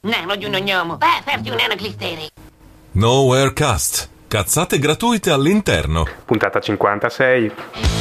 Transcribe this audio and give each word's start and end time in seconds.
Nem, 0.00 0.26
nagyon 0.26 0.50
nyom. 0.62 0.98
Befertjük 0.98 1.54
a 1.70 1.74
clisteri. 1.76 2.30
Nowherecast. 2.92 4.08
Cazzate 4.28 4.76
gratuite 4.76 5.32
all'interno. 5.32 6.04
Puntata 6.26 6.60
56. 6.60 7.97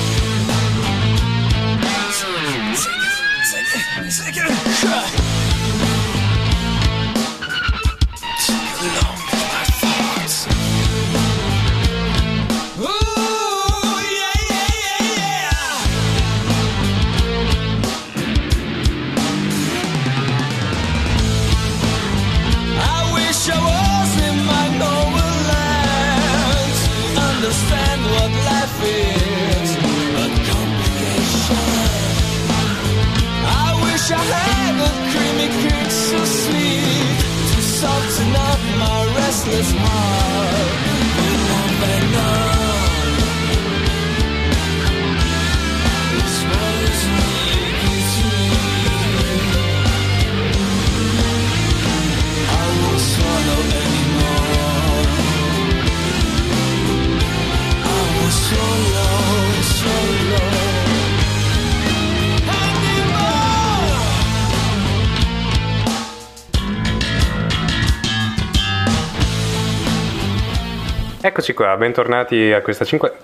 Eccoci 71.50 71.63
qua, 71.66 71.78
bentornati 71.78 72.51
a 72.51 72.59
questa 72.59 72.84
5... 72.84 73.17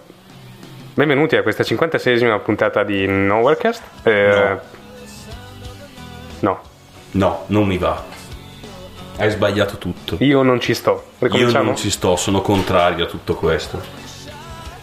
Benvenuti 0.94 1.36
a 1.36 1.44
questa 1.44 1.62
56esima 1.62 2.42
puntata 2.42 2.86
di 2.86 3.06
Nowherecast. 3.06 3.84
Eh, 4.04 4.58
no, 6.40 6.62
No, 7.12 7.44
non 7.48 7.68
mi 7.68 7.78
va. 7.78 8.02
Hai 9.18 9.30
sbagliato 9.30 9.78
tutto. 9.78 10.16
io 10.20 10.42
non 10.42 10.62
ci 10.62 10.74
sto. 10.74 11.08
Io 11.32 11.52
non 11.52 11.76
ci 11.76 11.90
sto, 11.90 12.16
sono 12.16 12.40
contrario 12.40 13.04
a 13.04 13.08
tutto 13.08 13.36
questo. 13.36 13.82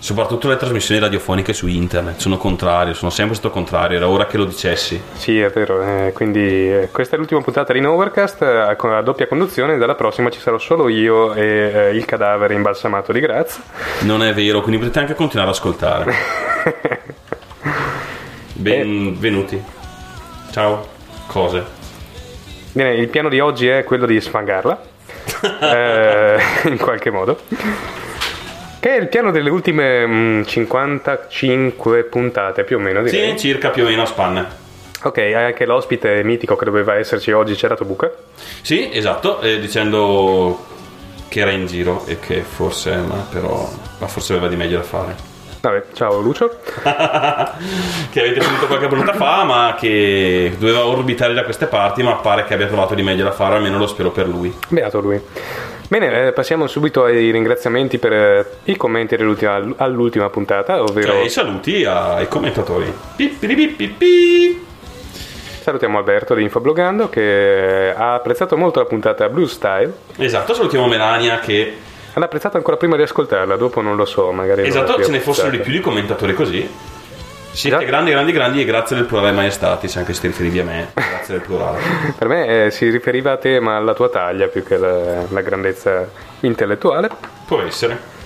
Soprattutto 0.01 0.49
le 0.49 0.57
trasmissioni 0.57 0.99
radiofoniche 0.99 1.53
su 1.53 1.67
internet, 1.67 2.21
sono 2.21 2.39
contrario, 2.39 2.95
sono 2.95 3.11
sempre 3.11 3.35
stato 3.37 3.53
contrario, 3.53 3.99
era 3.99 4.09
ora 4.09 4.25
che 4.25 4.39
lo 4.39 4.47
dicessi. 4.47 5.01
Sì, 5.13 5.39
è 5.39 5.51
vero. 5.51 5.83
eh, 5.83 6.13
quindi 6.15 6.41
eh, 6.41 6.89
questa 6.91 7.17
è 7.17 7.19
l'ultima 7.19 7.43
puntata 7.43 7.75
di 7.75 7.81
Nowherecast 7.81 8.41
eh, 8.41 8.77
con 8.77 8.91
la 8.93 9.03
doppia 9.03 9.27
conduzione. 9.27 9.77
Dalla 9.77 9.95
prossima 9.95 10.31
ci 10.31 10.41
sarò 10.41 10.57
solo 10.57 10.89
io 10.89 11.35
e 11.35 11.43
eh, 11.45 11.91
il 11.95 12.07
cadavere 12.07 12.55
imbalsamato 12.55 13.13
di 13.13 13.21
Graz. 13.21 13.61
Non 14.01 14.23
è 14.23 14.33
vero, 14.33 14.63
quindi 14.63 14.79
potete 14.81 15.01
anche 15.01 15.15
continuare 15.15 15.51
ad 15.51 15.57
ascoltare. 15.57 16.15
Benvenuti. 18.55 19.63
Ciao. 20.51 20.89
Cose. 21.27 21.63
Bene, 22.73 22.95
il 22.95 23.09
piano 23.09 23.29
di 23.29 23.39
oggi 23.39 23.69
è 23.69 23.85
quello 23.85 24.07
di 24.07 24.19
sfangarla. 24.19 24.81
eh, 25.61 26.39
in 26.65 26.79
qualche 26.79 27.11
modo. 27.11 27.39
Che 28.81 28.97
è 28.97 28.99
il 28.99 29.09
piano 29.09 29.31
delle 29.31 29.51
ultime 29.51 30.07
mm, 30.07 30.43
55 30.45 32.05
puntate 32.05 32.65
più 32.65 32.77
o 32.77 32.81
meno, 32.81 33.03
direi. 33.03 33.33
Sì, 33.33 33.49
circa 33.49 33.69
più 33.69 33.85
o 33.85 33.87
meno 33.87 34.03
a 34.03 34.07
spanne. 34.07 34.47
Ok, 35.03 35.19
hai 35.19 35.35
anche 35.35 35.67
l'ospite 35.67 36.23
mitico 36.25 36.57
che 36.57 36.65
doveva 36.65 36.95
esserci 36.95 37.31
oggi, 37.31 37.55
c'era 37.55 37.77
Tobuca. 37.77 38.11
Sì, 38.63 38.89
esatto, 38.91 39.43
eh, 39.43 39.61
dicendo 39.61 40.65
che 41.29 41.41
era 41.41 41.51
in 41.51 41.67
giro 41.67 42.07
e 42.07 42.21
che 42.21 42.41
forse, 42.41 42.97
ma 42.97 43.27
però, 43.31 43.69
ma 43.99 44.07
forse 44.07 44.33
aveva 44.33 44.49
di 44.49 44.57
meglio 44.57 44.79
da 44.79 44.83
fare. 44.83 45.15
Vabbè, 45.61 45.85
ciao 45.93 46.19
Lucio. 46.21 46.49
che 46.83 48.21
avete 48.21 48.41
sentito 48.41 48.67
qualche 48.67 48.87
puntata 48.87 49.13
fa, 49.13 49.45
ma 49.45 49.77
che 49.79 50.55
doveva 50.59 50.87
orbitare 50.87 51.35
da 51.35 51.45
queste 51.45 51.67
parti, 51.67 52.03
ma 52.03 52.15
pare 52.15 52.45
che 52.45 52.55
abbia 52.55 52.67
trovato 52.67 52.95
di 52.95 53.03
meglio 53.03 53.25
da 53.25 53.33
fare, 53.33 53.57
almeno 53.57 53.77
lo 53.77 53.87
spero 53.87 54.11
per 54.11 54.27
lui. 54.27 54.57
Beato 54.69 55.01
lui. 55.01 55.21
Bene, 55.91 56.29
eh, 56.29 56.33
passiamo 56.33 56.69
subito 56.69 57.03
ai 57.03 57.33
ringraziamenti 57.33 57.99
per 57.99 58.13
eh, 58.13 58.47
i 58.67 58.77
commenti 58.77 59.17
dell'ultima- 59.17 59.61
all'ultima 59.79 60.31
puntata, 60.31 60.81
ovvero 60.81 61.15
Cioè, 61.15 61.25
i 61.25 61.29
saluti 61.29 61.85
ai 61.85 62.29
commentatori. 62.29 62.95
Pipiripipipì. 63.17 64.67
salutiamo 65.61 65.99
Alberto 65.99 66.35
di 66.35 66.45
Infoblogando 66.45 67.09
che 67.09 67.93
ha 67.93 68.15
apprezzato 68.15 68.57
molto 68.57 68.79
la 68.79 68.85
puntata 68.85 69.29
Blue 69.29 69.49
Style. 69.49 69.93
Esatto, 70.17 70.55
salutiamo 70.55 70.87
Melania 70.87 71.41
che... 71.41 71.77
L'ha 72.15 72.25
apprezzata 72.25 72.57
ancora 72.57 72.77
prima 72.77 72.95
di 72.95 73.03
ascoltarla, 73.03 73.57
dopo 73.57 73.81
non 73.81 73.97
lo 73.97 74.05
so, 74.05 74.31
magari... 74.31 74.65
Esatto, 74.69 75.03
ce 75.03 75.11
ne 75.11 75.19
fossero 75.19 75.51
di 75.51 75.59
più 75.59 75.73
di 75.73 75.81
commentatori 75.81 76.35
così. 76.35 76.71
Siete 77.53 77.77
Esatto. 77.77 77.91
grandi, 77.91 78.11
grandi, 78.13 78.33
grandi 78.33 78.61
e 78.61 78.65
grazie 78.65 78.97
del 78.97 79.05
plurale 79.07 79.33
maestatis, 79.33 79.97
anche 79.97 80.13
se 80.15 80.21
ti 80.21 80.27
riferivi 80.29 80.61
a 80.61 80.65
me. 80.65 80.91
Grazie 80.95 81.35
del 81.39 81.41
plurale. 81.45 81.79
Per 82.17 82.29
me 82.29 82.67
eh, 82.67 82.71
si 82.71 82.89
riferiva 82.91 83.33
a 83.33 83.37
te, 83.39 83.59
ma 83.61 83.77
alla 83.77 83.93
tua 83.93 84.09
taglia 84.09 84.47
più 84.47 84.63
che 84.65 84.77
alla, 84.77 85.41
grandezza 85.43 86.09
intellettuale. 86.41 87.11
Può 87.47 87.61
essere. 87.63 88.19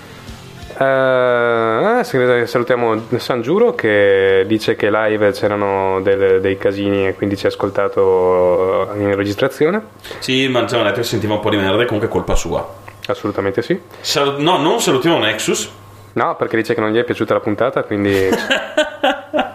Sì, 0.74 2.18
salutiamo 2.46 3.06
San 3.16 3.42
Giuro 3.42 3.74
che 3.74 4.44
dice 4.46 4.74
che 4.74 4.90
live 4.90 5.30
c'erano 5.30 6.00
del- 6.02 6.40
dei 6.40 6.58
casini 6.58 7.06
e 7.06 7.14
quindi 7.14 7.36
ci 7.36 7.46
ha 7.46 7.48
ascoltato 7.48 8.90
in 8.96 9.14
registrazione. 9.14 9.80
Sì, 10.18 10.48
ma 10.48 10.64
già 10.64 10.82
detto 10.82 10.96
che 10.96 11.02
sentiva 11.04 11.34
un 11.34 11.40
po' 11.40 11.50
di 11.50 11.56
merda 11.56 11.84
comunque 11.84 12.08
è 12.08 12.10
colpa 12.10 12.34
sua. 12.34 12.66
Assolutamente 13.06 13.62
sì. 13.62 13.80
Sal- 14.00 14.40
no, 14.40 14.58
non 14.58 14.80
salutiamo 14.80 15.18
Nexus. 15.18 15.70
No, 16.14 16.36
perché 16.36 16.56
dice 16.56 16.74
che 16.74 16.80
non 16.80 16.90
gli 16.90 16.98
è 16.98 17.04
piaciuta 17.04 17.34
la 17.34 17.40
puntata, 17.40 17.82
quindi... 17.84 18.28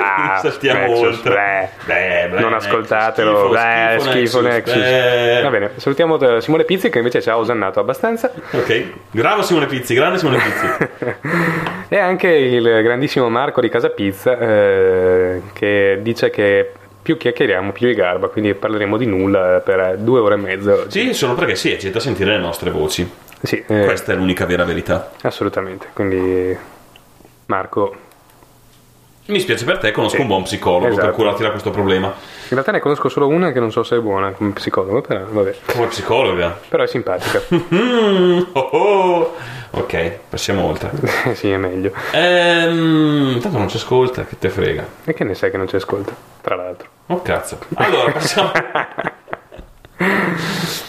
Ah, 0.00 0.38
Saltiamo 0.42 0.80
Nexus, 0.86 1.16
oltre. 1.18 1.70
beh. 1.86 2.28
Beh, 2.28 2.40
non 2.40 2.50
Nexus, 2.50 2.66
ascoltatelo, 2.68 3.38
schifo, 3.38 3.52
beh, 3.52 3.96
schifo, 4.00 4.40
Nexus. 4.40 5.42
Va 5.42 5.50
bene, 5.50 5.70
salutiamo 5.76 6.18
eh, 6.18 6.40
Simone 6.40 6.64
Pizzi 6.64 6.90
che 6.90 6.98
invece 6.98 7.22
ci 7.22 7.30
ha 7.30 7.38
osannato 7.38 7.78
abbastanza. 7.80 8.30
Ok, 8.50 8.84
bravo 9.12 9.42
Simone 9.42 9.66
Pizzi, 9.66 9.94
grande 9.94 10.18
Simone 10.18 10.38
Pizzi. 10.38 11.16
E 11.90 11.96
anche 11.98 12.28
il 12.28 12.82
grandissimo 12.82 13.30
Marco 13.30 13.62
di 13.62 13.70
Casa 13.70 13.88
Pizza 13.88 14.38
eh, 14.38 15.40
che 15.54 15.98
dice 16.02 16.28
che 16.28 16.72
più 17.00 17.16
chiacchieriamo 17.16 17.72
più 17.72 17.86
di 17.86 17.94
garba, 17.94 18.28
quindi 18.28 18.52
parleremo 18.52 18.98
di 18.98 19.06
nulla 19.06 19.62
per 19.64 19.96
due 19.98 20.20
ore 20.20 20.34
e 20.34 20.38
mezza. 20.38 20.72
oggi. 20.74 21.00
sì, 21.06 21.14
solo 21.14 21.32
perché 21.34 21.54
sì, 21.54 21.72
eccita 21.72 21.96
a 21.96 22.00
sentire 22.02 22.32
le 22.32 22.38
nostre 22.38 22.70
voci. 22.70 23.10
Sì, 23.42 23.62
eh, 23.66 23.84
Questa 23.84 24.12
è 24.12 24.14
l'unica 24.16 24.44
vera 24.46 24.64
verità. 24.64 25.10
assolutamente. 25.22 25.88
Quindi 25.92 26.56
Marco, 27.46 27.94
Mi 29.26 29.40
spiace 29.40 29.64
per 29.64 29.78
te, 29.78 29.90
conosco 29.92 30.20
un 30.22 30.26
buon 30.26 30.42
psicologo 30.42 30.88
Esatto. 30.88 31.06
per 31.06 31.14
curarti 31.14 31.42
da 31.42 31.50
questo 31.50 31.70
problema. 31.70 32.06
in 32.08 32.14
realtà 32.48 32.72
ne 32.72 32.80
conosco 32.80 33.08
solo 33.10 33.28
una 33.28 33.52
che 33.52 33.60
non 33.60 33.70
so 33.70 33.82
se 33.82 33.96
è 33.96 34.00
buona 34.00 34.30
come 34.32 34.52
psicologo, 34.52 35.00
però 35.02 35.24
vabbè. 35.28 35.54
Come 35.66 35.86
psicologa. 35.86 36.58
Però 36.68 36.82
è 36.82 36.86
simpatica. 36.86 37.40
Oh, 38.52 38.60
oh. 38.60 39.34
Ok, 39.72 40.18
passiamo 40.30 40.64
oltre. 40.64 40.90
sì, 41.36 41.50
è 41.50 41.58
meglio. 41.58 41.92
Ehm, 42.12 43.38
tanto 43.40 43.58
non 43.58 43.68
ci 43.68 43.76
ascolta, 43.76 44.24
che 44.24 44.38
te 44.38 44.48
frega. 44.48 44.86
E 45.04 45.12
che 45.12 45.24
ne 45.24 45.34
sai 45.34 45.50
che 45.50 45.58
non 45.58 45.68
ci 45.68 45.76
ascolta, 45.76 46.12
tra 46.40 46.54
l'altro. 46.56 46.88
Oh 47.08 47.20
cazzo. 47.22 47.58
Allora, 47.74 48.10
passiamo... 48.12 48.50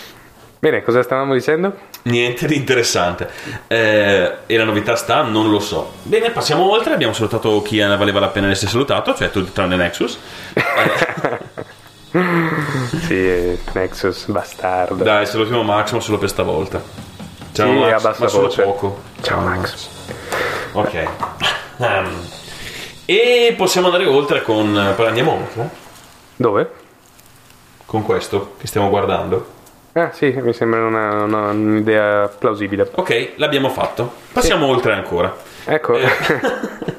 Bene, 0.59 0.83
cosa 0.83 1.01
stavamo 1.03 1.33
dicendo? 1.33 1.73
Niente 2.03 2.45
di 2.45 2.56
interessante. 2.57 3.29
Eh, 3.67 4.33
e 4.45 4.57
la 4.57 4.65
novità 4.65 4.97
sta? 4.97 5.21
Non 5.21 5.50
lo 5.50 5.59
so. 5.59 5.94
Bene, 6.03 6.31
passiamo 6.31 6.69
oltre. 6.69 6.94
Abbiamo 6.94 7.13
salutato 7.13 7.61
chi 7.61 7.79
valeva 7.79 8.19
la 8.19 8.27
pena 8.27 8.47
di 8.47 8.51
essere 8.53 8.69
salutato, 8.69 9.15
cioè 9.15 9.31
tutti 9.31 9.53
tranne 9.53 9.75
Nexus. 9.77 10.19
Sì, 12.11 13.59
Nexus, 13.73 14.25
bastardo. 14.25 15.03
Dai, 15.03 15.27
salutiamo 15.27 15.61
Max, 15.61 15.91
ma 15.91 16.00
solo 16.00 16.17
per 16.17 16.29
stavolta. 16.29 16.81
Ciao 17.51 17.67
Sì, 17.71 17.77
Max, 17.77 18.17
ma 18.17 18.27
solo 18.27 18.47
voce. 18.47 18.63
poco. 18.63 19.01
Ciao 19.21 19.39
Max. 19.41 19.88
Ok. 20.71 21.07
Ehm, 21.77 22.27
e 23.06 23.53
possiamo 23.56 23.88
andare 23.88 24.06
oltre 24.07 24.41
con... 24.41 24.94
Poi 24.95 25.06
andiamo 25.07 25.33
oltre? 25.33 25.69
Dove? 26.35 26.71
Con 27.85 28.03
questo 28.03 28.56
che 28.59 28.65
stiamo 28.65 28.89
guardando. 28.89 29.57
Ah 29.94 30.12
sì, 30.13 30.30
mi 30.39 30.53
sembra 30.53 30.86
una- 30.86 31.24
una- 31.24 31.50
un'idea 31.50 32.27
plausibile. 32.27 32.89
Ok, 32.95 33.31
l'abbiamo 33.36 33.69
fatto. 33.69 34.13
Passiamo 34.31 34.68
oltre 34.68 34.94
ancora. 34.94 35.36
Ecco, 35.65 35.97
Eh. 35.97 36.07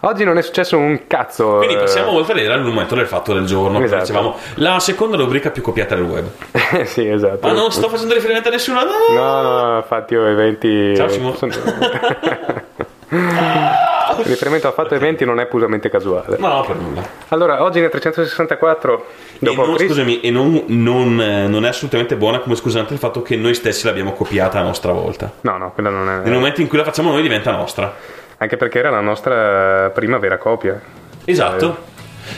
Oggi 0.00 0.24
non 0.24 0.38
è 0.38 0.42
successo 0.42 0.76
un 0.76 1.02
cazzo. 1.06 1.56
Quindi 1.58 1.74
eh, 1.74 1.78
passiamo 1.78 2.10
oltre 2.12 2.42
era 2.42 2.54
il 2.54 2.62
momento 2.62 2.94
del 2.96 3.06
fatto 3.06 3.32
del 3.32 3.44
giorno. 3.44 3.80
Esatto. 3.82 4.00
Dicevamo, 4.02 4.36
la 4.54 4.80
seconda 4.80 5.16
rubrica 5.16 5.50
più 5.50 5.62
copiata 5.62 5.94
del 5.94 6.04
web. 6.04 6.24
sì, 6.84 7.06
esatto. 7.08 7.46
Ma 7.46 7.52
non 7.52 7.70
sto 7.70 7.88
facendo 7.88 8.14
riferimento 8.14 8.48
a 8.48 8.52
nessuno. 8.52 8.80
No! 8.82 9.14
No, 9.14 9.42
no, 9.42 9.76
infatti 9.76 10.14
io 10.14 10.26
eventi... 10.26 10.94
Ciao, 10.96 11.08
Simo. 11.08 11.34
sono- 11.36 11.52
Il 14.20 14.28
riferimento 14.28 14.66
al 14.66 14.72
fatto 14.72 14.94
eventi 14.94 15.24
non 15.24 15.40
è 15.40 15.46
puramente 15.46 15.88
casuale. 15.88 16.36
No, 16.38 16.64
per 16.66 16.76
nulla. 16.76 17.02
Allora, 17.28 17.62
oggi 17.62 17.80
nel 17.80 17.90
364 17.90 19.06
E 19.34 19.36
dopo 19.38 19.64
non, 19.64 19.74
Cristo... 19.76 19.94
scusami, 19.94 20.20
e 20.20 20.30
non, 20.30 20.64
non, 20.66 21.20
eh, 21.20 21.46
non 21.48 21.64
è 21.64 21.68
assolutamente 21.68 22.16
buona 22.16 22.40
come 22.40 22.54
scusante 22.54 22.92
il 22.92 22.98
fatto 22.98 23.22
che 23.22 23.36
noi 23.36 23.54
stessi 23.54 23.86
l'abbiamo 23.86 24.12
copiata 24.12 24.58
a 24.58 24.62
nostra 24.62 24.92
volta. 24.92 25.30
No, 25.42 25.56
no, 25.58 25.72
quella 25.72 25.90
non 25.90 26.08
è... 26.08 26.18
Nel 26.24 26.32
momento 26.32 26.60
in 26.60 26.68
cui 26.68 26.78
la 26.78 26.84
facciamo 26.84 27.10
noi 27.10 27.22
diventa 27.22 27.50
nostra. 27.50 27.94
Anche 28.38 28.56
perché 28.56 28.78
era 28.78 28.90
la 28.90 29.00
nostra 29.00 29.90
prima 29.92 30.18
vera 30.18 30.38
copia. 30.38 30.80
Esatto. 31.24 31.88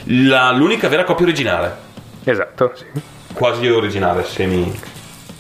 La- 0.05 0.51
l'unica 0.53 0.89
vera 0.89 1.05
copia 1.05 1.25
originale. 1.25 1.77
Esatto, 2.25 2.73
sì. 2.75 2.85
Quasi 3.33 3.69
originale, 3.69 4.25
semi 4.25 4.73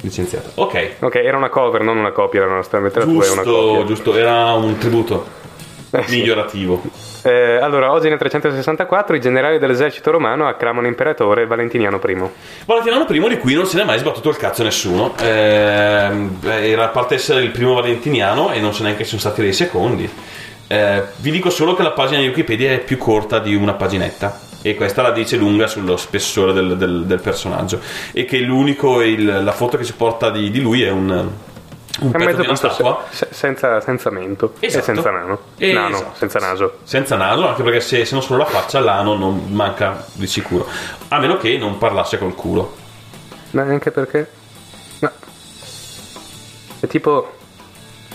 licenziata. 0.03 0.51
Ok. 0.55 0.95
Ok, 1.01 1.15
era 1.17 1.37
una 1.37 1.49
cover, 1.49 1.83
non 1.83 1.97
una 1.97 2.13
copia 2.13 2.41
la 2.41 2.53
nostra, 2.53 2.79
una 2.79 2.91
Giusto, 2.91 3.85
giusto, 3.85 4.17
era 4.17 4.53
un 4.53 4.77
tributo 4.79 5.41
Eh, 5.95 6.03
sì. 6.07 6.17
migliorativo. 6.21 6.83
Eh, 7.23 7.59
allora, 7.61 7.93
oggi 7.93 8.09
nel 8.09 8.19
364 8.19 9.15
i 9.15 9.21
generali 9.21 9.59
dell'esercito 9.59 10.11
romano 10.11 10.49
acclamano 10.49 10.87
imperatore 10.87 11.47
Valentiniano 11.47 12.01
I. 12.05 12.17
Valentiniano 12.65 13.07
I 13.09 13.29
di 13.29 13.39
cui 13.39 13.55
non 13.55 13.67
se 13.67 13.77
n'è 13.77 13.85
mai 13.85 13.99
sbattuto 13.99 14.31
il 14.31 14.37
cazzo 14.37 14.63
nessuno. 14.63 15.13
Beh, 15.17 16.71
era 16.71 16.85
a 16.85 16.89
parte 16.89 17.15
essere 17.17 17.43
il 17.43 17.51
primo 17.51 17.75
valentiniano 17.75 18.53
e 18.53 18.61
non 18.61 18.73
so 18.73 18.83
neanche 18.83 19.03
se 19.05 19.11
sono 19.11 19.21
stati 19.21 19.43
dei 19.43 19.53
secondi. 19.53 20.09
Eh, 20.67 21.03
vi 21.17 21.31
dico 21.31 21.51
solo 21.51 21.75
che 21.75 21.83
la 21.83 21.91
pagina 21.93 22.21
di 22.21 22.27
Wikipedia 22.29 22.71
è 22.73 22.79
più 22.81 22.97
corta 22.97 23.39
di 23.39 23.55
una 23.55 23.75
paginetta. 23.75 24.41
E 24.63 24.75
questa 24.77 25.03
la 25.03 25.11
dice 25.11 25.37
lunga 25.37 25.67
sullo 25.67 25.97
spessore 25.97 26.53
del, 26.53 26.77
del- 26.79 27.05
del 27.05 27.21
personaggio. 27.21 27.81
E 28.13 28.25
che 28.25 28.39
l'unico, 28.39 29.03
il- 29.03 29.43
la 29.45 29.53
foto 29.53 29.77
che 29.77 29.85
ci 29.85 29.93
porta 29.93 30.31
di, 30.31 30.51
di 30.51 30.61
lui 30.61 30.83
è 30.83 30.91
un, 30.91 31.29
un 32.01 32.09
È 32.09 32.13
pezzo 32.13 32.25
mezzo 32.25 32.41
di 32.41 32.47
una 32.47 32.57
statua. 32.57 33.05
se- 33.11 33.29
senza, 33.31 33.81
senza 33.81 34.11
mento 34.11 34.55
Esatto. 34.61 34.79
e 34.81 34.83
senza 34.95 35.11
nano. 35.11 35.39
Eh, 35.59 35.73
Nano, 35.73 35.97
esatto. 35.97 36.17
senza 36.17 36.39
naso. 36.39 36.79
Senza 36.85 37.17
naso, 37.17 37.47
anche 37.49 37.63
perché 37.63 37.81
se, 37.81 38.05
se 38.05 38.15
non 38.15 38.23
solo 38.23 38.39
la 38.39 38.47
faccia, 38.47 38.81
l'ano 38.81 39.15
non 39.15 39.47
manca 39.51 40.05
di 40.13 40.27
sicuro. 40.27 40.67
A 41.09 41.19
meno 41.19 41.37
che 41.37 41.57
non 41.59 41.79
parlasse 41.79 42.19
col 42.19 42.35
culo. 42.35 42.75
Ma 43.53 43.63
anche 43.63 43.91
perché... 43.91 44.31
No. 45.01 45.11
È 46.81 46.87
tipo 46.87 47.33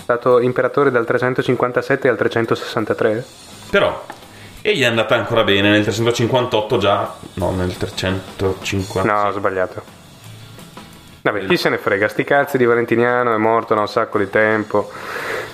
stato 0.02 0.40
imperatore 0.40 0.90
dal 0.92 1.06
357 1.06 2.08
al 2.08 2.18
363? 2.18 3.26
Però, 3.70 4.06
e 4.62 4.76
gli 4.76 4.82
è 4.82 4.86
andata 4.86 5.16
ancora 5.16 5.44
bene 5.44 5.70
nel 5.70 5.84
358 5.84 6.78
già, 6.78 7.14
no, 7.36 7.52
nel 7.52 7.76
350. 7.78 9.04
No, 9.14 9.28
ho 9.28 9.32
sbagliato. 9.32 9.82
Vabbè, 11.32 11.46
chi 11.46 11.58
se 11.58 11.68
ne 11.70 11.78
frega, 11.78 12.08
sti 12.08 12.24
cazzi 12.24 12.58
di 12.58 12.64
Valentiniano 12.64 13.34
è 13.34 13.38
morto 13.38 13.74
da 13.74 13.82
un 13.82 13.88
sacco 13.88 14.18
di 14.18 14.30
tempo. 14.30 14.90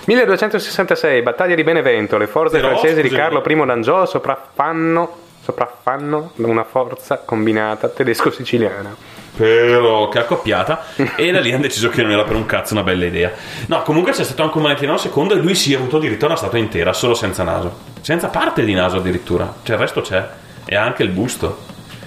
1266, 0.06 1.22
battaglia 1.22 1.54
di 1.54 1.64
Benevento, 1.64 2.16
le 2.16 2.28
forze 2.28 2.58
Però, 2.58 2.68
francesi 2.68 3.02
di 3.02 3.08
scusami. 3.08 3.42
Carlo 3.42 3.42
I 3.44 3.66
d'Angiò 3.66 4.06
sopraffanno, 4.06 5.16
sopraffanno 5.42 6.32
una 6.36 6.64
forza 6.64 7.22
combinata 7.24 7.88
tedesco-siciliana. 7.88 9.12
Però 9.36 10.08
che 10.10 10.20
accoppiata 10.20 10.84
e 11.16 11.32
da 11.32 11.40
lì 11.40 11.50
hanno 11.50 11.62
deciso 11.62 11.88
che 11.88 12.02
non 12.02 12.12
era 12.12 12.22
per 12.22 12.36
un 12.36 12.46
cazzo 12.46 12.74
una 12.74 12.84
bella 12.84 13.06
idea. 13.06 13.32
No, 13.66 13.82
comunque 13.82 14.12
c'è 14.12 14.22
stato 14.22 14.44
anche 14.44 14.56
un 14.58 14.62
Valentiniano 14.62 15.00
II 15.02 15.32
e 15.32 15.34
lui 15.34 15.56
si 15.56 15.72
è 15.72 15.76
avuto 15.76 15.98
diritto 15.98 16.26
a 16.26 16.28
una 16.28 16.36
statua 16.36 16.58
intera, 16.58 16.92
solo 16.92 17.14
senza 17.14 17.42
naso. 17.42 17.78
Senza 18.00 18.28
parte 18.28 18.64
di 18.64 18.74
naso 18.74 18.98
addirittura. 18.98 19.52
Cioè 19.64 19.74
il 19.74 19.80
resto 19.80 20.02
c'è. 20.02 20.24
E 20.66 20.76
anche 20.76 21.02
il 21.02 21.08
busto. 21.08 21.58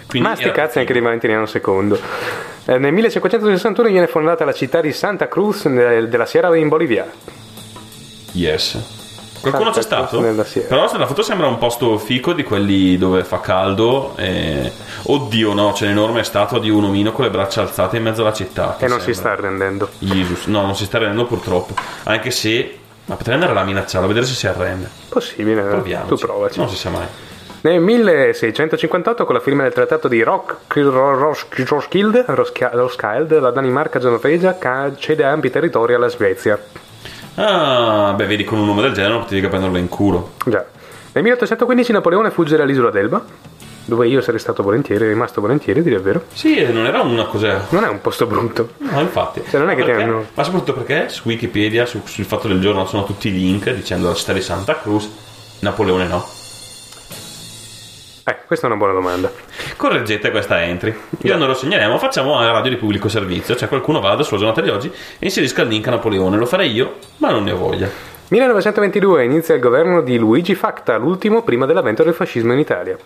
Quindi 0.08 0.30
Ma 0.30 0.36
sti 0.36 0.52
cazzi 0.52 0.80
anche 0.80 0.94
di 0.94 1.02
Valentiniano 1.02 1.46
II. 1.52 2.00
Eh, 2.70 2.78
nel 2.78 2.92
1561 2.92 3.88
viene 3.90 4.08
fondata 4.08 4.44
la 4.44 4.52
città 4.54 4.82
di 4.82 4.92
Santa 4.92 5.28
Cruz 5.30 5.64
nel- 5.66 6.10
della 6.10 6.26
Sierra 6.26 6.54
in 6.58 6.68
Bolivia. 6.68 7.10
Yes. 8.34 8.78
Qualcuno 9.40 9.70
c'è 9.70 9.82
stato? 9.82 10.20
nella 10.20 10.44
Sierra. 10.44 10.68
Però 10.68 10.88
se 10.90 10.98
la 10.98 11.06
foto 11.08 11.22
sembra 11.22 11.48
un 11.48 11.58
posto 11.58 11.98
fico 11.98 12.34
di 12.34 12.44
quelli 12.44 12.98
dove 12.98 13.24
fa 13.24 13.40
caldo. 13.40 14.14
E... 14.18 14.72
Oddio, 15.04 15.54
no, 15.54 15.72
c'è 15.72 15.86
un'enorme 15.86 16.24
statua 16.24 16.60
di 16.60 16.70
un 16.70 16.84
omino 16.84 17.12
con 17.14 17.24
le 17.24 17.32
braccia 17.32 17.62
alzate 17.62 17.98
in 17.98 18.04
mezzo 18.04 18.22
alla 18.22 18.34
città. 18.34 18.76
che 18.78 18.86
E 18.86 18.88
non 18.90 19.00
si 19.00 19.14
sembra- 19.14 19.34
sta 19.36 19.42
arrendendo. 19.42 19.90
Jesus. 20.00 20.46
No, 20.48 20.62
non 20.64 20.76
si 20.76 20.84
sta 20.86 20.98
rendendo 20.98 21.26
purtroppo. 21.26 21.74
Anche 22.04 22.32
se. 22.32 22.80
Ma 23.06 23.16
potrei 23.16 23.36
andare 23.36 23.54
là 23.54 23.62
a 23.62 23.64
minacciarlo, 23.64 24.06
a 24.06 24.10
vedere 24.10 24.26
se 24.26 24.34
si 24.34 24.48
arrende. 24.48 24.90
Possibile, 25.08 25.62
eh. 25.62 25.70
Proviamoci. 25.70 26.10
tu 26.10 26.18
provaci. 26.18 26.60
Non 26.60 26.68
si 26.70 26.76
sa 26.76 26.90
mai. 26.90 27.06
Nel 27.62 27.82
1658, 27.82 29.26
con 29.26 29.36
la 29.36 29.42
firma 29.42 29.64
del 29.64 29.74
trattato 29.74 30.08
di 30.08 30.22
Roskilde, 30.24 32.24
Roskilde, 32.28 33.40
la 33.40 33.52
Danimarca 33.52 34.00
genovese 34.00 34.56
cede 34.98 35.24
ampi 35.24 35.50
territori 35.50 35.94
alla 35.96 36.08
Svezia. 36.08 36.58
Ah, 37.36 38.14
beh, 38.16 38.26
vedi, 38.26 38.44
con 38.44 38.60
un 38.60 38.66
nome 38.68 38.82
del 38.84 38.94
genere 38.94 39.14
non 39.14 39.22
potevi 39.24 39.42
che 39.42 39.48
prenderlo 39.48 39.78
in 39.78 39.90
culo. 39.90 40.34
Già. 40.46 40.64
Nel 41.14 41.24
1815 41.24 41.92
Napoleone 41.92 42.30
fugge 42.32 42.56
dall'isola 42.58 42.90
d'Elba, 42.92 43.24
dove 43.86 44.08
io 44.08 44.22
sarei 44.22 44.40
stato 44.40 44.62
volentieri, 44.64 45.08
rimasto 45.08 45.42
volentieri, 45.42 45.82
dire 45.82 45.96
il 45.96 46.02
vero. 46.02 46.24
Sì, 46.34 46.64
non 46.72 46.86
era 46.86 47.02
una 47.02 47.26
cosa. 47.26 47.66
Non 47.70 47.84
è 47.84 47.88
un 47.88 48.02
posto 48.02 48.28
brutto. 48.28 48.70
No, 48.78 49.00
infatti. 49.02 49.42
Cioè, 49.50 49.60
non 49.60 49.72
è 49.72 49.76
che 49.76 49.84
Perché? 49.84 49.98
ti 49.98 50.04
hanno- 50.04 50.26
Ma 50.34 50.44
soprattutto 50.44 50.74
perché 50.74 51.10
su 51.10 51.28
Wikipedia, 51.28 51.86
su- 51.88 52.02
sul 52.06 52.26
fatto 52.26 52.48
del 52.48 52.62
giorno, 52.62 52.86
sono 52.86 53.04
tutti 53.04 53.30
i 53.30 53.34
link 53.34 53.70
dicendo 53.72 54.08
la 54.10 54.14
città 54.14 54.34
di 54.34 54.42
Santa 54.42 54.80
Cruz. 54.80 55.10
Napoleone 55.60 56.06
no. 56.08 56.24
Eh, 58.30 58.40
questa 58.46 58.66
è 58.66 58.70
una 58.70 58.78
buona 58.78 58.92
domanda. 58.92 59.32
Correggete 59.78 60.32
questa 60.32 60.62
entry. 60.62 60.94
Io 61.22 61.38
non 61.38 61.48
lo 61.48 61.54
segneremo, 61.54 61.98
facciamo 61.98 62.36
una 62.36 62.52
radio 62.52 62.72
di 62.72 62.76
pubblico 62.76 63.08
servizio. 63.08 63.56
Cioè 63.56 63.70
qualcuno 63.70 64.02
vada 64.02 64.22
sulla 64.24 64.40
giornata 64.40 64.60
di 64.60 64.68
oggi 64.68 64.88
e 64.90 65.26
inserisca 65.26 65.62
il 65.62 65.70
link 65.70 65.88
a 65.88 65.92
Napoleone. 65.92 66.36
Lo 66.36 66.46
farei 66.46 66.74
io, 66.74 66.98
ma 67.18 67.32
non 67.32 67.46
ne 67.46 67.52
ho 67.52 67.58
voglia. 67.58 67.90
1922 68.28 69.24
inizia 69.24 69.56
il 69.56 69.62
governo 69.62 70.02
di 70.02 70.18
Luigi 70.18 70.56
Facta, 70.56 70.98
l'ultimo 70.98 71.42
prima 71.44 71.66
dell'avvento 71.66 72.04
del 72.04 72.14
fascismo 72.14 72.52
in 72.52 72.60
Italia. 72.60 72.98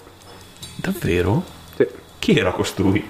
Davvero? 0.77 1.43
Sì, 1.75 1.85
Chi 2.17 2.35
era 2.39 2.49
costui? 2.49 3.07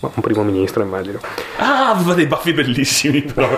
Ma 0.00 0.10
un 0.14 0.22
primo 0.22 0.42
ministro 0.42 0.82
immagino. 0.82 1.18
Ah, 1.56 1.90
aveva 1.90 2.14
dei 2.14 2.26
baffi 2.26 2.52
bellissimi 2.52 3.22
però. 3.22 3.48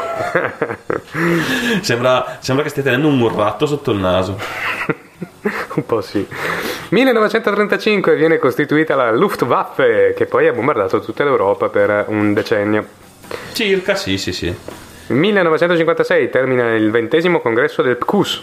sembra, 1.82 2.38
sembra 2.40 2.64
che 2.64 2.70
stia 2.70 2.82
tenendo 2.82 3.08
un 3.08 3.16
murratto 3.18 3.66
sotto 3.66 3.90
il 3.92 3.98
naso. 3.98 4.38
Un 5.74 5.86
po' 5.86 6.00
sì. 6.00 6.26
1935 6.90 8.16
viene 8.16 8.38
costituita 8.38 8.94
la 8.94 9.10
Luftwaffe, 9.12 10.12
che 10.16 10.26
poi 10.26 10.48
ha 10.48 10.52
bombardato 10.52 11.00
tutta 11.00 11.24
l'Europa 11.24 11.68
per 11.68 12.06
un 12.08 12.32
decennio. 12.34 12.84
Circa, 13.52 13.94
sì, 13.94 14.18
sì, 14.18 14.32
sì. 14.32 14.54
1956 15.08 16.30
termina 16.30 16.74
il 16.74 16.90
ventesimo 16.90 17.40
congresso 17.40 17.82
del 17.82 17.96
PCUS, 17.96 18.42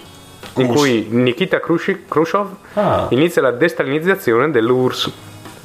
in 0.55 0.67
Cus. 0.67 0.75
cui 0.75 1.07
Nikita 1.09 1.59
Khrushchev 1.59 1.99
Khrushchev 2.07 2.47
Ah. 2.73 3.07
inizia 3.09 3.41
la 3.41 3.51
destalinizzazione 3.51 4.49
dell'URSS. 4.51 5.11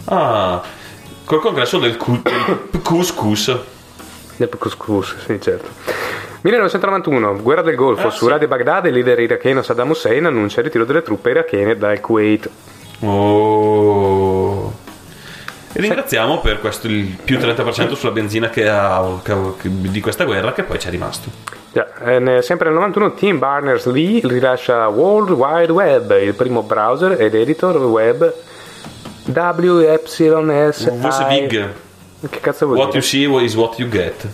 Ah, 0.07 0.61
col 1.25 1.41
congresso 1.41 1.79
del, 1.79 1.97
cu- 1.97 2.23
del 2.23 2.81
Cuscus. 2.83 3.57
Del 4.37 4.49
PCUS, 4.49 5.17
sì, 5.27 5.41
certo. 5.41 5.69
1991, 6.41 7.41
guerra 7.43 7.63
del 7.63 7.77
Golfo, 7.77 8.09
Ah, 8.09 8.11
su 8.11 8.25
sì. 8.25 8.31
Radio 8.31 8.49
Baghdad 8.49 8.87
il 8.87 8.95
leader 8.95 9.19
iracheno 9.21 9.63
Saddam 9.63 9.91
Hussein 9.91 10.25
annuncia 10.27 10.59
il 10.61 10.67
ritiro 10.67 10.85
delle 10.85 11.03
truppe 11.03 11.31
irachene 11.31 11.77
dal 11.77 12.01
Kuwait. 12.01 12.49
Oh. 13.01 14.73
E 15.75 15.81
ringraziamo 15.81 16.41
per 16.41 16.61
questo 16.61 16.87
il 16.87 17.17
più 17.23 17.39
30% 17.39 17.93
sulla 17.95 18.13
benzina 18.13 18.51
che 18.51 18.69
ha, 18.69 19.21
che 19.23 19.35
di 19.63 20.01
questa 20.01 20.25
guerra 20.25 20.53
che 20.53 20.65
poi 20.65 20.79
ci 20.79 20.89
è 20.89 20.91
rimasto. 20.91 21.29
Già, 21.73 21.87
eh, 22.05 22.19
ne- 22.19 22.43
sempre 22.43 22.67
nel 22.69 22.75
91 22.79 23.15
Tim 23.15 23.39
Berners-Lee 23.39 24.21
rilascia 24.25 24.89
World 24.89 25.31
Wide 25.31 25.73
Web, 25.73 26.19
il 26.21 26.35
primo 26.35 26.63
browser 26.63 27.21
ed 27.21 27.35
editor 27.35 27.77
web 27.77 28.35
Voice 30.91 31.27
big. 31.29 31.69
Che 32.29 32.41
cazzo 32.41 32.67
vuol 32.67 32.79
What 32.79 32.93
dire? 32.93 32.99
you 32.99 33.39
see 33.39 33.45
is 33.45 33.55
what 33.55 33.79
you 33.79 33.89
get. 33.89 34.27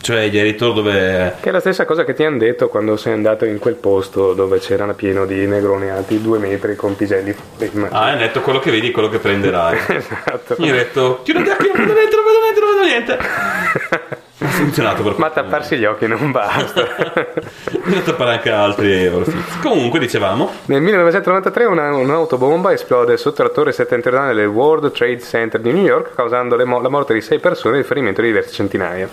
Cioè 0.00 0.28
gli 0.28 0.38
editor 0.38 0.74
dove... 0.74 1.36
Che 1.40 1.48
è 1.48 1.50
la 1.50 1.60
stessa 1.60 1.86
cosa 1.86 2.04
che 2.04 2.12
ti 2.12 2.24
hanno 2.24 2.36
detto 2.36 2.68
quando 2.68 2.98
sei 2.98 3.14
andato 3.14 3.46
in 3.46 3.58
quel 3.58 3.76
posto 3.76 4.34
dove 4.34 4.58
c'erano 4.58 4.92
pieno 4.92 5.24
di 5.24 5.46
negroni 5.46 5.88
alti 5.88 6.20
due 6.20 6.38
metri 6.38 6.76
con 6.76 6.94
piselli 6.94 7.32
fuori. 7.32 7.88
Ah, 7.90 8.10
hai 8.10 8.18
detto 8.18 8.42
quello 8.42 8.58
che 8.58 8.70
vedi, 8.70 8.90
quello 8.90 9.08
che 9.08 9.18
prenderai. 9.18 9.78
esatto. 9.96 10.56
Io 10.58 10.72
ho 10.72 10.76
detto, 10.76 11.20
chiudo 11.22 11.40
gli 11.40 11.48
occhi, 11.48 11.70
non 11.72 11.86
vedo 11.86 11.92
niente, 11.94 12.16
non 12.16 12.24
vedo 12.24 12.38
niente, 12.42 12.60
non 12.60 12.70
vedo 12.74 12.84
niente. 12.84 13.18
Funzionato 14.74 15.04
per 15.04 15.18
Ma 15.18 15.30
tapparsi 15.30 15.76
gli 15.76 15.84
occhi 15.84 16.08
non 16.08 16.32
basta. 16.32 16.82
Bisogna 17.84 18.00
tappare 18.00 18.32
anche 18.32 18.50
altri 18.50 19.06
orifizi. 19.06 19.60
Comunque, 19.62 20.00
dicevamo, 20.00 20.50
Nel 20.64 20.80
1993 20.82 21.64
una- 21.66 21.94
un'autobomba 21.94 22.72
esplode 22.72 23.16
sotto 23.16 23.44
la 23.44 23.50
torre 23.50 23.70
settentrionale 23.70 24.34
del 24.34 24.46
World 24.46 24.90
Trade 24.90 25.20
Center 25.20 25.60
di 25.60 25.72
New 25.72 25.84
York, 25.84 26.16
causando 26.16 26.56
mo- 26.66 26.80
la 26.80 26.88
morte 26.88 27.14
di 27.14 27.20
sei 27.20 27.38
persone 27.38 27.76
e 27.76 27.78
il 27.80 27.84
ferimento 27.84 28.20
di 28.20 28.26
diverse 28.26 28.50
centinaia. 28.52 29.08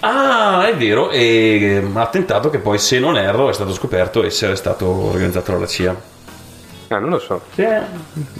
Ah, 0.00 0.66
è 0.66 0.74
vero, 0.74 1.10
e 1.10 1.82
ha 1.92 2.06
tentato 2.06 2.48
che 2.48 2.58
poi, 2.60 2.78
se 2.78 2.98
non 2.98 3.18
erro, 3.18 3.50
è 3.50 3.52
stato 3.52 3.74
scoperto 3.74 4.24
essere 4.24 4.56
stato 4.56 4.86
organizzato 4.88 5.52
dalla 5.52 5.66
CIA. 5.66 5.94
Ah, 6.92 6.98
non 6.98 7.10
lo 7.10 7.20
so. 7.20 7.40
Sì. 7.54 7.64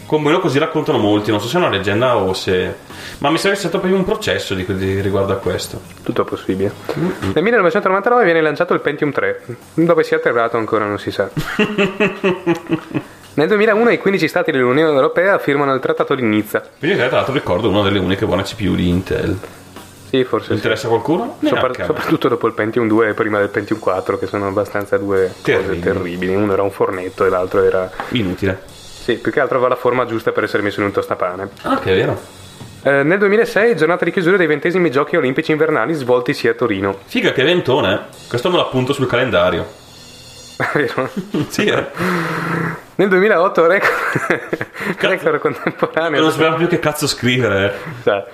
Come 0.06 0.32
lo 0.32 0.40
così 0.40 0.58
raccontano 0.58 0.98
molti, 0.98 1.30
non 1.30 1.40
so 1.40 1.46
se 1.46 1.54
è 1.56 1.60
una 1.60 1.68
leggenda 1.68 2.16
o 2.16 2.32
se... 2.32 2.74
Ma 3.18 3.30
mi 3.30 3.38
sa 3.38 3.48
che 3.48 3.54
c'è 3.54 3.60
stato 3.60 3.78
proprio 3.78 3.96
un 3.96 4.04
processo 4.04 4.54
di, 4.54 4.66
di- 4.76 5.00
riguardo 5.00 5.32
a 5.32 5.36
questo. 5.36 5.80
Tutto 6.02 6.24
possibile. 6.24 6.72
Nel 6.94 7.44
1999 7.44 8.24
viene 8.24 8.40
lanciato 8.40 8.74
il 8.74 8.80
Pentium 8.80 9.12
3. 9.12 9.44
Dove 9.74 10.02
sia 10.02 10.16
atterrato 10.16 10.56
ancora 10.56 10.84
non 10.84 10.98
si 10.98 11.12
sa. 11.12 11.30
Nel 13.34 13.46
2001 13.46 13.90
i 13.90 13.98
15 13.98 14.26
stati 14.26 14.50
dell'Unione 14.50 14.92
Europea 14.92 15.38
firmano 15.38 15.72
il 15.72 15.80
Trattato 15.80 16.16
di 16.16 16.22
Nizza. 16.22 16.60
Quindi 16.76 16.96
tra 16.96 17.08
l'altro 17.08 17.32
ricordo 17.32 17.68
una 17.68 17.82
delle 17.82 18.00
uniche 18.00 18.26
buone 18.26 18.42
CPU 18.42 18.74
di 18.74 18.88
Intel. 18.88 19.38
Sì, 20.10 20.24
forse 20.24 20.48
sì. 20.48 20.52
Interessa 20.54 20.86
a 20.86 20.90
qualcuno? 20.90 21.38
Sopra- 21.44 21.84
soprattutto 21.84 22.26
dopo 22.28 22.46
il 22.48 22.52
Pentium 22.52 22.88
2 22.88 23.10
e 23.10 23.14
prima 23.14 23.38
del 23.38 23.48
Pentium 23.48 23.78
4, 23.78 24.18
che 24.18 24.26
sono 24.26 24.48
abbastanza 24.48 24.98
due 24.98 25.32
Terribili. 25.42 25.78
cose 25.80 25.92
terribili. 25.92 26.34
Uno 26.34 26.52
era 26.52 26.62
un 26.62 26.70
fornetto 26.72 27.24
e 27.24 27.28
l'altro 27.28 27.62
era. 27.62 27.88
Inutile. 28.10 28.60
Sì, 28.66 29.14
più 29.14 29.30
che 29.30 29.38
altro 29.40 29.56
aveva 29.56 29.70
la 29.74 29.80
forma 29.80 30.04
giusta 30.06 30.32
per 30.32 30.44
essere 30.44 30.62
messo 30.62 30.80
in 30.80 30.86
un 30.86 30.92
tostapane. 30.92 31.48
Ah, 31.62 31.78
che 31.78 31.92
è 31.92 31.96
vero. 31.96 32.20
Eh, 32.82 33.02
nel 33.02 33.18
2006, 33.18 33.76
giornata 33.76 34.04
di 34.04 34.10
chiusura 34.10 34.36
dei 34.36 34.46
ventesimi 34.46 34.90
giochi 34.90 35.16
olimpici 35.16 35.52
invernali 35.52 35.92
svoltisi 35.94 36.48
a 36.48 36.54
Torino. 36.54 36.96
Figa 37.04 37.30
che 37.32 37.44
ventone. 37.44 38.06
Questo 38.28 38.50
me 38.50 38.56
lo 38.56 38.62
appunto 38.62 38.92
sul 38.92 39.06
calendario. 39.06 39.64
Vero? 40.74 41.08
Sì, 41.48 41.66
eh. 41.66 41.86
Nel 42.96 43.08
2008 43.08 43.66
record, 43.66 44.48
record 44.98 45.38
contemporaneo. 45.38 46.20
Non 46.20 46.30
sappiamo 46.30 46.56
più 46.56 46.66
che 46.66 46.78
cazzo 46.78 47.06
scrivere. 47.06 47.74
Cioè, 48.02 48.24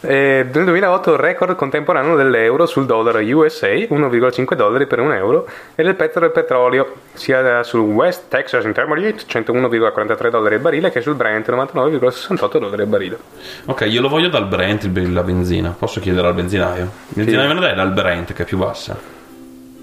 eh, 0.00 0.46
nel 0.52 0.64
2008 0.64 1.16
record 1.16 1.56
contemporaneo 1.56 2.14
dell'euro 2.16 2.66
sul 2.66 2.86
dollaro 2.86 3.18
USA 3.18 3.68
1,5 3.68 4.54
dollari 4.54 4.86
per 4.86 5.00
un 5.00 5.12
euro 5.12 5.46
e 5.74 5.82
del 5.82 5.94
petro 5.96 6.20
del 6.20 6.30
petrolio 6.30 6.94
sia 7.14 7.62
sul 7.64 7.80
West 7.80 8.28
Texas 8.28 8.64
Intermediate 8.64 9.24
101,43 9.28 10.28
dollari 10.30 10.54
al 10.54 10.60
barile 10.60 10.90
che 10.90 11.00
sul 11.00 11.14
Brent 11.14 11.48
99,68 11.50 12.58
dollari 12.58 12.82
al 12.82 12.88
barile 12.88 13.18
Ok, 13.66 13.86
io 13.88 14.00
lo 14.00 14.08
voglio 14.08 14.28
dal 14.28 14.46
Brent 14.46 14.84
il- 14.84 15.12
la 15.12 15.22
benzina. 15.22 15.74
Posso 15.76 15.98
chiedere 16.00 16.26
al 16.28 16.34
benzinaio? 16.34 16.82
Il 17.08 17.14
benzinaio 17.14 17.48
me 17.48 17.54
lo 17.54 17.60
dai 17.60 17.74
dal 17.74 17.92
Brent 17.92 18.32
che 18.34 18.42
è 18.42 18.46
più 18.46 18.56
bassa. 18.58 18.96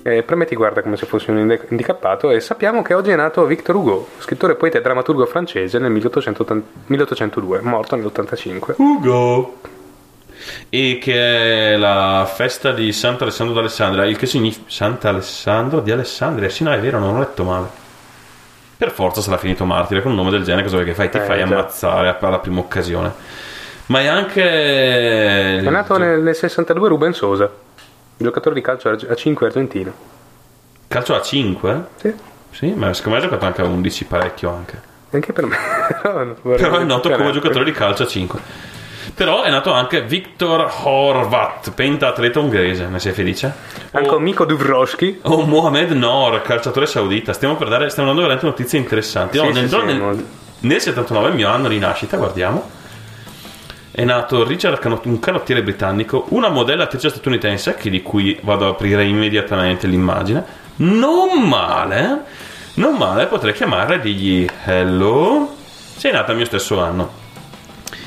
e 0.07 0.21
premetti 0.23 0.55
guarda 0.55 0.81
come 0.83 0.97
se 0.97 1.07
fossi 1.07 1.31
un 1.31 1.37
handicappato 1.69 2.29
e 2.29 2.39
sappiamo 2.39 2.83
che 2.83 2.93
oggi 2.93 3.09
è 3.09 3.15
nato 3.15 3.43
Victor 3.45 3.75
Hugo 3.75 4.07
scrittore, 4.19 4.53
poeta 4.55 4.77
e 4.77 4.81
drammaturgo 4.81 5.25
francese 5.25 5.79
nel 5.79 5.89
1880 5.91 6.67
1802 6.85 7.59
morto 7.61 7.95
nell'85 7.95 8.73
Ugo. 8.77 9.55
E 10.69 10.99
che 11.01 11.73
è 11.73 11.77
la 11.77 12.29
festa 12.31 12.71
di 12.71 12.91
Sant'Alessandro 12.91 13.55
d'Alessandria. 13.55 14.05
Il 14.05 14.17
che 14.17 14.25
significa 14.25 14.65
Sant'Alessandro 14.67 15.79
di 15.81 15.91
Alessandria. 15.91 16.49
Sì, 16.49 16.63
no, 16.63 16.71
è 16.71 16.79
vero, 16.79 16.99
non 16.99 17.15
ho 17.15 17.19
letto 17.19 17.43
male. 17.43 17.67
Per 18.77 18.91
forza 18.91 19.21
sarà 19.21 19.37
finito 19.37 19.63
martire 19.65 20.01
con 20.01 20.11
un 20.11 20.17
nome 20.17 20.31
del 20.31 20.43
genere. 20.43 20.63
Cosa 20.63 20.75
vuoi 20.75 20.87
che 20.87 20.93
fai? 20.93 21.09
Ti 21.09 21.17
Eh, 21.17 21.21
fai 21.21 21.37
già. 21.37 21.43
ammazzare 21.43 22.17
alla 22.19 22.39
prima 22.39 22.59
occasione. 22.59 23.13
Ma 23.87 23.99
è 24.01 24.07
anche. 24.07 24.41
è 25.59 25.69
nato 25.69 25.97
nel, 25.97 26.21
nel 26.21 26.35
62 26.35 26.87
Ruben 26.89 27.13
Sosa 27.13 27.49
giocatore 28.17 28.55
di 28.55 28.61
calcio 28.61 28.89
a 28.89 29.13
5 29.15 29.45
argentino 29.45 29.91
Calcio 30.87 31.15
a 31.15 31.21
5? 31.21 31.85
sì 31.97 32.13
Sì, 32.51 32.71
ma 32.73 32.93
secondo 32.93 33.17
me 33.17 33.23
ha 33.23 33.27
giocato 33.27 33.45
anche 33.45 33.61
a 33.61 33.65
11 33.65 34.05
parecchio 34.05 34.49
anche. 34.51 34.79
anche 35.11 35.33
per 35.33 35.45
me 35.45 35.57
vorrei 36.41 36.61
Però 36.61 36.77
è 36.77 36.83
noto 36.83 37.09
come 37.11 37.31
giocatore 37.31 37.65
di 37.65 37.71
calcio 37.73 38.03
a 38.03 38.07
5. 38.07 38.39
Però 39.15 39.43
è 39.43 39.49
nato 39.49 39.71
anche 39.71 40.01
Viktor 40.01 40.69
Horvat, 40.83 41.71
pentatleta 41.71 42.39
ungherese. 42.39 42.87
Ne 42.87 42.99
sei 42.99 43.13
felice? 43.13 43.53
anche 43.91 44.09
O, 44.09 44.19
Miko 44.19 44.43
Dubrovski 44.43 45.19
o 45.23 45.45
Mohamed 45.45 45.91
Noor, 45.91 46.41
calciatore 46.41 46.85
saudita. 46.85 47.31
Stiamo 47.31 47.55
per 47.55 47.69
dare, 47.69 47.89
stiamo 47.89 48.09
dando 48.09 48.23
veramente 48.23 48.45
notizie 48.49 48.77
interessanti. 48.77 49.37
No, 49.37 49.45
Sì, 49.45 49.51
nel, 49.53 49.69
sì, 49.69 49.77
nel- 49.83 50.25
nel 50.59 50.81
79, 50.81 51.29
il 51.29 51.35
mio 51.35 51.47
anno 51.47 51.69
di 51.69 51.79
nascita, 51.79 52.17
guardiamo. 52.17 52.69
È 53.91 54.03
nato 54.03 54.43
Richard, 54.43 54.83
un 55.05 55.19
canottiere 55.19 55.63
britannico, 55.63 56.25
una 56.31 56.49
modella 56.49 56.83
attrice 56.83 57.07
statunitense, 57.07 57.75
che 57.75 57.89
di 57.89 58.01
cui 58.01 58.37
vado 58.41 58.65
ad 58.65 58.71
aprire 58.73 59.05
immediatamente 59.05 59.87
l'immagine. 59.87 60.43
Non 60.77 61.41
male, 61.47 62.23
non 62.73 62.97
male, 62.97 63.27
potrei 63.27 63.53
chiamarla 63.53 63.95
e 63.95 63.99
dirgli 64.01 64.45
hello. 64.65 65.55
Sei 65.95 66.11
nata 66.11 66.31
al 66.31 66.35
mio 66.37 66.45
stesso 66.45 66.81
anno. 66.81 67.23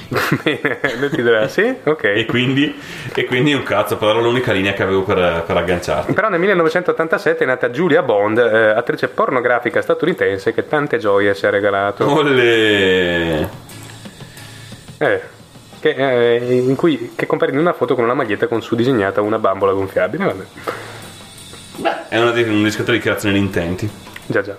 Bene, 0.43 0.81
dirà 1.11 1.49
sì, 1.49 1.75
ok. 1.85 2.05
E 2.05 2.25
quindi, 2.27 2.75
e 3.15 3.25
quindi 3.27 3.53
un 3.53 3.63
cazzo, 3.63 3.99
però 3.99 4.13
era 4.13 4.21
l'unica 4.21 4.53
linea 4.53 4.73
che 4.73 4.83
avevo 4.83 5.03
per, 5.03 5.45
per 5.47 5.57
agganciarti. 5.57 6.13
Però 6.15 6.29
nel 6.31 6.41
1987 6.41 7.45
è 7.45 7.47
nata 7.47 7.69
Julia 7.69 8.03
Bond, 8.03 8.39
eh, 8.39 8.71
attrice 8.71 9.09
pornografica 9.09 9.83
statunitense 9.83 10.55
che 10.55 10.67
tante 10.67 10.97
gioie 10.99 11.35
ci 11.35 11.45
ha 11.47 11.51
regalato. 11.51 12.11
Olè. 12.11 13.49
Eh, 14.99 15.21
che, 15.81 15.91
eh, 15.91 16.55
in 16.55 16.75
cui, 16.75 17.13
che 17.15 17.27
compare 17.27 17.53
in 17.53 17.59
una 17.59 17.73
foto 17.75 17.95
con 17.95 18.05
una 18.05 18.15
maglietta 18.15 18.47
con 18.47 18.63
su 18.63 18.75
disegnata 18.75 19.21
una 19.21 19.39
bambola 19.39 19.73
gonfiabile. 19.73 20.25
Vabbè, 20.25 20.45
Beh, 21.77 22.09
è 22.09 22.19
una, 22.21 22.31
di- 22.33 22.43
un 22.43 22.65
discreto 22.65 22.93
dichiarazione 22.93 23.35
di 23.35 23.41
intenti. 23.41 23.89
già 24.27 24.41
già. 24.41 24.57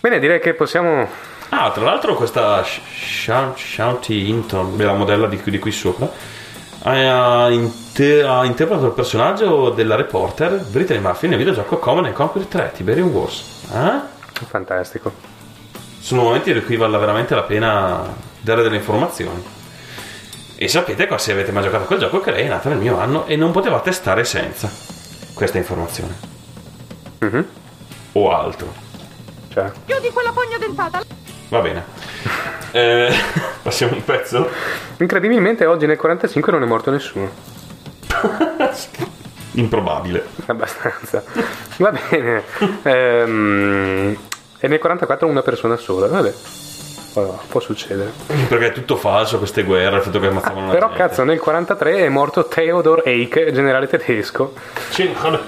Bene, 0.00 0.18
direi 0.18 0.40
che 0.40 0.52
possiamo... 0.54 1.34
Ah, 1.50 1.70
tra 1.70 1.84
l'altro 1.84 2.14
questa 2.16 2.62
Sh- 2.62 2.80
Sha- 2.88 3.54
Shanti 3.56 4.28
Hinton, 4.28 4.76
la 4.76 4.92
modella 4.94 5.26
di 5.26 5.40
qui, 5.40 5.50
di 5.52 5.58
qui 5.58 5.70
sopra, 5.70 6.10
ha, 6.82 7.48
inter- 7.50 8.24
ha 8.26 8.44
interpretato 8.44 8.86
il 8.88 8.92
personaggio 8.92 9.70
della 9.70 9.94
reporter 9.94 10.64
Brittany 10.64 10.98
Murphy 11.00 11.28
nel 11.28 11.38
videogioco 11.38 11.78
Common 11.78 12.12
Conquer 12.12 12.46
3, 12.46 12.72
Tiberium 12.74 13.08
Wars. 13.08 13.64
Ah? 13.72 14.06
Fantastico. 14.48 15.12
Sono 16.00 16.22
momenti 16.22 16.50
in 16.50 16.64
cui 16.64 16.76
vale 16.76 16.98
veramente 16.98 17.34
la 17.34 17.42
pena 17.42 18.02
dare 18.40 18.62
delle 18.62 18.76
informazioni. 18.76 19.42
E 20.58 20.68
sapete 20.68 21.06
qua 21.06 21.18
se 21.18 21.32
avete 21.32 21.52
mai 21.52 21.62
giocato 21.62 21.84
a 21.84 21.86
quel 21.86 21.98
gioco 21.98 22.20
che 22.20 22.30
lei 22.30 22.44
è 22.44 22.48
nata 22.48 22.68
nel 22.68 22.78
mio 22.78 22.98
anno 22.98 23.26
e 23.26 23.36
non 23.36 23.50
potevate 23.50 23.92
stare 23.92 24.24
senza 24.24 24.70
questa 25.34 25.58
informazione. 25.58 26.14
Mhm. 27.18 27.46
O 28.12 28.34
altro. 28.34 28.72
Cioè, 29.52 29.70
Chiudi 29.86 30.10
quella 30.10 30.30
pugna 30.32 30.58
dentata. 30.58 31.02
Va 31.48 31.60
bene. 31.60 31.84
Eh, 32.72 33.10
passiamo 33.62 33.94
un 33.94 34.04
pezzo. 34.04 34.48
incredibilmente 34.98 35.64
oggi 35.66 35.86
nel 35.86 35.96
45 35.96 36.52
non 36.52 36.62
è 36.62 36.66
morto 36.66 36.90
nessuno. 36.90 37.30
Improbabile. 39.52 40.26
Abbastanza. 40.46 41.22
Va 41.78 41.92
bene. 41.92 42.42
Ehm, 42.82 44.16
e 44.58 44.68
nel 44.68 44.78
44 44.78 45.26
una 45.26 45.42
persona 45.42 45.76
sola. 45.76 46.08
Vabbè. 46.08 46.32
Può, 47.16 47.38
può 47.48 47.60
succedere. 47.60 48.12
Perché 48.46 48.66
è 48.66 48.72
tutto 48.72 48.96
falso 48.96 49.38
queste 49.38 49.62
guerre, 49.62 49.96
il 49.96 50.02
fatto 50.02 50.20
che 50.20 50.26
ammazzavano 50.26 50.66
la 50.66 50.72
Però 50.74 50.88
gente. 50.88 51.02
cazzo, 51.02 51.24
nel 51.24 51.38
43 51.40 51.96
è 52.04 52.08
morto 52.10 52.44
Theodor 52.44 53.00
Eicke, 53.06 53.52
generale 53.52 53.86
tedesco. 53.86 54.52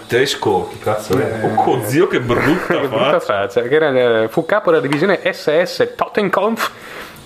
Tedesco, 0.07 0.69
che 0.71 0.79
cazzo 0.79 1.19
è? 1.19 1.41
Oh 1.67 1.83
zio 1.85 2.07
che 2.07 2.21
brutta 2.21 2.73
Che 2.81 2.89
brutta 2.89 3.21
faccia. 3.21 3.21
faccia. 3.21 3.63
Che 3.63 3.75
era, 3.75 4.23
eh, 4.23 4.29
fu 4.29 4.47
capo 4.47 4.71
della 4.71 4.81
divisione 4.83 5.21
SS 5.31 5.93
Tottenkampf, 5.95 6.71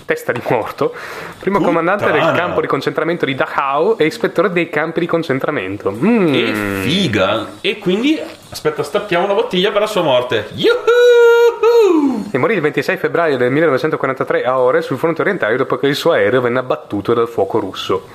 testa 0.05 0.33
di 0.33 0.41
morto, 0.49 0.95
primo 1.39 1.59
Puttana. 1.59 1.79
comandante 1.79 2.13
del 2.13 2.33
campo 2.35 2.61
di 2.61 2.67
concentramento 2.67 3.25
di 3.25 3.35
Dachau 3.35 3.97
e 3.99 4.07
ispettore 4.07 4.51
dei 4.51 4.69
campi 4.69 5.01
di 5.01 5.07
concentramento. 5.07 5.91
Mm. 5.91 6.35
E 6.35 6.53
figa. 6.83 7.47
E 7.61 7.79
quindi, 7.79 8.21
aspetta, 8.51 8.83
stappiamo 8.83 9.25
una 9.25 9.35
bottiglia 9.35 9.71
per 9.71 9.81
la 9.81 9.87
sua 9.87 10.03
morte. 10.03 10.49
Yuhu! 10.55 12.29
E 12.31 12.39
morì 12.39 12.55
il 12.55 12.61
26 12.61 12.97
febbraio 12.97 13.37
del 13.37 13.51
1943 13.51 14.45
a 14.45 14.59
Ore 14.59 14.83
sul 14.83 14.99
fronte 14.99 15.21
orientale 15.21 15.57
dopo 15.57 15.77
che 15.77 15.87
il 15.87 15.95
suo 15.95 16.13
aereo 16.13 16.41
venne 16.41 16.59
abbattuto 16.59 17.15
dal 17.15 17.29
fuoco 17.29 17.59
russo. 17.59 18.07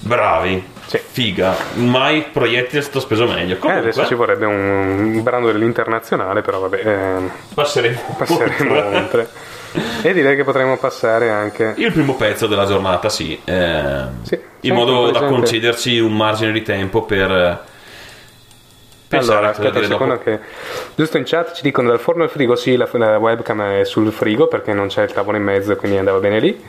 Bravi. 0.00 0.72
Sì. 0.86 0.98
Figa. 0.98 1.54
Mai 1.74 2.26
proiettile 2.30 2.80
è 2.80 2.82
stato 2.82 3.00
speso 3.00 3.26
meglio. 3.26 3.54
Eh, 3.54 3.58
Comunque, 3.58 3.90
adesso 3.90 4.06
ci 4.06 4.14
vorrebbe 4.14 4.44
un, 4.44 5.14
un 5.14 5.22
brano 5.22 5.46
dell'internazionale, 5.46 6.42
però 6.42 6.60
vabbè, 6.60 6.86
ehm, 6.86 7.30
passeremo, 7.54 8.00
passeremo 8.18 8.74
oltre. 8.74 8.96
oltre. 8.98 9.28
E 10.02 10.12
direi 10.12 10.36
che 10.36 10.44
potremmo 10.44 10.76
passare 10.76 11.30
anche 11.30 11.74
Il 11.76 11.92
primo 11.92 12.14
pezzo 12.14 12.46
della 12.46 12.66
giornata, 12.66 13.08
sì. 13.08 13.40
ehm, 13.44 14.22
Sì, 14.22 14.38
in 14.60 14.74
modo 14.74 15.10
da 15.10 15.24
concederci 15.24 15.98
un 15.98 16.14
margine 16.16 16.52
di 16.52 16.62
tempo 16.62 17.02
per 17.02 17.30
eh, 17.30 17.58
pensare 19.08 19.36
Allora, 19.38 19.50
aspetta 19.50 19.78
un 19.78 19.84
secondo 19.86 20.14
dopo. 20.14 20.24
che 20.24 20.38
giusto 20.94 21.16
in 21.18 21.24
chat 21.24 21.52
ci 21.54 21.62
dicono 21.62 21.88
dal 21.88 21.98
forno 22.00 22.22
al 22.22 22.30
frigo 22.30 22.54
sì, 22.56 22.76
la, 22.76 22.88
la 22.92 23.18
webcam 23.18 23.62
è 23.80 23.84
sul 23.84 24.12
frigo 24.12 24.46
perché 24.46 24.72
non 24.72 24.88
c'è 24.88 25.02
il 25.02 25.12
tavolo 25.12 25.36
in 25.36 25.42
mezzo, 25.42 25.74
quindi 25.76 25.98
andava 25.98 26.18
bene 26.18 26.38
lì. 26.40 26.62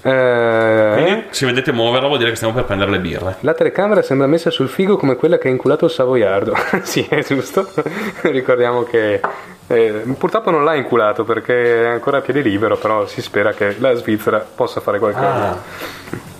Eh, 0.00 0.90
Quindi, 0.94 1.24
se 1.30 1.44
vedete 1.46 1.72
muoverla, 1.72 2.06
vuol 2.06 2.18
dire 2.18 2.30
che 2.30 2.36
stiamo 2.36 2.54
per 2.54 2.64
prendere 2.64 2.90
le 2.92 3.00
birre. 3.00 3.36
la 3.40 3.52
telecamera 3.52 4.00
sembra 4.00 4.26
messa 4.28 4.48
sul 4.50 4.68
frigo 4.68 4.96
come 4.96 5.16
quella 5.16 5.38
che 5.38 5.48
ha 5.48 5.50
inculato 5.50 5.86
il 5.86 5.90
savoiardo. 5.90 6.54
sì, 6.82 7.04
è 7.08 7.22
giusto. 7.24 7.68
Ricordiamo 8.22 8.84
che 8.84 9.20
eh, 9.68 10.04
purtroppo 10.16 10.50
non 10.50 10.64
l'ha 10.64 10.74
inculato 10.74 11.24
perché 11.24 11.84
è 11.84 11.86
ancora 11.88 12.18
a 12.18 12.20
piede 12.20 12.40
libero, 12.40 12.76
però 12.76 13.06
si 13.06 13.20
spera 13.20 13.52
che 13.52 13.76
la 13.78 13.94
Svizzera 13.94 14.38
possa 14.38 14.80
fare 14.80 14.98
qualcosa. 14.98 15.50
Ah. 15.50 16.36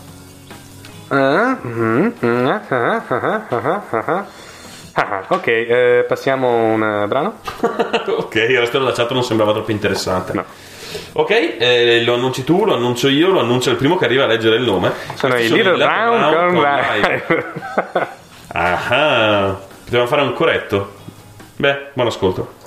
Ah, 1.10 1.58
mm, 1.64 2.08
mm, 2.22 2.46
ah, 2.46 3.02
ok, 5.28 5.46
eh, 5.46 6.04
passiamo 6.06 6.64
un 6.64 7.04
brano. 7.08 7.38
ok, 8.06 8.34
il 8.34 8.58
resto 8.58 8.78
della 8.78 8.92
chat 8.92 9.10
non 9.12 9.22
sembrava 9.22 9.52
troppo 9.52 9.70
interessante. 9.70 10.32
No. 10.34 10.44
Ok, 11.12 11.30
eh, 11.30 12.02
lo 12.04 12.14
annunci 12.14 12.44
tu, 12.44 12.64
lo 12.64 12.74
annuncio 12.74 13.08
io, 13.08 13.30
lo 13.30 13.40
annuncia 13.40 13.70
il 13.70 13.76
primo 13.76 13.96
che 13.96 14.04
arriva 14.04 14.24
a 14.24 14.26
leggere 14.26 14.56
il 14.56 14.62
nome. 14.62 14.92
Sono 15.14 15.34
Questi 15.34 15.52
i 15.52 15.56
Little 15.56 15.76
Brown 15.76 16.32
Corn 16.32 16.54
Live. 16.54 17.24
Live. 17.26 18.16
Ah, 18.50 19.58
potevamo 19.84 20.08
fare 20.08 20.22
un 20.22 20.32
corretto. 20.32 20.94
Beh, 21.56 21.90
buon 21.92 22.06
ascolto. 22.06 22.57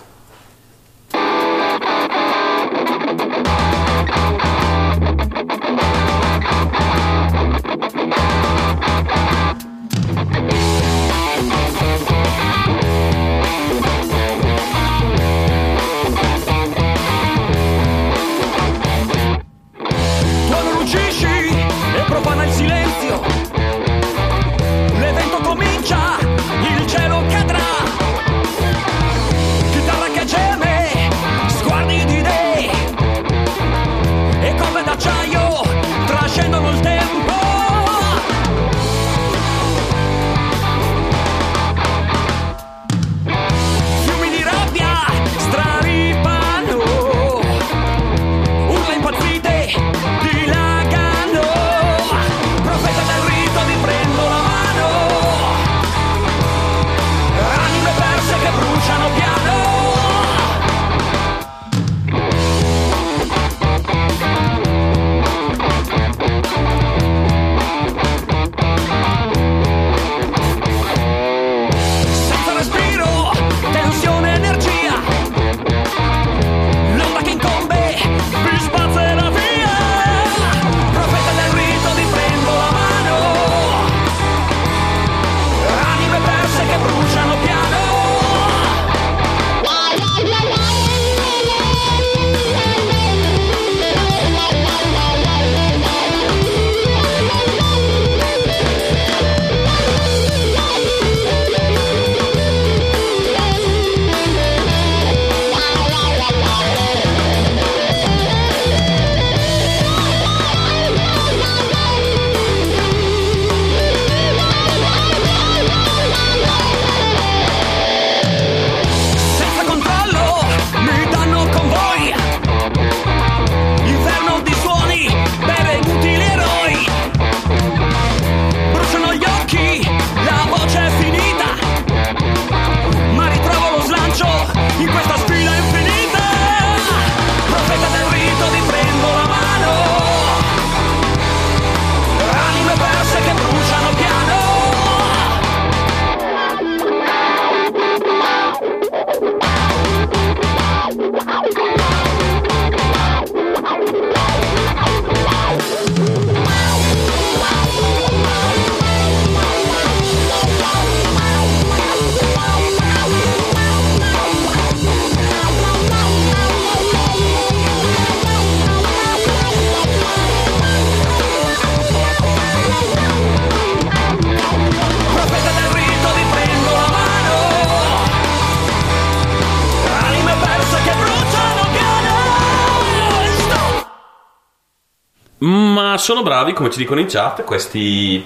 Sono 186.11 186.23
bravi, 186.23 186.51
come 186.51 186.69
ci 186.69 186.77
dicono 186.77 186.99
in 186.99 187.07
chat, 187.07 187.45
questi... 187.45 188.25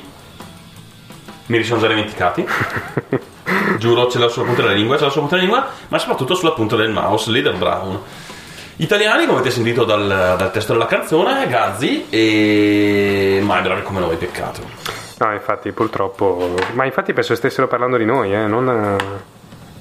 Me 1.46 1.58
li 1.58 1.64
sono 1.64 1.80
già 1.80 1.88
dimenticati. 1.88 2.44
Giuro, 3.78 4.10
ce 4.10 4.18
l'ho 4.18 4.28
sulla 4.28 4.46
punta 4.46 4.64
della 4.64 4.74
lingua, 4.74 4.98
ce 4.98 5.04
l'ho 5.04 5.12
sulla 5.12 5.28
punta 5.28 5.36
della 5.36 5.48
lingua, 5.48 5.72
ma 5.90 6.00
soprattutto 6.00 6.34
sulla 6.34 6.54
punta 6.54 6.76
del 6.76 6.90
mouse, 6.90 7.30
Leader 7.30 7.56
Brown. 7.56 8.02
Italiani, 8.78 9.28
come 9.28 9.38
avete 9.38 9.54
sentito 9.54 9.84
dal, 9.84 10.08
dal 10.36 10.52
testo 10.52 10.74
della 10.74 10.88
canzone, 10.88 11.48
Gazzi 11.48 12.08
e... 12.10 13.40
mai 13.44 13.62
bravi 13.62 13.84
come 13.84 14.00
noi, 14.00 14.16
peccato. 14.16 14.62
No, 15.20 15.32
infatti, 15.32 15.72
purtroppo. 15.72 16.56
Ma 16.74 16.86
infatti 16.86 17.14
penso 17.14 17.36
stessero 17.36 17.68
parlando 17.68 17.98
di 17.98 18.06
noi, 18.06 18.34
eh, 18.34 18.48
non, 18.48 18.98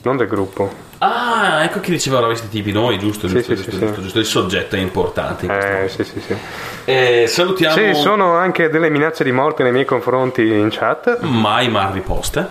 non 0.02 0.16
del 0.18 0.28
gruppo. 0.28 0.70
Ah, 0.98 1.64
ecco 1.64 1.80
chi 1.80 1.90
diceva 1.90 2.18
ora 2.18 2.26
questi 2.26 2.50
tipi, 2.50 2.70
noi, 2.70 2.98
giusto, 2.98 3.28
giusto, 3.28 3.54
sì, 3.54 3.62
giusto, 3.62 3.70
sì, 3.70 3.78
giusto, 3.78 3.94
sì. 3.94 4.02
giusto, 4.02 4.18
il 4.18 4.26
soggetto 4.26 4.76
è 4.76 4.78
importante. 4.78 5.46
in 5.46 5.50
Eh, 5.50 5.88
sì, 5.88 6.04
sì, 6.04 6.20
sì. 6.20 6.36
Eh, 6.85 7.25
salutiamo... 7.27 7.75
Ci 7.75 7.94
sono 7.94 8.35
anche 8.37 8.68
delle 8.68 8.90
minacce 8.90 9.25
di 9.25 9.33
morte 9.33 9.62
nei 9.62 9.73
miei 9.73 9.85
confronti 9.85 10.42
in 10.42 10.68
chat. 10.70 11.20
Mai 11.20 11.68
mar 11.68 11.92
riposte. 11.92 12.49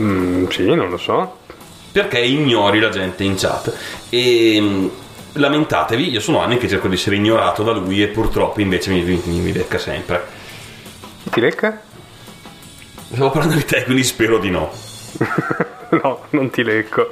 Mm, 0.00 0.46
sì, 0.48 0.74
non 0.74 0.90
lo 0.90 0.96
so. 0.98 1.38
perché 1.92 2.18
ignori 2.20 2.80
la 2.80 2.90
gente 2.90 3.24
in 3.24 3.36
chat 3.36 3.74
e 4.10 4.60
mh, 4.60 4.90
lamentatevi 5.34 6.10
io 6.10 6.20
sono 6.20 6.40
anni 6.42 6.58
che 6.58 6.68
cerco 6.68 6.88
di 6.88 6.94
essere 6.96 7.16
ignorato 7.16 7.62
da 7.62 7.72
lui 7.72 8.02
e 8.02 8.08
purtroppo 8.08 8.60
invece 8.60 8.90
mi, 8.90 9.02
mi, 9.02 9.22
mi 9.40 9.52
becca 9.52 9.78
sempre 9.78 10.22
Ti 11.30 11.40
lecca? 11.40 11.80
stavo 13.10 13.30
parlando 13.30 13.54
di 13.56 13.64
te 13.64 13.84
quindi 13.84 14.04
spero 14.04 14.36
di 14.38 14.50
no 14.50 14.70
no, 16.02 16.24
non 16.30 16.50
ti 16.50 16.62
lecco. 16.62 17.08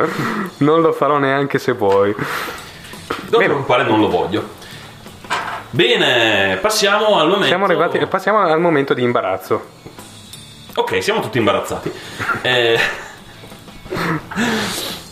Non 0.58 0.82
lo 0.82 0.92
farò 0.92 1.16
neanche 1.16 1.58
se 1.58 1.72
vuoi. 1.72 2.14
non 2.14 3.40
ti 3.40 3.46
preoccupare 3.46 3.84
non 3.84 3.98
lo 4.00 4.08
voglio 4.10 4.62
bene 5.74 6.56
passiamo 6.60 7.18
al 7.18 7.26
momento 7.26 7.46
Siamo 7.46 7.64
arrivati, 7.64 8.06
passiamo 8.06 8.38
al 8.40 8.60
momento 8.60 8.94
di 8.94 9.02
imbarazzo. 9.02 9.60
ok 10.76 11.02
siamo 11.02 11.20
tutti 11.20 11.38
imbarazzati 11.38 11.90
Eh, 12.42 12.78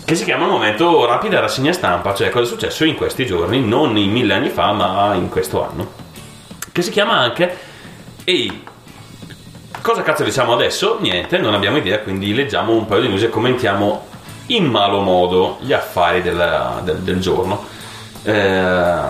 che 0.05 0.15
si 0.15 0.25
chiama 0.25 0.45
il 0.45 0.51
momento 0.51 1.05
rapida 1.05 1.41
rassegna 1.41 1.73
stampa 1.73 2.15
cioè 2.15 2.31
cosa 2.31 2.45
è 2.45 2.47
successo 2.49 2.85
in 2.85 2.95
questi 2.95 3.27
giorni 3.27 3.61
non 3.67 3.97
in 3.97 4.11
mille 4.11 4.35
anni 4.35 4.49
fa 4.51 4.73
ma 4.73 5.15
in 5.15 5.29
questo 5.29 5.67
anno 5.69 5.93
che 6.71 6.83
si 6.83 6.91
chiama 6.91 7.19
anche 7.19 7.57
Ehi 8.25 8.63
cosa 9.83 10.03
cazzo 10.03 10.23
diciamo 10.23 10.53
adesso? 10.53 10.99
Niente, 11.01 11.39
non 11.39 11.55
abbiamo 11.55 11.77
idea 11.79 11.99
quindi 11.99 12.33
leggiamo 12.35 12.73
un 12.73 12.87
paio 12.87 13.01
di 13.03 13.09
news 13.09 13.23
e 13.25 13.29
commentiamo 13.31 14.07
in 14.47 14.67
malo 14.67 15.01
modo 15.01 15.59
gli 15.61 15.73
affari 15.73 16.23
della- 16.23 16.81
del, 16.85 16.99
del 16.99 17.19
giorno 17.21 17.67
Eh, 18.25 19.01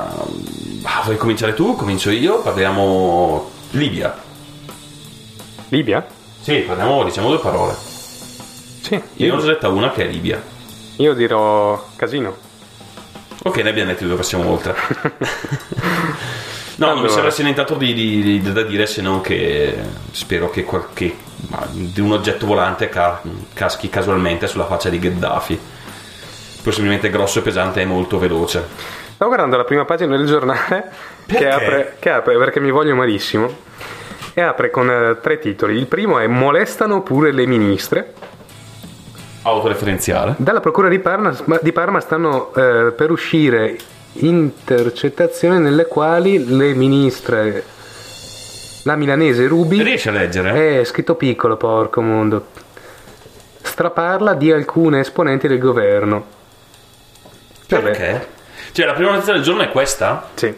ah, 0.82 1.02
vuoi 1.04 1.16
cominciare 1.16 1.54
tu? 1.54 1.74
Comincio 1.76 2.10
io? 2.10 2.40
Parliamo 2.42 3.50
Libia 3.72 4.14
Libia? 5.68 6.04
Sì, 6.40 6.56
parliamo, 6.58 7.04
diciamo 7.04 7.28
due 7.28 7.38
parole. 7.38 7.74
Sì, 7.74 9.00
Io 9.16 9.36
ne 9.36 9.40
ho 9.42 9.44
detta 9.44 9.68
una 9.68 9.90
che 9.92 10.04
è 10.04 10.10
Libia. 10.10 10.42
io 10.96 11.14
dirò 11.14 11.82
casino. 11.96 12.36
Ok, 13.44 13.56
ne 13.58 13.70
abbiamo 13.70 13.90
detti 13.90 14.04
due, 14.06 14.16
passiamo 14.16 14.50
oltre. 14.50 14.74
no, 16.76 16.86
non 16.86 17.00
mi 17.00 17.06
Allora. 17.08 17.30
sia 17.30 17.44
nient'altro 17.44 17.76
di, 17.76 17.94
di- 17.94 18.40
di- 18.40 18.52
da 18.52 18.62
dire 18.62 18.86
se 18.86 19.00
non 19.02 19.20
che 19.20 19.76
spero 20.10 20.50
che 20.50 20.64
qualche 20.64 21.16
di 21.70 22.00
un 22.00 22.12
oggetto 22.12 22.44
volante 22.46 22.88
ca- 22.88 23.20
caschi 23.54 23.88
casualmente 23.88 24.46
sulla 24.46 24.66
faccia 24.66 24.88
di 24.90 24.98
Gheddafi. 24.98 25.58
Possibilmente 26.62 27.08
grosso 27.10 27.38
e 27.38 27.42
pesante 27.42 27.80
e 27.80 27.84
molto 27.84 28.18
veloce. 28.18 28.68
Stavo 29.22 29.36
guardando 29.36 29.62
la 29.62 29.68
prima 29.68 29.84
pagina 29.84 30.16
del 30.16 30.26
giornale 30.26 30.90
che 31.28 31.48
apre, 31.48 31.94
che 32.00 32.10
apre 32.10 32.36
perché 32.38 32.58
mi 32.58 32.72
voglio 32.72 32.96
malissimo 32.96 33.48
e 34.34 34.40
apre 34.40 34.68
con 34.68 34.90
eh, 34.90 35.20
tre 35.20 35.38
titoli. 35.38 35.76
Il 35.76 35.86
primo 35.86 36.18
è 36.18 36.26
Molestano 36.26 37.02
pure 37.02 37.30
le 37.30 37.46
ministre. 37.46 38.14
Autoreferenziale. 39.42 40.34
Dalla 40.38 40.58
procura 40.58 40.88
di 40.88 40.98
Parma, 40.98 41.32
di 41.60 41.70
Parma 41.70 42.00
stanno 42.00 42.52
eh, 42.52 42.90
per 42.96 43.12
uscire 43.12 43.78
intercettazioni 44.14 45.60
nelle 45.60 45.86
quali 45.86 46.44
le 46.44 46.74
ministre, 46.74 47.62
la 48.82 48.96
milanese 48.96 49.46
Rubi, 49.46 49.84
Riesci 49.84 50.08
a 50.08 50.10
leggere? 50.10 50.80
è 50.80 50.84
scritto 50.84 51.14
piccolo, 51.14 51.56
porco 51.56 52.00
mondo, 52.00 52.46
straparla 53.60 54.34
di 54.34 54.50
alcune 54.50 54.98
esponenti 54.98 55.46
del 55.46 55.60
governo. 55.60 56.24
Vabbè, 57.68 57.82
Perché? 57.84 58.31
Cioè, 58.72 58.86
la 58.86 58.92
prima 58.94 59.10
notizia 59.12 59.34
del 59.34 59.42
giorno 59.42 59.62
è 59.62 59.70
questa? 59.70 60.28
Sì. 60.34 60.54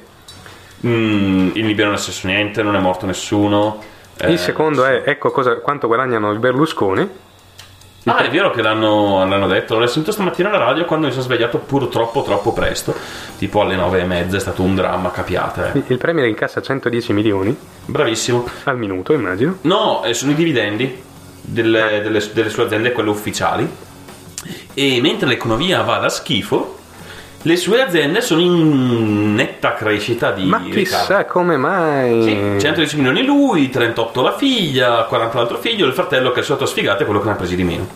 Mm, 0.86 1.50
in 1.54 1.66
Libia 1.66 1.86
non 1.86 1.94
è 1.94 1.96
successo 1.96 2.26
niente, 2.28 2.62
non 2.62 2.76
è 2.76 2.78
morto 2.78 3.06
nessuno. 3.06 3.82
Il 4.20 4.34
Eh, 4.34 4.36
secondo 4.36 4.84
è, 4.84 5.02
ecco 5.04 5.30
cosa, 5.30 5.56
quanto 5.56 5.86
guadagnano 5.88 6.32
i 6.32 6.38
Berlusconi. 6.38 7.08
Ah, 8.06 8.18
è 8.18 8.28
vero 8.30 8.50
che 8.50 8.60
l'hanno, 8.60 9.26
l'hanno 9.26 9.46
detto. 9.48 9.78
L'ho 9.78 9.86
sentito 9.86 10.12
stamattina 10.12 10.48
alla 10.50 10.58
radio 10.58 10.84
quando 10.84 11.06
mi 11.06 11.12
sono 11.12 11.24
svegliato 11.24 11.56
purtroppo 11.58 12.22
troppo 12.22 12.52
presto. 12.52 12.94
Tipo 13.38 13.62
alle 13.62 13.76
nove 13.76 14.00
e 14.00 14.04
mezza, 14.04 14.36
è 14.36 14.40
stato 14.40 14.62
un 14.62 14.74
dramma, 14.74 15.10
capiate. 15.10 15.72
eh. 15.74 15.82
Il 15.86 15.96
Premier 15.98 16.26
incassa 16.28 16.60
110 16.60 17.12
milioni 17.14 17.56
Bravissimo. 17.86 18.46
al 18.64 18.76
minuto, 18.76 19.14
immagino. 19.14 19.56
No, 19.62 20.04
eh, 20.04 20.12
sono 20.12 20.32
i 20.32 20.34
dividendi 20.34 21.02
delle, 21.40 22.00
delle- 22.02 22.30
delle 22.32 22.50
sue 22.50 22.64
aziende, 22.64 22.92
quelle 22.92 23.08
ufficiali. 23.08 23.66
E 24.74 25.00
mentre 25.00 25.26
l'economia 25.26 25.80
va 25.82 25.96
da 25.96 26.10
schifo, 26.10 26.78
le 27.46 27.56
sue 27.56 27.82
aziende 27.82 28.20
sono 28.22 28.40
in 28.40 29.34
netta 29.34 29.74
crescita 29.74 30.30
di 30.30 30.46
Ma 30.46 30.56
ricavi. 30.58 30.72
chissà 30.82 31.24
come 31.26 31.56
mai. 31.58 32.22
Sì, 32.22 32.60
110 32.60 32.96
milioni 32.96 33.22
lui, 33.24 33.68
38 33.68 34.22
la 34.22 34.34
figlia, 34.36 35.04
40 35.04 35.36
l'altro 35.38 35.58
figlio, 35.58 35.86
il 35.86 35.92
fratello 35.92 36.30
che 36.30 36.40
è 36.40 36.42
sotto 36.42 36.64
sfigato 36.64 37.02
è 37.02 37.04
quello 37.04 37.20
che 37.20 37.26
ne 37.26 37.32
ha 37.32 37.36
presi 37.36 37.54
di 37.54 37.64
meno. 37.64 37.86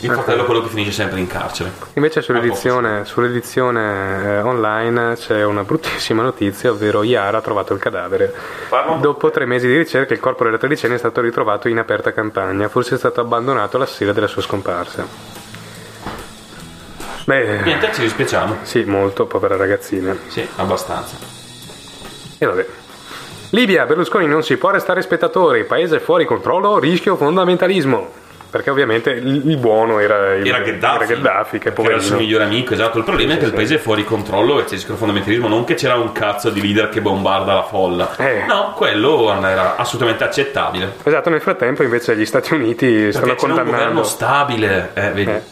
Il 0.00 0.10
Ok. 0.10 0.16
fratello 0.16 0.42
è 0.42 0.44
quello 0.46 0.62
che 0.62 0.68
finisce 0.68 0.92
sempre 0.92 1.18
in 1.18 1.26
carcere. 1.26 1.72
Invece 1.94 2.20
sull'edizione, 2.22 3.04
sull'edizione 3.04 4.22
eh, 4.36 4.40
online 4.40 5.14
c'è 5.16 5.44
una 5.44 5.62
bruttissima 5.62 6.22
notizia, 6.22 6.70
ovvero 6.70 7.02
Iara 7.02 7.38
ha 7.38 7.40
trovato 7.42 7.72
il 7.74 7.78
cadavere. 7.80 8.32
Po'. 8.68 8.98
Dopo 9.00 9.30
tre 9.30 9.44
mesi 9.46 9.66
di 9.66 9.76
ricerca 9.76 10.12
il 10.14 10.20
corpo 10.20 10.44
della 10.44 10.58
tredicenne 10.58 10.94
è 10.94 10.98
stato 10.98 11.20
ritrovato 11.22 11.68
in 11.68 11.78
aperta 11.78 12.12
campagna, 12.12 12.68
forse 12.68 12.94
è 12.96 12.98
stato 12.98 13.20
abbandonato 13.20 13.76
la 13.78 13.86
sera 13.86 14.12
della 14.12 14.26
sua 14.26 14.42
scomparsa. 14.42 15.42
Beh, 17.24 17.60
Niente, 17.62 17.90
ci 17.92 18.02
dispiacciamo. 18.02 18.58
sì, 18.62 18.84
molto, 18.84 19.26
povera 19.26 19.56
ragazzina. 19.56 20.16
Sì, 20.28 20.46
abbastanza. 20.56 21.16
E 22.38 22.46
vabbè. 22.46 22.66
Libia, 23.50 23.86
Berlusconi 23.86 24.26
non 24.26 24.42
si 24.42 24.56
può 24.56 24.70
restare 24.70 25.00
spettatori, 25.00 25.64
paese 25.64 26.00
fuori 26.00 26.24
controllo, 26.24 26.78
rischio 26.78 27.16
fondamentalismo. 27.16 28.22
Perché 28.50 28.70
ovviamente 28.70 29.10
il, 29.10 29.42
il 29.48 29.56
buono 29.56 29.98
era, 29.98 30.34
il, 30.34 30.46
Era 30.46 30.58
Gheddafi, 30.60 30.94
era 30.96 31.06
Gheddafi, 31.06 31.58
che 31.58 31.72
che 31.72 31.82
era 31.82 31.96
il 31.96 32.02
suo 32.02 32.16
migliore 32.16 32.44
amico, 32.44 32.72
esatto. 32.72 32.98
Il 32.98 33.04
problema 33.04 33.34
è 33.34 33.36
che 33.36 33.46
il 33.46 33.52
paese 33.52 33.76
è 33.76 33.78
fuori 33.78 34.04
controllo 34.04 34.60
e 34.60 34.64
c'è 34.64 34.74
il 34.74 34.80
fondamentalismo, 34.80 35.48
non 35.48 35.64
che 35.64 35.74
c'era 35.74 35.96
un 35.96 36.12
cazzo 36.12 36.50
di 36.50 36.60
leader 36.60 36.88
che 36.88 37.00
bombarda 37.00 37.52
la 37.52 37.64
folla. 37.64 38.14
Eh. 38.16 38.44
No, 38.46 38.72
quello 38.76 39.32
era 39.44 39.74
assolutamente 39.74 40.22
accettabile. 40.22 40.94
Esatto, 41.02 41.30
nel 41.30 41.40
frattempo 41.40 41.82
invece 41.82 42.14
gli 42.16 42.24
Stati 42.24 42.54
Uniti 42.54 43.10
stanno 43.10 43.26
Perché 43.26 43.40
c'era 43.40 43.52
un 43.54 43.58
governo 43.58 43.70
condannando, 43.70 44.02
stabile, 44.04 44.90
eh, 44.94 45.10
vedi. 45.10 45.30
eh, 45.32 45.42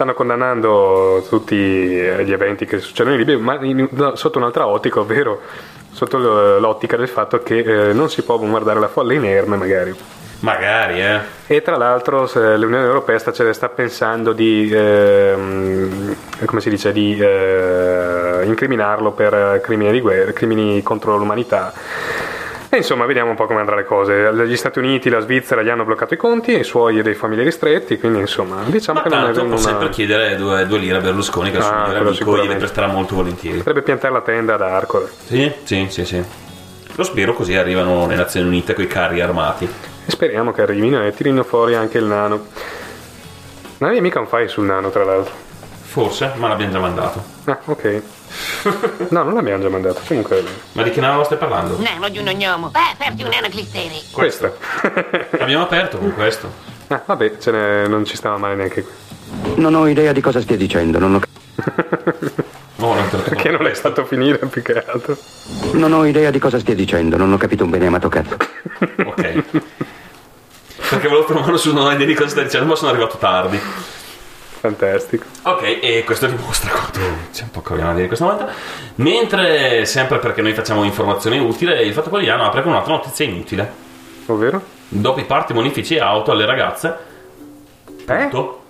stanno 0.00 0.14
condannando 0.14 1.22
tutti 1.28 1.54
eh, 1.54 2.24
gli 2.24 2.32
eventi 2.32 2.64
che 2.64 2.78
succedono 2.78 3.16
in 3.16 3.20
Libia, 3.20 3.38
ma 3.38 3.58
in- 3.60 3.86
no, 3.90 4.16
sotto 4.16 4.38
un'altra 4.38 4.66
ottica, 4.66 5.00
ovvero 5.00 5.42
sotto 5.90 6.16
l'ottica 6.58 6.96
del 6.96 7.08
fatto 7.08 7.42
che 7.42 7.58
eh, 7.58 7.92
non 7.92 8.08
si 8.08 8.22
può 8.22 8.38
bombardare 8.38 8.80
la 8.80 8.88
folla 8.88 9.12
inerme 9.12 9.58
magari. 9.58 9.94
Magari, 10.38 11.02
eh. 11.02 11.18
E 11.46 11.60
tra 11.60 11.76
l'altro 11.76 12.30
l'Unione 12.32 12.86
Europea 12.86 13.18
sta, 13.18 13.52
sta 13.52 13.68
pensando 13.68 14.32
di, 14.32 14.70
ehm, 14.72 16.16
come 16.46 16.62
si 16.62 16.70
dice, 16.70 16.92
di 16.92 17.18
eh, 17.20 18.40
incriminarlo 18.44 19.10
per 19.10 19.60
crimini, 19.62 19.92
di 19.92 20.00
guerra, 20.00 20.32
crimini 20.32 20.82
contro 20.82 21.18
l'umanità. 21.18 21.74
E 22.72 22.76
insomma, 22.76 23.04
vediamo 23.04 23.30
un 23.30 23.36
po' 23.36 23.46
come 23.46 23.58
andranno 23.58 23.80
le 23.80 23.86
cose. 23.86 24.32
Gli 24.46 24.56
Stati 24.56 24.78
Uniti, 24.78 25.08
la 25.10 25.18
Svizzera 25.18 25.60
gli 25.62 25.68
hanno 25.68 25.84
bloccato 25.84 26.14
i 26.14 26.16
conti, 26.16 26.56
i 26.56 26.62
suoi 26.62 27.00
e 27.00 27.02
dei 27.02 27.14
familiari 27.14 27.50
stretti, 27.50 27.98
quindi 27.98 28.20
insomma, 28.20 28.62
diciamo 28.64 29.00
Ma 29.00 29.08
che 29.08 29.14
non 29.14 29.28
è 29.28 29.32
può 29.32 29.42
una... 29.42 29.56
sempre 29.56 29.88
chiedere 29.88 30.36
due, 30.36 30.64
due 30.66 30.78
lire 30.78 30.98
a 30.98 31.00
Berlusconi, 31.00 31.50
che 31.50 31.56
è 31.56 31.58
il 31.58 31.64
suo 31.64 31.72
Ah, 31.74 31.78
migliore 31.88 31.98
quello 31.98 32.10
amico, 32.10 32.36
gliele 32.36 32.54
presterà 32.56 32.86
molto 32.86 33.16
volentieri. 33.16 33.58
Potrebbe 33.58 33.82
piantare 33.82 34.12
la 34.12 34.20
tenda 34.20 34.54
ad 34.54 34.62
Arcore. 34.62 35.08
Sì, 35.26 35.52
sì, 35.64 35.86
sì, 35.90 36.04
sì. 36.04 36.24
Lo 36.94 37.02
spero 37.02 37.34
così 37.34 37.56
arrivano 37.56 38.06
le 38.06 38.14
Nazioni 38.14 38.46
Unite 38.46 38.74
con 38.74 38.84
i 38.84 38.86
carri 38.86 39.20
armati. 39.20 39.64
E 40.06 40.10
speriamo 40.10 40.52
che 40.52 40.62
arrivino 40.62 41.04
e 41.04 41.12
tirino 41.12 41.42
fuori 41.42 41.74
anche 41.74 41.98
il 41.98 42.04
nano. 42.04 42.46
Non 43.78 43.88
avevi 43.90 44.00
mica 44.00 44.20
un 44.20 44.28
file 44.28 44.46
sul 44.46 44.66
nano, 44.66 44.90
tra 44.90 45.02
l'altro. 45.04 45.32
Forse, 45.82 46.32
ma 46.36 46.46
l'abbiamo 46.46 46.70
già 46.72 46.78
mandato. 46.78 47.22
Ah, 47.46 47.58
ok. 47.64 48.02
No, 49.10 49.22
non 49.24 49.34
l'abbiamo 49.34 49.62
già 49.62 49.68
mandato, 49.68 50.00
comunque... 50.06 50.44
Ma 50.72 50.82
di 50.82 50.90
che 50.90 51.00
nano 51.00 51.24
stai 51.24 51.38
parlando? 51.38 51.78
Nano 51.80 52.08
di 52.08 52.18
un 52.18 52.26
gnomo. 52.26 52.68
Beh, 52.68 52.94
ferti 52.96 53.22
un 53.22 53.32
anaclisteri. 53.32 54.00
Questa. 54.12 54.52
Abbiamo 55.38 55.64
aperto 55.64 55.98
con 55.98 56.14
questo. 56.14 56.50
Ah, 56.88 57.02
vabbè, 57.04 57.38
ce 57.38 57.50
ne- 57.50 57.86
non 57.88 58.04
ci 58.04 58.16
stava 58.16 58.36
male 58.36 58.54
neanche 58.54 58.82
qui. 58.84 58.92
Non 59.56 59.74
ho 59.74 59.86
idea 59.86 60.12
di 60.12 60.20
cosa 60.20 60.40
stia 60.40 60.56
dicendo, 60.56 60.98
non 60.98 61.14
ho, 61.14 61.20
No, 62.76 62.94
non 62.94 63.08
Perché 63.24 63.50
non 63.50 63.62
l'hai 63.62 63.74
fatto 63.74 64.04
finire 64.06 64.38
più 64.38 64.62
che 64.62 64.82
altro? 64.84 65.16
non 65.72 65.92
ho 65.92 66.04
idea 66.06 66.30
di 66.30 66.38
cosa 66.38 66.58
stia 66.58 66.74
dicendo, 66.74 67.16
non 67.16 67.32
ho 67.32 67.36
capito 67.36 67.64
un 67.64 67.70
bene 67.70 67.86
amato 67.86 68.08
cazzo. 68.08 68.36
Ok. 69.04 69.42
Perché 70.88 71.08
volevo 71.08 71.24
trovare 71.26 71.58
su 71.58 71.72
non 71.74 71.86
ho 71.86 71.92
idea 71.92 72.06
di 72.06 72.14
cosa 72.14 72.30
stai 72.30 72.44
dicendo, 72.44 72.66
ma 72.66 72.74
sono 72.76 72.90
arrivato 72.90 73.18
tardi. 73.18 73.60
Fantastico. 74.60 75.24
Ok, 75.44 75.78
e 75.80 76.04
questo 76.04 76.26
dimostra 76.26 76.70
quanto 76.70 77.00
c'è 77.32 77.44
un 77.44 77.50
po' 77.50 77.62
che 77.62 77.76
da 77.78 77.94
dire 77.94 78.08
questa 78.08 78.26
volta. 78.26 78.52
Mentre, 78.96 79.86
sempre 79.86 80.18
perché 80.18 80.42
noi 80.42 80.52
facciamo 80.52 80.84
informazioni 80.84 81.38
utili, 81.38 81.72
il 81.86 81.94
Fatto 81.94 82.10
Quotidiano 82.10 82.44
apre 82.44 82.60
con 82.60 82.72
un'altra 82.72 82.92
notizia 82.92 83.24
inutile. 83.24 83.72
Ovvero? 84.26 84.62
Dopo 84.86 85.18
i 85.18 85.24
party 85.24 85.54
bonifici 85.54 85.98
auto 85.98 86.32
alle 86.32 86.44
ragazze. 86.44 86.94
Eh? 87.86 88.04
Punto. 88.04 88.60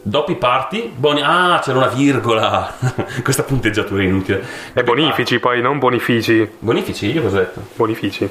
Dopo 0.00 0.32
i 0.32 0.36
party, 0.36 0.90
boni- 0.94 1.20
ah, 1.22 1.60
c'era 1.62 1.76
una 1.76 1.88
virgola. 1.88 2.74
Questa 3.22 3.42
punteggiatura 3.42 4.00
è 4.00 4.06
inutile. 4.06 4.42
E 4.72 4.82
bonifici 4.82 5.38
poi, 5.40 5.60
non 5.60 5.78
bonifici. 5.78 6.50
Bonifici, 6.58 7.12
io 7.12 7.20
cosa 7.20 7.36
ho 7.36 7.40
detto? 7.40 7.60
Bonifici. 7.74 8.30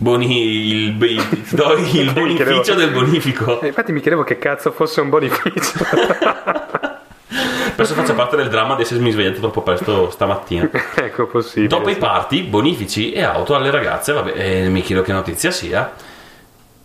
Boni, 0.00 0.42
il, 0.42 1.02
il, 1.02 1.22
il 1.92 2.12
bonificio 2.12 2.74
del 2.74 2.90
bonifico. 2.90 3.60
E 3.60 3.66
infatti 3.68 3.90
mi 3.90 4.00
chiedevo 4.00 4.22
che 4.22 4.38
cazzo 4.38 4.70
fosse 4.70 5.00
un 5.00 5.08
bonificio. 5.08 5.84
Penso 7.74 7.94
faccia 7.94 8.14
parte 8.14 8.36
del 8.36 8.48
dramma 8.48 8.76
di 8.76 8.82
essermi 8.82 9.10
svegliato 9.10 9.40
troppo 9.40 9.62
presto 9.62 10.10
stamattina. 10.10 10.70
ecco, 10.94 11.26
possibile. 11.26 11.66
Dopo 11.66 11.90
i 11.90 11.94
sì. 11.94 11.98
party, 11.98 12.42
bonifici 12.42 13.12
e 13.12 13.22
auto 13.22 13.56
alle 13.56 13.70
ragazze, 13.70 14.12
vabbè, 14.12 14.32
eh, 14.36 14.68
mi 14.68 14.82
chiedo 14.82 15.02
che 15.02 15.12
notizia 15.12 15.50
sia. 15.50 15.92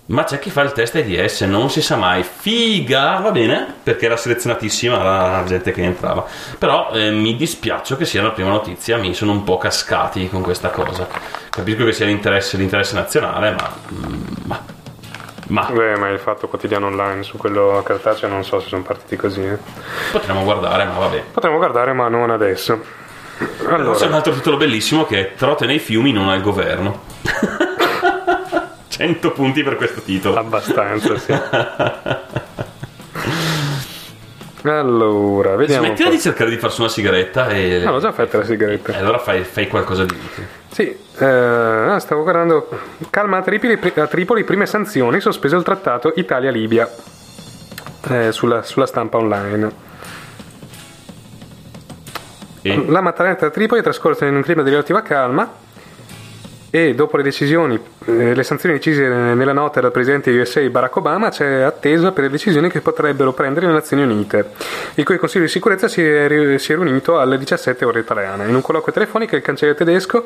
Ma 0.06 0.26
c'è 0.26 0.38
chi 0.40 0.50
fa 0.50 0.62
il 0.64 0.74
test 0.74 0.96
AIDS, 0.96 1.42
non 1.42 1.70
si 1.70 1.82
sa 1.82 1.96
mai. 1.96 2.24
Figa, 2.24 3.20
va 3.20 3.32
bene, 3.32 3.74
perché 3.84 4.06
era 4.06 4.18
selezionatissima 4.18 5.02
la 5.02 5.44
gente 5.46 5.72
che 5.72 5.82
entrava. 5.82 6.26
Però 6.58 6.92
eh, 6.92 7.10
mi 7.12 7.38
dispiace 7.38 7.96
che 7.96 8.04
sia 8.06 8.22
la 8.22 8.32
prima 8.32 8.50
notizia, 8.50 8.98
mi 8.98 9.14
sono 9.14 9.32
un 9.32 9.44
po' 9.44 9.58
cascati 9.58 10.28
con 10.30 10.42
questa 10.42 10.70
cosa. 10.72 11.08
Capisco 11.50 11.86
che 11.86 11.94
sia 11.94 12.06
l'interesse, 12.06 12.58
l'interesse 12.58 12.96
nazionale, 12.96 13.52
ma... 13.52 13.72
mm, 13.94 14.24
ma, 14.44 14.62
ma 15.48 15.70
Beh, 15.72 15.96
ma 15.96 16.10
il 16.10 16.20
fatto 16.20 16.50
quotidiano 16.50 16.88
online 16.88 17.24
su 17.24 17.38
quello 17.38 17.82
cartaceo 17.86 18.28
non 18.28 18.44
so 18.44 18.60
se 18.60 18.68
sono 18.68 18.82
partiti 18.84 19.16
così. 19.16 19.42
eh. 19.42 19.58
potremmo 20.12 20.44
guardare, 20.44 20.84
ma 20.84 20.98
vabbè. 20.98 21.24
Potremmo 21.32 21.58
guardare, 21.58 21.94
ma 21.94 22.10
non 22.10 22.30
adesso. 22.30 22.82
C'è 23.38 23.66
un 23.68 23.74
Allora, 23.74 24.16
altro 24.16 24.34
titolo 24.34 24.58
bellissimo 24.58 25.06
che 25.06 25.20
è 25.20 25.34
Trote 25.36 25.66
nei 25.66 25.80
fiumi 25.80 26.12
non 26.12 26.28
al 26.28 26.42
governo. 26.42 27.04
100 28.94 29.32
punti 29.32 29.64
per 29.64 29.76
questo 29.76 30.02
titolo. 30.02 30.38
abbastanza, 30.38 31.18
sì. 31.18 31.34
Allora, 34.66 35.56
vediamo. 35.58 35.88
Smettila 35.88 36.10
di 36.10 36.20
cercare 36.20 36.50
di 36.50 36.58
farsi 36.58 36.80
una 36.80 36.90
sigaretta 36.90 37.50
e... 37.50 37.84
Ah, 37.86 37.92
l'ho 37.92 38.00
già 38.00 38.14
fatta 38.14 38.38
la 38.38 38.46
sigaretta. 38.46 38.94
e 38.94 38.98
allora 38.98 39.18
fai, 39.18 39.44
fai 39.44 39.68
qualcosa 39.68 40.06
di 40.06 40.14
utile. 40.14 40.48
Sì, 40.72 40.84
Eh, 41.18 41.96
stavo 42.00 42.24
guardando. 42.24 42.70
Calma 43.10 43.38
a 43.38 43.42
Tripoli, 43.42 43.78
a 43.96 44.08
Tripoli, 44.08 44.46
prime 44.46 44.66
sanzioni, 44.66 45.20
sospeso 45.20 45.58
il 45.58 45.64
trattato 45.64 46.14
Italia-Libia 46.16 46.90
eh, 48.10 48.32
sulla, 48.32 48.64
sulla 48.64 48.86
stampa 48.86 49.18
online. 49.18 49.72
E? 52.62 52.86
La 52.88 53.02
mattanata 53.02 53.48
a 53.48 53.50
Tripoli 53.50 53.82
è 53.82 53.84
trascorsa 53.84 54.26
in 54.28 54.36
un 54.36 54.44
clima 54.44 54.64
di 54.64 54.70
relativa 54.70 55.02
calma 55.02 55.52
e 56.76 56.96
dopo 56.96 57.18
le 57.18 57.24
decisioni, 57.24 57.80
eh, 58.06 58.34
le 58.34 58.42
sanzioni 58.42 58.74
decise 58.74 59.08
nella 59.08 59.54
nota 59.54 59.80
dal 59.80 59.92
presidente 59.92 60.32
USA 60.32 60.60
Barack 60.62 60.96
Obama 60.96 61.30
c'è 61.30 61.62
attesa 61.62 62.12
per 62.12 62.24
le 62.24 62.32
decisioni 62.32 62.68
che 62.68 62.82
potrebbero 62.82 63.32
prendere 63.32 63.68
le 63.68 63.74
Nazioni 63.74 64.02
Unite, 64.02 64.54
il 64.96 65.06
cui 65.06 65.20
Consiglio 65.20 65.44
di 65.44 65.52
sicurezza 65.52 65.88
si 65.88 66.04
è, 66.04 66.58
si 66.58 66.72
è 66.72 66.76
riunito 66.76 67.20
alle 67.20 67.38
17 67.38 67.86
ore 67.86 68.00
italiane. 68.00 68.48
In 68.48 68.56
un 68.56 68.64
colloquio 68.64 68.92
telefonico 68.92 69.36
il 69.36 69.44
cancelliere 69.44 69.78
tedesco 69.78 70.24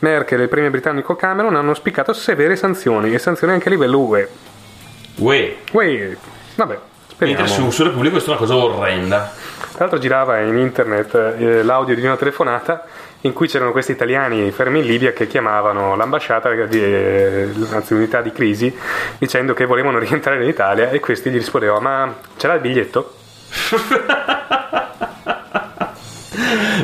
Merkel 0.00 0.40
e 0.40 0.42
il 0.42 0.48
premier 0.50 0.70
britannico 0.70 1.16
Cameron 1.16 1.56
hanno 1.56 1.70
auspicato 1.70 2.12
severe 2.12 2.56
sanzioni 2.56 3.14
e 3.14 3.18
sanzioni 3.18 3.54
anche 3.54 3.68
a 3.68 3.70
livello 3.70 3.98
UE. 4.00 4.28
Uè, 5.14 5.56
Uè, 5.72 6.16
vabbè, 6.56 6.78
speriamo. 7.08 7.40
mentre 7.40 7.46
su, 7.46 7.70
su 7.70 7.82
Repubblica 7.84 8.10
questa 8.12 8.32
è 8.32 8.36
una 8.36 8.42
cosa 8.46 8.54
orrenda. 8.54 9.32
Tra 9.70 9.78
l'altro 9.86 9.98
girava 9.98 10.40
in 10.40 10.58
internet 10.58 11.14
eh, 11.14 11.62
l'audio 11.62 11.94
di 11.94 12.04
una 12.04 12.18
telefonata 12.18 12.84
in 13.26 13.32
cui 13.32 13.48
c'erano 13.48 13.72
questi 13.72 13.92
italiani 13.92 14.50
fermi 14.50 14.78
in 14.78 14.86
Libia 14.86 15.12
che 15.12 15.26
chiamavano 15.26 15.96
l'ambasciata 15.96 16.52
di 16.64 16.82
eh, 16.82 17.48
anzi 17.70 17.94
l'unità 17.94 18.22
di 18.22 18.32
crisi 18.32 18.74
dicendo 19.18 19.52
che 19.52 19.66
volevano 19.66 19.98
rientrare 20.00 20.42
in 20.42 20.48
Italia 20.48 20.90
e 20.90 21.00
questi 21.00 21.30
gli 21.30 21.36
rispondevano 21.36 21.80
ma 21.80 22.14
c'era 22.36 22.54
il 22.54 22.60
biglietto? 22.60 23.14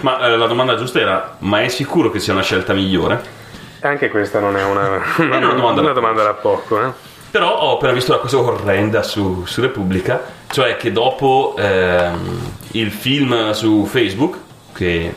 Ma 0.00 0.18
eh, 0.26 0.36
la 0.36 0.46
domanda 0.46 0.74
giusta 0.76 1.00
era: 1.00 1.36
ma 1.40 1.62
è 1.62 1.68
sicuro 1.68 2.10
che 2.10 2.18
sia 2.18 2.32
una 2.32 2.42
scelta 2.42 2.72
migliore? 2.72 3.40
Anche 3.80 4.10
questa 4.10 4.40
non 4.40 4.56
è 4.56 4.64
una, 4.64 5.00
una, 5.18 5.36
una 5.36 5.52
domanda 5.52 5.74
da 5.74 5.80
una 5.80 5.92
domanda 5.92 6.22
da 6.22 6.34
poco. 6.34 6.82
Eh? 6.82 6.90
Però 7.30 7.50
ho 7.50 7.74
appena 7.76 7.92
visto 7.92 8.12
una 8.12 8.20
cosa 8.20 8.38
orrenda 8.38 9.02
su, 9.02 9.44
su 9.46 9.60
Repubblica, 9.60 10.22
cioè 10.50 10.76
che 10.76 10.92
dopo 10.92 11.54
ehm, 11.56 12.52
il 12.72 12.90
film 12.90 13.52
su 13.52 13.86
Facebook, 13.86 14.36
che 14.74 15.14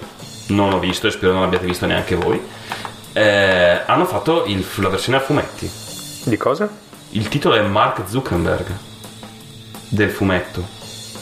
non 0.47 0.73
ho 0.73 0.79
visto 0.79 1.07
e 1.07 1.11
spero 1.11 1.33
non 1.33 1.43
abbiate 1.43 1.65
visto 1.65 1.85
neanche 1.85 2.15
voi, 2.15 2.41
eh, 3.13 3.81
hanno 3.85 4.05
fatto 4.05 4.45
il- 4.45 4.65
la 4.77 4.89
versione 4.89 5.17
a 5.17 5.21
fumetti. 5.21 5.69
Di 6.25 6.37
cosa? 6.37 6.67
Il 7.11 7.27
titolo 7.29 7.55
è 7.55 7.61
Mark 7.61 8.01
Zuckerberg 8.07 8.65
del 9.89 10.09
fumetto, 10.09 10.67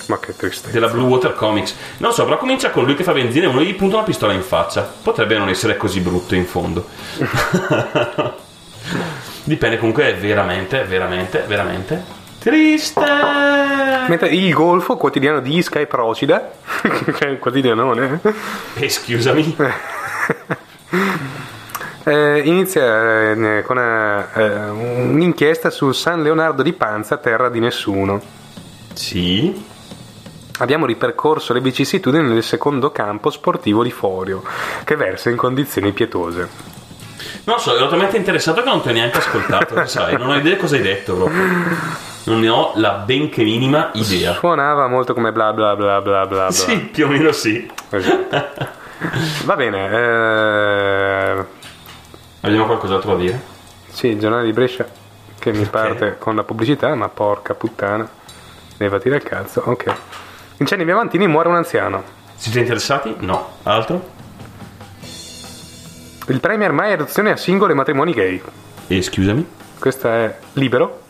Ma 0.08 0.18
che 0.20 0.36
tristezza. 0.36 0.72
della 0.72 0.88
Blue 0.88 1.08
Water 1.08 1.34
Comics. 1.36 1.76
Non 1.98 2.14
so, 2.14 2.24
però 2.24 2.38
comincia 2.38 2.72
con 2.72 2.86
lui 2.86 2.96
che 2.96 3.04
fa 3.04 3.14
benzina 3.14 3.46
e 3.46 3.50
uno 3.50 3.62
gli 3.62 3.76
punta 3.76 3.98
una 3.98 4.06
pistola 4.06 4.34
in 4.34 4.42
faccia. 4.42 4.82
Potrebbe 5.04 5.38
non 5.38 5.50
essere 5.50 5.78
così 5.78 6.00
brutto 6.00 6.34
in 6.36 6.46
fondo. 6.46 6.88
Dipende 9.46 9.78
comunque, 9.78 10.06
è 10.08 10.16
veramente, 10.18 10.84
veramente, 10.86 11.44
veramente 11.48 12.22
triste. 12.44 13.02
Mentre 14.10 14.30
il 14.30 14.54
Golfo, 14.54 14.98
quotidiano 14.98 15.40
di 15.40 15.58
Isca 15.58 15.80
e 15.80 15.88
Procida, 15.88 16.52
che 16.82 17.26
è 17.26 17.30
un 17.30 17.40
quotidianone, 17.40 18.20
E 18.76 18.90
scusami. 18.90 19.56
eh, 22.04 22.42
inizia 22.44 23.32
eh, 23.32 23.64
con 23.66 23.80
eh, 23.80 24.26
eh, 24.34 24.70
un'inchiesta 24.70 25.70
su 25.70 25.94
San 25.94 26.22
Leonardo 26.22 26.62
di 26.62 26.74
Panza, 26.74 27.18
terra 27.18 27.48
di 27.48 27.60
nessuno. 27.60 28.22
Sì. 28.94 29.72
Abbiamo 30.60 30.86
ripercorso 30.86 31.54
le 31.54 31.62
vicissitudini 31.62 32.28
del 32.28 32.44
secondo 32.44 32.92
campo 32.92 33.30
sportivo 33.30 33.84
di 33.84 33.92
Forio, 33.92 34.44
che 34.84 34.96
versa 34.96 35.30
in 35.30 35.38
condizioni 35.38 35.94
pietose. 35.94 36.72
Non 37.46 37.60
so, 37.60 37.76
ero 37.76 37.88
talmente 37.90 38.16
interessato 38.18 38.62
che 38.62 38.70
non 38.70 38.82
ti 38.82 38.90
ho 38.90 38.92
neanche 38.94 39.18
ascoltato, 39.18 39.86
sai, 39.86 40.18
non 40.18 40.30
ho 40.30 40.36
idea 40.38 40.56
cosa 40.56 40.76
hai 40.76 40.82
detto 40.82 41.16
proprio. 41.16 41.44
Non 42.26 42.40
ne 42.40 42.48
ho 42.48 42.72
la 42.76 42.92
benché 42.92 43.44
minima 43.44 43.90
idea. 43.94 44.34
Suonava 44.36 44.88
molto 44.88 45.14
come 45.14 45.34
bla 45.34 45.52
bla 45.52 45.76
bla 45.76 46.00
bla 46.00 46.26
bla 46.26 46.46
bla. 46.46 46.52
Sì, 46.52 46.78
più 46.80 47.06
o 47.06 47.10
meno 47.10 47.34
sì. 47.34 47.70
Esatto. 47.90 48.82
Va 49.44 49.56
bene, 49.58 49.90
eh, 49.92 51.46
Abbiamo 52.42 52.66
qualcos'altro 52.66 53.12
da 53.16 53.18
dire? 53.22 53.42
sì, 53.90 54.08
il 54.08 54.20
giornale 54.20 54.46
di 54.46 54.54
Brescia 54.54 54.86
che 55.38 55.52
mi 55.52 55.66
parte 55.66 56.16
con 56.18 56.38
la 56.38 56.44
pubblicità, 56.44 56.96
ma 56.96 57.10
porca 57.10 57.54
puttana, 57.54 58.08
levati 58.78 59.10
dal 59.10 59.22
cazzo, 59.22 59.62
ok. 59.66 59.94
Incendi 60.58 60.86
Viavantini, 60.86 61.28
muore 61.28 61.50
un 61.50 61.56
anziano. 61.56 62.04
Siete 62.36 62.60
interessati? 62.60 63.14
No. 63.20 63.58
Altro? 63.64 64.12
Il 66.28 66.40
premier 66.40 66.72
mai 66.72 66.94
adozione 66.94 67.32
a 67.32 67.36
singoli 67.36 67.74
matrimoni 67.74 68.14
gay. 68.14 68.42
E 68.88 69.02
scusami? 69.02 69.46
Questa 69.78 70.14
è 70.16 70.38
Libero, 70.54 71.02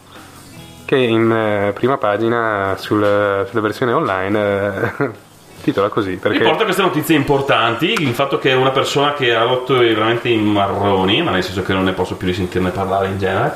che 0.86 0.95
in 0.95 1.32
eh, 1.32 1.71
prima 1.73 1.97
pagina 1.97 2.76
sul- 2.80 3.45
sulla 3.47 3.62
versione 3.62 3.91
online 3.91 4.91
eh, 4.97 5.10
titola 5.62 5.89
così. 5.89 6.15
Perché 6.15 6.39
Riporta 6.39 6.63
queste 6.63 6.82
notizie 6.82 7.15
importanti, 7.15 7.93
il 7.93 8.13
fatto 8.13 8.39
che 8.39 8.54
una 8.54 8.71
persona 8.71 9.13
che 9.13 9.36
ha 9.36 9.43
rotto 9.43 9.78
veramente 9.78 10.30
in 10.30 10.45
marroni, 10.45 11.21
ma 11.21 11.30
nel 11.30 11.43
senso 11.43 11.62
che 11.62 11.73
non 11.73 11.84
ne 11.84 11.93
posso 11.93 12.15
più 12.15 12.26
risentirne 12.26 12.71
parlare 12.71 13.08
in 13.08 13.19
genere, 13.19 13.56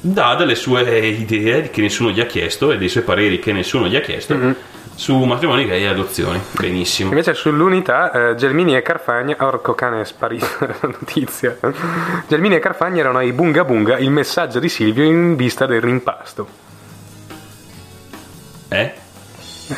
dà 0.00 0.36
delle 0.36 0.54
sue 0.54 1.08
idee 1.08 1.70
che 1.70 1.80
nessuno 1.80 2.10
gli 2.10 2.20
ha 2.20 2.26
chiesto 2.26 2.70
e 2.70 2.78
dei 2.78 2.88
suoi 2.88 3.02
pareri 3.02 3.40
che 3.40 3.52
nessuno 3.52 3.88
gli 3.88 3.96
ha 3.96 4.00
chiesto 4.00 4.34
su 4.94 5.16
matrimoni 5.24 5.66
gay 5.66 5.82
e 5.82 5.86
adozioni. 5.88 6.40
Benissimo. 6.52 7.10
Invece 7.10 7.34
sull'unità 7.34 8.30
eh, 8.30 8.34
Gelmini 8.36 8.76
e 8.76 8.82
Carfagna, 8.82 9.36
orco 9.40 9.74
cane 9.74 10.00
è 10.00 10.04
sparita 10.04 10.46
la 10.60 10.88
notizia. 10.98 11.56
Gelmini 12.26 12.54
e 12.56 12.58
Carfagna 12.60 13.00
erano 13.00 13.18
ai 13.18 13.32
bunga 13.32 13.64
bunga 13.64 13.98
il 13.98 14.10
messaggio 14.10 14.58
di 14.58 14.68
Silvio 14.68 15.04
in 15.04 15.36
vista 15.36 15.66
del 15.66 15.80
rimpasto. 15.80 16.46
Eh? 18.68 18.92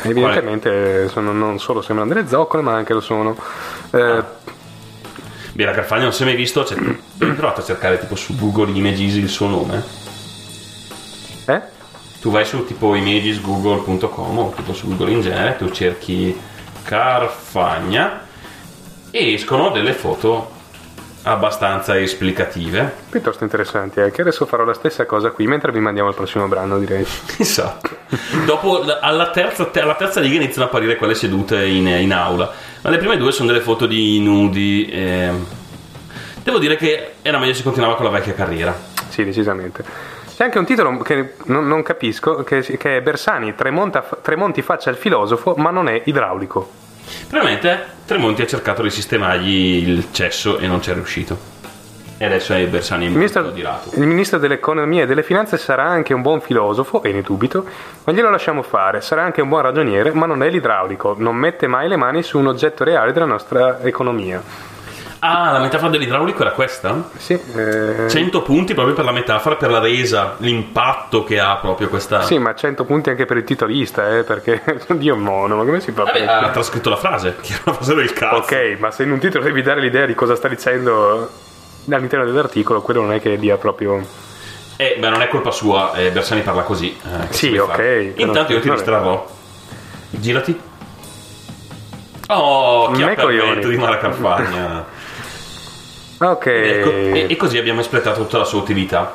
Evidentemente 0.03 1.07
sono, 1.09 1.31
non 1.31 1.59
solo 1.59 1.81
sembrano 1.81 2.13
delle 2.13 2.27
zoccole, 2.27 2.61
ma 2.61 2.73
anche 2.73 2.93
lo 2.93 3.01
sono. 3.01 3.35
Eh, 3.91 4.23
Beh, 5.53 5.65
la 5.65 5.71
Carfagna 5.71 6.03
non 6.03 6.13
si 6.13 6.21
è 6.21 6.25
mai 6.25 6.35
visto, 6.35 6.63
cioè, 6.65 6.77
provato 7.17 7.61
a 7.61 7.63
cercare 7.63 7.97
tipo 7.97 8.15
su 8.15 8.35
Google 8.35 8.71
Images 8.77 9.15
il 9.15 9.29
suo 9.29 9.47
nome? 9.47 9.83
eh? 11.47 11.61
Tu 12.19 12.31
vai 12.31 12.45
su 12.45 12.65
tipo 12.65 12.95
imagesgoogle.com 12.95 14.37
o 14.39 14.53
tipo 14.55 14.73
su 14.73 14.87
Google 14.87 15.11
in 15.11 15.21
genere, 15.21 15.55
tu 15.57 15.69
cerchi 15.69 16.35
Carfagna 16.83 18.21
e 19.11 19.33
escono 19.33 19.69
delle 19.69 19.93
foto 19.93 20.51
abbastanza 21.23 21.99
esplicative. 21.99 22.91
Piuttosto 23.09 23.43
interessanti 23.43 23.99
anche. 23.99 24.21
Adesso 24.21 24.45
farò 24.45 24.63
la 24.63 24.73
stessa 24.73 25.05
cosa 25.05 25.31
qui 25.31 25.45
mentre 25.45 25.71
vi 25.71 25.79
mandiamo 25.79 26.07
al 26.09 26.15
prossimo 26.15 26.47
brano, 26.47 26.79
direi. 26.79 27.05
Esatto. 27.37 27.89
Dopo, 28.45 28.79
la- 28.83 28.99
alla 28.99 29.29
terza, 29.31 29.69
alla 29.73 29.95
terza 29.95 30.21
riga 30.21 30.35
iniziano 30.35 30.63
a 30.63 30.67
apparire 30.67 30.95
quelle 30.95 31.15
sedute 31.15 31.65
in, 31.65 31.85
in 31.87 32.13
aula, 32.13 32.49
ma 32.81 32.89
le 32.89 32.97
prime 32.97 33.17
due 33.17 33.31
sono 33.33 33.47
delle 33.49 33.59
foto 33.61 33.85
di 33.85 34.19
nudi. 34.21 34.85
e 34.85 35.31
Devo 36.41 36.59
dire 36.59 36.77
che 36.77 37.15
era 37.21 37.37
meglio 37.37 37.53
se 37.53 37.63
continuava 37.63 37.95
con 37.95 38.05
la 38.05 38.11
vecchia 38.11 38.33
carriera. 38.33 38.73
Sì, 39.09 39.25
decisamente. 39.25 39.83
C'è 40.37 40.43
anche 40.43 40.59
un 40.59 40.65
titolo 40.65 40.99
che 40.99 41.33
non, 41.45 41.67
non 41.67 41.81
capisco, 41.81 42.43
che, 42.43 42.61
che 42.61 42.97
è 42.97 43.01
Bersani, 43.01 43.55
Tremonta- 43.55 44.05
Tremonti 44.21 44.61
faccia 44.61 44.91
il 44.91 44.95
filosofo, 44.95 45.55
ma 45.57 45.71
non 45.71 45.87
è 45.87 45.99
idraulico. 46.05 46.69
Probabilmente 47.27 47.83
Tremonti 48.05 48.43
ha 48.43 48.45
cercato 48.45 48.83
di 48.83 48.91
sistemargli 48.91 49.87
il 49.89 50.07
cesso 50.11 50.59
e 50.59 50.67
non 50.67 50.79
ci 50.79 50.91
è 50.91 50.93
riuscito. 50.93 51.35
E 52.19 52.25
adesso 52.25 52.53
è 52.53 52.63
Bersani 52.67 53.05
Il 53.05 53.13
ministro, 53.13 53.51
il 53.93 54.05
ministro 54.05 54.37
dell'economia 54.37 55.01
e 55.01 55.05
delle 55.07 55.23
finanze 55.23 55.57
sarà 55.57 55.85
anche 55.85 56.13
un 56.13 56.21
buon 56.21 56.39
filosofo, 56.39 57.01
e 57.01 57.11
ne 57.11 57.23
dubito, 57.23 57.65
ma 58.03 58.13
glielo 58.13 58.29
lasciamo 58.29 58.61
fare. 58.61 59.01
Sarà 59.01 59.23
anche 59.23 59.41
un 59.41 59.49
buon 59.49 59.63
ragioniere, 59.63 60.11
ma 60.13 60.27
non 60.27 60.43
è 60.43 60.51
l'idraulico. 60.51 61.15
Non 61.17 61.35
mette 61.35 61.65
mai 61.65 61.87
le 61.87 61.95
mani 61.95 62.21
su 62.21 62.37
un 62.37 62.45
oggetto 62.45 62.83
reale 62.83 63.11
della 63.11 63.25
nostra 63.25 63.81
economia. 63.81 64.75
Ah, 65.19 65.51
la 65.51 65.59
metafora 65.59 65.89
dell'idraulico 65.89 66.41
era 66.41 66.51
questa? 66.51 67.09
Sì, 67.17 67.33
eh, 67.55 68.07
100 68.07 68.41
punti 68.43 68.73
proprio 68.75 68.93
per 68.93 69.03
la 69.03 69.11
metafora, 69.11 69.55
per 69.55 69.71
la 69.71 69.79
resa, 69.79 70.35
l'impatto 70.37 71.23
che 71.23 71.39
ha 71.39 71.55
proprio 71.55 71.87
questa... 71.89 72.21
sì, 72.21 72.37
ma 72.37 72.53
100 72.53 72.83
punti 72.85 73.09
anche 73.09 73.25
per 73.25 73.37
il 73.37 73.43
titolista, 73.43 74.15
eh, 74.15 74.23
perché 74.23 74.61
Dio 74.93 75.15
mono, 75.15 75.55
ma 75.55 75.63
come 75.63 75.79
si 75.79 75.91
fa? 75.91 76.03
a 76.03 76.05
Vabbè, 76.05 76.23
ha 76.25 76.49
trascritto 76.49 76.89
la 76.91 76.97
frase, 76.97 77.35
che 77.41 77.53
era 77.53 77.61
una 77.65 77.73
frase 77.75 77.95
del 77.95 78.13
cazzo. 78.13 78.35
Ok, 78.37 78.75
ma 78.79 78.91
se 78.91 79.03
in 79.03 79.11
un 79.11 79.17
titolo 79.19 79.43
devi 79.43 79.61
dare 79.63 79.81
l'idea 79.81 80.05
di 80.05 80.13
cosa 80.13 80.35
sta 80.35 80.47
dicendo 80.47 81.27
all'interno 81.89 82.23
dell'articolo, 82.25 82.81
quello 82.81 83.01
non 83.01 83.13
è 83.13 83.19
che 83.19 83.37
dia 83.37 83.57
proprio. 83.57 83.99
Eh, 84.75 84.97
beh, 84.99 85.09
non 85.09 85.21
è 85.23 85.27
colpa 85.29 85.49
sua, 85.49 85.93
eh, 85.93 86.11
Bersani 86.11 86.41
parla 86.41 86.61
così. 86.61 86.95
eh, 87.03 87.33
Sì, 87.33 87.57
ok, 87.57 87.71
fare. 87.71 88.13
Intanto 88.17 88.53
io 88.53 88.59
ti 88.59 88.69
distrarrò. 88.69 89.27
Girati. 90.11 90.61
Oh, 92.29 92.89
Me 92.89 93.03
appellamento 93.03 93.21
coglioni. 93.21 93.65
di 93.69 93.77
Mara 93.77 93.97
Carfagna. 93.97 94.85
Ok, 96.19 96.45
e, 96.47 97.25
e 97.29 97.35
così 97.35 97.57
abbiamo 97.57 97.81
espletato 97.81 98.21
tutta 98.21 98.37
la 98.39 98.43
sua 98.43 98.59
utilità. 98.59 99.13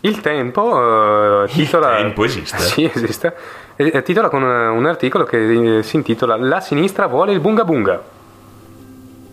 il 0.00 0.20
tempo 0.20 1.44
eh, 1.44 1.48
titola. 1.48 1.96
tempo 1.96 2.24
esiste? 2.24 2.58
Sì, 2.62 2.90
esiste. 2.92 3.34
Eh, 3.76 4.02
titola 4.02 4.28
con 4.28 4.42
eh, 4.42 4.66
un 4.68 4.84
articolo 4.86 5.24
che 5.24 5.78
eh, 5.78 5.82
si 5.82 5.96
intitola 5.96 6.36
La 6.36 6.60
sinistra 6.60 7.06
vuole 7.06 7.32
il 7.32 7.40
bunga 7.40 7.64
bunga. 7.64 8.02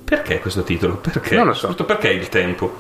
Perché 0.06 0.40
questo 0.40 0.64
titolo? 0.64 0.96
Perché? 0.96 1.36
Non 1.36 1.48
lo 1.48 1.54
so. 1.54 1.68
Soprattutto 1.68 1.86
perché 1.86 2.10
il 2.10 2.30
tempo? 2.30 2.72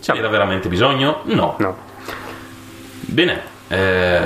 Ce 0.00 0.12
n'era 0.12 0.28
veramente 0.28 0.68
bisogno? 0.68 1.20
No. 1.24 1.54
No. 1.58 1.76
Bene. 3.00 3.42
eh, 3.68 4.20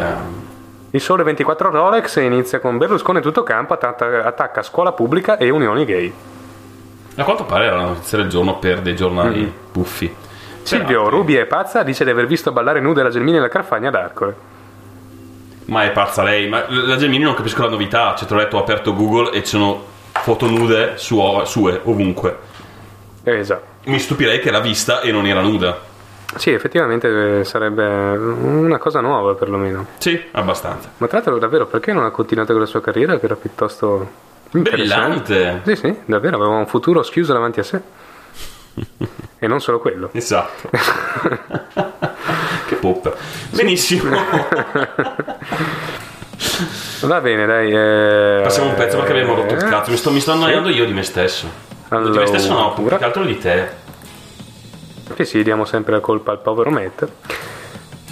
Il 0.90 1.00
sole 1.00 1.22
24 1.22 1.70
Rolex 1.70 2.16
inizia 2.16 2.60
con 2.60 2.78
Berlusconi 2.78 3.20
tutto 3.20 3.42
campo, 3.42 3.74
attacca, 3.74 4.24
attacca 4.24 4.62
scuola 4.62 4.92
pubblica 4.92 5.36
e 5.36 5.50
unioni 5.50 5.84
gay. 5.84 6.12
A 7.22 7.24
quanto 7.24 7.44
pare 7.44 7.66
era 7.66 7.76
la 7.76 7.84
notizia 7.84 8.18
del 8.18 8.28
giorno 8.28 8.58
per 8.58 8.80
dei 8.80 8.94
giornali 8.96 9.52
buffi. 9.72 10.14
Silvio, 10.62 10.86
Peraltro- 10.86 11.08
Rubi 11.16 11.36
è 11.36 11.46
pazza, 11.46 11.82
dice 11.82 12.04
di 12.04 12.10
aver 12.10 12.26
visto 12.26 12.50
ballare 12.52 12.80
nude 12.80 13.02
la 13.02 13.10
Gelmini 13.10 13.32
nella 13.36 13.48
Carfagna 13.48 13.88
ad 13.88 13.94
Arcore. 13.94 14.34
Ma 15.66 15.84
è 15.84 15.90
pazza 15.92 16.22
lei. 16.22 16.48
Ma 16.48 16.64
la 16.68 16.96
Gemini 16.96 17.24
non 17.24 17.34
capisco 17.34 17.62
la 17.62 17.70
novità. 17.70 18.14
Cioè, 18.16 18.26
te 18.28 18.34
l'ho 18.34 18.40
detto, 18.40 18.56
ho 18.56 18.60
aperto 18.60 18.94
Google 18.94 19.30
e 19.30 19.42
ci 19.42 19.50
sono 19.50 19.82
foto 20.12 20.46
nude 20.48 20.92
su- 20.96 21.20
sue 21.44 21.80
ovunque. 21.84 22.36
Eh, 23.24 23.38
esatto. 23.38 23.74
Mi 23.84 23.98
stupirei 23.98 24.40
che 24.40 24.50
l'ha 24.50 24.60
vista 24.60 25.00
e 25.00 25.10
non 25.12 25.26
era 25.26 25.40
nuda. 25.40 25.76
Sì, 26.36 26.50
effettivamente 26.50 27.38
eh, 27.40 27.44
sarebbe 27.44 27.84
una 28.16 28.78
cosa 28.78 29.00
nuova 29.00 29.34
perlomeno. 29.34 29.86
Sì, 29.98 30.20
abbastanza. 30.32 30.90
Ma 30.98 31.06
tra 31.06 31.18
l'altro 31.18 31.38
davvero 31.38 31.66
perché 31.66 31.92
non 31.92 32.04
ha 32.04 32.10
continuato 32.10 32.52
con 32.52 32.60
la 32.60 32.66
sua 32.66 32.80
carriera 32.80 33.18
che 33.18 33.24
era 33.24 33.36
piuttosto? 33.36 34.24
Brillante. 34.50 35.60
Sì, 35.64 35.76
sì, 35.76 35.94
davvero, 36.04 36.36
aveva 36.36 36.50
un 36.56 36.66
futuro 36.66 37.02
schiuso 37.02 37.32
davanti 37.32 37.60
a 37.60 37.62
sé. 37.62 37.80
e 39.38 39.46
non 39.46 39.60
solo 39.60 39.78
quello. 39.80 40.10
Esatto. 40.12 40.70
che 42.66 42.74
poppa. 42.76 43.12
Benissimo. 43.50 44.10
Va 47.02 47.20
bene, 47.20 47.46
dai. 47.46 47.70
eh, 47.72 48.40
Passiamo 48.42 48.70
un 48.70 48.74
pezzo 48.74 48.96
perché 48.96 49.12
abbiamo 49.12 49.34
rotto 49.34 49.54
il 49.54 49.62
eh, 49.64 49.68
cazzo. 49.68 49.90
Mi 49.90 49.96
sto, 49.96 50.10
mi 50.10 50.20
sto 50.20 50.32
annoiando 50.32 50.68
io 50.70 50.84
di 50.86 50.92
me 50.92 51.02
stesso. 51.02 51.46
Di 51.88 51.96
me 52.10 52.26
stesso 52.26 52.52
no, 52.52 52.72
più 52.72 52.84
che 52.86 53.04
altro 53.04 53.24
di 53.24 53.38
te. 53.38 53.84
Sì, 55.14 55.24
sì, 55.24 55.42
diamo 55.42 55.64
sempre 55.64 55.92
la 55.92 56.00
colpa 56.00 56.32
al 56.32 56.40
povero 56.40 56.70
Matt. 56.70 57.06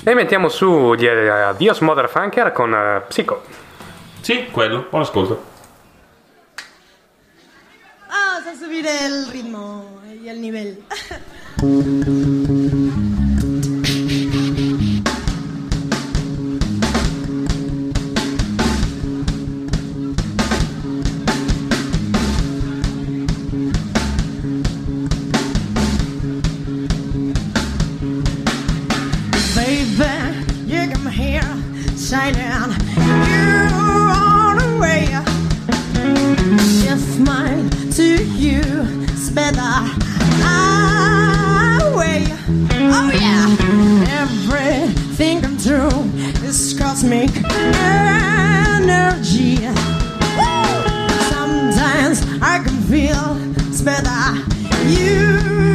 E 0.04 0.14
mettiamo 0.14 0.48
su 0.48 0.94
di 0.94 1.06
eh, 1.06 1.54
Dios 1.56 1.80
Motherfunker 1.80 2.52
con 2.52 2.72
eh, 2.74 3.02
Psycho. 3.08 3.42
Sì, 4.20 4.46
quello. 4.50 4.86
Buon 4.90 5.02
ascolto. 5.02 5.52
Vamos 8.44 8.60
a 8.60 8.66
subir 8.66 8.86
el 8.86 9.26
ritmo 9.28 9.86
y 10.22 10.28
el 10.28 10.38
nivel. 10.42 10.84
Baby, 29.54 30.44
you 30.66 30.92
come 30.92 31.06
here, 31.06 31.40
shining. 31.96 32.83
You, 38.24 38.60
better 39.34 39.60
away. 41.82 42.24
Oh 42.96 43.10
yeah, 43.12 43.46
everything 44.22 45.40
come 45.40 45.56
true 45.58 45.90
is 46.46 46.78
cosmic 46.78 47.30
energy. 48.64 49.56
Woo! 50.36 50.54
Sometimes 51.30 52.22
I 52.40 52.62
can 52.64 52.78
feel 52.82 53.36
it's 53.66 53.80
better. 53.82 54.36
You 54.88 55.73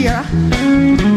here. 0.00 1.09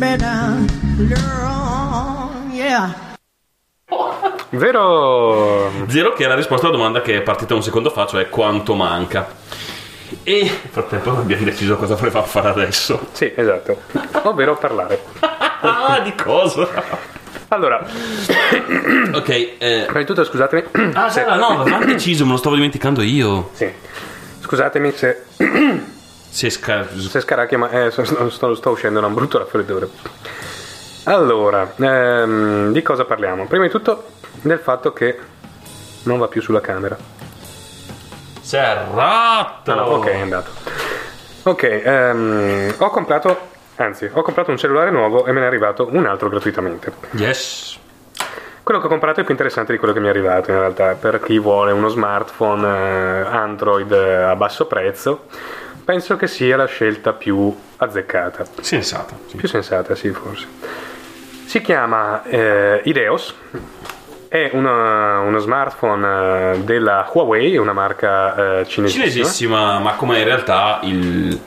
Better. 0.00 0.64
Yeah. 2.52 2.94
Vero? 4.50 5.70
Zero 5.88 6.12
che 6.14 6.24
è 6.24 6.26
la 6.26 6.34
risposta 6.34 6.66
alla 6.66 6.76
domanda 6.76 7.02
che 7.02 7.18
è 7.18 7.22
partita 7.22 7.54
un 7.54 7.62
secondo 7.62 7.90
fa, 7.90 8.06
cioè 8.06 8.30
quanto 8.30 8.74
manca. 8.74 9.28
E 10.22 10.42
nel 10.42 10.70
frattempo 10.70 11.10
abbiamo 11.10 11.44
deciso 11.44 11.76
cosa 11.76 11.94
voleva 11.96 12.22
fare 12.22 12.48
adesso. 12.48 13.08
Sì, 13.12 13.30
esatto. 13.34 13.82
Ovvero 14.22 14.56
parlare. 14.56 15.02
Ah, 15.62 16.00
di 16.00 16.14
cosa? 16.14 16.66
Allora, 17.48 17.84
Ok, 19.12 19.28
eh, 19.28 19.82
prima 19.84 19.98
di 19.98 20.06
tutto 20.06 20.24
scusatemi. 20.24 20.68
Ah, 20.94 21.10
se- 21.10 21.22
già, 21.22 21.34
no, 21.36 21.60
avevamo 21.60 21.84
deciso, 21.84 22.24
me 22.24 22.30
lo 22.30 22.38
stavo 22.38 22.54
dimenticando 22.54 23.02
io. 23.02 23.50
Sì. 23.52 23.70
Scusatemi 24.40 24.90
se, 24.92 25.26
Se 26.30 26.48
sca- 26.48 26.86
se 26.96 27.20
scaracchia, 27.20 27.58
ma 27.58 27.70
eh, 27.70 27.90
sto, 27.90 28.04
sto- 28.30 28.54
sto 28.54 28.70
uscendo 28.70 29.00
da 29.00 29.06
un 29.06 29.14
brutto 29.14 29.38
raffreddore. 29.38 29.88
Allora, 31.04 31.72
ehm, 31.76 32.72
di 32.72 32.82
cosa 32.82 33.04
parliamo? 33.04 33.46
Prima 33.46 33.64
di 33.64 33.70
tutto 33.70 34.04
del 34.42 34.58
fatto 34.58 34.92
che 34.92 35.18
non 36.04 36.18
va 36.18 36.28
più 36.28 36.40
sulla 36.40 36.60
camera. 36.60 36.96
Serrato! 38.40 39.72
Ah, 39.72 39.74
no, 39.74 39.82
ok, 39.82 40.06
è 40.06 40.20
andato. 40.20 40.50
Ok, 41.42 41.62
ehm, 41.62 42.74
ho 42.76 42.90
comprato, 42.90 43.38
anzi, 43.76 44.08
ho 44.12 44.22
comprato 44.22 44.50
un 44.50 44.56
cellulare 44.56 44.90
nuovo 44.90 45.26
e 45.26 45.32
me 45.32 45.40
ne 45.40 45.46
è 45.46 45.48
arrivato 45.48 45.88
un 45.90 46.06
altro 46.06 46.28
gratuitamente. 46.28 46.92
Yes. 47.12 47.78
Quello 48.62 48.78
che 48.80 48.86
ho 48.86 48.90
comprato 48.90 49.20
è 49.20 49.24
più 49.24 49.32
interessante 49.32 49.72
di 49.72 49.78
quello 49.78 49.92
che 49.94 50.00
mi 50.00 50.06
è 50.06 50.10
arrivato 50.10 50.50
in 50.52 50.58
realtà, 50.58 50.94
per 50.94 51.20
chi 51.20 51.38
vuole 51.38 51.72
uno 51.72 51.88
smartphone 51.88 52.66
eh, 52.68 53.26
Android 53.26 53.90
eh, 53.90 54.22
a 54.22 54.36
basso 54.36 54.66
prezzo, 54.66 55.24
penso 55.84 56.16
che 56.16 56.26
sia 56.26 56.56
la 56.56 56.66
scelta 56.66 57.12
più 57.12 57.54
azzeccata, 57.76 58.44
Sensata. 58.60 59.14
sì. 59.26 59.36
più 59.36 59.48
sensata 59.48 59.94
sì 59.94 60.10
forse. 60.10 60.46
Si 61.46 61.60
chiama 61.60 62.22
eh, 62.24 62.80
Ideos, 62.84 63.34
è 64.28 64.50
una- 64.52 65.20
uno 65.20 65.38
smartphone 65.38 66.52
eh, 66.54 66.58
della 66.60 67.08
Huawei, 67.12 67.56
una 67.56 67.72
marca 67.72 68.60
eh, 68.60 68.66
cinesissima. 68.66 69.04
Cinesissima, 69.10 69.78
ma 69.80 69.94
come 69.94 70.18
in 70.18 70.24
realtà 70.24 70.78
il 70.82 71.40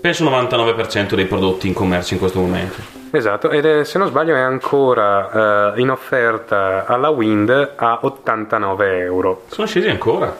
penso 0.00 0.24
99% 0.24 1.14
dei 1.14 1.26
prodotti 1.26 1.66
in 1.68 1.72
commercio 1.74 2.12
in 2.14 2.20
questo 2.20 2.38
momento. 2.40 2.98
Esatto, 3.12 3.50
ed 3.50 3.64
è, 3.64 3.84
se 3.84 3.98
non 3.98 4.06
sbaglio 4.08 4.34
è 4.34 4.40
ancora 4.40 5.72
eh, 5.74 5.80
in 5.80 5.90
offerta 5.90 6.84
alla 6.86 7.08
Wind 7.08 7.72
a 7.76 7.98
89 8.02 8.98
euro. 9.00 9.44
Sono 9.48 9.66
scesi 9.66 9.88
ancora. 9.88 10.36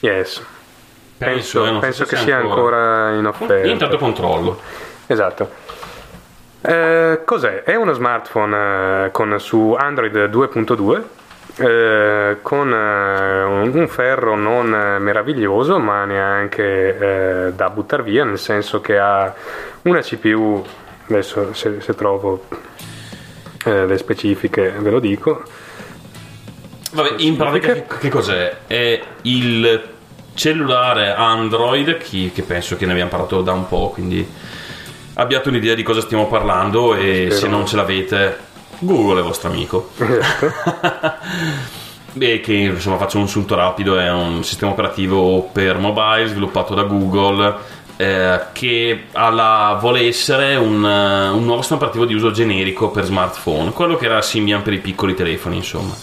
Yes. 0.00 0.42
Penso, 1.24 1.78
penso 1.78 2.04
se 2.04 2.10
che 2.10 2.16
sia 2.16 2.24
sia 2.24 2.36
ancora 2.36 3.10
in 3.12 3.22
Io 3.22 3.28
offerta. 3.28 3.68
intanto 3.68 3.96
controllo. 3.98 4.60
Esatto. 5.06 5.50
Eh, 6.60 7.20
cos'è? 7.24 7.62
È 7.64 7.74
uno 7.74 7.92
smartphone 7.92 9.06
eh, 9.06 9.10
con 9.10 9.38
su 9.40 9.74
Android 9.76 10.14
2.2 10.14 11.02
eh, 11.56 12.38
con 12.40 12.72
eh, 12.72 13.42
un, 13.42 13.70
un 13.74 13.88
ferro 13.88 14.36
non 14.36 14.68
meraviglioso 15.00 15.78
ma 15.78 16.04
neanche 16.04 17.46
eh, 17.46 17.52
da 17.52 17.68
buttare 17.70 18.02
via, 18.02 18.24
nel 18.24 18.38
senso 18.38 18.80
che 18.80 18.98
ha 18.98 19.34
una 19.82 20.00
CPU, 20.00 20.64
adesso 21.08 21.52
se, 21.52 21.80
se 21.80 21.94
trovo 21.94 22.44
eh, 23.64 23.86
le 23.86 23.98
specifiche 23.98 24.70
ve 24.78 24.90
lo 24.90 25.00
dico, 25.00 25.42
Vabbè, 26.92 27.14
in 27.18 27.36
pratica 27.36 27.72
che, 27.72 27.84
che 27.98 28.08
cos'è? 28.08 28.56
È 28.66 29.00
il 29.22 29.82
cellulare 30.34 31.12
Android, 31.14 31.98
chi- 31.98 32.30
che 32.34 32.42
penso 32.42 32.76
che 32.76 32.86
ne 32.86 32.92
abbiamo 32.92 33.10
parlato 33.10 33.42
da 33.42 33.52
un 33.52 33.68
po', 33.68 33.90
quindi 33.90 34.26
abbiate 35.14 35.48
un'idea 35.50 35.74
di 35.74 35.82
cosa 35.82 36.00
stiamo 36.00 36.26
parlando 36.26 36.94
e 36.94 37.24
Spero. 37.26 37.34
se 37.34 37.48
non 37.48 37.66
ce 37.66 37.76
l'avete, 37.76 38.38
Google 38.78 39.20
è 39.20 39.22
vostro 39.22 39.50
amico. 39.50 39.90
Beh, 42.12 42.40
che 42.40 42.52
insomma 42.54 42.96
faccio 42.96 43.18
un 43.18 43.28
sunto 43.28 43.54
rapido, 43.54 43.98
è 43.98 44.10
un 44.10 44.42
sistema 44.44 44.72
operativo 44.72 45.48
per 45.52 45.78
mobile 45.78 46.26
sviluppato 46.28 46.74
da 46.74 46.82
Google 46.82 47.54
eh, 47.96 48.40
che 48.52 49.04
ha 49.12 49.30
la- 49.30 49.76
vuole 49.80 50.06
essere 50.06 50.56
un, 50.56 50.82
un 50.82 51.44
nuovo 51.44 51.60
sistema 51.60 51.80
operativo 51.80 52.04
di 52.06 52.14
uso 52.14 52.30
generico 52.30 52.90
per 52.90 53.04
smartphone, 53.04 53.70
quello 53.72 53.96
che 53.96 54.06
era 54.06 54.20
Symbian 54.22 54.62
per 54.62 54.72
i 54.72 54.78
piccoli 54.78 55.14
telefoni, 55.14 55.56
insomma. 55.56 55.94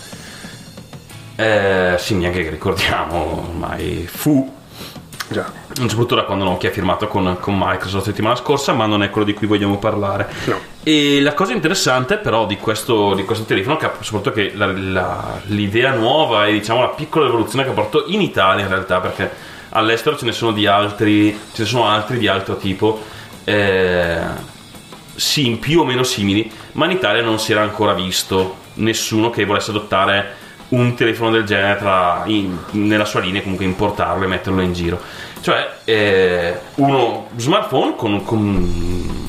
Eh, 1.40 1.96
Symbian 1.98 2.34
che 2.34 2.50
ricordiamo 2.50 3.46
ormai 3.48 4.06
fu 4.12 4.54
già, 5.30 5.50
soprattutto 5.74 6.16
da 6.16 6.24
quando 6.24 6.44
Nokia 6.44 6.68
ha 6.68 6.74
firmato 6.74 7.08
con, 7.08 7.38
con 7.40 7.56
Microsoft 7.58 7.94
la 7.94 8.02
settimana 8.12 8.36
scorsa, 8.36 8.74
ma 8.74 8.86
non 8.86 9.04
è 9.04 9.10
quello 9.10 9.26
di 9.26 9.34
cui 9.34 9.48
vogliamo 9.48 9.78
parlare. 9.78 10.28
No. 10.46 10.60
E 10.84 11.22
la 11.22 11.34
cosa 11.34 11.54
interessante 11.54 12.18
però 12.18 12.46
di 12.46 12.58
questo, 12.58 13.14
di 13.14 13.24
questo 13.24 13.46
telefono, 13.46 13.78
che, 13.78 13.90
soprattutto 14.02 14.36
che 14.36 14.52
la- 14.54 14.74
la- 14.76 15.40
l'idea 15.46 15.94
nuova 15.94 16.46
e 16.48 16.52
diciamo 16.52 16.82
la 16.82 16.90
piccola 16.90 17.28
evoluzione 17.28 17.64
che 17.64 17.70
ha 17.70 17.74
portato 17.74 18.04
in 18.08 18.20
Italia 18.22 18.64
in 18.66 18.70
realtà, 18.70 19.00
perché 19.00 19.32
all'estero 19.70 20.18
ce 20.18 20.26
ne 20.26 20.34
sono 20.34 20.52
di 20.52 20.68
altri, 20.68 21.32
ce 21.54 21.62
ne 21.62 21.68
sono 21.70 21.86
altri 21.88 22.18
di 22.18 22.28
altro 22.28 22.58
tipo, 22.58 23.02
eh, 23.46 24.20
sì, 25.16 25.52
più 25.52 25.80
o 25.80 25.86
meno 25.86 26.04
simili, 26.04 26.52
ma 26.74 26.84
in 26.84 26.92
Italia 26.92 27.22
non 27.22 27.40
si 27.40 27.54
era 27.54 27.62
ancora 27.62 27.94
visto 27.94 28.56
nessuno 28.74 29.30
che 29.30 29.46
volesse 29.46 29.70
adottare 29.70 30.48
un 30.70 30.96
telefono 30.96 31.32
del 31.32 31.44
genere 31.44 31.78
tra- 31.80 32.22
in- 32.26 32.58
nella 32.72 33.06
sua 33.06 33.20
linea, 33.22 33.42
comunque 33.42 33.66
importarlo 33.66 34.24
e 34.24 34.28
metterlo 34.28 34.62
in 34.62 34.74
giro. 34.74 35.00
Cioè, 35.42 35.70
eh, 35.86 36.60
uno 36.76 37.28
smartphone 37.38 37.96
con, 37.96 38.24
con 38.24 39.28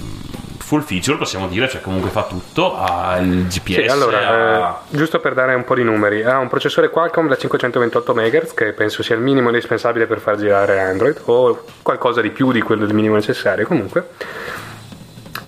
full 0.58 0.82
feature, 0.82 1.16
possiamo 1.18 1.48
dire, 1.48 1.68
cioè 1.68 1.80
comunque 1.80 2.10
fa 2.10 2.24
tutto, 2.24 2.76
ha 2.76 3.16
il 3.18 3.46
GPS, 3.48 3.80
Sì, 3.82 3.86
allora, 3.86 4.18
ha- 4.28 4.82
eh, 4.90 4.96
giusto 4.96 5.18
per 5.18 5.34
dare 5.34 5.54
un 5.54 5.64
po' 5.64 5.74
di 5.74 5.82
numeri, 5.82 6.22
ha 6.22 6.38
un 6.38 6.48
processore 6.48 6.90
Qualcomm 6.90 7.26
da 7.28 7.36
528 7.36 8.14
MHz 8.14 8.54
che 8.54 8.72
penso 8.72 9.02
sia 9.02 9.16
il 9.16 9.20
minimo 9.20 9.48
indispensabile 9.48 10.06
per 10.06 10.20
far 10.20 10.36
girare 10.36 10.78
Android 10.80 11.20
o 11.24 11.64
qualcosa 11.82 12.20
di 12.20 12.30
più 12.30 12.52
di 12.52 12.60
quello 12.60 12.86
del 12.86 12.94
minimo 12.94 13.14
necessario 13.16 13.66
comunque. 13.66 14.08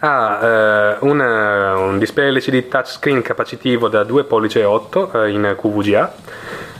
Ha 0.04 0.40
eh, 0.42 0.96
un, 1.00 1.20
un 1.20 1.98
display 2.00 2.32
LCD 2.34 2.66
touchscreen 2.66 3.22
capacitivo 3.22 3.86
da 3.86 4.02
2 4.02 4.24
pollici 4.24 4.58
e 4.58 4.64
8 4.64 5.12
eh, 5.12 5.30
in 5.30 5.54
QVGA, 5.56 6.12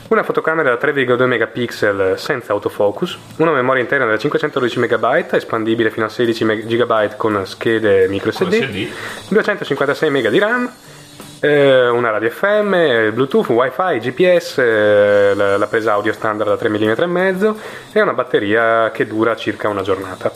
una 0.09 0.25
fotocamera 0.25 0.75
da 0.75 0.89
3,2 0.89 1.25
megapixel 1.27 2.15
senza 2.19 2.53
autofocus, 2.53 3.17
una 3.37 3.53
memoria 3.53 3.81
interna 3.81 4.07
da 4.07 4.19
512 4.19 4.81
MB 4.81 5.27
espandibile 5.35 5.91
fino 5.91 6.07
a 6.07 6.09
16 6.09 6.45
GB 6.67 7.17
con 7.17 7.47
schede 7.47 8.09
micro 8.09 8.33
con 8.33 8.51
SD, 8.51 8.55
SD. 8.55 8.89
256 9.29 10.11
MB 10.11 10.27
di 10.27 10.39
RAM, 10.41 10.73
eh, 11.39 11.89
una 11.91 12.11
radio 12.11 12.29
FM, 12.29 13.11
Bluetooth, 13.13 13.51
Wi-Fi, 13.51 13.99
GPS, 14.01 14.57
la, 15.37 15.57
la 15.59 15.67
presa 15.69 15.93
audio 15.93 16.13
standard 16.13 16.51
da 16.51 16.57
3 16.57 16.69
mm 16.69 16.95
e 16.97 17.07
mezzo 17.07 17.57
e 17.93 18.01
una 18.01 18.15
batteria 18.15 18.91
che 18.91 19.07
dura 19.07 19.37
circa 19.37 19.69
una 19.69 19.83
giornata. 19.83 20.33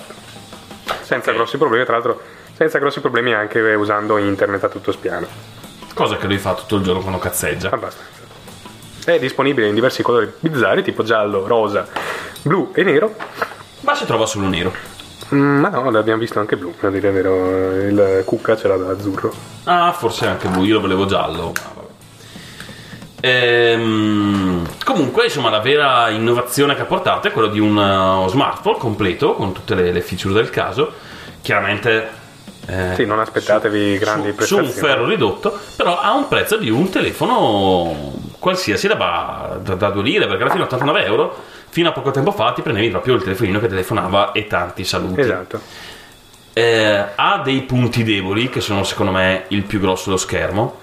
Senza 1.02 1.30
Ok. 1.30 1.36
grossi 1.36 1.56
problemi, 1.56 1.84
tra 1.84 1.94
l'altro 1.94 2.35
senza 2.56 2.78
grossi 2.78 3.00
problemi 3.00 3.34
anche 3.34 3.60
usando 3.74 4.16
internet 4.16 4.64
a 4.64 4.68
tutto 4.68 4.90
spiano. 4.90 5.26
cosa 5.92 6.16
che 6.16 6.26
lui 6.26 6.38
fa 6.38 6.54
tutto 6.54 6.76
il 6.76 6.82
giorno 6.82 7.00
quando 7.00 7.18
cazzeggia. 7.18 7.68
Abbastanza. 7.70 8.24
È 9.04 9.18
disponibile 9.18 9.68
in 9.68 9.74
diversi 9.74 10.02
colori 10.02 10.32
bizzarri 10.40 10.82
tipo 10.82 11.02
giallo, 11.02 11.46
rosa, 11.46 11.86
blu 12.42 12.72
e 12.74 12.82
nero. 12.82 13.14
Ma 13.80 13.94
si 13.94 14.06
trova 14.06 14.24
solo 14.24 14.48
nero. 14.48 14.72
Mm, 15.34 15.60
ma 15.60 15.68
no, 15.68 15.90
l'abbiamo 15.90 16.18
visto 16.18 16.40
anche 16.40 16.56
blu, 16.56 16.74
a 16.80 16.88
dire 16.88 17.08
il 17.08 17.14
vero. 17.14 17.72
Il 17.72 18.22
cucca 18.24 18.56
ce 18.56 18.68
l'ha 18.68 18.76
da 18.76 18.90
azzurro. 18.90 19.32
Ah, 19.64 19.92
forse 19.92 20.26
anche 20.26 20.48
blu, 20.48 20.64
io 20.64 20.74
lo 20.74 20.80
volevo 20.80 21.04
giallo. 21.04 21.52
Ah. 21.54 21.84
Ehm, 23.20 24.66
comunque, 24.82 25.24
insomma, 25.24 25.50
la 25.50 25.60
vera 25.60 26.08
innovazione 26.08 26.74
che 26.74 26.82
ha 26.82 26.86
portato 26.86 27.28
è 27.28 27.32
quella 27.32 27.48
di 27.48 27.60
un 27.60 27.76
uh, 27.76 28.28
smartphone 28.28 28.78
completo 28.78 29.34
con 29.34 29.52
tutte 29.52 29.74
le, 29.74 29.92
le 29.92 30.00
feature 30.00 30.32
del 30.32 30.48
caso. 30.48 30.92
Chiaramente. 31.42 32.24
Eh, 32.66 32.94
Sì, 32.94 33.04
non 33.04 33.18
aspettatevi 33.20 33.94
su- 33.94 34.00
grandi 34.00 34.34
su, 34.38 34.44
su 34.44 34.56
un 34.58 34.66
ferro 34.70 35.06
ridotto, 35.06 35.58
però 35.76 35.98
ha 36.00 36.14
un 36.14 36.28
prezzo 36.28 36.56
di 36.56 36.70
un 36.70 36.88
telefono 36.90 38.12
qualsiasi 38.38 38.86
da, 38.88 39.58
da, 39.62 39.74
da 39.74 39.90
2 39.90 40.02
lire, 40.02 40.26
perché 40.26 40.42
alla 40.42 40.52
fine 40.52 40.64
89 40.64 41.04
euro, 41.04 41.36
fino 41.68 41.88
a 41.88 41.92
poco 41.92 42.10
tempo 42.10 42.32
fa 42.32 42.52
ti 42.52 42.62
prendevi 42.62 42.90
proprio 42.90 43.14
il 43.14 43.22
telefonino 43.22 43.58
che 43.60 43.68
telefonava 43.68 44.32
e 44.32 44.46
tanti 44.46 44.84
saluti. 44.84 45.20
Esatto. 45.20 45.60
Eh, 46.52 47.04
ha 47.14 47.40
dei 47.44 47.60
punti 47.62 48.02
deboli 48.02 48.48
che 48.48 48.60
sono 48.62 48.82
secondo 48.82 49.12
me 49.12 49.44
il 49.48 49.62
più 49.64 49.78
grosso 49.78 50.04
dello 50.06 50.16
schermo. 50.16 50.78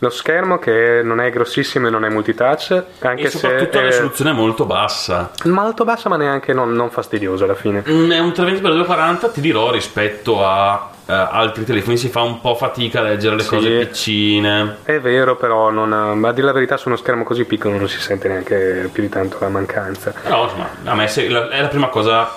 Lo 0.00 0.10
schermo 0.10 0.58
che 0.58 1.00
non 1.02 1.20
è 1.20 1.30
grossissimo 1.30 1.86
e 1.86 1.90
non 1.90 2.04
è 2.04 2.08
multitouch, 2.10 2.82
anche 3.00 3.22
e 3.22 3.30
soprattutto 3.30 3.72
se 3.72 3.80
la 3.80 3.86
risoluzione 3.88 4.30
è 4.30 4.34
molto 4.34 4.66
bassa. 4.66 5.30
molto 5.44 5.84
bassa 5.84 6.08
ma 6.10 6.16
neanche 6.16 6.52
non, 6.52 6.72
non 6.72 6.90
fastidioso 6.90 7.44
alla 7.44 7.54
fine. 7.54 7.82
Mm, 7.88 8.10
È 8.12 8.18
un 8.18 8.28
320x240, 8.30 9.32
ti 9.32 9.40
dirò, 9.40 9.70
rispetto 9.70 10.44
a 10.46 10.90
eh, 11.08 11.12
altri 11.12 11.64
telefoni 11.64 11.96
si 11.96 12.08
fa 12.08 12.20
un 12.20 12.40
po' 12.40 12.54
fatica 12.56 12.98
a 12.98 13.02
leggere 13.04 13.36
le 13.36 13.42
Sì. 13.42 13.48
cose 13.48 13.68
piccine. 13.86 14.76
È 14.82 14.98
vero 15.00 15.36
però, 15.36 15.70
non, 15.70 15.88
ma 16.18 16.28
a 16.28 16.32
dire 16.32 16.46
la 16.46 16.52
verità 16.52 16.76
su 16.76 16.88
uno 16.88 16.96
schermo 16.96 17.24
così 17.24 17.44
piccolo 17.44 17.78
non 17.78 17.88
si 17.88 17.98
sente 18.00 18.28
neanche 18.28 18.88
più 18.92 19.02
di 19.02 19.08
tanto 19.08 19.38
la 19.40 19.48
mancanza. 19.48 20.12
Però 20.22 20.44
insomma, 20.44 20.68
a 20.84 20.94
me 20.94 21.08
se- 21.08 21.28
la- 21.28 21.48
è 21.48 21.62
la 21.62 21.68
prima 21.68 21.88
cosa 21.88 22.28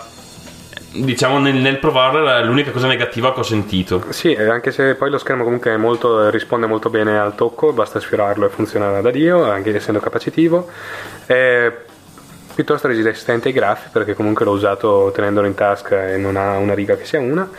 diciamo 0.92 1.40
nel, 1.40 1.56
nel 1.56 1.80
provarla 1.80 2.40
è 2.40 2.44
l'unica 2.44 2.72
cosa 2.72 2.88
negativa 2.88 3.34
che 3.34 3.40
ho 3.40 3.44
sentito. 3.44 4.06
Sì, 4.10 4.34
eh, 4.34 4.50
anche 4.50 4.72
se 4.72 4.96
poi 4.96 5.10
lo 5.10 5.18
schermo 5.18 5.44
comunque 5.44 5.78
molto, 5.78 6.28
eh, 6.28 6.32
risponde 6.32 6.66
molto 6.66 6.90
bene 6.90 7.20
al 7.20 7.36
tocco, 7.36 7.72
basta 7.74 8.00
sfiorarlo 8.00 8.46
e 8.46 8.50
funziona 8.50 9.02
da 9.02 9.12
Dio, 9.12 9.50
anche 9.50 9.76
essendo 9.76 10.00
capacitivo. 10.00 10.68
È 11.26 11.72
piuttosto 12.54 12.88
resistente 12.88 13.48
ai 13.48 13.54
graffi 13.54 13.90
perché 13.92 14.14
comunque 14.14 14.44
l'ho 14.44 14.52
usato 14.52 15.12
tenendolo 15.14 15.48
in 15.48 15.54
tasca 15.54 16.10
e 16.10 16.18
non 16.18 16.36
ha 16.36 16.58
una 16.58 16.74
riga 16.74 16.96
che 16.96 17.06
sia 17.06 17.20
una. 17.20 17.50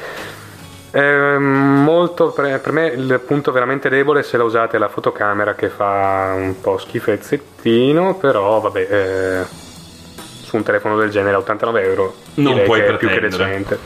È 0.90 1.36
molto, 1.38 2.32
per, 2.32 2.60
per 2.60 2.72
me 2.72 2.86
il 2.88 3.20
punto 3.24 3.52
veramente 3.52 3.88
debole 3.88 4.24
se 4.24 4.36
la 4.36 4.42
usate 4.42 4.76
la 4.76 4.88
fotocamera 4.88 5.54
che 5.54 5.68
fa 5.68 6.32
un 6.36 6.60
po' 6.60 6.78
schifezzettino, 6.78 8.16
però 8.16 8.58
vabbè, 8.58 8.86
eh, 8.90 9.68
su 10.50 10.56
un 10.56 10.64
telefono 10.64 10.96
del 10.98 11.10
genere 11.10 11.36
a 11.36 11.38
89 11.38 11.82
euro 11.84 12.14
Non 12.34 12.60
puoi 12.64 12.82
che 12.84 12.94
più 12.96 13.08
che 13.08 13.20
decente. 13.20 13.78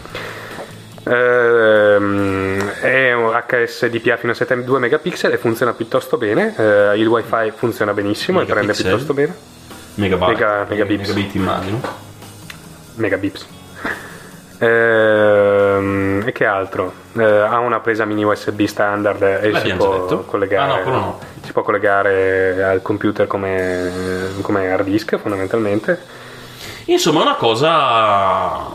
Ehm, 1.06 2.70
è 2.80 3.12
un 3.12 3.30
HS 3.46 3.86
DPA 3.88 4.16
fino 4.16 4.32
a 4.32 4.34
72 4.34 4.78
megapixel 4.78 5.32
e 5.32 5.36
funziona 5.36 5.74
piuttosto 5.74 6.16
bene. 6.16 6.54
eh, 6.56 6.92
il 6.98 7.06
wifi 7.06 7.52
funziona 7.54 7.92
benissimo 7.92 8.40
e 8.40 8.44
prende 8.46 8.60
Megapixel? 8.72 8.86
piuttosto 8.88 9.12
bene. 9.12 9.34
Megabyte, 9.96 10.32
Mega- 10.32 10.66
megabits. 10.66 11.08
megabit 11.08 11.34
immagino. 11.34 11.80
Megabips. 12.94 13.46
Ehm, 14.58 16.22
e 16.24 16.32
che 16.32 16.46
altro? 16.46 16.92
Eh, 17.18 17.22
ha 17.22 17.58
una 17.58 17.80
presa 17.80 18.06
mini 18.06 18.24
USB 18.24 18.62
standard 18.64 19.20
e 19.22 19.52
si 19.62 19.74
può, 19.74 20.00
detto. 20.00 20.24
collegare, 20.24 20.72
Ah, 20.72 20.76
no, 20.76 20.82
quello 20.82 20.98
no. 20.98 21.18
si 21.42 21.52
può 21.52 21.60
collegare 21.62 22.64
al 22.64 22.80
computer 22.80 23.26
come, 23.26 23.90
come 24.40 24.72
hard 24.72 24.86
disk 24.86 25.18
fondamentalmente. 25.18 26.22
Insomma, 26.86 27.20
è 27.20 27.22
una 27.22 27.34
cosa 27.34 28.72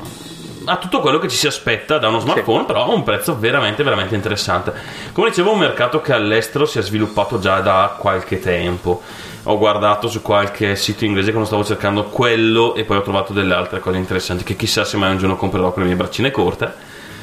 ha 0.71 0.77
tutto 0.77 0.99
quello 0.99 1.17
che 1.17 1.27
ci 1.27 1.35
si 1.35 1.47
aspetta 1.47 1.97
da 1.97 2.09
uno 2.09 2.19
smartphone, 2.19 2.65
però 2.65 2.83
a 2.85 2.93
un 2.93 3.03
prezzo 3.03 3.37
veramente, 3.37 3.81
veramente 3.81 4.13
interessante. 4.13 4.71
Come 5.13 5.29
dicevo, 5.29 5.49
è 5.49 5.53
un 5.53 5.59
mercato 5.59 5.99
che 5.99 6.13
all'estero 6.13 6.65
si 6.65 6.77
è 6.77 6.81
sviluppato 6.83 7.39
già 7.39 7.59
da 7.59 7.95
qualche 7.97 8.39
tempo. 8.39 9.01
Ho 9.43 9.57
guardato 9.57 10.07
su 10.07 10.21
qualche 10.21 10.75
sito 10.75 11.05
inglese 11.05 11.31
quando 11.31 11.47
stavo 11.47 11.63
cercando 11.63 12.03
quello 12.05 12.75
e 12.75 12.83
poi 12.83 12.97
ho 12.97 13.01
trovato 13.01 13.33
delle 13.33 13.55
altre 13.55 13.79
cose 13.79 13.97
interessanti 13.97 14.43
che 14.43 14.55
chissà 14.55 14.85
se 14.85 14.97
mai 14.97 15.11
un 15.11 15.17
giorno 15.17 15.37
comprerò 15.37 15.71
con 15.71 15.81
le 15.81 15.87
mie 15.87 15.97
braccine 15.97 16.29
corte. 16.29 16.71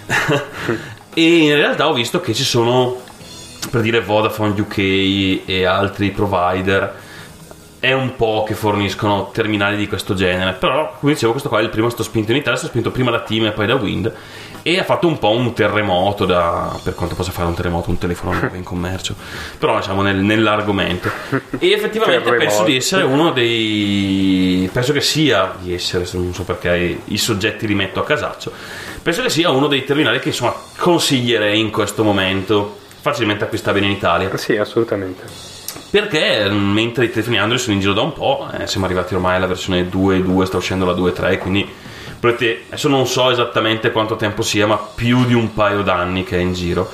e 1.14 1.37
in 1.37 1.55
realtà 1.55 1.89
ho 1.89 1.93
visto 1.93 2.20
che 2.20 2.34
ci 2.34 2.45
sono, 2.45 3.01
per 3.70 3.80
dire 3.80 4.01
Vodafone 4.01 4.59
UK 4.59 4.78
e 5.47 5.64
altri 5.64 6.11
provider, 6.11 7.05
è 7.87 7.93
un 7.93 8.16
po' 8.16 8.43
che 8.45 8.55
forniscono 8.55 9.30
terminali 9.32 9.76
di 9.76 9.87
questo 9.87 10.14
genere. 10.14 10.55
Però, 10.55 10.97
come 10.99 11.12
dicevo, 11.12 11.30
questo 11.30 11.49
qua 11.49 11.61
è 11.61 11.62
il 11.62 11.68
primo 11.68 11.89
sto 11.89 12.03
spinto 12.03 12.32
in 12.32 12.39
Italia, 12.39 12.55
è 12.55 12.57
stato 12.57 12.72
spinto 12.72 12.91
prima 12.91 13.12
da 13.12 13.20
Team 13.20 13.45
e 13.45 13.53
poi 13.53 13.66
da 13.66 13.76
Wind. 13.76 14.12
E 14.62 14.80
ha 14.80 14.82
fatto 14.82 15.07
un 15.07 15.18
po' 15.18 15.30
un 15.30 15.53
terremoto 15.53 16.26
da. 16.26 16.76
per 16.82 16.97
quanto 16.97 17.14
possa 17.14 17.30
fare 17.30 17.47
un 17.47 17.55
terremoto, 17.55 17.91
un 17.91 17.99
telefono 17.99 18.51
in 18.55 18.64
commercio. 18.64 19.14
Però 19.59 19.76
diciamo 19.76 20.03
nel- 20.03 20.16
nell'argomento. 20.16 21.09
E 21.61 21.70
effettivamente 21.70 22.32
penso 22.34 22.64
di 22.64 22.74
essere 22.74 23.05
uno 23.05 23.30
dei. 23.30 24.68
penso 24.72 24.93
che 24.93 25.01
sia 25.01 25.55
di 25.61 25.72
essere, 25.72 26.05
non 26.14 26.34
so 26.34 26.43
perché 26.43 27.03
i 27.05 27.18
soggetti 27.18 27.68
li 27.68 27.74
metto 27.76 28.01
a 28.01 28.05
casaccio. 28.05 28.51
Penso 29.01 29.22
che 29.22 29.30
sia 29.30 29.51
uno 29.51 29.68
dei 29.68 29.84
terminali 29.84 30.18
che 30.18 30.30
insomma 30.30 30.55
consiglierei 30.76 31.61
in 31.61 31.70
questo 31.70 32.03
momento. 32.03 32.78
Facilmente 33.01 33.45
acquistabile 33.45 33.87
in 33.87 33.93
Italia. 33.93 34.37
Sì, 34.37 34.57
assolutamente. 34.57 35.55
Perché 35.97 36.47
mm, 36.51 36.72
mentre 36.72 37.07
i 37.07 37.11
telefoni 37.11 37.38
Android 37.38 37.59
sono 37.59 37.72
in 37.72 37.80
giro 37.80 37.94
da 37.94 38.03
un 38.03 38.12
po', 38.12 38.47
eh, 38.53 38.66
siamo 38.66 38.84
arrivati 38.84 39.14
ormai 39.14 39.36
alla 39.36 39.47
versione 39.47 39.88
2.2, 39.88 40.42
sta 40.42 40.59
uscendo 40.59 40.84
la 40.84 40.92
2.3, 40.92 41.38
quindi 41.38 41.66
potete- 42.20 42.64
adesso 42.66 42.88
non 42.88 43.07
so 43.07 43.30
esattamente 43.30 43.90
quanto 43.92 44.16
tempo 44.16 44.42
sia, 44.42 44.66
ma 44.66 44.76
più 44.76 45.24
di 45.24 45.32
un 45.32 45.55
paio 45.55 45.80
d'anni 45.80 46.22
che 46.22 46.36
è 46.36 46.40
in 46.40 46.53
giro. 46.53 46.90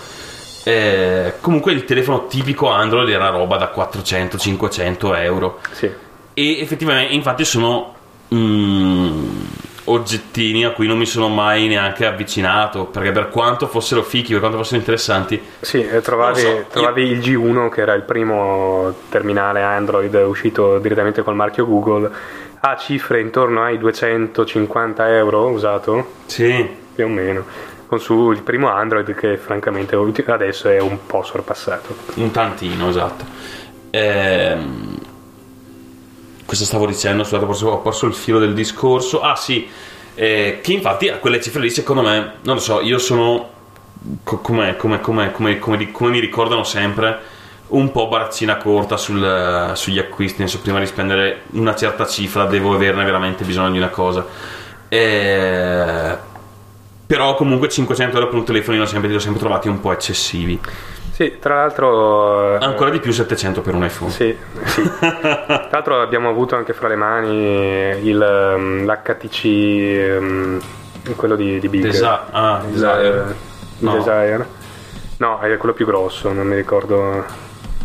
Eh, 0.63 1.35
comunque 1.41 1.73
il 1.73 1.85
telefono 1.85 2.29
tipico 2.29 2.69
Android 2.69 3.09
era 3.09 3.29
roba 3.31 3.57
da 3.57 3.73
400-500 3.75 5.17
euro. 5.17 5.59
Sì. 5.73 5.91
E 6.35 6.61
effettivamente, 6.61 7.13
infatti, 7.13 7.45
sono 7.45 7.95
mm, 8.33 9.41
oggettini 9.85 10.65
a 10.65 10.71
cui 10.71 10.87
non 10.87 10.99
mi 10.99 11.07
sono 11.07 11.29
mai 11.29 11.67
neanche 11.67 12.07
avvicinato. 12.07 12.87
Perché 12.87 13.13
per 13.13 13.29
quanto 13.29 13.67
fossero 13.67 14.03
fichi, 14.03 14.33
per 14.33 14.41
quanto 14.41 14.59
fossero 14.59 14.79
interessanti, 14.79 15.41
Sì, 15.61 15.87
trovavi, 16.03 16.41
so, 16.41 16.65
trovavi 16.71 17.03
il 17.03 17.19
G1 17.19 17.69
che 17.69 17.81
era 17.81 17.95
il 17.95 18.03
primo 18.03 18.95
terminale 19.09 19.63
Android 19.63 20.15
uscito 20.15 20.79
direttamente 20.79 21.23
col 21.23 21.35
marchio 21.35 21.67
Google 21.67 22.11
a 22.65 22.77
cifre 22.77 23.21
intorno 23.21 23.65
ai 23.65 23.77
250 23.77 25.17
euro 25.17 25.49
usato, 25.49 26.13
sì, 26.27 26.65
più 26.95 27.07
o 27.07 27.09
meno, 27.09 27.45
con 27.89 27.99
su 27.99 28.31
il 28.31 28.43
primo 28.43 28.69
Android 28.69 29.13
che 29.15 29.37
francamente 29.37 29.97
adesso 30.27 30.69
è 30.69 30.79
un 30.81 30.99
po' 31.05 31.25
sorpassato. 31.25 31.95
Un 32.15 32.31
tantino, 32.31 32.89
esatto. 32.89 33.25
Ehm, 33.91 34.92
cosa 36.53 36.65
stavo 36.67 36.87
dicendo? 36.87 37.25
Scusate, 37.25 37.65
ho 37.65 37.79
perso 37.79 38.05
il 38.07 38.13
filo 38.13 38.39
del 38.39 38.53
discorso. 38.53 39.23
Ah, 39.23 39.37
sì, 39.37 39.67
eh, 40.15 40.59
che 40.63 40.73
infatti 40.75 41.09
a 41.09 41.17
quelle 41.17 41.41
cifre 41.41 41.63
lì, 41.63 41.71
secondo 41.71 42.03
me, 42.03 42.35
non 42.43 42.57
lo 42.57 42.61
so, 42.61 42.83
io 42.83 42.99
sono 42.99 43.49
co- 44.23 44.39
come, 44.41 44.77
come- 44.77 45.01
come- 45.01 45.33
come- 45.33 45.59
mi 46.11 46.19
ricordano 46.21 46.63
sempre. 46.63 47.19
Un 47.69 47.91
po' 47.91 48.07
barazzina 48.09 48.59
corta 48.59 48.99
sul- 48.99 49.73
sugli 49.75 49.99
acquisti, 49.99 50.41
nel 50.41 50.51
prima 50.61 50.79
di 50.79 50.85
spendere 50.85 51.45
una 51.53 51.75
certa 51.75 52.07
cifra 52.07 52.45
devo 52.45 52.75
averne 52.75 53.03
veramente 53.03 53.45
bisogno 53.45 53.71
di 53.71 53.79
una 53.79 53.89
cosa. 53.89 54.27
Eh, 54.89 56.17
però 57.07 57.35
comunque 57.35 57.71
500 57.71 58.17
euro 58.19 58.29
per 58.29 58.39
un 58.41 58.45
telefonino 58.45 58.85
sempre, 58.85 59.09
li 59.09 59.15
ho 59.17 59.19
sempre 59.21 59.41
trovati 59.41 59.69
un 59.69 59.81
po' 59.81 59.91
eccessivi. 59.93 60.61
Sì, 61.23 61.39
tra 61.39 61.57
l'altro... 61.57 62.55
eh, 62.59 62.65
Ancora 62.65 62.91
di 62.91 62.99
più 63.01 63.13
700 63.13 63.61
per 63.61 63.75
un 63.75 63.85
iPhone. 63.85 64.11
Sì, 64.11 64.37
sì. 64.65 64.83
Tra 64.99 65.69
l'altro 65.71 66.01
abbiamo 66.01 66.29
avuto 66.29 66.57
anche 66.57 66.73
fra 66.73 66.89
le 66.89 66.97
mani 66.97 67.99
il, 68.03 68.21
ehm, 68.21 68.85
l'HTC, 68.85 69.45
ehm, 69.45 70.61
quello 71.17 71.37
di, 71.37 71.59
di 71.61 71.69
Big. 71.69 71.83
Desa- 71.83 72.27
ah, 72.31 72.61
Il, 72.65 72.73
Desire. 72.73 73.25
eh, 73.31 73.51
No. 73.79 73.93
Desire. 73.95 74.47
No, 75.19 75.39
è 75.41 75.57
quello 75.57 75.75
più 75.75 75.87
grosso, 75.87 76.33
non 76.33 76.47
mi 76.47 76.57
ricordo. 76.57 77.25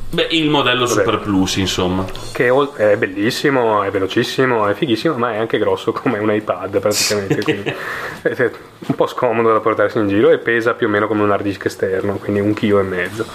Beh, 0.10 0.28
il 0.32 0.50
modello 0.50 0.86
Vabbè. 0.86 1.00
Super 1.02 1.20
Plus, 1.20 1.58
insomma. 1.58 2.06
Che 2.32 2.48
è 2.76 2.96
bellissimo, 2.96 3.84
è 3.84 3.92
velocissimo, 3.92 4.68
è 4.68 4.74
fighissimo, 4.74 5.18
ma 5.18 5.34
è 5.34 5.38
anche 5.38 5.58
grosso 5.58 5.92
come 5.92 6.18
un 6.18 6.32
iPad 6.34 6.80
praticamente. 6.80 7.42
quindi 7.44 7.74
è 8.22 8.52
un 8.88 8.96
po' 8.96 9.08
scomodo 9.08 9.52
da 9.52 9.60
portarsi 9.60 9.98
in 9.98 10.08
giro 10.08 10.30
e 10.30 10.38
pesa 10.38 10.74
più 10.74 10.88
o 10.88 10.90
meno 10.90 11.08
come 11.08 11.24
un 11.24 11.32
hard 11.32 11.44
disk 11.44 11.66
esterno, 11.66 12.14
quindi 12.16 12.40
un 12.40 12.54
chilo 12.54 12.80
e 12.80 12.84
mezzo. 12.84 13.26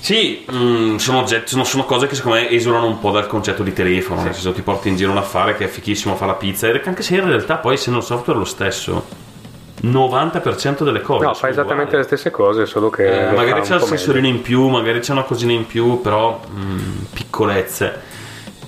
Sì, 0.00 0.46
mm, 0.50 0.96
sono, 0.96 1.18
oggetti, 1.18 1.48
sono, 1.48 1.64
sono 1.64 1.84
cose 1.84 2.06
che 2.06 2.14
secondo 2.14 2.38
me 2.38 2.48
esulano 2.48 2.86
un 2.86 2.98
po' 2.98 3.10
dal 3.10 3.26
concetto 3.26 3.62
di 3.62 3.72
telefono. 3.72 4.22
Nel 4.22 4.32
senso, 4.32 4.52
ti 4.52 4.62
porti 4.62 4.88
in 4.88 4.96
giro 4.96 5.10
un 5.10 5.18
affare 5.18 5.56
che 5.56 5.64
è 5.64 5.68
fichissimo, 5.68 6.16
fa 6.16 6.26
la 6.26 6.34
pizza. 6.34 6.68
Anche 6.68 7.02
se 7.02 7.16
in 7.16 7.26
realtà 7.26 7.56
poi, 7.56 7.74
essendo 7.74 7.98
il 7.98 8.04
software 8.04 8.38
lo 8.38 8.44
stesso, 8.44 9.04
90% 9.90 10.84
delle 10.84 11.00
cose. 11.00 11.24
No, 11.24 11.34
fa 11.34 11.48
esattamente 11.48 11.94
uguali. 11.94 11.98
le 11.98 12.02
stesse 12.04 12.30
cose, 12.30 12.66
solo 12.66 12.90
che. 12.90 13.28
Eh, 13.28 13.32
magari 13.32 13.60
c'è 13.62 13.74
un 13.74 13.80
il 13.80 13.86
sensorino 13.86 14.26
in 14.26 14.42
più, 14.42 14.68
magari 14.68 15.00
c'è 15.00 15.12
una 15.12 15.24
cosina 15.24 15.52
in 15.52 15.66
più, 15.66 16.00
però 16.00 16.40
mm, 16.50 17.04
piccolezze. 17.12 18.14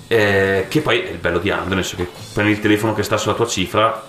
Eh, 0.07 0.65
che 0.67 0.81
poi 0.81 1.01
è 1.01 1.11
il 1.11 1.17
bello 1.17 1.37
di 1.37 1.51
Android, 1.51 1.73
nel 1.73 1.85
che 1.85 2.07
prendi 2.33 2.53
il 2.53 2.59
telefono 2.59 2.93
che 2.93 3.03
sta 3.03 3.17
sulla 3.17 3.35
tua 3.35 3.45
cifra, 3.45 4.03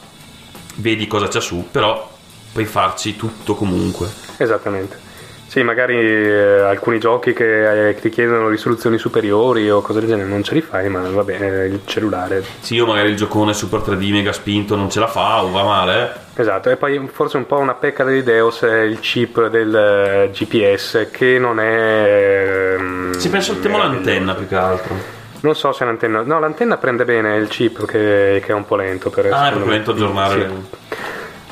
vedi 0.77 1.07
cosa 1.07 1.29
c'è 1.29 1.41
su, 1.41 1.69
però 1.71 2.11
puoi 2.53 2.65
farci 2.65 3.17
tutto 3.17 3.55
comunque. 3.55 4.09
Esattamente. 4.39 5.09
Sì, 5.51 5.65
magari 5.65 5.97
eh, 5.97 6.61
alcuni 6.61 7.01
giochi 7.01 7.33
che 7.33 7.89
eh, 7.89 7.95
ti 7.97 8.09
chiedono 8.09 8.49
risoluzioni 8.49 8.99
superiori 8.99 9.69
o 9.69 9.81
cose 9.81 9.99
del 9.99 10.09
genere 10.09 10.29
non 10.29 10.45
ce 10.45 10.55
li 10.55 10.61
fai, 10.61 10.89
ma 10.89 11.01
va 11.01 11.25
bene, 11.25 11.65
il 11.67 11.81
cellulare. 11.87 12.45
Sì, 12.61 12.79
o 12.79 12.87
magari 12.87 13.09
il 13.09 13.17
giocone 13.17 13.53
Super 13.53 13.81
3D 13.81 14.13
mega 14.13 14.33
spinto 14.33 14.77
non 14.77 14.89
ce 14.89 15.01
la 15.01 15.09
fa 15.09 15.43
o 15.43 15.51
va 15.51 15.65
male. 15.65 16.13
Eh. 16.41 16.43
Esatto, 16.43 16.71
e 16.71 16.77
poi 16.77 17.09
forse 17.13 17.37
un 17.37 17.47
po' 17.47 17.59
una 17.59 17.75
pecca 17.75 18.05
dell'Ideos 18.05 18.63
è 18.63 18.81
il 18.81 19.01
chip 19.01 19.49
del 19.49 19.75
eh, 19.75 20.31
GPS 20.33 21.09
che 21.11 21.39
non 21.39 21.61
è... 21.61 22.75
ehm, 22.79 23.13
Si 23.13 23.29
pensa 23.29 23.53
al 23.53 23.61
tema 23.61 23.77
meraviglioso. 23.79 24.09
l'antenna 24.09 24.35
più 24.35 24.49
che 24.49 24.55
altro. 24.57 24.95
Non 25.43 25.55
so 25.55 25.73
se 25.73 25.85
l'antenna... 25.85 26.23
No, 26.23 26.39
l'antenna 26.39 26.77
prende 26.77 27.05
bene 27.05 27.37
il 27.37 27.49
chip 27.49 27.85
che, 27.87 28.43
che 28.45 28.53
è 28.53 28.55
un 28.55 28.65
po' 28.67 28.77
lento 28.77 29.11
per 29.11 29.27
Ah, 29.33 29.49
è 29.49 29.51
proprio 29.53 29.73
lento 29.73 29.91
aggiornare. 29.93 30.49
Sì. 30.49 30.97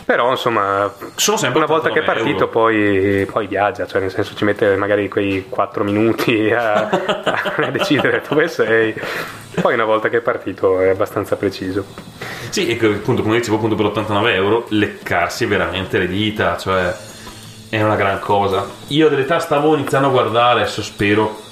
Però 0.05 0.31
insomma, 0.31 0.91
Sono 1.17 1.37
sempre 1.37 1.59
una 1.59 1.67
volta 1.67 1.91
che 1.91 1.99
è 1.99 2.03
89 2.03 2.15
partito 2.23 2.45
euro. 2.45 2.49
poi, 2.49 3.27
poi 3.31 3.47
viaggia, 3.47 3.87
cioè 3.87 4.01
nel 4.01 4.11
senso 4.11 4.35
ci 4.35 4.45
mette 4.45 4.75
magari 4.77 5.07
quei 5.09 5.47
4 5.51 5.85
minuti 5.85 6.51
a, 6.51 6.89
a 7.57 7.71
decidere 7.71 8.23
dove 8.27 8.49
sei. 8.49 8.95
Poi 9.61 9.75
una 9.75 9.85
volta 9.85 10.09
che 10.09 10.19
è 10.19 10.21
partito 10.21 10.81
è 10.81 10.89
abbastanza 10.89 11.37
preciso. 11.37 11.85
Sì, 12.51 12.67
e 12.67 12.87
appunto, 12.87 13.23
come 13.23 13.39
dicevo, 13.39 13.57
appunto 13.57 13.75
per 13.75 13.87
89 13.87 14.35
euro 14.35 14.67
leccarsi 14.71 15.45
veramente 15.47 15.99
le 15.99 16.09
dita, 16.09 16.57
cioè 16.57 16.95
è 17.69 17.83
una 17.83 17.97
gran 17.97 18.19
cosa. 18.21 18.67
Io 18.89 19.09
realtà 19.09 19.39
stavo 19.39 19.75
iniziando 19.75 20.09
a 20.09 20.11
guardare, 20.11 20.63
adesso 20.63 20.83
spero 20.83 21.47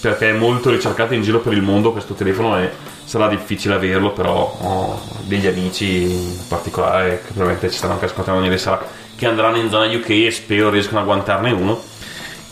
perché 0.00 0.30
è 0.30 0.32
molto 0.32 0.70
ricercato 0.70 1.14
in 1.14 1.22
giro 1.22 1.40
per 1.40 1.52
il 1.52 1.62
mondo 1.62 1.92
questo 1.92 2.14
telefono 2.14 2.58
e 2.58 2.70
sarà 3.04 3.28
difficile 3.28 3.74
averlo, 3.74 4.12
però 4.12 4.56
ho 4.60 5.00
degli 5.22 5.46
amici 5.46 6.02
in 6.02 6.38
particolare 6.48 7.22
che 7.24 7.32
probabilmente 7.32 7.70
ci 7.70 7.78
stanno 7.78 7.94
anche 7.94 8.06
ascoltando 8.06 8.42
ieri 8.42 8.58
sera 8.58 8.80
che 9.16 9.26
andranno 9.26 9.56
in 9.56 9.68
zona 9.68 9.86
UK 9.86 10.10
e 10.10 10.30
spero 10.30 10.70
riescano 10.70 11.00
a 11.00 11.04
guantarne 11.04 11.50
uno, 11.50 11.82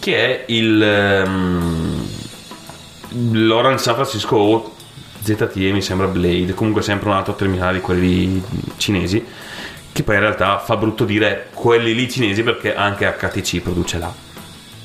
che 0.01 0.16
è 0.16 0.44
il 0.49 0.82
ehm, 0.82 2.09
l'Orange 3.32 3.82
San 3.82 3.94
Francisco 3.94 4.74
ZTE 5.35 5.72
mi 5.72 5.83
sembra 5.83 6.07
Blade, 6.07 6.55
comunque 6.55 6.83
sempre 6.83 7.09
un 7.09 7.16
altro 7.16 7.35
terminale 7.35 7.79
di 7.79 7.81
quelli 7.81 8.43
cinesi, 8.77 9.24
che 9.93 10.03
poi 10.03 10.14
in 10.14 10.20
realtà 10.20 10.59
fa 10.59 10.77
brutto 10.77 11.05
dire 11.05 11.49
quelli 11.53 11.95
lì 11.95 12.09
cinesi 12.09 12.43
perché 12.43 12.74
anche 12.74 13.12
HTC 13.18 13.61
produce 13.61 13.99
là. 13.99 14.12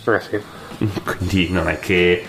Eh 0.05 0.19
sì. 0.19 0.39
Quindi 1.03 1.49
non 1.49 1.69
è 1.69 1.79
che 1.79 2.25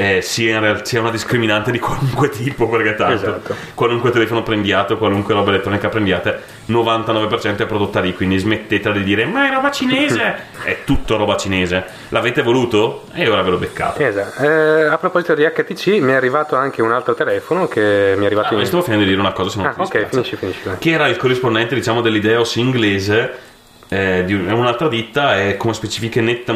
eh, 0.00 0.22
sia, 0.22 0.58
real- 0.60 0.86
sia 0.86 1.00
una 1.00 1.10
discriminante 1.10 1.70
di 1.70 1.78
qualunque 1.78 2.30
tipo, 2.30 2.66
perché 2.70 2.94
tanto 2.94 3.14
Esatto. 3.14 3.54
qualunque 3.74 4.10
telefono 4.10 4.42
prendiate, 4.42 4.96
qualunque 4.96 5.34
roba 5.34 5.50
elettronica 5.50 5.90
prendiate, 5.90 6.40
99% 6.68 7.58
è 7.58 7.66
prodotta 7.66 8.00
lì, 8.00 8.14
quindi 8.14 8.38
smettetela 8.38 8.94
di 8.94 9.02
dire 9.04 9.26
ma 9.26 9.46
è 9.48 9.52
roba 9.52 9.70
cinese, 9.70 10.34
è 10.64 10.78
tutto 10.84 11.16
roba 11.18 11.36
cinese. 11.36 11.84
L'avete 12.08 12.40
voluto? 12.42 13.04
E 13.12 13.28
ora 13.28 13.42
ve 13.42 13.50
l'ho 13.50 13.58
beccato. 13.58 14.00
Esatto. 14.02 14.42
Eh, 14.42 14.86
a 14.86 14.96
proposito 14.96 15.34
di 15.34 15.44
HTC, 15.44 15.86
mi 16.00 16.12
è 16.12 16.14
arrivato 16.14 16.56
anche 16.56 16.80
un 16.80 16.92
altro 16.92 17.12
telefono 17.14 17.68
che 17.68 18.14
mi 18.16 18.22
è 18.22 18.26
arrivato 18.26 18.54
Ah, 18.54 18.58
in... 18.58 18.64
stavo 18.66 18.82
finendo 18.82 19.04
di 19.04 19.10
dire 19.10 19.20
una 19.20 19.32
cosa, 19.32 19.50
se 19.50 19.56
non 19.58 19.66
Ah, 19.66 19.72
ti 19.74 19.80
ok, 19.82 20.08
finisci, 20.08 20.36
finisci. 20.36 20.60
Che 20.78 20.90
era 20.90 21.08
il 21.08 21.16
corrispondente, 21.18 21.74
diciamo, 21.74 22.00
dell'Ideos 22.00 22.54
inglese 22.56 23.48
eh, 23.90 24.22
di 24.24 24.32
un- 24.34 24.48
un'altra 24.50 24.88
ditta 24.88 25.40
e 25.42 25.56
come 25.56 25.74
specifiche 25.74 26.20
netta- 26.20 26.54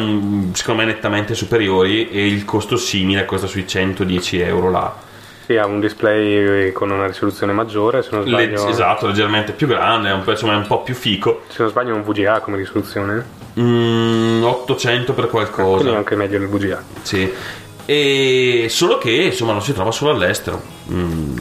secondo 0.53 0.81
me 0.81 0.85
nettamente 0.85 1.33
superiori 1.35 2.09
e 2.09 2.25
il 2.25 2.45
costo 2.45 2.77
simile 2.77 3.25
costa 3.25 3.45
sui 3.47 3.67
110 3.67 4.39
euro 4.39 4.71
là. 4.71 4.95
Sì, 5.45 5.57
ha 5.57 5.67
un 5.67 5.79
display 5.79 6.71
con 6.71 6.89
una 6.89 7.05
risoluzione 7.05 7.53
maggiore, 7.53 8.01
se 8.01 8.09
non 8.13 8.23
Le- 8.23 8.29
sbaglio, 8.29 8.67
esatto, 8.67 9.05
leggermente 9.05 9.51
più 9.51 9.67
grande, 9.67 10.09
è 10.09 10.13
un 10.13 10.23
insomma, 10.25 10.53
è 10.53 10.55
un 10.55 10.65
po' 10.65 10.81
più 10.81 10.95
fico. 10.95 11.43
se 11.49 11.61
non 11.61 11.69
sbaglio 11.69 11.91
è 11.91 11.93
un 11.93 12.03
VGA 12.03 12.39
come 12.39 12.57
risoluzione, 12.57 13.43
Mm, 13.59 14.41
800 14.43 15.13
per 15.13 15.27
quindi 15.27 15.49
qualcosa. 15.51 15.91
è 15.91 15.95
anche 15.95 16.15
meglio 16.15 16.39
del 16.39 16.47
VGA. 16.47 16.83
Sì. 17.03 17.31
E 17.85 18.65
solo 18.69 18.97
che 18.97 19.11
insomma 19.11 19.51
non 19.51 19.61
si 19.61 19.71
trova 19.73 19.91
solo 19.91 20.11
all'estero. 20.11 20.59
Mm, 20.91 21.37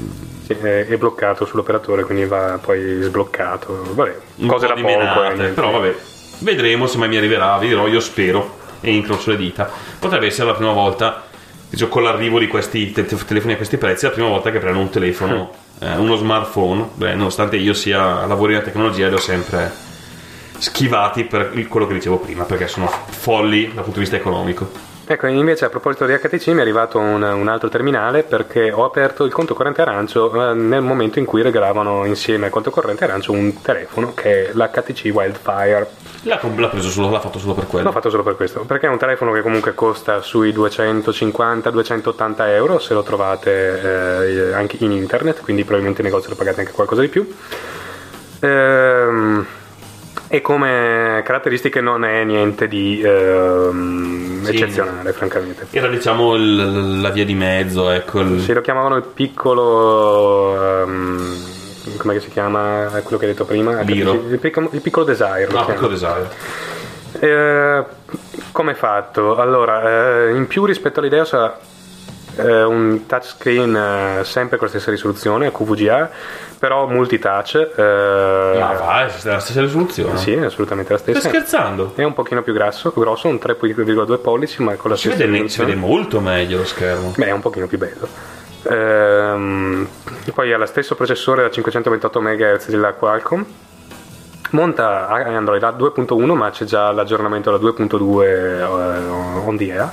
è, 0.47 0.87
è 0.87 0.97
bloccato 0.97 1.45
sull'operatore, 1.47 2.05
quindi 2.05 2.27
va 2.27 2.59
poi 2.61 3.03
sbloccato. 3.03 3.95
Vabbè, 3.95 4.17
un 4.37 4.47
cose 4.47 4.67
po' 4.67 4.75
da 4.75 4.81
poco. 4.81 5.43
eh, 5.43 5.49
però 5.49 5.71
vabbè, 5.71 5.95
vedremo 6.39 6.87
se 6.87 6.99
mai 6.99 7.09
mi 7.09 7.17
arriverà, 7.17 7.57
vi 7.59 7.69
dirò, 7.69 7.87
io 7.87 8.01
spero 8.01 8.59
e 8.81 8.93
incrocio 8.93 9.31
le 9.31 9.37
dita. 9.37 9.71
Potrebbe 9.99 10.27
essere 10.27 10.49
la 10.49 10.55
prima 10.55 10.73
volta, 10.73 11.25
diciamo, 11.71 11.91
con 11.91 12.03
l'arrivo 12.03 12.39
di 12.39 12.47
questi 12.47 12.93
te- 12.93 13.07
te- 13.07 13.17
telefoni 13.25 13.55
a 13.55 13.57
questi 13.57 13.79
prezzi, 13.79 14.05
la 14.05 14.13
prima 14.13 14.29
volta 14.29 14.51
che 14.51 14.59
prendo 14.59 14.81
un 14.81 14.91
telefono, 14.91 15.51
eh, 15.81 15.97
uno 15.97 16.17
smartphone, 16.17 16.91
beh, 16.95 17.15
nonostante 17.15 17.57
io 17.57 17.73
sia 17.73 18.27
lavori 18.27 18.53
nella 18.53 18.65
tecnologia, 18.65 19.09
li 19.09 19.15
ho 19.15 19.19
sempre 19.19 19.73
schivati 20.59 21.25
per 21.25 21.53
quello 21.69 21.87
che 21.87 21.95
dicevo 21.95 22.19
prima, 22.19 22.45
perché 22.45 22.69
sono 22.69 22.89
folli 22.89 23.67
dal 23.73 23.83
punto 23.83 23.99
di 23.99 24.01
vista 24.01 24.17
economico. 24.17 24.93
Ecco, 25.07 25.27
invece 25.27 25.67
a 25.67 25.69
proposito 25.69 26.07
di 26.07 26.15
HTC 26.15 26.47
mi 26.49 26.59
è 26.59 26.61
arrivato 26.63 26.99
un, 26.99 27.23
un 27.23 27.49
altro 27.49 27.69
terminale 27.69 28.23
perché 28.23 28.73
ho 28.73 28.85
aperto 28.85 29.25
il 29.25 29.33
conto 29.33 29.53
corrente 29.53 29.83
arancio 29.83 30.51
eh, 30.51 30.55
nel 30.55 30.81
momento 30.81 31.19
in 31.19 31.27
cui 31.27 31.43
regalavano 31.43 32.07
insieme 32.07 32.47
al 32.47 32.51
conto 32.51 32.71
corrente 32.71 33.05
arancio 33.05 33.33
un 33.33 33.61
telefono 33.61 34.15
che 34.15 34.49
è 34.49 34.53
l'HTC 34.55 35.11
Wildfire. 35.13 35.87
L'ha, 36.23 36.41
l'ha 36.57 36.69
preso 36.69 36.89
solo, 36.89 37.11
l'ha 37.11 37.21
fatto 37.21 37.39
solo 37.39 37.53
per 37.53 37.67
quello. 37.67 37.85
L'ho 37.85 37.93
fatto 37.93 38.09
solo 38.09 38.23
per 38.23 38.35
questo, 38.37 38.65
perché 38.65 38.87
è 38.87 38.89
un 38.89 38.97
telefono 38.97 39.31
che 39.33 39.43
comunque 39.43 39.75
costa 39.75 40.23
sui 40.23 40.55
250-280 40.55 42.35
euro 42.49 42.79
se 42.79 42.95
lo 42.95 43.03
trovate 43.03 43.83
eh, 43.83 44.55
anche 44.55 44.79
in 44.81 44.91
internet, 44.91 45.43
quindi 45.43 45.65
probabilmente 45.65 46.01
in 46.01 46.07
negozio 46.07 46.31
lo 46.31 46.37
pagate 46.37 46.61
anche 46.61 46.73
qualcosa 46.73 47.03
di 47.03 47.09
più. 47.09 47.31
Ehm, 48.41 49.47
e 50.35 50.41
come 50.41 51.23
caratteristiche 51.25 51.81
non 51.81 52.05
è 52.05 52.25
niente 52.25 52.67
di 52.67 53.01
ehm, 53.01 54.43
Sì. 54.43 54.51
eccezionale, 54.51 55.13
francamente. 55.13 55.67
Era 55.71 55.87
diciamo 55.89 56.35
il- 56.35 57.01
la 57.01 57.11
via 57.11 57.25
di 57.25 57.35
mezzo, 57.35 57.89
ecco. 57.91 58.19
il- 58.21 58.41
Sì, 58.41 58.53
lo 58.53 58.61
chiamavano 58.61 58.97
il 58.97 59.05
piccolo. 59.05 60.83
ehm, 60.83 61.37
come 61.99 62.19
si 62.19 62.29
chiama? 62.31 62.89
Quello 63.03 63.19
che 63.19 63.27
hai 63.27 63.31
detto 63.33 63.45
prima? 63.45 63.75
Biro. 63.85 64.13
Il 64.29 64.39
piccolo, 64.41 64.69
il 64.73 64.81
piccolo 64.81 65.05
Desire. 65.05 65.47
Ah, 65.55 65.65
piccolo 65.67 65.89
design. 65.89 66.23
Eh, 67.21 67.85
come 68.51 68.73
è 68.73 68.75
fatto? 68.75 69.37
Allora, 69.37 70.27
eh, 70.27 70.35
in 70.35 70.47
più 70.49 70.65
rispetto 70.65 70.99
all'Ideos 70.99 71.33
ha 71.35 71.57
eh, 72.37 72.63
un 72.63 73.07
touchscreen 73.07 73.77
eh, 74.21 74.25
sempre 74.25 74.57
con 74.57 74.67
la 74.67 74.73
stessa 74.73 74.91
risoluzione, 74.91 75.51
QVGA, 75.53 76.11
però 76.59 76.87
multitouch. 76.87 77.55
eh, 77.77 78.57
Ma 78.59 78.73
vai, 78.73 79.09
è 79.09 79.27
la 79.29 79.39
stessa 79.39 79.61
risoluzione. 79.61 80.17
Sì, 80.19 80.33
è 80.33 80.45
assolutamente 80.45 80.93
la 80.93 80.99
Stai 80.99 81.15
stessa. 81.15 81.29
scherzando? 81.29 81.93
È 81.95 82.03
un 82.03 82.15
pochino 82.15 82.43
più 82.43 82.53
grasso, 82.53 82.93
grosso, 82.97 83.29
un 83.29 83.37
3,2 83.37 84.19
pollici, 84.21 84.63
ma 84.63 84.75
con 84.75 84.91
la 84.91 84.97
Si 84.97 85.09
stessa 85.09 85.25
vede, 85.25 85.37
si 85.37 85.43
risoluzione. 85.43 85.75
vede 85.75 85.81
molto 85.87 86.21
meglio 86.21 86.59
lo 86.59 86.65
schermo. 86.65 87.13
Beh, 87.17 87.27
è 87.27 87.31
un 87.33 87.41
pochino 87.41 87.67
più 87.67 87.79
bello. 87.79 88.09
Ehm, 88.67 89.87
poi 90.33 90.53
ha 90.53 90.57
lo 90.57 90.67
stesso 90.67 90.95
processore 90.95 91.43
da 91.43 91.51
528 91.51 92.21
MHz 92.21 92.69
della 92.71 92.93
Qualcomm. 92.95 93.43
Monta 94.51 95.09
Android 95.09 95.63
a 95.65 95.71
2.1, 95.71 96.33
ma 96.35 96.51
c'è 96.51 96.65
già 96.65 96.93
l'aggiornamento 96.93 97.49
alla 97.51 97.59
2.2 97.59 98.23
eh, 98.25 98.63
on 98.63 99.57
the 99.57 99.73
air. 99.73 99.91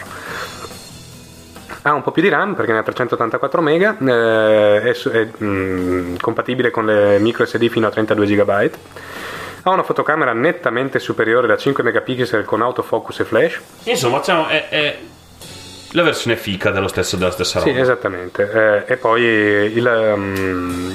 Ha 1.84 1.94
un 1.94 2.04
po' 2.04 2.12
più 2.12 2.22
di 2.22 2.30
RAM 2.30 2.54
perché 2.54 2.72
ne 2.74 2.78
ha 2.80 2.84
384 2.84 3.62
MB, 3.62 4.08
eh, 4.08 4.82
è, 4.82 4.92
è, 4.92 5.28
mm, 5.44 6.16
compatibile 6.18 6.70
con 6.70 6.86
le 6.86 7.18
micro 7.20 7.44
SD 7.46 7.70
fino 7.70 7.88
a 7.88 7.90
32 7.90 8.26
GB. 8.28 8.72
Ha 9.64 9.70
una 9.70 9.84
fotocamera 9.84 10.34
nettamente 10.34 11.00
superiore 11.00 11.48
da 11.48 11.58
5 11.58 11.84
megapixel 11.84 12.46
con 12.46 12.62
autofocus 12.62 13.20
e 13.22 13.24
flash. 13.26 13.60
Insomma, 13.86 14.20
diciamo, 14.20 14.48
è, 14.48 14.70
è 14.70 14.98
la 15.94 16.04
versione 16.04 16.38
fica 16.38 16.70
dello 16.72 16.88
stesso, 16.88 17.16
della 17.18 17.32
stessa 17.32 17.60
Sì, 17.62 17.70
roba. 17.70 17.82
esattamente. 17.82 18.84
Eh, 18.88 18.94
e 18.94 18.98
poi 18.98 19.22
il, 19.24 20.14
um, 20.16 20.94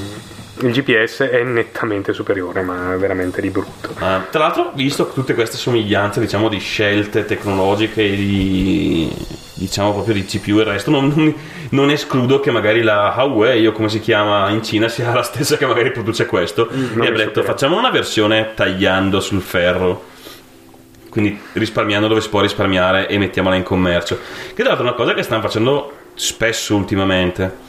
il 0.61 0.73
GPS 0.73 1.23
è 1.23 1.43
nettamente 1.43 2.13
superiore, 2.13 2.63
ma 2.63 2.97
veramente 2.97 3.41
di 3.41 3.51
brutto. 3.51 3.91
Ah, 3.99 4.25
tra 4.31 4.41
l'altro, 4.41 4.73
visto 4.75 5.11
tutte 5.13 5.35
queste 5.35 5.57
somiglianze, 5.57 6.21
diciamo, 6.21 6.49
di 6.49 6.59
scelte 6.59 7.25
tecnologiche 7.25 8.03
e 8.03 8.17
di 8.17 9.11
diciamo 9.59 9.93
proprio 9.93 10.15
di 10.15 10.25
CPU 10.25 10.59
e 10.59 10.61
il 10.61 10.67
resto, 10.67 10.91
non, 10.91 11.13
non- 11.15 11.35
non 11.71 11.91
escludo 11.91 12.41
che 12.41 12.51
magari 12.51 12.83
la 12.83 13.15
Huawei 13.17 13.67
o 13.67 13.73
come 13.73 13.89
si 13.89 14.01
chiama 14.01 14.51
in 14.51 14.63
Cina 14.63 14.89
sia 14.89 15.13
la 15.13 15.23
stessa 15.23 15.57
che 15.57 15.65
magari 15.67 15.91
produce 15.91 16.27
questo 16.27 16.69
non 16.71 16.91
e 16.93 16.95
mi 16.97 17.07
abbia 17.07 17.25
detto 17.25 17.43
facciamo 17.43 17.79
una 17.79 17.91
versione 17.91 18.53
tagliando 18.55 19.21
sul 19.21 19.41
ferro. 19.41 20.15
Quindi 21.09 21.41
risparmiando 21.53 22.09
dove 22.09 22.21
si 22.21 22.29
può 22.29 22.43
risparmiare 22.43 23.09
e 23.09 23.17
mettiamola 23.17 23.55
in 23.55 23.63
commercio. 23.63 24.19
Che 24.49 24.55
tra 24.55 24.65
l'altro 24.67 24.85
è 24.85 24.89
una 24.89 24.97
cosa 24.97 25.15
che 25.15 25.23
stanno 25.23 25.41
facendo 25.41 25.93
spesso 26.15 26.77
ultimamente 26.77 27.65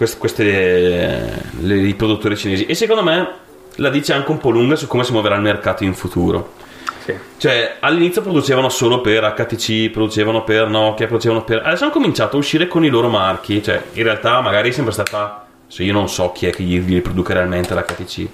quest- 0.00 0.16
queste, 0.16 1.50
le- 1.60 1.76
i 1.76 1.92
produttori 1.92 2.34
cinesi 2.34 2.64
e 2.64 2.74
secondo 2.74 3.02
me 3.02 3.28
la 3.76 3.90
dice 3.90 4.14
anche 4.14 4.30
un 4.30 4.38
po' 4.38 4.48
lunga 4.48 4.74
su 4.74 4.86
come 4.86 5.04
si 5.04 5.12
muoverà 5.12 5.34
il 5.34 5.42
mercato 5.42 5.84
in 5.84 5.92
futuro. 5.92 6.54
Sì. 7.04 7.14
Cioè, 7.36 7.76
all'inizio 7.80 8.22
producevano 8.22 8.70
solo 8.70 9.02
per 9.02 9.34
HTC, 9.34 9.90
producevano 9.90 10.42
per 10.42 10.68
Nokia, 10.68 11.06
producevano 11.06 11.44
per. 11.44 11.58
Adesso 11.58 11.84
hanno 11.84 11.92
cominciato 11.92 12.36
a 12.36 12.38
uscire 12.38 12.66
con 12.66 12.82
i 12.82 12.88
loro 12.88 13.08
marchi. 13.08 13.62
Cioè, 13.62 13.82
in 13.92 14.02
realtà, 14.02 14.40
magari 14.40 14.70
è 14.70 14.72
sempre 14.72 14.92
stata. 14.92 15.46
Se 15.66 15.82
io 15.82 15.92
non 15.92 16.08
so 16.08 16.32
chi 16.32 16.46
è 16.46 16.50
che 16.50 16.62
gli, 16.62 16.80
gli 16.80 17.00
produca 17.02 17.34
realmente 17.34 17.74
l'HTC. 17.74 18.28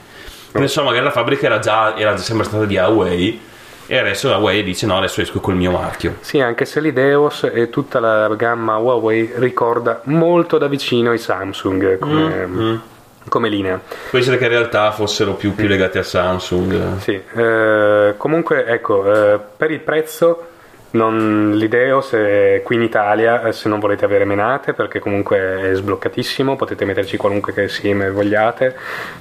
Ne 0.52 0.68
so, 0.68 0.84
magari 0.84 1.04
la 1.04 1.10
fabbrica 1.10 1.46
era 1.46 1.58
già 1.58 1.96
era 1.96 2.16
sempre 2.16 2.44
stata 2.44 2.64
di 2.64 2.76
Huawei. 2.76 3.40
E 3.86 3.98
adesso 3.98 4.28
la 4.28 4.36
Huawei 4.36 4.62
dice: 4.62 4.86
No, 4.86 4.96
adesso 4.96 5.20
esco 5.20 5.40
col 5.40 5.56
mio 5.56 5.70
marchio. 5.70 6.16
Sì, 6.20 6.40
anche 6.40 6.64
se 6.64 6.80
l'Ideos 6.80 7.50
e 7.52 7.70
tutta 7.70 8.00
la 8.00 8.28
gamma 8.34 8.76
Huawei 8.76 9.32
ricorda 9.36 10.00
molto 10.04 10.58
da 10.58 10.66
vicino 10.66 11.12
i 11.12 11.18
Samsung 11.18 11.98
come, 11.98 12.80
come 13.28 13.48
linea. 13.48 13.80
Può 14.10 14.18
essere 14.18 14.38
che 14.38 14.44
in 14.44 14.50
realtà 14.50 14.90
fossero 14.90 15.34
più, 15.34 15.54
più 15.54 15.68
legati 15.68 15.98
a 15.98 16.02
Samsung. 16.02 16.98
Sì, 16.98 17.20
eh, 17.34 18.14
comunque 18.16 18.66
ecco, 18.66 19.12
eh, 19.12 19.38
per 19.56 19.70
il 19.70 19.80
prezzo 19.80 20.48
non, 20.90 21.52
l'Ideos 21.54 22.12
è 22.12 22.62
qui 22.64 22.76
in 22.76 22.82
Italia 22.82 23.42
eh, 23.42 23.52
se 23.52 23.68
non 23.68 23.78
volete 23.80 24.04
avere 24.04 24.24
menate 24.24 24.72
perché 24.72 24.98
comunque 24.98 25.70
è 25.70 25.74
sbloccatissimo, 25.74 26.56
potete 26.56 26.84
metterci 26.84 27.16
qualunque 27.16 27.52
che 27.52 27.68
SIM 27.68 28.10
vogliate, 28.12 28.76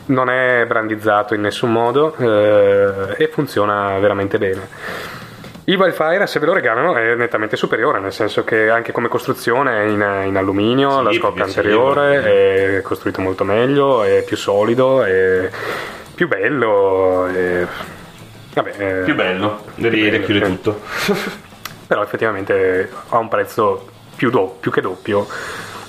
non 0.08 0.30
è 0.30 0.64
brandizzato 0.68 1.34
in 1.34 1.42
nessun 1.42 1.72
modo 1.72 2.16
eh, 2.18 3.16
e 3.18 3.28
funziona 3.28 3.98
veramente 4.00 4.38
bene. 4.38 4.68
Il 5.68 5.78
Wildfire, 5.78 6.28
se 6.28 6.40
ve 6.40 6.46
lo 6.46 6.54
regalano, 6.54 6.96
è 6.96 7.16
nettamente 7.16 7.56
superiore, 7.58 8.00
nel 8.00 8.14
senso 8.14 8.44
che 8.44 8.70
anche 8.70 8.92
come 8.92 9.08
costruzione 9.08 9.82
è 9.82 9.86
in, 9.88 10.24
in 10.28 10.38
alluminio, 10.38 10.98
Sì, 11.00 11.04
la 11.04 11.10
più 11.10 11.20
scocca 11.20 11.44
piacevole. 11.46 12.16
anteriore 12.18 12.78
è 12.78 12.82
costruito 12.84 13.20
molto 13.22 13.44
meglio, 13.44 14.04
è 14.04 14.24
più 14.24 14.38
solido, 14.38 15.04
è 15.04 15.50
più 16.14 16.28
bello. 16.28 17.26
è- 17.26 17.66
Vabbè, 18.54 19.02
Più 19.04 19.16
bello, 19.16 19.66
richiudere 19.76 20.46
sì. 20.46 20.52
tutto. 20.52 20.80
Però 21.88 22.02
effettivamente 22.02 22.92
ha 23.10 23.18
un 23.18 23.28
prezzo 23.28 23.88
più, 24.16 24.30
do- 24.30 24.58
più 24.60 24.72
che 24.72 24.82
doppio, 24.82 25.28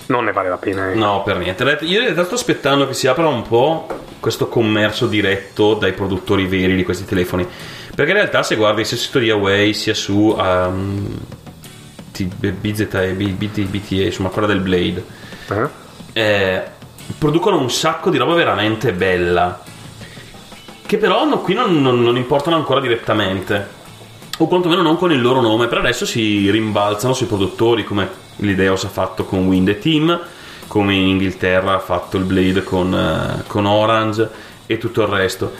non 0.07 0.25
ne 0.25 0.33
vale 0.33 0.49
la 0.49 0.57
pena. 0.59 0.91
ecco. 0.91 0.99
No, 0.99 1.23
per 1.23 1.39
niente. 1.39 1.63
Io 1.83 1.99
in 1.99 2.05
realtà 2.05 2.25
sto 2.25 2.35
aspettando 2.35 2.87
che 2.87 2.95
si 2.95 3.07
apra 3.09 3.27
un 3.29 3.43
po' 3.43 3.87
questo 4.21 4.49
commercio 4.49 5.07
diretto 5.07 5.75
dai 5.75 5.93
produttori 5.93 6.47
veri 6.47 6.75
di 6.77 6.85
questi 6.85 7.05
telefoni. 7.05 7.47
Perché 7.95 8.11
in 8.11 8.19
realtà 8.19 8.43
se 8.43 8.57
guardi 8.57 8.85
sia 8.85 8.97
sul 8.97 9.07
sito 9.07 9.19
di 9.21 9.31
Huawei 9.31 9.73
sia 9.73 9.95
su 9.95 10.35
um, 10.39 11.19
T- 12.13 12.25
BZA 12.25 13.03
e 13.05 13.13
B- 13.13 13.31
BT 13.31 13.61
BTA, 13.63 14.03
insomma 14.05 14.29
quella 14.29 14.47
del 14.47 14.61
Blade, 14.61 15.05
Eh? 15.49 15.69
eh, 16.13 16.63
producono 17.19 17.59
un 17.59 17.71
sacco 17.71 18.11
di 18.11 18.19
roba 18.19 18.35
veramente 18.35 18.93
bella. 18.93 19.63
Che 20.85 20.99
però 20.99 21.25
no- 21.25 21.39
qui 21.41 21.55
non, 21.55 21.81
non- 21.81 22.03
non 22.03 22.17
importano 22.17 22.57
ancora 22.57 22.81
direttamente. 22.81 23.76
O 24.39 24.47
quantomeno 24.49 24.83
non 24.83 24.97
con 24.97 25.13
il 25.13 25.21
loro 25.21 25.41
nome. 25.41 25.67
Per 25.67 25.79
adesso 25.79 26.05
si 26.05 26.51
rimbalzano 26.51 27.15
sui 27.15 27.27
produttori, 27.27 27.85
come 27.85 28.09
l'Ideos 28.37 28.85
ha 28.85 28.89
fatto 28.89 29.25
con 29.25 29.47
Wind 29.47 29.69
e 29.69 29.79
Team, 29.79 30.21
come 30.67 30.95
in 30.95 31.09
Inghilterra 31.09 31.75
ha 31.75 31.79
fatto 31.79 32.19
il 32.19 32.25
Blade 32.25 32.63
con, 32.63 32.93
eh, 32.93 33.45
con 33.47 33.65
Orange 33.65 34.29
e 34.67 34.77
tutto 34.77 35.03
il 35.03 35.09
resto. 35.09 35.53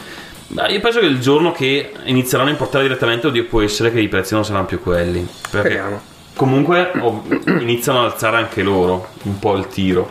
Ma 0.49 0.67
io 0.69 0.79
penso 0.79 0.99
che 0.99 1.07
il 1.07 1.19
giorno 1.19 1.51
che 1.51 1.91
inizieranno 2.03 2.49
a 2.49 2.51
importare 2.51 2.83
direttamente, 2.83 3.27
oddio, 3.27 3.45
può 3.45 3.61
essere 3.61 3.91
che 3.91 3.99
i 3.99 4.07
prezzi 4.07 4.35
non 4.35 4.45
saranno 4.45 4.65
più 4.65 4.79
quelli. 4.79 5.27
Perché 5.49 5.69
Speriamo. 5.69 6.01
comunque 6.35 6.91
iniziano 7.45 8.05
ad 8.05 8.11
alzare 8.11 8.37
anche 8.37 8.61
loro 8.61 9.07
un 9.23 9.39
po' 9.39 9.55
il 9.55 9.67
tiro. 9.67 10.09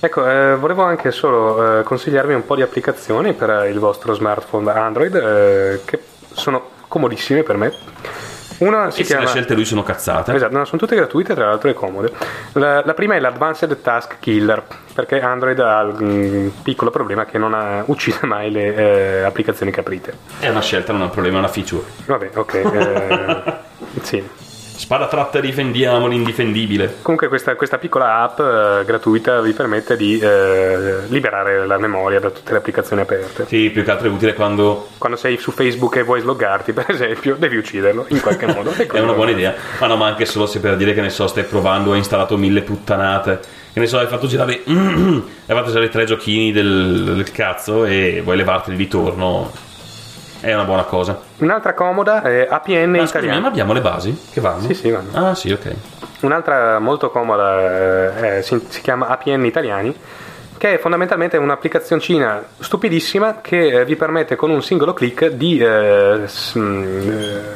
Ecco, 0.00 0.28
eh, 0.28 0.56
volevo 0.56 0.82
anche 0.82 1.12
solo 1.12 1.78
eh, 1.78 1.82
consigliarvi 1.82 2.34
un 2.34 2.44
po' 2.44 2.56
di 2.56 2.62
applicazioni 2.62 3.32
per 3.32 3.68
il 3.70 3.78
vostro 3.78 4.12
smartphone 4.12 4.70
Android 4.70 5.14
eh, 5.14 5.80
che 5.86 5.98
sono 6.34 6.72
comodissime 6.94 7.42
per 7.42 7.56
me. 7.56 7.72
Una 8.58 8.92
si 8.92 9.00
e 9.00 9.04
se 9.04 9.14
le 9.14 9.18
chiama... 9.18 9.26
scelte 9.26 9.54
lui 9.54 9.64
sono 9.64 9.82
cazzate. 9.82 10.32
Esatto, 10.32 10.56
no, 10.56 10.64
sono 10.64 10.80
tutte 10.80 10.94
gratuite 10.94 11.34
tra 11.34 11.46
l'altro 11.46 11.68
e 11.68 11.72
comode. 11.74 12.12
La, 12.52 12.84
la 12.84 12.94
prima 12.94 13.16
è 13.16 13.18
l'Advanced 13.18 13.80
Task 13.82 14.18
Killer, 14.20 14.62
perché 14.94 15.20
Android 15.20 15.58
ha 15.58 15.80
il 15.80 16.52
piccolo 16.62 16.92
problema 16.92 17.24
che 17.24 17.36
non 17.36 17.52
ha- 17.52 17.82
uccide 17.86 18.18
mai 18.22 18.52
le 18.52 18.74
eh, 18.76 19.22
applicazioni 19.22 19.72
che 19.72 19.80
aprite. 19.80 20.16
È 20.38 20.48
una 20.48 20.60
scelta, 20.60 20.92
non 20.92 21.00
è 21.02 21.04
un 21.06 21.10
problema, 21.10 21.36
è 21.36 21.40
una 21.40 21.48
feature. 21.48 21.84
Vabbè, 22.06 22.30
ok. 22.34 22.54
eh, 22.54 23.52
sì. 24.02 24.28
Spada 24.76 25.06
tratta, 25.06 25.38
difendiamo 25.38 26.08
l'indifendibile. 26.08 26.96
Comunque 27.02 27.28
questa, 27.28 27.54
questa 27.54 27.78
piccola 27.78 28.22
app 28.22 28.40
eh, 28.40 28.84
gratuita 28.84 29.40
vi 29.40 29.52
permette 29.52 29.96
di 29.96 30.18
eh, 30.18 31.06
liberare 31.08 31.64
la 31.64 31.78
memoria 31.78 32.18
da 32.18 32.30
tutte 32.30 32.50
le 32.52 32.58
applicazioni 32.58 33.02
aperte. 33.02 33.46
Sì, 33.46 33.70
più 33.70 33.84
che 33.84 33.90
altro 33.92 34.08
è 34.08 34.10
utile 34.10 34.34
quando 34.34 34.88
Quando 34.98 35.16
sei 35.16 35.38
su 35.38 35.52
Facebook 35.52 35.96
e 35.96 36.02
vuoi 36.02 36.20
sloggarti, 36.20 36.72
per 36.72 36.86
esempio, 36.88 37.36
devi 37.38 37.56
ucciderlo 37.56 38.06
in 38.08 38.20
qualche 38.20 38.46
modo. 38.46 38.72
È 38.74 38.98
una 39.00 39.12
buona 39.12 39.30
idea. 39.30 39.54
Ma 39.78 39.86
no, 39.86 39.96
ma 39.96 40.06
anche 40.06 40.26
solo 40.26 40.46
se 40.46 40.58
per 40.58 40.76
dire 40.76 40.92
che 40.92 41.00
ne 41.00 41.10
so, 41.10 41.26
stai 41.28 41.44
provando, 41.44 41.92
hai 41.92 41.98
installato 41.98 42.36
mille 42.36 42.62
puttanate. 42.62 43.40
Che 43.72 43.80
ne 43.80 43.86
so, 43.86 43.98
hai 43.98 44.06
fatto 44.06 44.26
girare. 44.26 44.62
hai 44.66 45.22
fatto 45.46 45.68
girare 45.68 45.88
tre 45.88 46.04
giochini 46.04 46.52
del, 46.52 47.14
del 47.14 47.30
cazzo 47.30 47.84
e 47.84 48.20
vuoi 48.22 48.36
levarteli 48.36 48.76
di 48.76 48.88
torno. 48.88 49.72
È 50.44 50.52
una 50.52 50.64
buona 50.64 50.82
cosa. 50.82 51.18
Un'altra 51.38 51.72
comoda 51.72 52.20
è 52.20 52.46
APN 52.50 52.90
Ma 52.90 53.06
scusami, 53.06 53.40
ma 53.40 53.48
abbiamo 53.48 53.72
le 53.72 53.80
basi 53.80 54.26
che 54.30 54.42
vanno? 54.42 54.66
Sì, 54.66 54.74
sì, 54.74 54.90
vanno. 54.90 55.08
Ah, 55.14 55.34
sì, 55.34 55.50
ok. 55.50 55.74
Un'altra 56.20 56.78
molto 56.80 57.08
comoda 57.08 58.36
eh, 58.36 58.42
si, 58.42 58.62
si 58.68 58.82
chiama 58.82 59.06
APN 59.06 59.42
Italiani, 59.46 59.96
che 60.58 60.74
è 60.74 60.78
fondamentalmente 60.78 61.38
un'applicazioncina 61.38 62.44
stupidissima 62.58 63.38
che 63.40 63.80
eh, 63.80 63.84
vi 63.86 63.96
permette 63.96 64.36
con 64.36 64.50
un 64.50 64.62
singolo 64.62 64.92
clic 64.92 65.28
di 65.28 65.56
eh, 65.56 66.28
mh, 66.54 66.60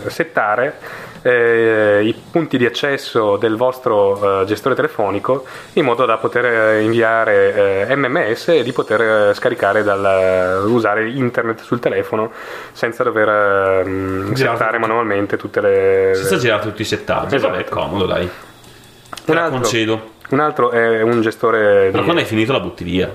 eh, 0.07 0.09
settare 0.09 0.79
eh, 1.23 2.01
i 2.05 2.15
punti 2.31 2.59
di 2.59 2.67
accesso 2.67 3.37
del 3.37 3.57
vostro 3.57 4.43
eh, 4.43 4.45
gestore 4.45 4.75
telefonico 4.75 5.45
in 5.75 5.85
modo 5.85 6.05
da 6.05 6.17
poter 6.19 6.45
eh, 6.45 6.83
inviare 6.83 7.87
eh, 7.89 7.97
MMS 7.97 8.49
e 8.49 8.63
di 8.63 8.73
poter 8.73 9.01
eh, 9.31 9.35
scaricare 9.35 9.83
dal 9.83 10.65
usare 10.67 11.09
internet 11.11 11.61
sul 11.63 11.81
telefono 11.81 12.33
senza 12.73 13.03
dover 13.03 13.29
eh, 13.29 13.85
mh, 13.85 14.33
Girare 14.35 14.57
settare 14.57 14.79
manualmente 14.79 15.37
tutte 15.37 15.61
le 15.61 16.13
Senza 16.15 16.37
girare 16.37 16.63
tutti 16.63 16.83
i 16.83 16.85
settaggi. 16.85 17.35
Esatto. 17.35 17.53
Vabbè, 17.53 17.69
comodo, 17.69 18.07
dai. 18.07 18.29
Te 18.29 19.31
Un 19.31 19.35
la 19.35 19.45
altro- 19.45 19.61
concedo. 19.61 20.11
Un 20.31 20.41
altro 20.41 20.71
è 20.71 21.01
un 21.01 21.21
gestore 21.23 21.87
Però 21.87 21.99
di... 21.99 22.05
quando 22.05 22.21
hai 22.21 22.27
finito 22.27 22.53
la 22.53 22.61
butti 22.61 22.85
via. 22.85 23.11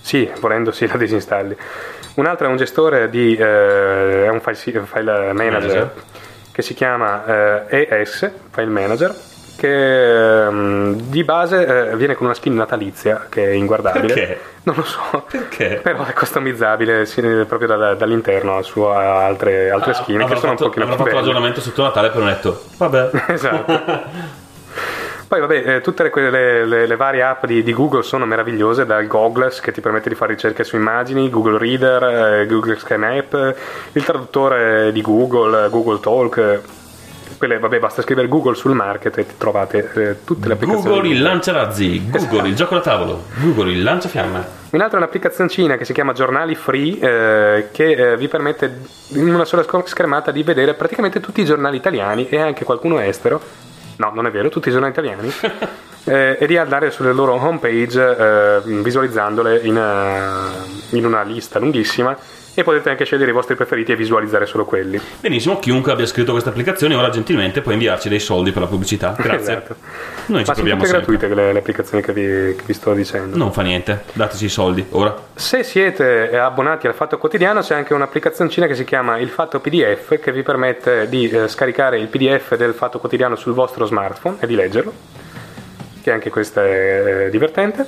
Sì, 0.00 0.28
volendo 0.40 0.72
sì, 0.72 0.86
la 0.86 0.96
disinstalli. 0.96 1.56
Un 2.14 2.26
altro 2.26 2.46
è 2.46 2.50
un 2.50 2.56
gestore 2.56 3.08
di... 3.08 3.36
eh, 3.36 4.24
è 4.24 4.28
un 4.28 4.40
file, 4.40 4.82
file 4.84 5.32
manager, 5.32 5.34
Manager. 5.34 5.92
Che 6.58 6.64
si 6.64 6.74
chiama 6.74 7.24
eh, 7.68 7.86
ES, 7.88 8.28
File 8.50 8.66
Manager, 8.66 9.14
che 9.56 10.42
ehm, 10.46 10.94
di 11.02 11.22
base 11.22 11.90
eh, 11.92 11.96
viene 11.96 12.16
con 12.16 12.26
una 12.26 12.34
skin 12.34 12.52
natalizia 12.52 13.26
che 13.28 13.44
è 13.46 13.50
inguardabile. 13.52 14.12
Perché? 14.12 14.40
Non 14.64 14.74
lo 14.74 14.82
so. 14.82 15.24
Perché? 15.30 15.78
Però 15.80 16.04
è 16.04 16.12
customizzabile 16.12 17.06
sì, 17.06 17.20
proprio 17.46 17.68
da- 17.68 17.94
dall'interno 17.94 18.56
a 18.56 18.62
sua 18.62 19.22
altre, 19.24 19.70
altre 19.70 19.94
skin 19.94 20.18
che 20.18 20.24
Ah, 20.24 20.26
sono 20.26 20.40
fatto, 20.40 20.50
un 20.64 20.68
pochino 20.70 20.84
più 20.86 20.94
fatto 20.94 21.04
belle. 21.04 21.14
l'aggiornamento 21.16 21.60
sotto 21.60 21.82
Natale 21.84 22.10
per 22.10 22.20
un 22.22 22.26
detto 22.26 22.62
vabbè 22.76 23.10
Esatto. 23.28 23.82
Poi 25.28 25.40
vabbè, 25.40 25.74
eh, 25.76 25.80
tutte 25.82 26.02
le, 26.04 26.10
quelle- 26.10 26.64
le- 26.64 26.86
le 26.86 26.96
varie 26.96 27.22
app 27.22 27.44
di, 27.44 27.62
di 27.62 27.74
Google 27.74 28.02
sono 28.02 28.24
meravigliose, 28.24 28.86
dal 28.86 29.06
Goggles 29.06 29.60
che 29.60 29.72
ti 29.72 29.82
permette 29.82 30.08
di 30.08 30.14
fare 30.14 30.32
ricerche 30.32 30.64
su 30.64 30.76
immagini, 30.76 31.28
Google 31.28 31.58
Reader, 31.58 32.02
eh, 32.40 32.46
Google 32.46 32.78
Sky 32.78 32.96
Map, 32.96 33.54
il 33.92 34.04
traduttore 34.04 34.90
di 34.90 35.02
Google, 35.02 35.68
Google 35.68 36.00
Talk. 36.00 36.60
Quelle, 37.36 37.58
vabbè, 37.58 37.78
basta 37.78 38.00
scrivere 38.02 38.26
Google 38.26 38.54
sul 38.56 38.72
market 38.72 39.18
e 39.18 39.26
trovate 39.36 39.90
eh, 39.94 40.24
tutte 40.24 40.48
le 40.48 40.54
applicazioni. 40.54 40.94
Google 40.96 41.08
il 41.10 41.22
lanciarazzi 41.22 42.10
Google 42.10 42.48
il 42.48 42.56
gioco 42.56 42.74
da 42.74 42.80
tavolo 42.80 43.22
Google 43.36 43.70
il 43.70 43.82
lanciafiamme 43.84 44.44
Un'altra 44.70 44.96
è 44.98 45.00
un'applicazioncina 45.02 45.76
che 45.76 45.84
si 45.84 45.92
chiama 45.92 46.12
Giornali 46.14 46.56
Free 46.56 46.98
eh, 46.98 47.68
che 47.70 47.92
eh, 47.92 48.16
vi 48.16 48.26
permette 48.26 48.80
in 49.10 49.32
una 49.32 49.44
sola 49.44 49.62
sc- 49.62 49.86
schermata 49.86 50.32
di 50.32 50.42
vedere 50.42 50.74
praticamente 50.74 51.20
tutti 51.20 51.40
i 51.40 51.44
giornali 51.44 51.76
italiani 51.76 52.28
e 52.28 52.40
anche 52.40 52.64
qualcuno 52.64 52.98
estero. 52.98 53.40
No, 53.98 54.10
non 54.14 54.26
è 54.26 54.30
vero, 54.30 54.48
tutti 54.48 54.70
giornali 54.70 54.92
italiani. 54.92 55.32
eh, 56.04 56.36
e 56.40 56.46
di 56.46 56.56
andare 56.56 56.90
sulle 56.90 57.12
loro 57.12 57.34
homepage 57.34 58.16
eh, 58.16 58.60
visualizzandole 58.64 59.58
in, 59.60 59.76
eh, 59.76 60.96
in 60.96 61.04
una 61.04 61.22
lista 61.22 61.58
lunghissima 61.58 62.16
e 62.60 62.64
potete 62.64 62.90
anche 62.90 63.04
scegliere 63.04 63.30
i 63.30 63.34
vostri 63.34 63.54
preferiti 63.54 63.92
e 63.92 63.96
visualizzare 63.96 64.44
solo 64.44 64.64
quelli. 64.64 65.00
benissimo 65.20 65.58
chiunque 65.60 65.92
abbia 65.92 66.06
scritto 66.06 66.32
questa 66.32 66.50
applicazione 66.50 66.94
ora 66.96 67.08
gentilmente 67.08 67.60
può 67.60 67.70
inviarci 67.70 68.08
dei 68.08 68.18
soldi 68.18 68.50
per 68.50 68.62
la 68.62 68.68
pubblicità 68.68 69.14
grazie 69.18 69.52
Esatto. 69.52 69.76
noi 70.26 70.44
ci 70.44 70.50
Ma 70.50 70.54
sono 70.54 70.54
proviamo 70.54 70.82
tutte 70.82 70.92
sempre 70.92 71.16
gratuite 71.16 71.34
le, 71.34 71.52
le 71.52 71.58
applicazioni 71.60 72.02
che 72.02 72.12
vi, 72.12 72.22
che 72.56 72.62
vi 72.66 72.72
sto 72.72 72.92
dicendo. 72.94 73.36
non 73.36 73.52
fa 73.52 73.62
niente 73.62 74.02
dateci 74.12 74.46
i 74.46 74.48
soldi 74.48 74.84
ora 74.90 75.14
Se 75.34 75.62
siete 75.62 76.36
abbonati 76.36 76.86
al 76.88 76.94
Fatto 76.94 77.16
Quotidiano 77.18 77.60
c'è 77.60 77.74
anche 77.76 77.94
un'applicazioncina 77.94 78.66
che 78.66 78.74
si 78.74 78.82
chiama 78.84 79.18
Il 79.18 79.28
Fatto 79.28 79.60
PDF 79.60 80.18
che 80.18 80.32
vi 80.32 80.42
permette 80.42 81.08
di 81.08 81.28
eh, 81.30 81.46
scaricare 81.46 81.98
il 81.98 82.08
PDF 82.08 82.56
del 82.56 82.72
Fatto 82.74 82.98
Quotidiano 82.98 83.36
sul 83.36 83.52
vostro 83.52 83.86
smartphone 83.86 84.36
e 84.40 84.46
di 84.48 84.54
leggerlo, 84.56 84.92
che 86.02 86.10
anche 86.10 86.30
questa 86.30 86.64
è 86.64 87.26
eh, 87.26 87.30
divertente. 87.30 87.86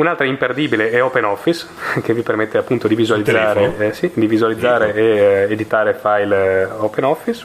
Un'altra 0.00 0.24
imperdibile 0.24 0.90
è 0.90 1.02
OpenOffice 1.02 1.66
che 2.02 2.14
vi 2.14 2.22
permette 2.22 2.56
appunto 2.56 2.88
di 2.88 2.94
visualizzare, 2.94 3.76
eh, 3.76 3.92
sì, 3.92 4.10
di 4.14 4.26
visualizzare 4.26 4.94
e 4.94 5.04
eh, 5.04 5.52
editare 5.52 5.92
file 5.92 6.62
eh, 6.62 6.64
OpenOffice. 6.64 7.44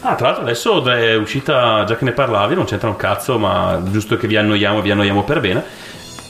ah 0.00 0.14
tra 0.14 0.28
l'altro 0.28 0.44
adesso 0.44 0.82
è 0.90 1.14
uscita 1.16 1.84
già 1.84 1.96
che 1.96 2.04
ne 2.04 2.12
parlavi 2.12 2.54
non 2.54 2.64
c'entra 2.64 2.88
un 2.88 2.96
cazzo 2.96 3.38
ma 3.38 3.82
giusto 3.90 4.16
che 4.16 4.26
vi 4.26 4.36
annoiamo 4.36 4.80
vi 4.80 4.90
annoiamo 4.90 5.24
per 5.24 5.40
bene 5.40 5.62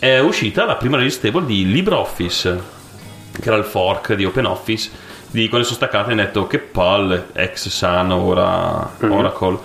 è 0.00 0.18
uscita 0.18 0.64
la 0.64 0.74
prima 0.74 0.96
release 0.96 1.20
table 1.20 1.46
di 1.46 1.64
LibreOffice 1.70 2.60
che 3.40 3.48
era 3.48 3.56
il 3.56 3.64
fork 3.64 4.14
di 4.14 4.24
OpenOffice 4.24 4.90
di 5.30 5.48
quando 5.48 5.64
sono 5.64 5.78
staccate 5.78 6.08
e 6.08 6.12
hanno 6.14 6.22
detto 6.22 6.48
che 6.48 6.58
palle 6.58 7.28
ex 7.32 7.68
Sun 7.68 8.10
ora 8.10 8.90
Oracle 8.98 9.58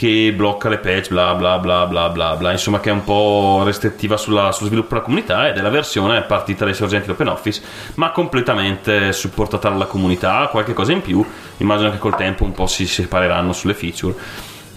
che 0.00 0.32
blocca 0.34 0.70
le 0.70 0.78
patch 0.78 1.10
bla 1.10 1.34
bla 1.34 1.58
bla 1.58 1.84
bla 1.84 2.08
bla 2.08 2.34
bla. 2.34 2.52
Insomma 2.52 2.80
che 2.80 2.88
è 2.88 2.92
un 2.92 3.04
po' 3.04 3.60
restrittiva 3.66 4.16
sulla- 4.16 4.50
sullo 4.50 4.68
sviluppo 4.68 4.94
della 4.94 5.02
comunità 5.02 5.46
ed 5.46 5.58
è 5.58 5.60
la 5.60 5.68
versione 5.68 6.22
partita 6.22 6.64
dai 6.64 6.72
sorgenti 6.72 7.04
di 7.04 7.12
OpenOffice 7.12 7.60
ma 7.96 8.10
completamente 8.10 9.12
supportata 9.12 9.68
dalla 9.68 9.84
comunità 9.84 10.48
qualche 10.50 10.72
cosa 10.72 10.92
in 10.92 11.02
più. 11.02 11.22
Immagino 11.58 11.90
che 11.90 11.98
col 11.98 12.16
tempo 12.16 12.44
un 12.44 12.52
po' 12.52 12.66
si 12.66 12.86
separeranno 12.86 13.52
sulle 13.52 13.74
feature. 13.74 14.14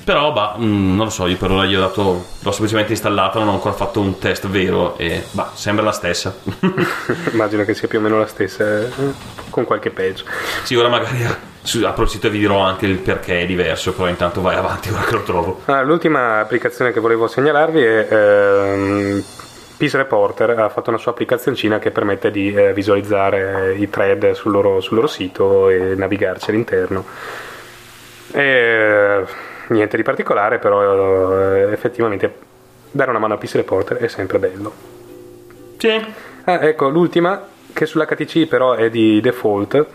Però 0.04 0.34
bah, 0.34 0.56
mm, 0.60 0.94
non 0.94 1.06
lo 1.06 1.10
so 1.10 1.26
io 1.28 1.38
per 1.38 1.52
ora 1.52 1.66
gli 1.66 1.76
ho 1.76 1.80
dato 1.80 2.26
l'ho 2.38 2.52
semplicemente 2.52 2.92
installata 2.92 3.40
non 3.40 3.48
ho 3.48 3.54
ancora 3.54 3.74
fatto 3.74 4.02
un 4.02 4.20
test 4.20 4.46
vero 4.48 4.98
e 4.98 5.24
bah, 5.32 5.52
sembra 5.54 5.86
la 5.86 5.94
stessa. 5.94 6.36
Immagino 7.32 7.64
che 7.64 7.74
sia 7.74 7.88
più 7.88 8.00
o 8.00 8.02
meno 8.02 8.20
la 8.20 8.28
stessa, 8.28 8.82
eh, 8.82 8.90
con 9.50 9.64
qualche 9.64 9.90
page. 9.90 10.26
Sì, 10.64 10.76
ora 10.76 10.90
magari 10.90 11.26
su- 11.64 11.84
apro 11.84 12.04
il 12.04 12.10
sito 12.10 12.28
e 12.28 12.30
vi 12.30 12.40
dirò 12.40 12.60
anche 12.60 12.86
il 12.86 13.00
perché 13.00 13.42
è 13.42 13.46
diverso, 13.46 13.94
però 13.94 14.08
intanto 14.08 14.42
vai 14.42 14.56
avanti 14.56 14.90
ora 14.90 15.04
che 15.04 15.14
lo 15.14 15.24
trovo. 15.24 15.62
Ah, 15.66 15.82
l'ultima 15.82 16.40
applicazione 16.40 16.92
che 16.92 17.00
volevo 17.00 17.28
segnalarvi 17.28 17.82
è 17.82 18.08
ehm, 18.10 19.24
Peace 19.78 19.98
Reporter 19.98 20.52
ha 20.52 20.70
fatto 20.70 20.90
una 20.90 21.00
sua 21.00 21.12
applicazioncina 21.12 21.80
che 21.80 21.92
permette 21.92 22.32
di 22.32 22.54
eh, 22.54 22.74
visualizzare 22.74 23.76
i 23.76 23.90
thread 23.90 24.32
sul 24.32 24.52
loro, 24.52 24.80
sul 24.82 24.96
loro 24.96 25.08
sito 25.08 25.70
e 25.70 25.96
navigarci 25.96 26.52
all'interno. 26.52 27.06
E, 28.32 29.24
niente 29.68 29.98
di 29.98 30.04
particolare, 30.04 30.60
però 30.60 31.56
eh, 31.56 31.72
effettivamente 31.72 32.34
dare 32.92 33.10
una 33.10 33.20
mano 33.20 33.34
a 33.34 33.38
PC 33.38 33.56
Reporter 33.56 33.98
è 33.98 34.08
sempre 34.08 34.38
bello. 34.40 34.74
Sì. 35.78 36.06
Ah, 36.46 36.66
ecco, 36.66 36.90
l'ultima, 36.90 37.46
che 37.74 37.86
sull'HTC 37.86 38.48
però 38.48 38.74
è 38.74 38.90
di 38.90 39.20
default, 39.22 39.86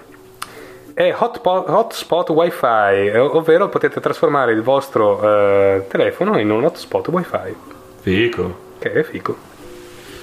è 0.99 1.15
hotpo- 1.17 1.65
hotspot 1.69 2.31
wifi, 2.31 3.17
ovvero 3.17 3.69
potete 3.69 4.01
trasformare 4.01 4.51
il 4.51 4.63
vostro 4.63 5.23
eh, 5.23 5.85
telefono 5.87 6.41
in 6.41 6.51
un 6.51 6.65
hotspot 6.65 7.07
wifi, 7.07 7.55
Fico. 8.01 8.59
che 8.81 8.91
è 8.93 9.03
figo. 9.05 9.37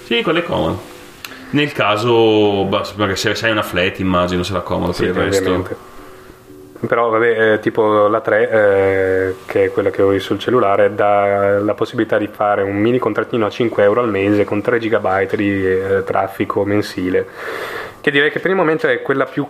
Sì, 0.04 0.22
quello 0.22 0.40
è 0.40 0.44
comodo. 0.44 0.82
Nel 1.52 1.72
caso, 1.72 2.68
perché 2.98 3.16
se 3.16 3.36
sai 3.36 3.52
una 3.52 3.62
flat 3.62 4.00
immagino 4.00 4.44
sarà 4.44 4.60
comodo 4.60 4.92
Sì, 4.92 5.06
per 5.06 5.16
il 5.16 5.24
resto. 5.24 5.42
ovviamente. 5.44 5.76
Però 6.86 7.08
vabbè, 7.08 7.54
eh, 7.54 7.60
tipo 7.60 8.08
la 8.08 8.20
3, 8.20 8.50
eh, 8.50 9.36
che 9.46 9.64
è 9.64 9.72
quella 9.72 9.90
che 9.92 10.02
ho 10.02 10.12
io 10.12 10.20
sul 10.20 10.40
cellulare, 10.40 10.94
dà 10.94 11.58
la 11.60 11.74
possibilità 11.74 12.18
di 12.18 12.28
fare 12.28 12.64
un 12.64 12.76
mini 12.76 13.00
contrattino 13.00 13.46
a 13.46 13.50
5 13.50 13.82
euro 13.82 14.02
al 14.02 14.10
mese 14.10 14.44
con 14.44 14.62
3 14.62 14.78
GB 14.80 15.36
di 15.36 15.66
eh, 15.66 16.04
traffico 16.04 16.66
mensile. 16.66 17.26
Che 18.02 18.12
direi 18.12 18.30
che 18.30 18.42
per 18.42 18.52
il 18.52 18.58
momento 18.58 18.88
è 18.88 19.02
quella 19.02 19.24
più 19.24 19.48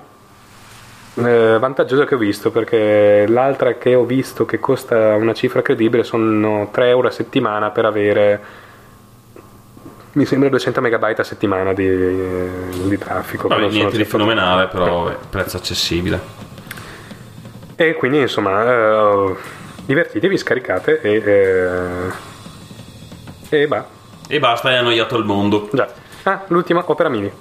eh, 1.16 1.58
vantaggiosa 1.60 2.06
che 2.06 2.16
ho 2.16 2.18
visto, 2.18 2.52
perché 2.52 3.26
l'altra 3.28 3.74
che 3.76 3.96
ho 3.96 4.04
visto 4.04 4.46
che 4.46 4.60
costa 4.60 5.16
una 5.16 5.34
cifra 5.34 5.62
credibile 5.62 6.04
sono 6.04 6.70
3 6.72 6.90
euro 6.90 7.08
a 7.08 7.12
settimana 7.12 7.72
per 7.72 7.86
avere 7.86 8.42
mi 10.16 10.26
sembra 10.26 10.48
200 10.50 10.80
megabyte 10.80 11.22
a 11.22 11.24
settimana 11.26 11.74
di, 11.74 11.86
eh, 11.86 12.50
di 12.86 12.98
traffico. 12.98 13.48
Vabbè, 13.50 13.68
niente 13.68 13.98
di 13.98 14.06
fenomenale, 14.06 14.68
però 14.68 15.04
vabbè, 15.04 15.18
prezzo 15.30 15.58
accessibile. 15.58 16.20
E 17.76 17.96
quindi 17.96 18.20
insomma, 18.20 18.64
eh, 18.66 19.36
divertitevi, 19.86 20.38
scaricate 20.38 21.02
e. 21.02 21.22
eh, 23.50 23.60
e 23.62 23.68
bah. 23.68 23.86
E 24.28 24.40
basta, 24.40 24.70
hai 24.70 24.78
annoiato 24.78 25.18
il 25.18 25.26
mondo. 25.26 25.70
Già. 25.72 25.88
Ah, 26.24 26.44
l'ultima, 26.48 26.84
Opera 26.86 27.10
Mini. 27.10 27.32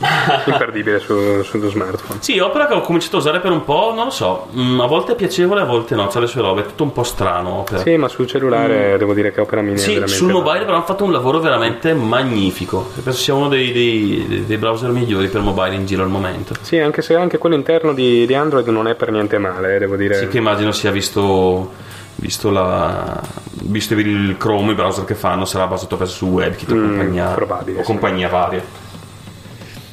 Imperdibile 0.46 0.98
su, 1.00 1.42
sullo 1.42 1.68
smartphone. 1.68 2.20
Sì, 2.22 2.38
Opera 2.38 2.66
che 2.66 2.74
ho 2.74 2.80
cominciato 2.80 3.16
a 3.16 3.18
usare 3.20 3.40
per 3.40 3.50
un 3.50 3.64
po', 3.64 3.92
non 3.94 4.06
lo 4.06 4.10
so, 4.10 4.48
mm, 4.54 4.80
a 4.80 4.86
volte 4.86 5.12
è 5.12 5.14
piacevole, 5.14 5.60
a 5.60 5.64
volte 5.64 5.94
no, 5.94 6.06
c'ha 6.06 6.20
le 6.20 6.26
sue 6.26 6.40
robe, 6.40 6.62
è 6.62 6.66
tutto 6.66 6.82
un 6.84 6.92
po' 6.92 7.02
strano 7.02 7.58
Opera. 7.60 7.80
Sì, 7.82 7.96
ma 7.96 8.08
sul 8.08 8.26
cellulare 8.26 8.96
devo 8.98 9.12
dire 9.14 9.30
che 9.32 9.40
Opera 9.40 9.60
Mini 9.60 9.76
è 9.76 9.80
Mm. 9.80 9.82
Sì, 9.82 9.88
veramente. 9.92 10.14
sul 10.14 10.30
mobile 10.32 10.60
però 10.64 10.74
hanno 10.76 10.84
fatto 10.84 11.04
un 11.04 11.12
lavoro 11.12 11.38
veramente 11.40 11.92
magnifico. 11.94 12.90
Penso 13.02 13.18
sia 13.20 13.34
uno 13.34 13.48
dei, 13.48 13.72
dei- 13.72 14.44
dei 14.46 14.56
browser 14.56 14.90
migliori 14.90 15.28
per 15.28 15.40
mobile 15.42 15.74
in 15.74 15.84
giro 15.86 16.02
al 16.02 16.08
momento. 16.08 16.54
Sì, 16.60 16.78
anche 16.78 17.02
se 17.02 17.14
anche 17.14 17.38
quello 17.38 17.54
interno 17.54 17.92
di, 17.92 18.24
di 18.26 18.34
Android 18.34 18.66
non 18.68 18.88
è 18.88 18.94
per 18.94 19.10
niente 19.10 19.38
male, 19.38 19.76
eh, 19.76 19.78
devo 19.78 19.96
dire. 19.96 20.14
Sì, 20.16 20.28
che 20.28 20.38
immagino 20.38 20.72
sia 20.72 20.90
visto, 20.90 21.70
visto, 22.16 22.50
la, 22.50 23.20
visto 23.62 23.94
il 23.94 24.36
Chrome, 24.38 24.72
i 24.72 24.74
browser 24.74 25.04
che 25.04 25.14
fanno, 25.14 25.44
sarà 25.44 25.66
basato 25.66 25.96
per 25.96 26.08
su 26.08 26.26
WebKit 26.26 26.70
o 26.70 26.74
Mm, 26.74 26.88
compagnia, 26.88 27.24
probabile, 27.34 27.78
o 27.78 27.80
sì. 27.80 27.86
compagnia 27.86 28.28
varia. 28.28 28.62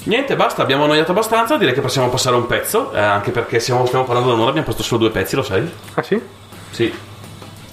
Niente, 0.08 0.38
basta, 0.38 0.62
abbiamo 0.62 0.86
annoiato 0.86 1.12
abbastanza, 1.12 1.58
direi 1.58 1.74
che 1.74 1.82
possiamo 1.82 2.08
passare 2.08 2.38
un 2.38 2.48
pezzo, 2.48 2.94
eh, 2.94 3.00
anche 3.00 3.32
perché 3.32 3.60
stiamo, 3.60 3.86
stiamo 3.86 4.06
parlando 4.06 4.30
da 4.30 4.36
un'ora, 4.36 4.52
abbiamo 4.52 4.68
posto 4.68 4.82
solo 4.82 5.02
due 5.02 5.12
pezzi, 5.12 5.36
lo 5.36 5.44
sai? 5.44 5.70
Ah 5.96 6.02
sì? 6.02 6.22
Sì. 6.70 6.94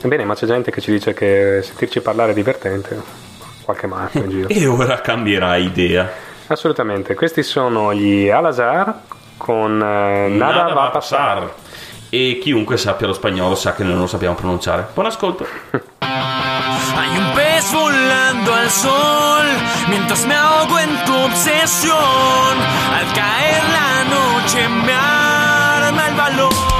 Bene, 0.02 0.24
ma 0.24 0.34
c'è 0.34 0.44
gente 0.46 0.72
che 0.72 0.80
ci 0.80 0.90
dice 0.90 1.14
che 1.14 1.60
sentirci 1.62 2.00
parlare 2.00 2.32
è 2.32 2.34
divertente. 2.34 3.00
Qualche 3.62 3.86
matto 3.86 4.18
in 4.18 4.28
giro. 4.28 4.48
E 4.52 4.66
ora 4.66 5.00
cambierà 5.00 5.56
idea. 5.56 6.10
Assolutamente, 6.48 7.14
questi 7.14 7.44
sono 7.44 7.94
gli 7.94 8.28
Al-Azhar 8.28 9.00
con 9.36 9.80
eh, 9.80 10.28
Nada, 10.28 10.72
va 10.74 10.86
a 10.86 10.90
passar. 10.90 11.54
E 12.10 12.38
chiunque 12.42 12.76
sappia 12.76 13.06
lo 13.06 13.12
spagnolo 13.12 13.54
sa 13.54 13.74
che 13.74 13.84
noi 13.84 13.92
non 13.92 14.02
lo 14.02 14.06
sappiamo 14.08 14.34
pronunciare. 14.34 14.88
Buon 14.92 15.06
ascolto. 15.06 15.46
Hay 16.98 17.10
un 17.18 17.34
pez 17.34 17.72
volando 17.72 18.54
al 18.54 18.70
sol 18.70 19.46
mientras 19.88 20.26
me 20.26 20.34
ahogo 20.34 20.78
en 20.78 21.04
tu 21.04 21.14
obsesión. 21.14 22.52
Al 22.98 23.12
caer 23.12 23.62
la 23.78 24.04
noche 24.16 24.68
me 24.68 24.92
arma 24.92 26.08
el 26.08 26.14
valor. 26.14 26.73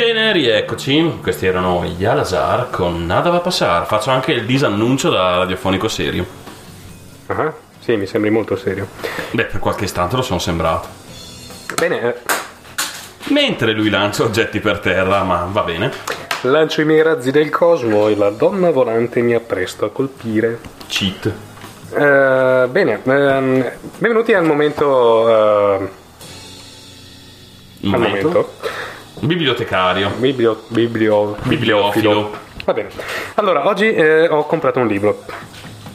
E 0.00 0.46
eccoci, 0.50 1.18
questi 1.20 1.46
erano 1.46 1.84
gli 1.84 2.04
Al-Azhar 2.04 2.70
con 2.70 3.04
Nada 3.04 3.30
va 3.30 3.38
a 3.38 3.40
passare. 3.40 3.84
Faccio 3.84 4.10
anche 4.10 4.30
il 4.30 4.46
disannuncio 4.46 5.10
da 5.10 5.38
radiofonico 5.38 5.88
serio. 5.88 6.24
Ah, 7.26 7.52
sì, 7.80 7.96
mi 7.96 8.06
sembri 8.06 8.30
molto 8.30 8.54
serio. 8.54 8.86
Beh, 9.32 9.46
per 9.46 9.58
qualche 9.58 9.84
istante 9.84 10.14
lo 10.14 10.22
sono 10.22 10.38
sembrato. 10.38 10.86
Bene, 11.74 12.00
eh, 12.00 12.14
Mentre 13.30 13.72
lui 13.72 13.90
lancia 13.90 14.22
oggetti 14.22 14.60
per 14.60 14.78
terra, 14.78 15.24
ma 15.24 15.48
va 15.50 15.62
bene. 15.62 15.90
lancio 16.42 16.80
i 16.80 16.84
miei 16.84 17.02
razzi 17.02 17.32
del 17.32 17.50
cosmo 17.50 18.06
e 18.06 18.14
la 18.16 18.30
donna 18.30 18.70
volante 18.70 19.20
mi 19.20 19.34
appresto 19.34 19.84
a 19.84 19.90
colpire. 19.90 20.60
Cheat. 20.86 21.32
Eh, 21.92 22.66
bene, 22.70 23.00
ehm, 23.04 23.70
benvenuti 23.98 24.32
al 24.32 24.44
momento... 24.44 25.28
eh, 25.28 25.88
Un 27.80 27.94
al 27.94 28.00
momento. 28.00 28.52
Bibliotecario. 29.20 30.10
Biblio, 30.16 30.62
biblio, 30.68 31.36
Bibliofilo. 31.42 32.30
Va 32.64 32.72
bene. 32.72 32.88
Allora, 33.34 33.66
oggi 33.66 33.92
eh, 33.92 34.28
ho 34.28 34.44
comprato 34.46 34.78
un 34.78 34.86
libro. 34.86 35.24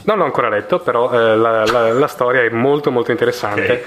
Non 0.04 0.18
l'ho 0.18 0.24
ancora 0.24 0.48
letto, 0.48 0.80
però 0.80 1.10
eh, 1.12 1.36
la, 1.36 1.64
la- 1.64 1.92
la 1.92 2.06
storia 2.06 2.42
è 2.42 2.48
molto 2.50 2.90
molto 2.90 3.10
interessante. 3.10 3.72
Ok. 3.72 3.80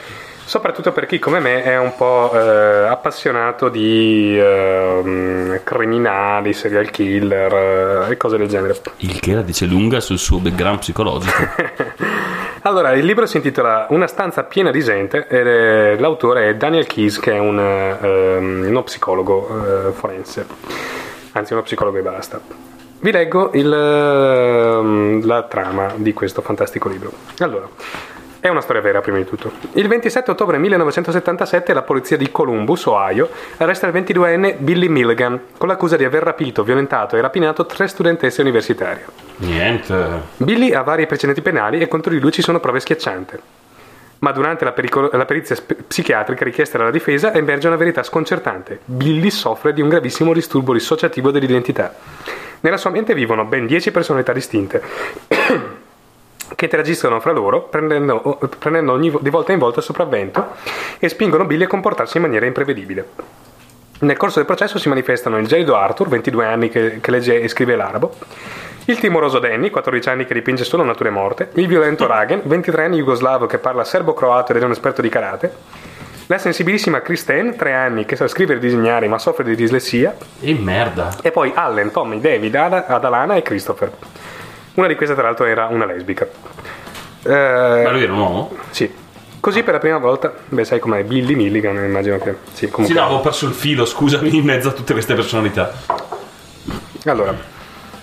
Soprattutto 0.47 0.93
per 0.93 1.07
chi 1.07 1.19
come 1.19 1.39
me 1.41 1.61
è 1.61 1.77
un 1.77 1.93
po' 1.97 2.31
eh, 2.33 2.39
appassionato 2.88 3.67
di 3.67 4.39
ehm, 4.39 5.59
criminali, 5.63 6.53
serial 6.53 6.89
killer 6.89 8.05
eh, 8.07 8.11
e 8.13 8.17
cose 8.17 8.38
del 8.38 8.47
genere. 8.47 8.77
Il 8.97 9.19
che 9.19 9.33
la 9.33 9.41
dice 9.41 9.65
lunga 9.65 9.99
sul 9.99 10.17
suo 10.17 10.38
background 10.39 10.79
psicologico. 10.79 11.43
Allora, 12.68 12.91
il 12.91 13.05
libro 13.05 13.26
si 13.26 13.38
intitola 13.38 13.86
Una 13.91 14.07
stanza 14.07 14.43
piena 14.43 14.72
di 14.72 14.84
gente 14.84 15.26
e 15.30 15.97
l'autore 15.97 16.49
è 16.49 16.55
Daniel 16.55 16.86
Keyes, 16.86 17.18
che 17.18 17.32
è 17.32 17.39
un, 17.39 17.57
ehm, 17.57 18.65
uno 18.68 18.84
psicologo 18.84 19.88
eh, 19.88 19.91
forense, 19.93 20.45
anzi 21.32 21.53
uno 21.53 21.61
psicologo 21.61 21.97
e 21.97 22.01
basta. 22.01 22.41
Vi 22.99 23.09
leggo 23.09 23.51
il, 23.53 23.72
ehm, 23.72 25.26
la 25.26 25.43
trama 25.43 25.93
di 25.95 26.11
questo 26.11 26.41
fantastico 26.41 26.89
libro. 26.89 27.09
Allora, 27.38 27.70
è 28.39 28.47
una 28.49 28.61
storia 28.61 28.81
vera 28.81 29.01
prima 29.01 29.17
di 29.17 29.25
tutto. 29.25 29.51
Il 29.73 29.88
27 29.88 30.31
ottobre 30.31 30.57
1977 30.57 31.73
la 31.73 31.81
polizia 31.81 32.17
di 32.17 32.31
Columbus, 32.31 32.85
Ohio, 32.85 33.29
arresta 33.57 33.88
il 33.88 33.93
22enne 33.93 34.55
Billy 34.57 34.88
Milligan 34.88 35.39
con 35.57 35.67
l'accusa 35.67 35.95
di 35.95 36.03
aver 36.03 36.23
rapito, 36.23 36.63
violentato 36.63 37.15
e 37.15 37.21
rapinato 37.21 37.65
tre 37.65 37.88
studentesse 37.88 38.41
universitarie. 38.41 39.05
Niente. 39.38 40.21
Billy 40.38 40.73
ha 40.73 40.81
vari 40.81 41.05
precedenti 41.05 41.41
penali 41.41 41.79
e 41.79 41.88
contro 41.88 42.11
di 42.11 42.19
lui 42.19 42.31
ci 42.31 42.41
sono 42.41 42.59
prove 42.59 42.79
schiaccianti. 42.79 43.38
Ma 44.19 44.31
durante 44.31 44.65
la, 44.65 44.71
pericolo- 44.71 45.11
la 45.11 45.25
perizia 45.25 45.55
sp- 45.55 45.75
psichiatrica 45.88 46.43
richiesta 46.43 46.77
dalla 46.77 46.89
difesa 46.89 47.33
emerge 47.33 47.67
una 47.67 47.75
verità 47.75 48.01
sconcertante. 48.01 48.79
Billy 48.85 49.29
soffre 49.29 49.73
di 49.73 49.81
un 49.81 49.89
gravissimo 49.89 50.33
disturbo 50.33 50.73
dissociativo 50.73 51.29
dell'identità. 51.29 51.93
Nella 52.61 52.77
sua 52.77 52.89
mente 52.89 53.13
vivono 53.13 53.45
ben 53.45 53.67
10 53.67 53.91
personalità 53.91 54.33
distinte 54.33 54.81
che 56.56 56.66
interagiscono 56.66 57.20
fra 57.20 57.32
loro 57.32 57.64
prendendo, 57.64 58.39
prendendo 58.58 58.91
ogni 58.93 59.14
di 59.20 59.30
volta 59.30 59.52
in 59.52 59.60
volta 59.60 59.80
il 59.80 59.86
sopravvento 59.86 60.45
e 61.00 61.10
spingono 61.10 61.45
Billy 61.45 61.64
a 61.64 61.68
comportarsi 61.68 62.18
in 62.18 62.24
maniera 62.24 62.45
imprevedibile. 62.45 63.08
Nel 64.00 64.18
corso 64.18 64.38
del 64.38 64.45
processo 64.45 64.78
si 64.78 64.89
manifestano 64.89 65.38
il 65.39 65.48
gelido 65.48 65.76
Arthur, 65.76 66.08
22 66.08 66.45
anni 66.45 66.70
che, 66.70 67.00
che 67.02 67.12
legge 67.12 67.41
e 67.41 67.48
scrive 67.48 67.76
l'arabo, 67.76 68.14
il 68.86 69.00
timoroso 69.00 69.39
Danny, 69.39 69.70
14 69.70 70.10
anni 70.10 70.26
che 70.26 70.34
dipinge 70.36 70.64
solo 70.64 70.84
nature 70.84 71.10
morte, 71.10 71.50
il 71.56 71.68
violento 71.68 72.06
Ragen, 72.08 72.41
23 72.43 72.86
anni 72.86 72.98
jugoslavo 72.98 73.48
che 73.48 73.58
parla 73.58 73.84
serbo-croato 73.84 74.54
ed 74.54 74.62
è 74.62 74.66
un 74.66 74.72
esperto 74.72 75.02
di 75.02 75.10
karate, 75.10 75.52
la 76.28 76.38
sensibilissima 76.38 77.02
Kristen, 77.02 77.56
3 77.56 77.74
anni 77.74 78.06
che 78.06 78.16
sa 78.16 78.28
scrivere 78.28 78.60
e 78.60 78.62
disegnare 78.62 79.08
ma 79.08 79.18
soffre 79.18 79.43
di 79.43 79.56
dislessia, 79.56 80.16
E 80.41 80.54
merda. 80.54 81.16
e 81.24 81.32
poi 81.32 81.52
Allen, 81.56 81.91
Tommy, 81.91 82.20
David, 82.20 82.54
Ada, 82.56 82.86
Adalana 82.86 83.36
e 83.36 83.41
Christopher. 83.41 83.91
Una 84.78 84.86
di 84.88 84.95
queste 84.95 85.15
tra 85.15 85.23
l'altro 85.23 85.45
era 85.45 85.65
una 85.65 85.86
lesbica. 85.86 86.28
Eh, 87.23 87.82
Ma 87.84 87.89
lui 87.89 88.03
era 88.03 88.13
un 88.13 88.19
uomo? 88.19 88.55
sì. 88.69 89.05
Così 89.39 89.63
per 89.63 89.73
la 89.73 89.80
prima 89.80 89.97
volta, 89.97 90.34
beh 90.49 90.65
sai 90.65 90.80
com'è, 90.80 91.03
Billy 91.03 91.34
Milligan, 91.34 91.75
immagino 91.78 92.17
che... 92.17 92.36
Sì, 92.51 92.65
Sì, 92.65 92.69
comunque... 92.69 92.99
no, 92.99 93.05
avevo 93.05 93.21
perso 93.21 93.45
il 93.47 93.53
filo, 93.53 93.86
scusami, 93.86 94.36
in 94.36 94.43
mezzo 94.43 94.69
a 94.69 94.71
tutte 94.73 94.93
queste 94.93 95.13
personalità. 95.15 95.71
Allora, 97.05 97.34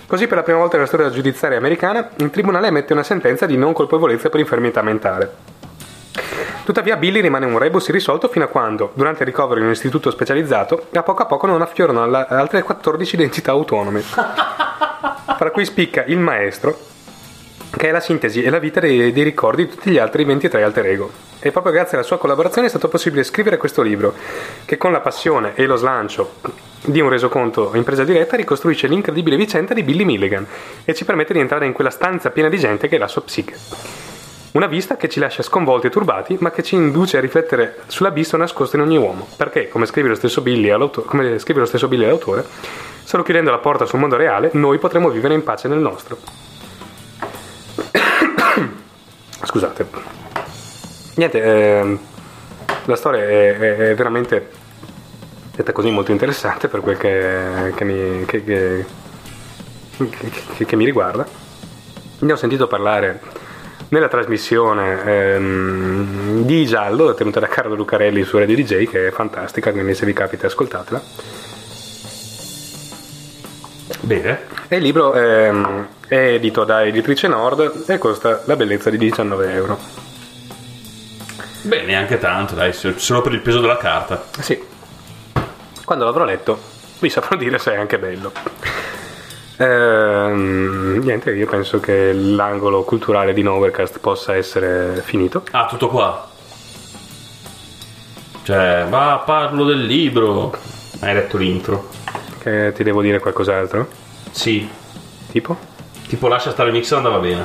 così 0.07 0.27
per 0.27 0.37
la 0.37 0.43
prima 0.43 0.57
volta 0.59 0.75
nella 0.75 0.87
storia 0.87 1.09
giudiziaria 1.09 1.57
americana, 1.57 2.09
il 2.15 2.29
tribunale 2.31 2.67
emette 2.67 2.93
una 2.93 3.03
sentenza 3.03 3.45
di 3.45 3.57
non 3.57 3.73
colpevolezza 3.73 4.29
per 4.29 4.39
infermità 4.39 4.81
mentale. 4.81 5.33
Tuttavia 6.63 6.95
Billy 6.97 7.21
rimane 7.21 7.45
un 7.45 7.59
rebus 7.59 7.87
irrisolto 7.89 8.27
fino 8.27 8.45
a 8.45 8.47
quando, 8.47 8.91
durante 8.95 9.21
il 9.21 9.27
ricovero 9.27 9.59
in 9.59 9.67
un 9.67 9.71
istituto 9.73 10.09
specializzato, 10.09 10.87
a 10.93 11.03
poco 11.03 11.21
a 11.21 11.25
poco 11.25 11.45
non 11.45 11.61
affiorano 11.61 12.01
altre 12.01 12.63
14 12.63 13.15
identità 13.15 13.51
autonome, 13.51 14.01
tra 15.33 15.51
cui 15.51 15.65
spicca 15.65 16.03
il 16.05 16.19
maestro, 16.19 16.77
che 17.75 17.89
è 17.89 17.91
la 17.91 17.99
sintesi 17.99 18.43
e 18.43 18.49
la 18.49 18.59
vita 18.59 18.79
dei, 18.79 19.11
dei 19.11 19.23
ricordi 19.23 19.65
di 19.65 19.71
tutti 19.71 19.89
gli 19.89 19.97
altri 19.97 20.23
23 20.23 20.63
alter 20.63 20.85
ego. 20.85 21.11
E 21.39 21.51
proprio 21.51 21.73
grazie 21.73 21.97
alla 21.97 22.05
sua 22.05 22.17
collaborazione 22.17 22.67
è 22.67 22.69
stato 22.69 22.87
possibile 22.87 23.23
scrivere 23.23 23.57
questo 23.57 23.81
libro, 23.81 24.13
che 24.65 24.77
con 24.77 24.91
la 24.91 25.01
passione 25.01 25.53
e 25.55 25.65
lo 25.65 25.75
slancio 25.75 26.35
di 26.85 27.01
un 27.01 27.09
resoconto 27.09 27.71
in 27.73 27.83
presa 27.83 28.03
diretta 28.03 28.35
ricostruisce 28.35 28.87
l'incredibile 28.87 29.35
vicenda 29.35 29.73
di 29.73 29.83
Billy 29.83 30.03
Milligan 30.03 30.45
e 30.83 30.93
ci 30.93 31.05
permette 31.05 31.33
di 31.33 31.39
entrare 31.39 31.65
in 31.65 31.73
quella 31.73 31.89
stanza 31.89 32.29
piena 32.29 32.49
di 32.49 32.57
gente 32.57 32.87
che 32.87 32.95
è 32.95 32.99
la 32.99 33.07
sua 33.07 33.21
psiche. 33.21 33.55
Una 34.51 34.67
vista 34.67 34.95
che 34.95 35.09
ci 35.09 35.19
lascia 35.19 35.43
sconvolti 35.43 35.87
e 35.87 35.89
turbati, 35.89 36.37
ma 36.39 36.49
che 36.49 36.63
ci 36.63 36.75
induce 36.75 37.17
a 37.17 37.19
riflettere 37.19 37.79
sull'abisso 37.87 38.37
nascosto 38.37 38.77
in 38.77 38.83
ogni 38.83 38.95
uomo, 38.95 39.27
perché, 39.35 39.67
come 39.67 39.85
scrive 39.85 40.07
lo 40.07 40.15
stesso 40.15 40.41
Billy, 40.41 40.69
all'auto- 40.69 41.01
come 41.01 41.37
scrive 41.39 41.59
lo 41.59 41.65
stesso 41.65 41.89
Billy 41.89 42.05
all'autore, 42.05 42.45
solo 43.05 43.23
chiudendo 43.23 43.51
la 43.51 43.59
porta 43.59 43.85
sul 43.85 43.99
mondo 43.99 44.17
reale, 44.17 44.49
noi 44.53 44.77
potremo 44.79 45.09
vivere 45.09 45.33
in 45.35 45.43
pace 45.43 45.67
nel 45.69 45.79
nostro. 45.79 46.17
Scusate. 49.43 49.87
Niente, 51.15 51.41
ehm, 51.41 51.99
la 52.85 52.95
storia 52.95 53.21
è, 53.23 53.57
è- 53.57 53.77
è 53.91 53.95
veramente 53.95 54.49
detta 55.55 55.71
così 55.71 55.89
molto 55.89 56.11
interessante 56.11 56.67
per 56.67 56.81
quel 56.81 56.97
che, 56.97 57.71
che 57.75 57.83
mi, 57.85 58.25
che- 58.25 58.85
che 60.65 60.75
mi 60.75 60.85
riguarda. 60.85 61.25
Ne 62.19 62.33
ho 62.33 62.35
sentito 62.35 62.67
parlare 62.67 63.21
nella 63.89 64.07
trasmissione 64.07 65.03
ehm, 65.03 66.43
di 66.43 66.65
Giallo, 66.65 67.13
tenuta 67.13 67.39
da 67.39 67.47
Carlo 67.47 67.75
Lucarelli 67.75 68.23
su 68.23 68.37
Radio 68.37 68.55
DJ, 68.55 68.87
che 68.89 69.07
è 69.07 69.11
fantastica, 69.11 69.71
quindi 69.71 69.93
se 69.93 70.05
vi 70.05 70.13
capita 70.13 70.47
ascoltatela. 70.47 71.01
Bene. 74.05 74.41
E 74.67 74.75
il 74.75 74.83
libro 74.83 75.15
ehm, 75.15 75.87
è 76.07 76.33
edito 76.33 76.63
da 76.63 76.85
Editrice 76.85 77.27
Nord 77.27 77.85
e 77.87 77.97
costa 77.97 78.43
la 78.45 78.55
bellezza 78.55 78.91
di 78.91 78.99
19 78.99 79.51
euro. 79.51 79.79
Beh, 81.63 81.81
neanche 81.81 82.19
tanto, 82.19 82.53
dai, 82.53 82.71
solo 82.71 83.23
per 83.23 83.33
il 83.33 83.41
peso 83.41 83.59
della 83.59 83.77
carta. 83.77 84.23
Sì. 84.39 84.63
Quando 85.83 86.05
l'avrò 86.05 86.23
letto, 86.23 86.59
vi 86.99 87.09
saprò 87.09 87.35
dire 87.35 87.57
se 87.57 87.73
è 87.73 87.77
anche 87.77 87.97
bello. 87.97 88.31
Ehm, 89.57 90.99
niente, 91.01 91.31
io 91.31 91.47
penso 91.47 91.79
che 91.79 92.13
l'angolo 92.13 92.83
culturale 92.83 93.33
di 93.33 93.41
Novercast 93.41 93.97
possa 93.97 94.35
essere 94.35 95.01
finito. 95.03 95.45
Ah, 95.49 95.65
tutto 95.65 95.87
qua. 95.87 96.29
Cioè, 98.43 98.85
va, 98.87 99.23
parlo 99.25 99.63
del 99.65 99.83
libro. 99.83 100.55
Hai 100.99 101.15
letto 101.15 101.37
l'intro? 101.37 101.89
Che 102.45 102.73
ti 102.75 102.83
devo 102.83 103.01
dire 103.01 103.17
qualcos'altro? 103.19 103.87
Sì. 104.29 104.69
Tipo? 105.31 105.57
Tipo, 106.07 106.27
lascia 106.27 106.51
stare 106.51 106.69
il 106.69 106.75
mixer, 106.75 106.97
andava 106.97 107.17
bene. 107.17 107.43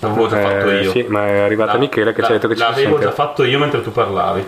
L'avevo 0.00 0.26
già 0.26 0.40
Eh, 0.40 0.42
fatto 0.42 0.70
io. 0.70 0.90
Sì, 0.90 1.04
ma 1.06 1.26
è 1.26 1.38
arrivata 1.40 1.74
La- 1.74 1.78
Michele 1.78 2.12
che 2.14 2.20
ci 2.22 2.24
ha 2.24 2.28
la- 2.28 2.34
detto 2.36 2.48
che 2.48 2.54
ci 2.56 2.62
si 2.62 2.66
L'avevo 2.66 2.98
già 2.98 3.10
fatto 3.12 3.44
io 3.44 3.58
mentre 3.58 3.82
tu 3.82 3.92
parlavi. 3.92 4.44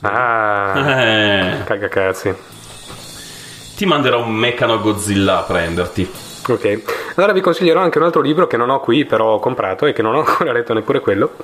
Ah, 0.00 0.72
Eh, 1.06 1.64
cagacazzi. 1.64 2.34
ti 3.76 3.86
manderò 3.86 4.20
un 4.24 4.32
meccano 4.32 4.80
Godzilla 4.80 5.38
a 5.38 5.42
prenderti. 5.42 6.10
Ok, 6.48 6.82
allora 7.14 7.32
vi 7.32 7.40
consiglierò 7.40 7.80
anche 7.80 7.98
un 7.98 8.04
altro 8.04 8.20
libro 8.20 8.48
che 8.48 8.56
non 8.56 8.68
ho 8.68 8.80
qui, 8.80 9.04
però 9.04 9.34
ho 9.34 9.38
comprato 9.38 9.86
e 9.86 9.92
che 9.92 10.02
non 10.02 10.16
ho 10.16 10.18
ancora 10.26 10.50
letto 10.50 10.74
neppure 10.74 10.98
quello, 10.98 11.36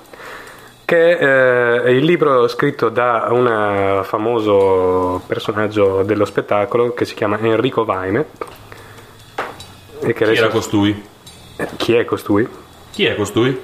che 0.90 1.10
eh, 1.12 1.82
è 1.84 1.88
il 1.90 2.04
libro 2.04 2.48
scritto 2.48 2.88
da 2.88 3.28
un 3.30 3.46
eh, 3.46 4.02
famoso 4.02 5.22
personaggio 5.24 6.02
dello 6.02 6.24
spettacolo 6.24 6.94
che 6.94 7.04
si 7.04 7.14
chiama 7.14 7.38
Enrico 7.38 7.84
Vaime. 7.84 8.26
E 10.00 10.06
che 10.06 10.12
Chi 10.14 10.22
adesso- 10.24 10.40
era 10.42 10.50
costui? 10.50 11.04
Chi 11.76 11.94
è 11.94 12.04
costui? 12.04 12.48
Chi 12.90 13.04
è 13.04 13.14
costui? 13.14 13.56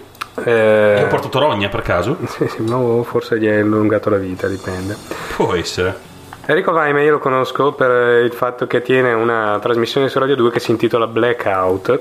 Eh, 0.45 1.03
Ho 1.03 1.07
portato 1.09 1.41
Rogna 1.41 1.69
per 1.69 1.83
caso? 1.83 2.17
sì, 2.29 2.47
sì, 2.47 2.63
no, 2.65 3.03
forse 3.03 3.41
gli 3.41 3.47
è 3.49 3.59
allungato 3.59 4.09
la 4.09 4.19
vita, 4.19 4.47
dipende. 4.47 4.97
Può 5.35 5.53
essere. 5.55 5.99
Enrico 6.47 6.71
Vaime 6.71 7.03
io 7.03 7.11
lo 7.11 7.19
conosco 7.19 7.73
per 7.73 8.23
il 8.23 8.33
fatto 8.33 8.69
che 8.69 8.83
tiene 8.83 9.13
una 9.15 9.59
trasmissione 9.61 10.09
su 10.09 10.21
Radio 10.21 10.37
2 10.37 10.53
che 10.53 10.61
si 10.61 10.71
intitola 10.71 11.09
Blackout, 11.09 12.01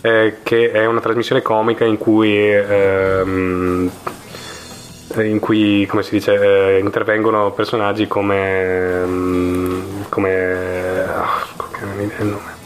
eh, 0.00 0.36
che 0.42 0.70
è 0.70 0.86
una 0.86 1.00
trasmissione 1.00 1.42
comica 1.42 1.84
in 1.84 1.98
cui, 1.98 2.36
ehm, 2.52 3.90
in 5.16 5.38
cui 5.38 5.86
come 5.86 6.02
si 6.02 6.10
dice, 6.12 6.76
eh, 6.76 6.78
intervengono 6.78 7.52
personaggi 7.52 8.06
come, 8.06 9.02
ehm, 9.02 10.08
come 10.08 11.04
ah, 11.04 11.46
che 11.72 11.84
non 11.84 11.96
mi 11.96 12.06
viene 12.06 12.22
il 12.22 12.28
nome 12.28 12.58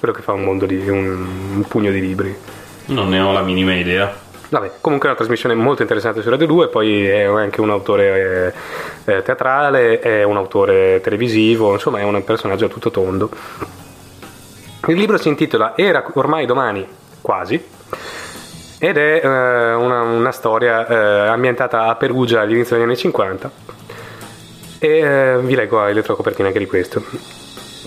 quello 0.00 0.14
che 0.14 0.22
fa 0.22 0.32
un 0.32 0.42
mondo 0.42 0.64
di 0.64 0.88
un, 0.88 1.26
un 1.56 1.64
pugno 1.68 1.90
di 1.92 2.00
libri 2.00 2.34
Non 2.86 3.10
ne 3.10 3.20
ho 3.20 3.32
la 3.32 3.42
minima 3.42 3.74
idea. 3.74 4.12
Vabbè, 4.48 4.72
comunque 4.80 5.06
è 5.06 5.10
una 5.10 5.20
trasmissione 5.20 5.54
molto 5.54 5.82
interessante 5.82 6.22
su 6.22 6.30
Radio 6.30 6.46
2, 6.46 6.68
poi 6.68 7.06
è 7.06 7.22
anche 7.22 7.60
un 7.60 7.70
autore 7.70 8.52
eh, 9.04 9.22
teatrale, 9.22 10.00
è 10.00 10.24
un 10.24 10.36
autore 10.36 11.00
televisivo, 11.00 11.74
insomma 11.74 12.00
è 12.00 12.02
un 12.02 12.24
personaggio 12.24 12.64
a 12.64 12.68
tutto 12.68 12.90
tondo. 12.90 13.30
Il 14.86 14.96
libro 14.96 15.18
si 15.18 15.28
intitola 15.28 15.76
Era 15.76 16.04
ormai 16.14 16.46
domani, 16.46 16.86
quasi, 17.20 17.62
ed 18.78 18.96
è 18.96 19.20
eh, 19.22 19.74
una, 19.74 20.00
una 20.00 20.32
storia 20.32 20.86
eh, 20.86 21.28
ambientata 21.28 21.84
a 21.86 21.96
Perugia 21.96 22.40
all'inizio 22.40 22.76
degli 22.76 22.86
anni 22.86 22.96
50 22.96 23.50
e 24.78 24.88
eh, 24.88 25.38
vi 25.42 25.54
leggo 25.54 25.78
la 25.78 25.92
retrocopertina 25.92 26.48
anche 26.48 26.60
di 26.60 26.66
questo. 26.66 27.04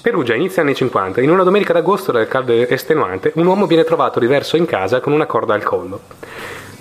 Perugia, 0.04 0.36
inizia 0.36 0.62
anni 0.62 0.76
50. 0.76 1.22
In 1.22 1.32
una 1.32 1.44
domenica 1.44 1.74
d'agosto 1.74 2.12
del 2.12 2.28
caldo 2.28 2.52
estenuante, 2.52 3.32
un 3.36 3.48
uomo 3.48 3.66
viene 3.66 3.84
trovato 3.84 4.20
riverso 4.20 4.56
in 4.56 4.66
casa 4.66 5.00
con 5.00 5.14
una 5.14 5.26
corda 5.26 5.56
al 5.56 5.64
collo. 5.64 6.02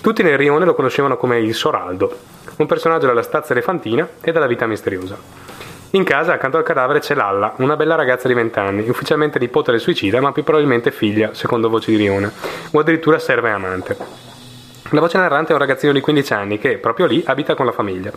Tutti 0.03 0.23
nel 0.23 0.37
rione 0.37 0.67
lo 0.67 0.75
conoscevano 0.75 1.17
come 1.17 1.39
il 1.39 1.55
Soraldo, 1.55 2.15
un 2.57 2.67
personaggio 2.67 3.07
della 3.07 3.23
stazza 3.23 3.53
elefantina 3.53 4.07
e 4.21 4.31
della 4.31 4.47
vita 4.47 4.67
misteriosa. 4.67 5.17
In 5.95 6.05
casa, 6.05 6.33
accanto 6.33 6.57
al 6.57 6.63
cadavere, 6.63 7.01
c'è 7.01 7.15
Lalla, 7.15 7.53
una 7.57 7.77
bella 7.77 7.95
ragazza 7.95 8.27
di 8.27 8.33
20 8.33 8.59
anni, 8.59 8.89
ufficialmente 8.89 9.39
nipote 9.39 9.73
del 9.73 9.81
suicida, 9.81 10.23
ma 10.23 10.33
più 10.33 10.43
probabilmente 10.43 10.91
figlia, 10.91 11.35
secondo 11.35 11.69
voci 11.69 11.91
di 11.91 11.99
Rione, 11.99 12.33
o 12.71 12.79
addirittura 12.79 13.19
serva 13.19 13.49
e 13.49 13.51
amante. 13.51 13.97
La 14.89 15.01
voce 15.01 15.19
narrante 15.19 15.51
è 15.51 15.53
un 15.53 15.61
ragazzino 15.61 15.93
di 15.93 16.01
15 16.01 16.33
anni 16.33 16.59
che, 16.59 16.79
proprio 16.79 17.05
lì, 17.05 17.23
abita 17.27 17.55
con 17.55 17.67
la 17.67 17.73
famiglia. 17.73 18.11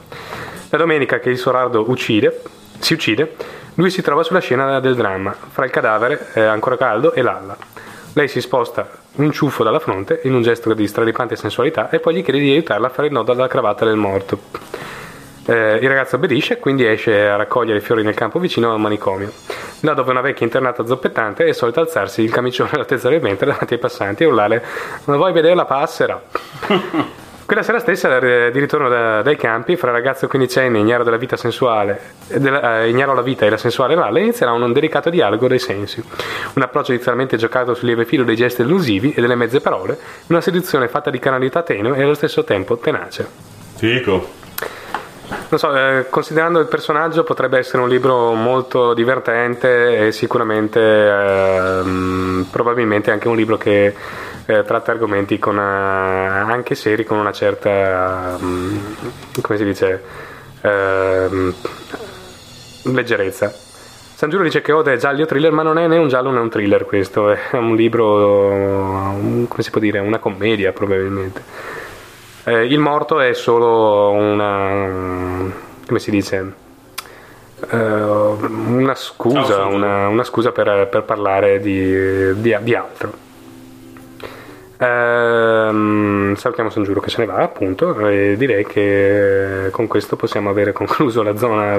La 0.69 0.77
domenica 0.77 1.19
che 1.19 1.29
il 1.29 1.37
Soraldo 1.37 1.89
uccide, 1.89 2.43
si 2.79 2.93
uccide, 2.93 3.35
lui 3.73 3.89
si 3.89 4.01
trova 4.01 4.23
sulla 4.23 4.39
scena 4.39 4.79
del 4.79 4.95
dramma, 4.95 5.33
fra 5.33 5.65
il 5.65 5.71
cadavere 5.71 6.27
eh, 6.33 6.43
ancora 6.43 6.77
caldo 6.77 7.11
e 7.11 7.21
Lalla. 7.21 7.57
Lei 8.13 8.29
si 8.29 8.39
sposta 8.39 8.89
un 9.15 9.33
ciuffo 9.33 9.65
dalla 9.65 9.79
fronte 9.79 10.21
in 10.23 10.33
un 10.33 10.41
gesto 10.41 10.73
di 10.73 10.87
straripante 10.87 11.35
sensualità 11.35 11.89
e 11.89 11.99
poi 11.99 12.15
gli 12.15 12.23
chiede 12.23 12.39
di 12.39 12.51
aiutarla 12.51 12.87
a 12.87 12.89
fare 12.89 13.07
il 13.07 13.13
nodo 13.13 13.33
alla 13.33 13.49
cravatta 13.49 13.83
del 13.83 13.97
morto. 13.97 14.39
Eh, 15.47 15.77
il 15.79 15.87
ragazzo 15.87 16.15
obbedisce, 16.15 16.57
quindi 16.57 16.85
esce 16.87 17.27
a 17.27 17.35
raccogliere 17.35 17.77
i 17.77 17.81
fiori 17.81 18.01
nel 18.03 18.15
campo 18.15 18.39
vicino 18.39 18.73
al 18.73 18.79
manicomio. 18.79 19.31
Là 19.81 19.93
dove 19.93 20.11
una 20.11 20.21
vecchia 20.21 20.45
internata 20.45 20.85
zoppettante 20.85 21.45
è 21.45 21.51
solita 21.53 21.81
alzarsi 21.81 22.23
il 22.23 22.31
camicione 22.31 22.71
all'altezza 22.73 23.09
del 23.09 23.19
ventre 23.19 23.45
davanti 23.45 23.73
ai 23.73 23.79
passanti 23.79 24.23
e 24.23 24.25
urlare 24.25 24.63
Ma 25.05 25.15
vuoi 25.17 25.33
vedere 25.33 25.53
la 25.53 25.65
passera? 25.65 26.21
Quella 27.45 27.61
sera 27.61 27.77
stessa, 27.77 28.17
eh, 28.17 28.49
di 28.51 28.59
ritorno 28.59 28.89
da- 28.89 29.21
dai 29.21 29.35
campi, 29.35 29.75
fra 29.75 29.89
il 29.89 29.93
ragazzo 29.93 30.27
quindicenne 30.27 30.79
ignaro 30.79 31.03
della 31.03 31.17
vita 31.17 31.37
sensuale, 31.37 32.13
e 32.27 32.39
della- 32.39 32.81
eh, 32.81 32.89
ignaro 32.89 33.13
la 33.13 33.21
vita 33.21 33.45
e 33.45 33.51
la 33.51 33.57
sensuale 33.57 33.93
Lalla, 33.93 34.17
inizierà 34.17 34.51
un 34.51 34.73
delicato 34.73 35.11
dialogo 35.11 35.47
dei 35.47 35.59
sensi. 35.59 36.03
Un 36.55 36.61
approccio 36.63 36.91
inizialmente 36.91 37.37
giocato 37.37 37.75
sul 37.75 37.85
lieve 37.85 38.05
filo 38.05 38.23
dei 38.23 38.35
gesti 38.35 38.63
elusivi 38.63 39.13
e 39.15 39.21
delle 39.21 39.35
mezze 39.35 39.61
parole, 39.61 39.95
una 40.27 40.41
seduzione 40.41 40.87
fatta 40.87 41.11
di 41.11 41.19
canalità 41.19 41.61
tenue 41.61 41.95
e 41.95 42.01
allo 42.01 42.15
stesso 42.15 42.43
tempo 42.43 42.77
tenace. 42.77 43.27
Fico. 43.75 44.44
Non 45.47 45.59
so, 45.59 45.75
eh, 45.75 46.07
considerando 46.09 46.59
il 46.59 46.65
personaggio 46.65 47.23
potrebbe 47.23 47.59
essere 47.59 47.81
un 47.83 47.87
libro 47.87 48.33
molto 48.33 48.93
divertente 48.93 50.07
e 50.07 50.11
sicuramente 50.11 50.79
ehm, 50.79 52.47
probabilmente 52.51 53.11
anche 53.11 53.27
un 53.27 53.35
libro 53.35 53.55
che 53.57 53.93
eh, 54.47 54.63
tratta 54.63 54.91
argomenti 54.91 55.37
con, 55.37 55.57
eh, 55.57 55.61
anche 55.61 56.73
seri 56.73 57.03
con 57.05 57.17
una 57.19 57.31
certa 57.31 58.37
mm, 58.41 58.77
come 59.41 59.57
si 59.57 59.63
dice 59.63 60.03
ehm, 60.61 61.53
leggerezza. 62.93 63.53
San 64.15 64.29
Giulio 64.29 64.45
dice 64.45 64.61
che 64.61 64.71
Ode 64.71 64.93
è 64.93 64.97
giallo 64.97 65.25
thriller, 65.25 65.51
ma 65.51 65.61
non 65.61 65.77
è 65.77 65.87
né 65.87 65.97
un 65.97 66.07
giallo 66.07 66.31
né 66.31 66.39
un 66.39 66.49
thriller 66.49 66.85
questo, 66.85 67.31
è 67.31 67.39
un 67.57 67.75
libro, 67.75 68.47
un- 68.47 69.45
come 69.47 69.61
si 69.63 69.69
può 69.69 69.79
dire, 69.79 69.99
una 69.99 70.19
commedia 70.19 70.71
probabilmente. 70.71 71.43
Eh, 72.47 72.65
il 72.65 72.77
morto 72.79 73.19
è 73.19 73.33
solo 73.33 74.11
una. 74.11 75.51
come 75.87 75.99
si 75.99 76.11
dice? 76.11 76.53
Eh, 77.71 77.75
una 77.77 78.93
scusa, 78.95 79.67
sì. 79.67 79.73
una, 79.73 80.07
una 80.07 80.23
scusa 80.23 80.51
per, 80.51 80.87
per 80.89 81.03
parlare 81.03 81.59
di, 81.59 82.39
di- 82.39 82.55
di 82.61 82.75
altro. 82.75 83.13
Ehm, 84.77 86.35
salutiamo 86.35 86.69
San 86.69 86.83
Giuro 86.83 86.99
che 86.99 87.09
se 87.09 87.19
ne 87.19 87.25
va, 87.25 87.37
appunto, 87.37 87.97
e 88.07 88.35
direi 88.37 88.65
che 88.65 89.69
con 89.71 89.87
questo 89.87 90.15
possiamo 90.15 90.49
avere 90.49 90.71
concluso 90.73 91.23
la 91.23 91.35
zona. 91.37 91.77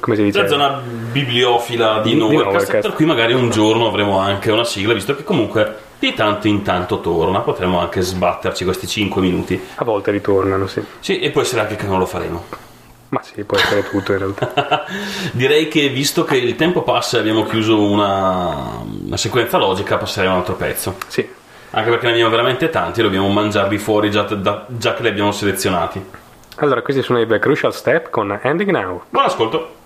Come 0.00 0.16
si 0.16 0.22
dice? 0.22 0.42
La 0.42 0.48
zona 0.48 0.80
bibliofila 1.12 2.00
di 2.02 2.10
Di 2.12 2.16
Nowherecast. 2.16 2.80
per 2.80 2.92
cui 2.94 3.04
magari 3.04 3.32
un 3.34 3.50
giorno 3.50 3.86
avremo 3.86 4.18
anche 4.18 4.50
una 4.50 4.64
sigla, 4.64 4.92
visto 4.94 5.14
che 5.14 5.22
comunque 5.22 5.83
di 6.04 6.14
tanto 6.14 6.48
in 6.48 6.62
tanto 6.62 7.00
torna, 7.00 7.40
potremo 7.40 7.80
anche 7.80 8.00
sbatterci 8.00 8.64
questi 8.64 8.86
5 8.86 9.20
minuti. 9.22 9.60
A 9.76 9.84
volte 9.84 10.10
ritornano, 10.10 10.66
sì. 10.66 10.82
Sì, 11.00 11.20
e 11.20 11.30
può 11.30 11.40
essere 11.40 11.62
anche 11.62 11.76
che 11.76 11.86
non 11.86 11.98
lo 11.98 12.06
faremo. 12.06 12.44
Ma 13.08 13.22
sì, 13.22 13.44
può 13.44 13.56
essere 13.56 13.88
tutto 13.88 14.12
in 14.12 14.18
realtà. 14.18 14.84
Direi 15.32 15.68
che 15.68 15.88
visto 15.88 16.24
che 16.24 16.36
il 16.36 16.56
tempo 16.56 16.82
passa 16.82 17.16
e 17.16 17.20
abbiamo 17.20 17.44
chiuso 17.44 17.80
una, 17.80 18.82
una 19.06 19.16
sequenza 19.16 19.56
logica, 19.56 19.96
passeremo 19.96 20.32
a 20.32 20.34
un 20.34 20.40
altro 20.40 20.56
pezzo. 20.56 20.96
Sì. 21.06 21.26
Anche 21.70 21.90
perché 21.90 22.06
ne 22.06 22.12
abbiamo 22.12 22.30
veramente 22.30 22.70
tanti 22.70 23.00
e 23.00 23.02
dobbiamo 23.02 23.28
mangiarli 23.28 23.78
fuori 23.78 24.10
già, 24.10 24.22
da- 24.22 24.66
già 24.68 24.94
che 24.94 25.02
li 25.02 25.08
abbiamo 25.08 25.32
selezionati. 25.32 26.04
Allora, 26.56 26.82
questi 26.82 27.02
sono 27.02 27.20
i 27.20 27.26
The 27.26 27.38
Crucial 27.38 27.74
Step 27.74 28.10
con 28.10 28.38
Ending 28.42 28.70
Now. 28.70 29.02
Buon 29.10 29.24
ascolto! 29.24 29.82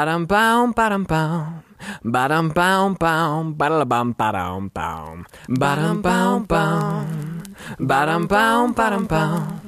Badam 0.00 0.26
bound, 0.26 0.74
bum, 0.74 1.04
bound. 1.04 1.62
Badam 2.02 2.54
bum, 2.54 2.94
bound. 2.94 3.58
Badalabam, 3.58 4.16
badam 4.16 4.72
bum, 4.72 5.26
Badam 5.46 6.00
bound, 6.00 6.48
bum, 6.48 7.42
Badam 7.78 8.26
bound, 8.26 8.74
badam 8.74 9.06
bound. 9.06 9.60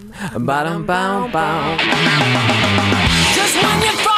Badam 0.48 0.86
bum 0.86 1.30
bum. 1.32 1.78
Just 3.36 3.56
when 3.62 3.82
you 3.84 4.11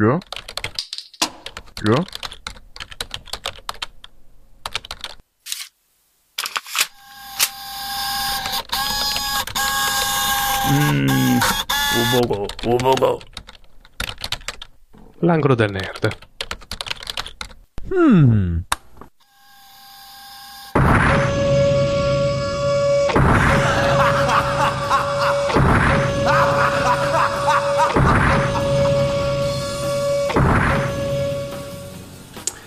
Ja? 0.00 0.18
Ja? 1.84 2.04
L'angolo 15.18 15.54
del 15.54 15.70
nerd. 15.70 16.16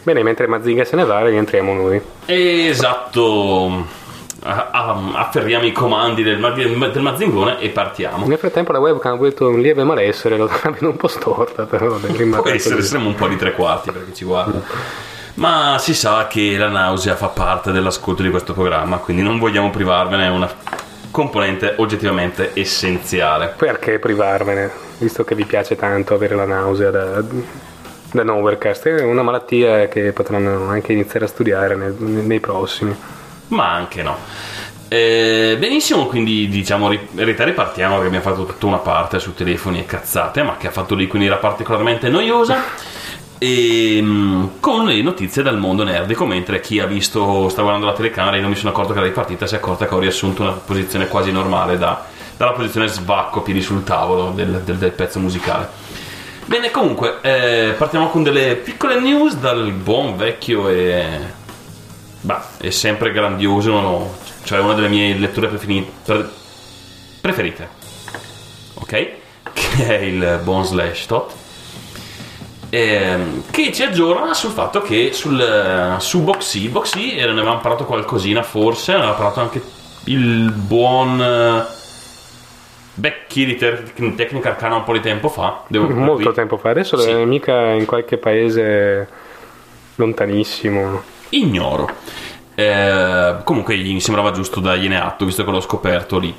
Bene, 0.03 0.21
mentre 0.21 0.47
Mazinga 0.47 0.83
se 0.83 0.95
ne 0.97 1.05
va, 1.05 1.25
rientriamo 1.25 1.73
noi. 1.73 2.01
Esatto. 2.25 4.01
Ah, 4.45 4.67
ah, 4.71 5.11
Afferriamo 5.13 5.65
i 5.65 5.71
comandi 5.71 6.23
del, 6.23 6.37
ma- 6.37 6.49
del 6.49 7.01
mazzingone 7.01 7.59
e 7.59 7.69
partiamo. 7.69 8.27
Nel 8.27 8.37
frattempo 8.37 8.73
la 8.73 8.79
webcam 8.79 9.13
ha 9.13 9.15
avuto 9.15 9.47
un 9.47 9.61
lieve 9.61 9.85
malessere, 9.85 10.35
l'ho 10.35 10.49
venuta 10.61 10.87
un 10.87 10.97
po' 10.97 11.07
storta, 11.07 11.63
però 11.63 11.95
Può 11.95 12.49
essere, 12.49 12.81
saremo 12.81 13.07
un 13.07 13.15
po' 13.15 13.29
di 13.29 13.37
tre 13.37 13.53
quarti 13.53 13.91
perché 13.91 14.13
ci 14.13 14.25
guarda. 14.25 14.61
Ma 15.35 15.77
si 15.79 15.93
sa 15.93 16.27
che 16.27 16.57
la 16.57 16.67
nausea 16.67 17.15
fa 17.15 17.27
parte 17.27 17.71
dell'ascolto 17.71 18.21
di 18.21 18.29
questo 18.29 18.53
programma, 18.53 18.97
quindi 18.97 19.23
non 19.23 19.39
vogliamo 19.39 19.69
privarvene, 19.69 20.25
è 20.25 20.29
una 20.29 20.51
componente 21.09 21.75
oggettivamente 21.77 22.51
essenziale. 22.53 23.53
Perché 23.57 23.97
privarvene, 23.97 24.69
visto 24.97 25.23
che 25.23 25.35
vi 25.35 25.45
piace 25.45 25.75
tanto 25.77 26.13
avere 26.13 26.35
la 26.35 26.45
nausea 26.45 26.91
da, 26.91 27.23
da 28.13 28.23
Nowherecast? 28.23 28.87
È 28.87 29.03
una 29.03 29.23
malattia 29.23 29.87
che 29.87 30.11
potranno 30.11 30.67
anche 30.69 30.93
iniziare 30.93 31.25
a 31.25 31.27
studiare 31.27 31.75
nei, 31.75 31.93
nei 31.97 32.39
prossimi. 32.39 32.95
ma 33.49 33.71
anche 33.73 34.01
no. 34.03 34.17
Eh, 34.87 35.55
benissimo, 35.59 36.05
quindi 36.05 36.47
diciamo 36.49 36.91
in 36.91 36.99
realtà 37.15 37.43
ripartiamo 37.45 37.93
perché 37.97 38.15
abbiamo 38.15 38.35
fatto 38.35 38.45
tutta 38.45 38.67
una 38.67 38.77
parte 38.77 39.19
su 39.19 39.33
telefoni 39.33 39.79
e 39.79 39.85
cazzate, 39.85 40.43
ma 40.43 40.55
che 40.57 40.67
ha 40.67 40.71
fatto 40.71 40.93
lì 40.95 41.07
quindi 41.07 41.27
era 41.27 41.37
particolarmente 41.37 42.09
noiosa. 42.09 42.61
E, 43.39 43.99
mm, 44.01 44.45
con 44.59 44.85
le 44.85 45.01
notizie 45.01 45.41
dal 45.43 45.57
mondo 45.57 45.83
nerdico, 45.83 46.25
mentre 46.25 46.61
chi 46.61 46.79
ha 46.79 46.85
visto, 46.85 47.49
sta 47.49 47.61
guardando 47.61 47.87
la 47.87 47.93
telecamera 47.93 48.37
e 48.37 48.39
non 48.39 48.49
mi 48.51 48.55
sono 48.55 48.69
accorto 48.69 48.93
che 48.93 48.99
era 48.99 49.07
ripartita, 49.07 49.47
si 49.47 49.55
è 49.55 49.57
accorta 49.57 49.85
che 49.87 49.93
ho 49.95 49.99
riassunto 49.99 50.43
una 50.43 50.51
posizione 50.51 51.07
quasi 51.07 51.31
normale 51.31 51.77
da- 51.77 52.05
dalla 52.37 52.53
posizione 52.53 52.87
svacco, 52.87 53.41
piedi 53.41 53.61
sul 53.61 53.83
tavolo 53.83 54.31
del, 54.33 54.61
del- 54.63 54.77
del 54.77 54.91
pezzo 54.91 55.19
musicale. 55.19 55.67
Bene, 56.45 56.71
comunque, 56.71 57.19
eh, 57.21 57.73
partiamo 57.77 58.09
con 58.09 58.21
delle 58.23 58.55
piccole 58.55 58.99
news 58.99 59.35
dal 59.35 59.71
buon 59.71 60.17
vecchio 60.17 60.67
e 60.69 61.41
Bah, 62.21 62.45
è 62.57 62.69
sempre 62.69 63.11
grandioso, 63.11 64.15
cioè 64.43 64.59
una 64.59 64.73
delle 64.73 64.87
mie 64.87 65.13
letture 65.17 65.47
prefini- 65.47 65.89
pre- 66.05 66.29
preferite. 67.19 67.67
Ok? 68.75 69.07
Che 69.53 69.99
è 69.99 70.01
il 70.01 70.39
buon 70.43 70.63
Slash 70.65 71.05
Tot. 71.05 71.31
Ehm, 72.69 73.43
che 73.51 73.71
ci 73.73 73.83
aggiorna 73.83 74.33
sul 74.33 74.51
fatto 74.51 74.81
che 74.81 75.11
sul, 75.13 75.95
su 75.99 76.21
Boxy, 76.23 76.69
Boxy 76.69 77.17
era- 77.17 77.31
ne 77.33 77.39
avevamo 77.41 77.59
parlato 77.59 77.85
qualcosina 77.85 78.41
forse, 78.41 78.93
ne 78.93 78.99
aveva 78.99 79.13
parlato 79.13 79.39
anche 79.41 79.61
il 80.05 80.49
buon 80.51 81.19
eh, 82.95 82.99
Becchi 82.99 83.45
di 83.45 83.55
Te- 83.55 83.83
Tecnica 84.15 84.49
Arcana 84.49 84.75
un 84.75 84.83
po' 84.83 84.93
di 84.93 84.99
tempo 84.99 85.29
fa. 85.29 85.63
Devo 85.67 85.89
Molto 85.89 86.23
qui- 86.25 86.33
tempo 86.33 86.57
fa, 86.57 86.69
adesso 86.69 86.97
Sì. 86.97 87.09
è 87.09 87.25
mica 87.25 87.71
in 87.71 87.85
qualche 87.85 88.17
paese 88.17 89.07
lontanissimo. 89.95 91.01
Ignoro. 91.29 91.89
Eh, 92.55 93.35
comunque 93.43 93.75
mi 93.77 93.99
sembrava 93.99 94.31
giusto 94.31 94.59
dargliene 94.59 94.99
atto, 94.99 95.25
visto 95.25 95.43
che 95.43 95.51
l'ho 95.51 95.59
scoperto 95.61 96.19
lì. 96.19 96.35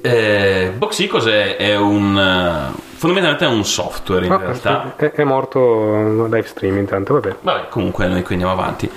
Eh, 0.00 0.72
Boxy 0.76 1.06
cos'è? 1.06 1.56
È 1.56 1.76
un... 1.76 2.16
eh, 2.16 2.80
fondamentalmente 2.96 3.44
è 3.44 3.48
un 3.48 3.64
software 3.64 4.26
in 4.26 4.32
Ah, 4.32 4.36
realtà. 4.38 4.94
è, 4.96 5.10
è 5.10 5.24
morto 5.24 6.26
live 6.26 6.46
stream 6.46 6.78
intanto, 6.78 7.14
vabbè. 7.14 7.36
Vabbè, 7.40 7.68
comunque 7.68 8.06
noi 8.06 8.22
qui 8.22 8.34
andiamo 8.34 8.52
avanti. 8.54 8.88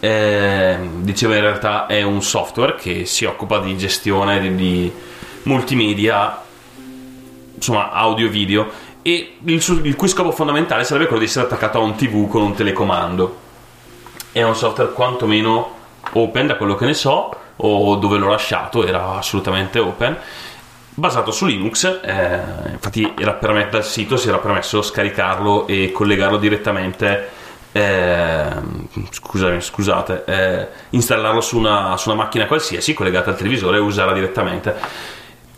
Eh, 0.00 0.76
dicevo 0.98 1.34
in 1.34 1.40
realtà 1.42 1.86
è 1.86 2.02
un 2.02 2.22
software 2.22 2.74
che 2.74 3.04
si 3.04 3.24
occupa 3.26 3.58
di 3.58 3.76
gestione 3.76 4.40
di, 4.40 4.54
di 4.54 4.92
multimedia, 5.44 6.42
insomma 7.54 7.90
audio 7.92 8.26
e 8.26 8.30
video, 8.30 8.70
il, 9.02 9.62
su- 9.62 9.80
il 9.82 9.96
cui 9.96 10.08
scopo 10.08 10.32
fondamentale 10.32 10.84
sarebbe 10.84 11.06
quello 11.06 11.20
di 11.20 11.28
essere 11.28 11.46
attaccato 11.46 11.78
a 11.78 11.82
un 11.82 11.94
TV 11.94 12.28
con 12.28 12.42
un 12.42 12.54
telecomando. 12.54 13.48
È 14.32 14.42
un 14.42 14.54
software 14.54 14.92
quantomeno 14.92 15.74
open 16.12 16.46
da 16.46 16.56
quello 16.56 16.74
che 16.74 16.86
ne 16.86 16.94
so, 16.94 17.34
o 17.56 17.96
dove 17.96 18.18
l'ho 18.18 18.28
lasciato 18.28 18.86
era 18.86 19.16
assolutamente 19.16 19.78
open. 19.78 20.16
Basato 20.92 21.30
su 21.30 21.46
Linux, 21.46 22.00
eh, 22.02 22.40
infatti 22.72 23.12
permet- 23.38 23.70
dal 23.70 23.84
sito 23.84 24.16
si 24.16 24.28
era 24.28 24.38
permesso 24.38 24.82
scaricarlo 24.82 25.66
e 25.66 25.92
collegarlo 25.92 26.36
direttamente 26.36 27.38
eh, 27.72 28.46
scusami, 29.10 29.60
scusate, 29.60 30.24
eh, 30.26 30.68
installarlo 30.90 31.40
su 31.40 31.56
una, 31.56 31.96
su 31.96 32.10
una 32.10 32.22
macchina 32.22 32.46
qualsiasi 32.46 32.94
collegata 32.94 33.30
al 33.30 33.36
televisore 33.36 33.76
e 33.76 33.80
usarla 33.80 34.12
direttamente. 34.12 34.74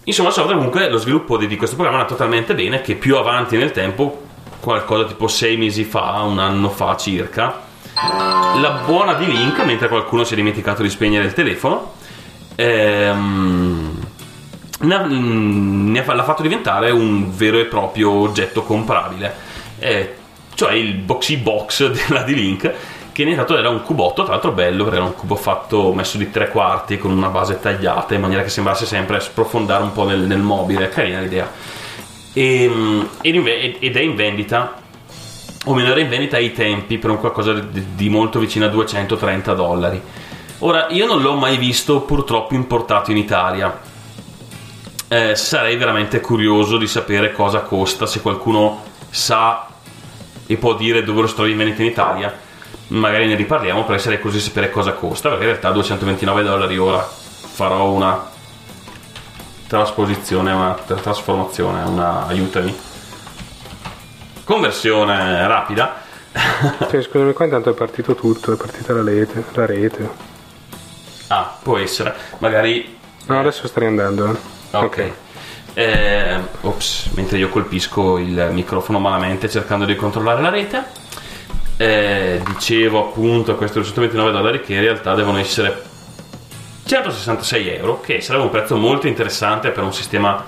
Insomma, 0.05 0.31
software 0.31 0.57
comunque 0.57 0.89
lo 0.89 0.99
sviluppo 0.99 1.37
di, 1.37 1.47
di 1.47 1.57
questo 1.57 1.77
programma 1.77 2.01
è 2.01 2.03
andato 2.03 2.19
talmente 2.19 2.55
bene 2.55 2.81
che 2.81 2.97
più 2.97 3.17
avanti 3.17 3.57
nel 3.57 3.71
tempo, 3.71 4.23
qualcosa 4.59 5.05
tipo 5.05 5.29
sei 5.29 5.57
mesi 5.57 5.85
fa, 5.85 6.23
un 6.23 6.39
anno 6.41 6.71
fa 6.71 6.97
circa, 6.97 7.61
la 7.95 8.83
buona 8.85 9.15
di 9.15 9.27
Link, 9.27 9.65
mentre 9.65 9.89
qualcuno 9.89 10.25
si 10.25 10.33
è 10.33 10.37
dimenticato 10.37 10.83
di 10.83 10.89
spegnere 10.89 11.27
il 11.27 11.35
telefono, 11.35 11.93
ehm, 12.57 14.01
ha- 14.89 16.15
l'ha 16.15 16.25
fatto 16.25 16.43
diventare 16.43 16.91
un 16.91 17.35
vero 17.37 17.59
e 17.61 17.67
proprio 17.67 18.11
oggetto 18.11 18.63
comprabile, 18.63 19.35
eh, 19.79 20.15
cioè 20.55 20.73
il 20.73 20.95
Boxy 20.95 21.37
Box 21.37 21.87
della 22.09 22.23
D-Link, 22.23 22.73
che 23.13 23.23
in 23.23 23.35
realtà 23.35 23.59
era 23.59 23.69
un 23.69 23.83
cubotto, 23.83 24.23
tra 24.23 24.33
l'altro 24.33 24.53
bello, 24.53 24.85
perché 24.85 24.99
era 24.99 25.07
un 25.07 25.15
cubo 25.15 25.37
fatto 25.37 25.93
messo 25.93 26.17
di 26.17 26.31
tre 26.31 26.49
quarti 26.49 26.99
con 26.99 27.11
una 27.11 27.29
base 27.29 27.61
tagliata 27.61 28.15
in 28.15 28.21
maniera 28.21 28.43
che 28.43 28.49
sembrasse 28.49 28.87
sempre 28.87 29.21
sprofondare 29.21 29.83
un 29.83 29.93
po' 29.93 30.05
nel, 30.05 30.21
nel 30.21 30.41
mobile, 30.41 30.89
carina 30.89 31.21
l'idea. 31.21 31.51
E, 32.33 32.69
mm, 32.69 33.03
ed 33.21 33.97
è 33.97 34.01
in 34.01 34.15
vendita 34.17 34.81
o 35.65 35.75
meno 35.75 35.91
era 35.91 36.01
in 36.01 36.09
vendita 36.09 36.37
ai 36.37 36.53
tempi 36.53 36.99
per 36.99 37.11
un 37.11 37.19
qualcosa 37.19 37.53
di, 37.53 37.95
di 37.95 38.09
molto 38.09 38.39
vicino 38.39 38.65
a 38.65 38.69
230 38.69 39.55
dollari. 39.55 40.03
Ora, 40.61 40.87
io 40.91 41.07
non 41.07 41.21
l'ho 41.21 41.35
mai 41.35 41.57
visto 41.57 42.01
purtroppo 42.01 42.55
importato 42.55 43.11
in 43.11 43.17
Italia. 43.17 43.81
Eh, 45.09 45.37
sarei 45.37 45.77
veramente 45.77 46.21
curioso 46.21 46.79
di 46.79 46.87
sapere 46.87 47.33
cosa 47.33 47.61
costa, 47.61 48.07
se 48.07 48.21
qualcuno 48.21 48.83
sa 49.11 49.67
e 50.47 50.57
può 50.57 50.75
dire 50.75 51.03
dove 51.05 51.23
lo 51.23 51.27
sto 51.27 51.45
in 51.45 51.57
vendita 51.57 51.83
in 51.83 51.89
Italia. 51.89 52.51
Magari 52.93 53.27
ne 53.27 53.35
riparliamo 53.37 53.85
sarei 53.99 54.19
curioso 54.19 54.39
di 54.39 54.43
sapere 54.45 54.71
cosa 54.71 54.93
costa, 54.93 55.29
perché 55.29 55.45
in 55.45 55.51
realtà 55.51 55.71
229 55.71 56.43
dollari 56.43 56.77
ora 56.79 57.01
farò 57.01 57.91
una 57.91 58.31
trasposizione, 59.67 60.53
una 60.53 60.75
tra- 60.87 60.97
trasformazione, 60.97 61.83
una 61.85 62.27
aiutami. 62.27 62.77
Conversione 64.45 65.47
rapida. 65.47 66.01
Cioè, 66.91 67.03
scusami 67.03 67.33
qua 67.33 67.45
intanto 67.45 67.71
è 67.71 67.75
partito 67.75 68.15
tutto, 68.15 68.53
è 68.53 68.57
partita 68.57 68.93
la 68.95 69.03
rete, 69.03 69.45
la 69.53 69.67
rete. 69.67 70.11
Ah, 71.29 71.57
può 71.63 71.79
essere. 71.79 72.15
Magari 72.39 72.99
No, 73.27 73.39
adesso 73.41 73.67
sta 73.69 73.81
riandando. 73.81 74.31
eh. 74.33 74.77
Ok. 74.77 75.11
Eh, 75.75 76.41
ops, 76.63 77.11
mentre 77.15 77.39
io 77.39 77.49
colpisco 77.49 78.19
il 78.19 78.49
microfono 78.53 78.99
malamente 78.99 79.49
cercando 79.49 79.85
di 79.85 79.95
controllare 79.97 80.43
la 80.43 80.51
rete. 80.51 80.85
Eh, 81.83 82.41
dicevo 82.47 83.09
appunto 83.09 83.57
questi 83.57 83.83
129 83.83 84.31
dollari 84.31 84.61
che 84.61 84.75
in 84.75 84.81
realtà 84.83 85.17
devono 85.17 85.39
essere 85.39 85.83
166 86.85 87.69
euro, 87.71 88.01
che 88.01 88.21
sarebbe 88.21 88.45
un 88.45 88.51
prezzo 88.51 88.77
molto 88.77 89.09
interessante 89.09 89.71
per 89.71 89.83
un 89.83 89.93
sistema 89.93 90.45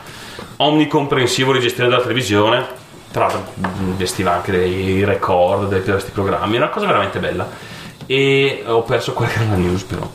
omnicomprensivo 0.59 1.53
di 1.53 1.59
gestione 1.59 1.89
della 1.89 2.03
televisione. 2.03 2.65
Tra 3.11 3.27
l'altro 3.27 3.53
investiva 3.81 4.35
anche 4.35 4.53
dei 4.53 5.03
record 5.03 5.77
di 5.77 5.91
questi 5.91 6.13
programmi, 6.13 6.55
è 6.55 6.59
una 6.59 6.69
cosa 6.69 6.87
veramente 6.87 7.19
bella. 7.19 7.51
E 8.07 8.63
ho 8.65 8.83
perso 8.83 9.13
quella 9.13 9.33
che 9.33 9.41
era 9.41 9.51
la 9.51 9.57
news 9.59 9.83
però. 9.83 10.09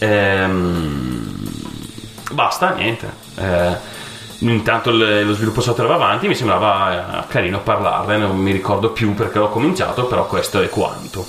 Ehm, 0.00 1.52
basta, 2.32 2.74
niente. 2.74 3.08
Eh, 3.36 3.76
intanto 4.40 4.90
lo 4.90 5.32
sviluppo 5.34 5.60
software 5.60 5.88
va 5.88 5.96
avanti, 5.96 6.28
mi 6.28 6.34
sembrava 6.34 7.24
eh, 7.24 7.26
carino 7.28 7.60
parlarne, 7.60 8.16
non 8.16 8.36
mi 8.36 8.52
ricordo 8.52 8.90
più 8.90 9.14
perché 9.14 9.38
l'ho 9.38 9.48
cominciato, 9.48 10.06
però 10.06 10.26
questo 10.26 10.60
è 10.60 10.68
quanto. 10.68 11.26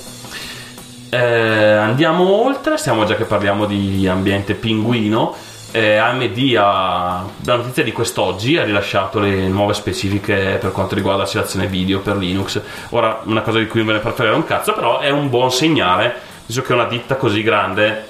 Eh, 1.10 1.18
andiamo 1.18 2.42
oltre, 2.42 2.78
stiamo 2.78 3.04
già 3.04 3.14
che 3.16 3.24
parliamo 3.24 3.66
di 3.66 4.08
ambiente 4.08 4.54
pinguino. 4.54 5.34
Eh, 5.74 5.96
AMD 5.96 6.54
ha 6.58 7.24
la 7.44 7.56
notizia 7.56 7.82
di 7.82 7.92
quest'oggi 7.92 8.58
ha 8.58 8.64
rilasciato 8.64 9.18
le 9.20 9.48
nuove 9.48 9.72
specifiche 9.72 10.58
per 10.60 10.70
quanto 10.70 10.94
riguarda 10.94 11.22
la 11.22 11.26
simulazione 11.28 11.66
video 11.66 12.00
per 12.00 12.16
Linux. 12.16 12.60
Ora, 12.90 13.20
una 13.24 13.42
cosa 13.42 13.58
di 13.58 13.66
cui 13.66 13.80
non 13.80 13.88
ve 13.88 13.94
ne 13.94 13.98
parlerò 14.00 14.36
un 14.36 14.44
cazzo, 14.44 14.72
però 14.72 15.00
è 15.00 15.10
un 15.10 15.28
buon 15.28 15.50
segnale, 15.50 16.14
visto 16.46 16.62
che 16.62 16.72
una 16.72 16.84
ditta 16.84 17.16
così 17.16 17.42
grande 17.42 18.08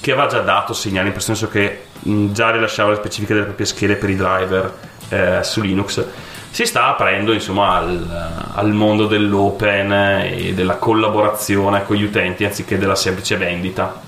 che 0.00 0.12
aveva 0.12 0.26
già 0.26 0.40
dato 0.40 0.74
segnali, 0.74 1.10
questo 1.12 1.34
senso 1.34 1.50
che 1.50 1.84
già 2.02 2.50
rilasciava 2.50 2.90
le 2.90 2.96
specifiche 2.96 3.32
delle 3.32 3.46
proprie 3.46 3.66
schede 3.66 3.96
per 3.96 4.10
i 4.10 4.16
driver 4.16 4.78
eh, 5.08 5.40
su 5.42 5.60
Linux, 5.60 6.04
si 6.50 6.66
sta 6.66 6.88
aprendo 6.88 7.32
insomma 7.32 7.76
al, 7.76 8.42
al 8.54 8.72
mondo 8.72 9.06
dell'open 9.06 9.92
e 9.92 10.52
della 10.54 10.76
collaborazione 10.76 11.84
con 11.84 11.96
gli 11.96 12.04
utenti 12.04 12.44
anziché 12.44 12.78
della 12.78 12.94
semplice 12.94 13.36
vendita. 13.36 14.00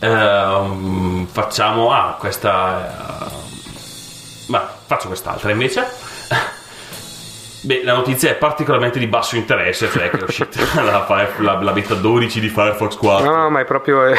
Ehm, 0.00 1.26
facciamo 1.26 1.92
ah, 1.92 2.16
questa 2.18 3.28
eh, 3.28 3.40
ma 4.50 4.66
faccio 4.86 5.08
quest'altra 5.08 5.50
invece 5.50 5.99
Beh, 7.62 7.82
la 7.84 7.92
notizia 7.92 8.30
è 8.30 8.34
particolarmente 8.36 8.98
di 8.98 9.06
basso 9.06 9.36
interesse, 9.36 9.90
cioè 9.90 10.08
che 10.10 10.18
è 10.18 10.22
uscita 10.22 10.60
la, 10.82 11.04
la, 11.38 11.60
la 11.60 11.72
beta 11.72 11.94
12 11.94 12.40
di 12.40 12.48
Firefox 12.48 12.96
4. 12.96 13.30
No, 13.30 13.36
no, 13.36 13.50
ma 13.50 13.60
è 13.60 13.64
proprio, 13.64 14.04
è 14.06 14.14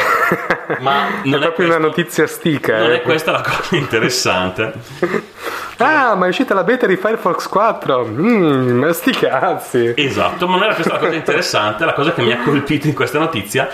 Ma 0.80 1.08
non 1.24 1.40
è, 1.40 1.46
proprio 1.46 1.66
una 1.66 1.78
notizia 1.78 2.26
stica. 2.26 2.78
non 2.78 2.92
eh. 2.92 2.96
è 2.96 3.02
questa 3.02 3.32
la 3.32 3.40
cosa 3.40 3.76
interessante. 3.76 4.72
Ah, 5.78 6.14
ma 6.14 6.26
è 6.26 6.28
uscita 6.28 6.54
la 6.54 6.62
beta 6.62 6.86
di 6.86 6.96
Firefox 6.96 7.48
4. 7.48 8.04
Mmm, 8.04 8.78
ma 8.78 8.92
sti 8.92 9.10
cazzi. 9.10 9.92
Esatto, 9.96 10.46
ma 10.46 10.54
non 10.54 10.64
era 10.64 10.74
questa 10.74 10.92
la 10.92 10.98
cosa 11.00 11.14
interessante, 11.14 11.84
la 11.84 11.92
cosa 11.94 12.12
che 12.12 12.22
mi 12.22 12.30
ha 12.30 12.38
colpito 12.44 12.86
in 12.86 12.94
questa 12.94 13.18
notizia 13.18 13.68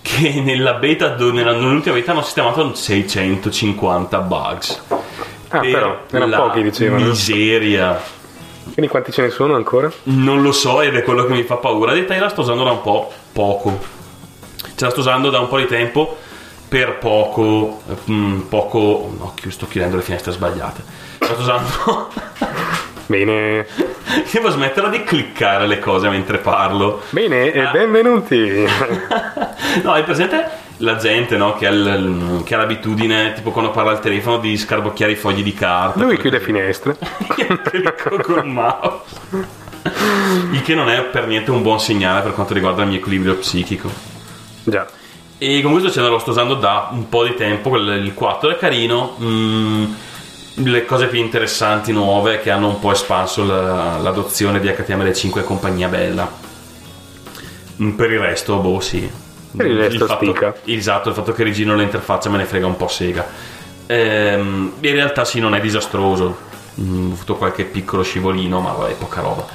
che 0.00 0.40
nella 0.42 0.74
beta, 0.74 1.14
nella- 1.16 1.52
nell'ultima 1.52 1.96
beta 1.96 2.12
hanno 2.12 2.22
sistemato 2.22 2.74
650 2.74 4.18
bugs. 4.20 4.82
Ah, 5.48 5.58
Per 5.58 5.70
però, 5.70 6.00
erano 6.10 6.36
pochi, 6.36 6.62
dicevano. 6.62 7.04
Miseria. 7.08 8.00
Quindi 8.72 8.90
quanti 8.90 9.12
ce 9.12 9.22
ne 9.22 9.30
sono 9.30 9.54
ancora? 9.54 9.90
Non 10.04 10.42
lo 10.42 10.52
so 10.52 10.80
ed 10.80 10.96
è 10.96 11.02
quello 11.02 11.24
che 11.26 11.32
mi 11.32 11.42
fa 11.42 11.56
paura. 11.56 11.92
Detta 11.92 12.18
la 12.18 12.28
sto 12.28 12.40
usando 12.40 12.64
da 12.64 12.70
un 12.70 12.80
po' 12.82 13.12
poco. 13.32 13.78
Ce 14.74 14.84
la 14.84 14.90
sto 14.90 15.00
usando 15.00 15.28
da 15.30 15.40
un 15.40 15.48
po' 15.48 15.58
di 15.58 15.66
tempo 15.66 16.16
per 16.68 16.98
poco. 16.98 17.82
mm, 18.10 18.40
poco. 18.42 19.12
No, 19.18 19.34
sto 19.48 19.66
chiudendo 19.66 19.96
le 19.96 20.02
finestre 20.02 20.32
sbagliate. 20.32 20.82
La 21.18 21.26
sto 21.26 21.40
usando. 21.40 22.08
Bene, 23.06 23.66
Devo 24.32 24.48
smetterla 24.48 24.88
di 24.88 25.02
cliccare 25.04 25.66
le 25.66 25.78
cose 25.78 26.08
mentre 26.08 26.38
parlo. 26.38 27.02
bene 27.10 27.52
e 27.52 27.60
Ah. 27.60 27.70
benvenuti. 27.70 28.64
No, 29.82 29.92
hai 29.92 30.02
presente 30.02 30.48
la 30.82 30.96
gente 30.96 31.36
no, 31.36 31.54
che, 31.54 31.66
ha 31.66 31.70
il- 31.70 32.42
che 32.44 32.54
ha 32.54 32.58
l'abitudine, 32.58 33.32
tipo 33.34 33.50
quando 33.50 33.70
parla 33.70 33.92
al 33.92 34.00
telefono, 34.00 34.38
di 34.38 34.56
scarbocchiare 34.56 35.12
i 35.12 35.16
fogli 35.16 35.42
di 35.42 35.54
carta? 35.54 36.02
Lui 36.02 36.18
chiude 36.18 36.40
finestre. 36.40 36.96
Io 37.36 37.60
clicco 37.62 38.16
col 38.22 38.46
mouse. 38.46 39.60
Il 40.52 40.62
che 40.62 40.74
non 40.74 40.88
è 40.88 41.02
per 41.02 41.26
niente 41.26 41.50
un 41.50 41.62
buon 41.62 41.80
segnale 41.80 42.20
per 42.22 42.32
quanto 42.34 42.54
riguarda 42.54 42.82
il 42.82 42.88
mio 42.88 42.98
equilibrio 42.98 43.36
psichico. 43.36 43.90
Già. 44.64 44.86
E 45.38 45.60
con 45.62 45.72
questo 45.72 45.90
channel 45.90 46.10
lo 46.10 46.18
sto 46.20 46.30
usando 46.30 46.54
da 46.54 46.88
un 46.92 47.08
po' 47.08 47.24
di 47.24 47.34
tempo. 47.34 47.76
Il 47.76 48.12
4 48.14 48.50
è 48.50 48.56
carino. 48.56 49.16
mm, 49.20 49.84
le 50.56 50.84
cose 50.84 51.06
più 51.06 51.18
interessanti, 51.18 51.92
nuove, 51.92 52.40
che 52.40 52.50
hanno 52.50 52.68
un 52.68 52.78
po' 52.78 52.92
espanso 52.92 53.44
la- 53.44 53.96
l'adozione 53.98 54.60
di 54.60 54.68
HTML5 54.68 55.38
e 55.38 55.44
compagnia 55.44 55.88
bella. 55.88 56.30
Mm, 57.82 57.90
Per 57.92 58.10
il 58.10 58.18
resto, 58.18 58.56
boh, 58.58 58.78
sì. 58.80 59.10
Per 59.56 59.66
il 59.66 59.76
resto 59.78 60.06
fatto, 60.06 60.24
stica. 60.24 60.54
Esatto, 60.64 61.08
il 61.08 61.14
fatto 61.14 61.32
che 61.32 61.42
rigino 61.42 61.74
l'interfaccia 61.74 62.30
me 62.30 62.38
ne 62.38 62.44
frega 62.44 62.66
un 62.66 62.76
po' 62.76 62.88
sega. 62.88 63.26
Ehm, 63.86 64.72
in 64.80 64.92
realtà 64.92 65.24
sì, 65.24 65.40
non 65.40 65.54
è 65.54 65.60
disastroso. 65.60 66.50
Mm, 66.80 67.10
ho 67.10 67.12
avuto 67.14 67.36
qualche 67.36 67.64
piccolo 67.64 68.02
scivolino, 68.02 68.60
ma 68.60 68.72
vabbè, 68.72 68.94
poca 68.94 69.20
roba. 69.20 69.46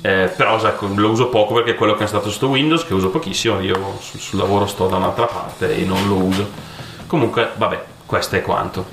Eh, 0.00 0.30
però 0.36 0.62
ecco, 0.62 0.88
lo 0.94 1.10
uso 1.10 1.28
poco 1.28 1.54
perché 1.54 1.72
è 1.72 1.74
quello 1.74 1.94
che 1.94 2.04
è 2.04 2.06
stato 2.06 2.30
sotto 2.30 2.48
Windows, 2.48 2.84
che 2.84 2.94
uso 2.94 3.08
pochissimo, 3.10 3.60
io 3.60 3.96
sul, 4.00 4.20
sul 4.20 4.38
lavoro 4.38 4.66
sto 4.66 4.86
da 4.86 4.96
un'altra 4.96 5.26
parte 5.26 5.76
e 5.76 5.84
non 5.84 6.06
lo 6.06 6.14
uso. 6.16 6.48
Comunque, 7.06 7.50
vabbè, 7.56 7.82
questo 8.06 8.36
è 8.36 8.42
quanto. 8.42 8.86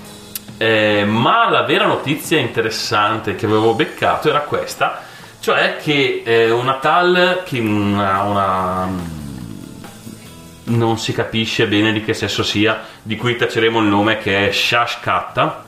Eh, 0.58 1.04
ma 1.06 1.50
la 1.50 1.64
vera 1.64 1.86
notizia 1.86 2.40
interessante 2.40 3.36
che 3.36 3.46
avevo 3.46 3.74
beccato 3.74 4.30
era 4.30 4.40
questa, 4.42 5.02
cioè 5.42 5.76
che 5.82 6.24
eh, 6.26 6.50
una 6.50 6.76
tal 6.76 7.42
che 7.44 7.60
una, 7.60 8.22
una- 8.22 8.90
non 10.66 10.98
si 10.98 11.14
capisce 11.14 11.68
bene 11.68 11.92
di 11.92 12.04
che 12.04 12.14
sesso 12.14 12.44
sia, 12.44 12.82
di 13.02 13.16
cui 13.16 13.36
taceremo 13.36 13.80
il 13.80 13.88
nome 13.88 14.18
che 14.18 14.48
è 14.48 14.52
Shash 14.52 15.00
Katta. 15.00 15.64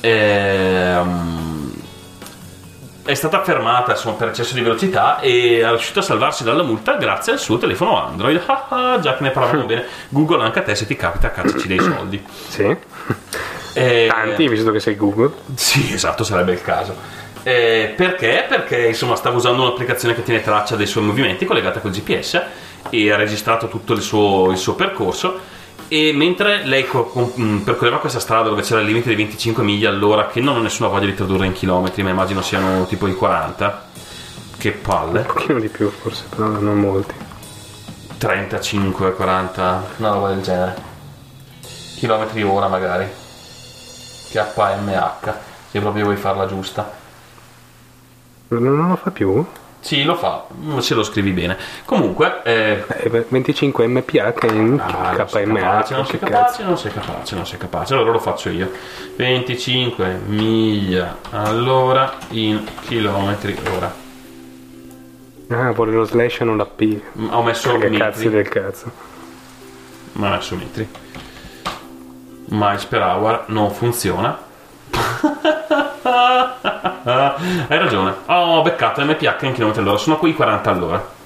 Ehm, 0.00 1.72
è 3.04 3.14
stata 3.14 3.42
fermata 3.42 3.92
insomma, 3.92 4.14
per 4.14 4.28
eccesso 4.28 4.54
di 4.54 4.60
velocità 4.60 5.18
e 5.18 5.60
è 5.60 5.68
riuscita 5.68 6.00
a 6.00 6.02
salvarsi 6.02 6.44
dalla 6.44 6.62
multa 6.62 6.94
grazie 6.94 7.32
al 7.32 7.40
suo 7.40 7.58
telefono 7.58 8.04
Android. 8.06 8.40
Ah, 8.52 8.92
ah, 8.92 9.00
già 9.00 9.16
che 9.16 9.22
ne 9.22 9.30
parlavamo 9.30 9.64
bene, 9.64 9.84
Google 10.08 10.42
anche 10.42 10.58
a 10.60 10.62
te 10.62 10.74
se 10.74 10.86
ti 10.86 10.96
capita 10.96 11.30
cacciaci 11.30 11.66
dei 11.66 11.78
soldi. 11.80 12.22
Sì. 12.48 12.76
Eh, 13.74 14.06
Tanti, 14.10 14.48
visto 14.48 14.70
che 14.70 14.80
sei 14.80 14.96
Google. 14.96 15.32
Sì, 15.54 15.92
esatto, 15.94 16.24
sarebbe 16.24 16.52
il 16.52 16.60
caso. 16.60 16.94
Eh, 17.42 17.94
perché? 17.96 18.44
Perché 18.48 18.86
insomma 18.86 19.16
stavo 19.16 19.38
usando 19.38 19.62
un'applicazione 19.62 20.14
che 20.14 20.22
tiene 20.22 20.42
traccia 20.42 20.76
dei 20.76 20.86
suoi 20.86 21.04
movimenti 21.04 21.44
collegata 21.44 21.80
col 21.80 21.90
GPS 21.90 22.40
e 22.90 23.10
ha 23.10 23.16
registrato 23.16 23.68
tutto 23.68 23.92
il 23.92 24.02
suo, 24.02 24.50
il 24.50 24.58
suo 24.58 24.74
percorso. 24.74 25.50
E 25.88 26.12
mentre 26.12 26.64
lei 26.64 26.86
mh, 26.90 27.56
percorreva 27.58 27.98
questa 27.98 28.20
strada 28.20 28.48
dove 28.48 28.62
c'era 28.62 28.80
il 28.80 28.86
limite 28.86 29.10
di 29.10 29.16
25 29.16 29.62
miglia 29.62 29.90
all'ora 29.90 30.26
che 30.26 30.40
non 30.40 30.56
ho 30.56 30.60
nessuna 30.60 30.88
voglia 30.88 31.06
di 31.06 31.14
tradurre 31.14 31.46
in 31.46 31.52
chilometri 31.52 32.02
ma 32.02 32.10
immagino 32.10 32.40
siano 32.40 32.86
tipo 32.86 33.06
i 33.06 33.14
40 33.14 33.90
che 34.56 34.72
palle. 34.72 35.20
Un 35.20 35.26
pochino 35.26 35.60
di 35.60 35.68
più, 35.68 35.90
forse, 35.90 36.24
però 36.30 36.46
non 36.46 36.78
molti. 36.78 37.14
35, 38.16 39.12
40 39.14 39.84
una 39.96 40.10
roba 40.10 40.28
del 40.28 40.42
genere. 40.42 40.76
Chilometri 41.96 42.42
ora 42.42 42.68
magari. 42.68 43.06
KMH 44.32 45.50
se 45.72 45.80
proprio 45.80 46.04
vuoi 46.04 46.16
farla 46.16 46.46
giusta. 46.46 46.90
Non 48.48 48.88
lo 48.88 48.96
fa 48.96 49.10
più? 49.10 49.44
Sì, 49.84 50.04
lo 50.04 50.14
fa, 50.14 50.46
mm, 50.54 50.78
se 50.78 50.94
lo 50.94 51.02
scrivi 51.02 51.32
bene. 51.32 51.56
Comunque, 51.84 52.40
eh, 52.44 52.84
Eh, 52.86 53.08
beh, 53.08 53.26
25 53.28 53.84
mph 53.88 54.12
in 54.14 54.80
ah, 54.80 55.24
KMH. 55.24 55.90
non 55.90 56.06
sei 56.06 56.18
cazzo. 56.20 56.30
capace, 56.30 56.62
non 56.62 56.78
sei 56.78 56.92
capace, 56.92 57.34
non 57.34 57.46
sei 57.46 57.58
capace. 57.58 57.92
Allora 57.94 58.12
lo 58.12 58.20
faccio 58.20 58.48
io. 58.48 58.70
25 59.16 60.20
miglia 60.26 61.18
all'ora 61.30 62.12
in 62.30 62.64
chilometri 62.82 63.58
ora. 63.74 63.92
Ah, 65.48 65.72
vuole 65.72 65.90
lo 65.92 66.04
slash 66.04 66.40
e 66.40 66.44
non 66.44 66.56
la 66.58 66.64
P. 66.66 67.00
Mm, 67.18 67.28
Ho 67.32 67.42
messo 67.42 67.72
Che 67.72 67.78
metri. 67.78 67.98
cazzi 67.98 68.30
del 68.30 68.48
cazzo. 68.48 68.90
Ma 70.12 70.28
ho 70.28 70.30
messo 70.36 70.54
metri. 70.54 70.88
Miles 72.50 72.84
per 72.84 73.02
hour 73.02 73.44
non 73.48 73.70
funziona. 73.72 74.38
Hai 77.04 77.78
ragione. 77.78 78.14
Ho 78.26 78.62
beccato 78.62 79.04
MPH 79.04 79.42
in 79.42 79.52
chilometri 79.52 79.82
all'ora. 79.82 79.98
Sono 79.98 80.18
qui 80.18 80.34
40 80.34 80.70
all'ora. 80.70 81.20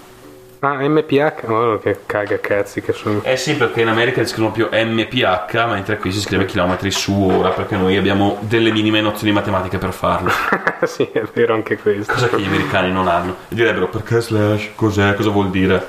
Ah, 0.60 0.76
MPH? 0.80 1.44
Oh, 1.48 1.78
che 1.78 2.00
caga 2.06 2.40
cazzi 2.40 2.80
che 2.80 2.92
sono. 2.92 3.20
Eh 3.22 3.36
sì, 3.36 3.56
perché 3.56 3.82
in 3.82 3.88
America 3.88 4.22
si 4.22 4.32
scrivono 4.32 4.52
più 4.52 4.68
MPH, 4.70 5.52
mentre 5.66 5.98
qui 5.98 6.10
si 6.10 6.20
scrive 6.20 6.46
chilometri 6.46 6.90
su 6.90 7.12
ora, 7.12 7.50
perché 7.50 7.76
noi 7.76 7.96
abbiamo 7.96 8.38
delle 8.40 8.72
minime 8.72 9.00
nozioni 9.00 9.32
matematiche 9.32 9.78
per 9.78 9.92
farlo. 9.92 10.30
sì, 10.84 11.08
è 11.12 11.22
vero 11.32 11.54
anche 11.54 11.76
questo. 11.76 12.12
Cosa 12.12 12.28
che 12.28 12.40
gli 12.40 12.46
americani 12.46 12.90
non 12.90 13.06
hanno. 13.06 13.36
Direbbero 13.48 13.88
perché 13.88 14.20
slash, 14.20 14.70
cos'è, 14.74 15.14
cosa 15.14 15.30
vuol 15.30 15.50
dire? 15.50 15.86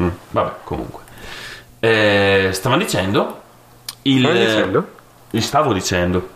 Mm, 0.00 0.08
vabbè, 0.30 0.52
comunque. 0.64 1.02
Eh, 1.78 2.48
stavano 2.52 2.82
dicendo... 2.82 3.42
Il, 4.02 4.20
Stavi 4.20 4.38
dicendo? 4.38 4.88
Gli 5.30 5.40
stavo 5.40 5.72
dicendo. 5.72 6.28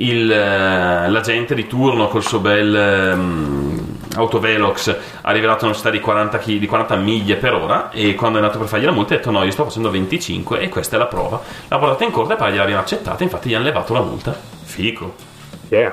Il, 0.00 0.30
eh, 0.32 1.10
l'agente 1.10 1.54
di 1.54 1.66
turno 1.66 2.08
col 2.08 2.22
suo 2.22 2.38
bel 2.38 2.74
ehm, 2.74 3.96
autovelox 4.16 4.96
ha 5.20 5.30
rivelato 5.30 5.64
una 5.66 5.72
velocità 5.74 5.90
di 5.90 6.00
40, 6.00 6.38
chi- 6.38 6.58
di 6.58 6.66
40 6.66 6.96
miglia 6.96 7.36
per 7.36 7.52
ora 7.54 7.90
e 7.90 8.14
quando 8.14 8.38
è 8.38 8.40
andato 8.40 8.58
per 8.58 8.66
fargli 8.68 8.84
la 8.86 8.92
multa 8.92 9.12
ha 9.12 9.16
detto 9.18 9.30
no 9.30 9.42
io 9.44 9.50
sto 9.50 9.64
facendo 9.64 9.90
25 9.90 10.58
e 10.60 10.68
questa 10.70 10.96
è 10.96 10.98
la 10.98 11.04
prova 11.06 11.40
l'ha 11.68 11.78
portata 11.78 12.04
in 12.04 12.10
corte 12.12 12.32
e 12.32 12.36
poi 12.36 12.50
gliel'abbiamo 12.52 12.80
accettata 12.80 13.22
infatti 13.22 13.50
gli 13.50 13.54
hanno 13.54 13.64
levato 13.64 13.92
la 13.92 14.00
multa 14.02 14.34
fico 14.62 15.14
Yeah. 15.68 15.92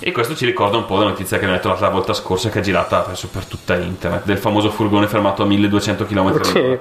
e 0.00 0.12
questo 0.12 0.34
ci 0.34 0.44
ricorda 0.44 0.76
un 0.76 0.84
po' 0.84 0.98
la 0.98 1.04
notizia 1.04 1.38
che 1.38 1.44
abbiamo 1.46 1.62
detto 1.62 1.74
la 1.82 1.88
volta 1.88 2.12
scorsa 2.14 2.50
che 2.50 2.58
è 2.58 2.62
girata 2.62 2.98
penso 3.00 3.28
per 3.28 3.44
tutta 3.46 3.76
internet 3.76 4.24
del 4.24 4.36
famoso 4.38 4.70
furgone 4.70 5.06
fermato 5.06 5.42
a 5.42 5.46
1200 5.46 6.04
km 6.04 6.42
Sì. 6.42 6.58
e 6.58 6.80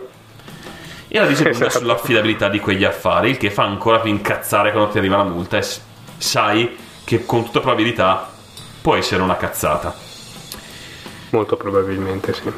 la 1.19 1.25
dice 1.27 1.43
lunga 1.43 1.67
Esatto. 1.67 1.77
sull'affidabilità 1.79 2.49
di 2.49 2.59
quegli 2.59 2.83
affari, 2.83 3.29
il 3.29 3.37
che 3.37 3.51
fa 3.51 3.63
ancora 3.63 3.99
più 3.99 4.09
incazzare 4.09 4.71
quando 4.73 4.89
ti 4.91 4.97
arriva 4.97 5.15
la 5.15 5.23
multa 5.23 5.57
e 5.57 5.63
sai 6.17 6.77
che 7.03 7.25
con 7.25 7.43
tutta 7.45 7.59
probabilità 7.59 8.29
può 8.81 8.95
essere 8.95 9.21
una 9.21 9.37
cazzata. 9.37 9.93
Molto 11.29 11.57
probabilmente 11.57 12.33
sì. 12.33 12.51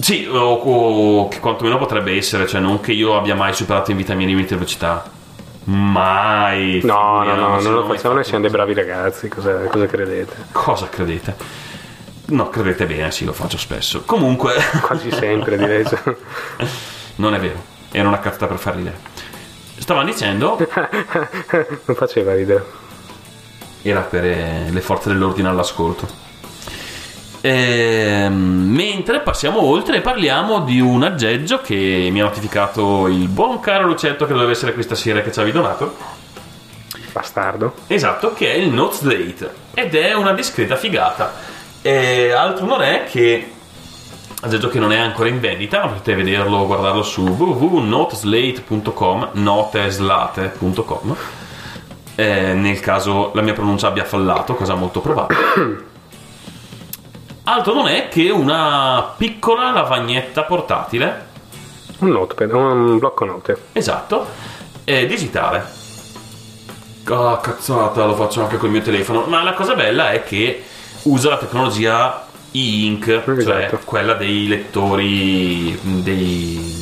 Sì, 0.00 0.26
o, 0.26 0.38
o 0.38 1.28
che 1.28 1.38
quantomeno 1.40 1.78
potrebbe 1.78 2.16
essere, 2.16 2.46
cioè 2.46 2.60
non 2.60 2.80
che 2.80 2.92
io 2.92 3.16
abbia 3.16 3.34
mai 3.34 3.52
superato 3.52 3.90
in 3.90 3.98
vita 3.98 4.14
mia 4.14 4.26
i 4.26 4.30
limiti 4.30 4.48
di 4.48 4.54
velocità. 4.54 5.04
Mai. 5.64 6.80
No, 6.82 6.94
no, 6.94 7.18
no, 7.18 7.24
figuriamoci, 7.24 7.64
non 7.64 7.74
lo 7.74 7.84
facciamo, 7.86 8.14
noi 8.14 8.24
siamo 8.24 8.40
dei 8.40 8.50
bravi 8.50 8.74
ragazzi, 8.74 9.28
cosa, 9.28 9.52
cosa 9.64 9.86
credete? 9.86 10.34
Cosa 10.50 10.88
credete? 10.88 11.36
No, 12.26 12.48
credete 12.48 12.86
bene, 12.86 13.10
sì, 13.10 13.24
lo 13.24 13.32
faccio 13.32 13.58
spesso. 13.58 14.02
Comunque, 14.04 14.54
Quasi 14.80 15.10
sempre 15.10 15.56
direi. 15.56 15.84
non 17.16 17.34
è 17.34 17.38
vero, 17.38 17.62
era 17.90 18.08
una 18.08 18.18
cazzata 18.18 18.46
per 18.46 18.58
far 18.58 18.76
ridere. 18.76 18.96
Stavano 19.82 20.06
dicendo 20.06 20.56
non 21.86 21.96
faceva 21.96 22.34
ridere. 22.34 22.64
era 23.82 24.02
per 24.02 24.24
eh, 24.24 24.68
le 24.70 24.80
forze 24.80 25.08
dell'ordine 25.08 25.48
all'ascolto. 25.48 26.06
Ehm, 27.40 28.32
mentre 28.32 29.22
passiamo 29.22 29.60
oltre 29.60 29.96
e 29.96 30.00
parliamo 30.00 30.60
di 30.60 30.80
un 30.80 31.02
aggeggio 31.02 31.60
che 31.60 32.08
mi 32.12 32.20
ha 32.20 32.24
notificato 32.24 33.08
il 33.08 33.26
buon 33.26 33.58
caro 33.58 33.84
Lucetto 33.84 34.24
che 34.24 34.32
doveva 34.32 34.52
essere 34.52 34.72
questa 34.72 34.94
sera 34.94 35.20
che 35.20 35.32
ci 35.32 35.40
avevi 35.40 35.56
donato. 35.56 35.96
Bastardo. 37.10 37.74
Esatto, 37.88 38.34
che 38.34 38.52
è 38.52 38.54
il 38.54 38.68
Note 38.68 38.94
Slate 38.94 39.50
ed 39.74 39.96
è 39.96 40.14
una 40.14 40.32
discreta 40.32 40.76
figata. 40.76 41.34
E 41.82 42.30
altro 42.30 42.66
non 42.66 42.82
è 42.82 43.02
che 43.10 43.50
aggeggio 44.44 44.68
che 44.68 44.80
non 44.80 44.92
è 44.92 44.98
ancora 44.98 45.28
in 45.28 45.40
vendita, 45.40 45.80
ma 45.80 45.86
potete 45.88 46.14
vederlo, 46.16 46.66
guardarlo 46.66 47.02
su 47.02 47.22
www.noteslate.com, 47.22 49.28
noteslate.com. 49.32 51.16
Eh, 52.14 52.52
nel 52.52 52.80
caso 52.80 53.30
la 53.34 53.40
mia 53.40 53.52
pronuncia 53.52 53.86
abbia 53.86 54.04
fallato, 54.04 54.54
cosa 54.54 54.74
molto 54.74 55.00
probabile. 55.00 55.40
Altro 57.44 57.74
non 57.74 57.88
è 57.88 58.08
che 58.08 58.30
una 58.30 59.14
piccola 59.16 59.72
lavagnetta 59.72 60.42
portatile, 60.42 61.30
Un 61.98 62.10
notepad, 62.10 62.52
un 62.52 62.98
blocco 62.98 63.24
note. 63.24 63.56
esatto, 63.72 64.26
eh, 64.84 65.06
digitale. 65.06 65.80
Ah, 67.04 67.40
cazzata, 67.42 68.04
lo 68.04 68.14
faccio 68.14 68.42
anche 68.42 68.58
col 68.58 68.70
mio 68.70 68.82
telefono. 68.82 69.24
Ma 69.26 69.42
la 69.42 69.54
cosa 69.54 69.74
bella 69.74 70.12
è 70.12 70.22
che 70.24 70.62
usa 71.02 71.30
la 71.30 71.38
tecnologia 71.38 72.26
e-ink, 72.52 73.04
cioè 73.24 73.36
Esatto. 73.36 73.80
quella 73.84 74.14
dei 74.14 74.46
lettori 74.48 75.78
dei 75.82 76.80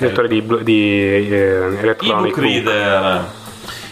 Lettore 0.00 0.28
di, 0.28 0.46
di 0.62 1.28
eh, 1.28 1.96
ebook 2.00 2.38
reader. 2.38 3.36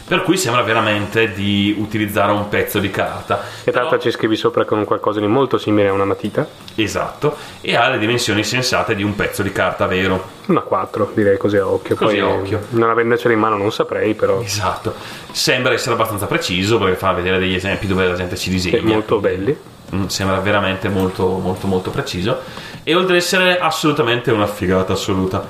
Per 0.07 0.23
cui 0.23 0.37
sembra 0.37 0.63
veramente 0.63 1.33
di 1.33 1.75
utilizzare 1.77 2.31
un 2.31 2.49
pezzo 2.49 2.79
di 2.79 2.93
carta. 2.93 3.43
E 3.65 3.73
tra 3.73 3.81
l'altro 3.81 3.99
ci 3.99 4.13
scrivi 4.13 4.37
sopra 4.37 4.65
con 4.65 4.85
qualcosa 4.85 5.19
di 5.19 5.27
molto 5.27 5.59
simile 5.59 5.89
a 5.89 5.93
una 5.93 6.05
matita. 6.05 6.47
Esatto, 6.77 7.37
e 7.61 7.75
ha 7.75 7.89
le 7.89 7.99
dimensioni 7.99 8.45
sensate 8.45 8.95
di 8.95 9.03
un 9.03 9.17
pezzo 9.17 9.43
di 9.43 9.51
carta 9.51 9.87
vero. 9.87 10.23
Una 10.47 10.61
4, 10.61 11.11
direi 11.13 11.37
così 11.37 11.57
a 11.57 11.67
occhio. 11.67 11.97
Così 11.97 12.21
a 12.21 12.29
occhio. 12.29 12.67
Non 12.71 12.89
avendocela 12.91 13.35
in 13.35 13.41
mano 13.41 13.57
non 13.57 13.73
saprei, 13.73 14.15
però 14.15 14.41
Esatto, 14.41 14.95
sembra 15.33 15.73
essere 15.73 15.97
abbastanza 15.97 16.27
preciso 16.27 16.79
perché 16.79 16.95
fa 16.95 17.11
vedere 17.11 17.41
degli 17.41 17.55
esempi 17.57 17.89
dove 17.89 18.07
la 18.07 18.15
gente 18.15 18.37
ci 18.37 18.49
disegna. 18.49 18.77
è 18.77 18.81
molto 18.83 19.19
belli. 19.19 19.59
Mm, 19.95 20.07
sembra 20.07 20.41
veramente 20.41 20.89
molto 20.89 21.39
molto 21.39 21.67
molto 21.67 21.91
preciso. 21.91 22.41
E 22.83 22.95
oltre 22.95 23.17
ad 23.17 23.23
essere 23.23 23.59
assolutamente 23.59 24.31
una 24.31 24.47
figata 24.47 24.95
assoluta. 24.95 25.49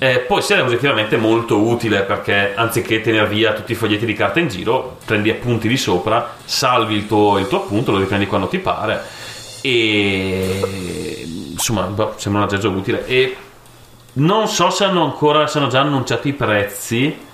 Eh, 0.00 0.20
può 0.20 0.38
essere 0.38 0.60
oggettivamente 0.60 1.16
molto 1.16 1.58
utile 1.58 2.02
perché 2.02 2.54
anziché 2.54 3.00
tenere 3.00 3.26
via 3.26 3.52
tutti 3.52 3.72
i 3.72 3.74
foglietti 3.74 4.06
di 4.06 4.12
carta 4.12 4.38
in 4.38 4.46
giro 4.46 4.98
prendi 5.04 5.28
appunti 5.28 5.66
di 5.66 5.76
sopra 5.76 6.36
salvi 6.44 6.94
il 6.94 7.08
tuo, 7.08 7.36
il 7.38 7.48
tuo 7.48 7.64
appunto 7.64 7.90
lo 7.90 7.98
riprendi 7.98 8.26
quando 8.26 8.46
ti 8.46 8.58
pare. 8.58 9.02
E 9.60 11.26
insomma 11.50 11.82
boh, 11.82 12.14
sembra 12.16 12.42
un 12.42 12.46
aggeggio 12.46 12.70
utile. 12.70 13.06
E 13.06 13.36
non 14.14 14.48
so 14.48 14.70
se 14.70 14.84
hanno 14.84 15.02
ancora 15.04 15.46
se 15.46 15.58
hanno 15.58 15.68
già 15.68 15.80
annunciato 15.80 16.28
i 16.28 16.32
prezzi 16.32 17.26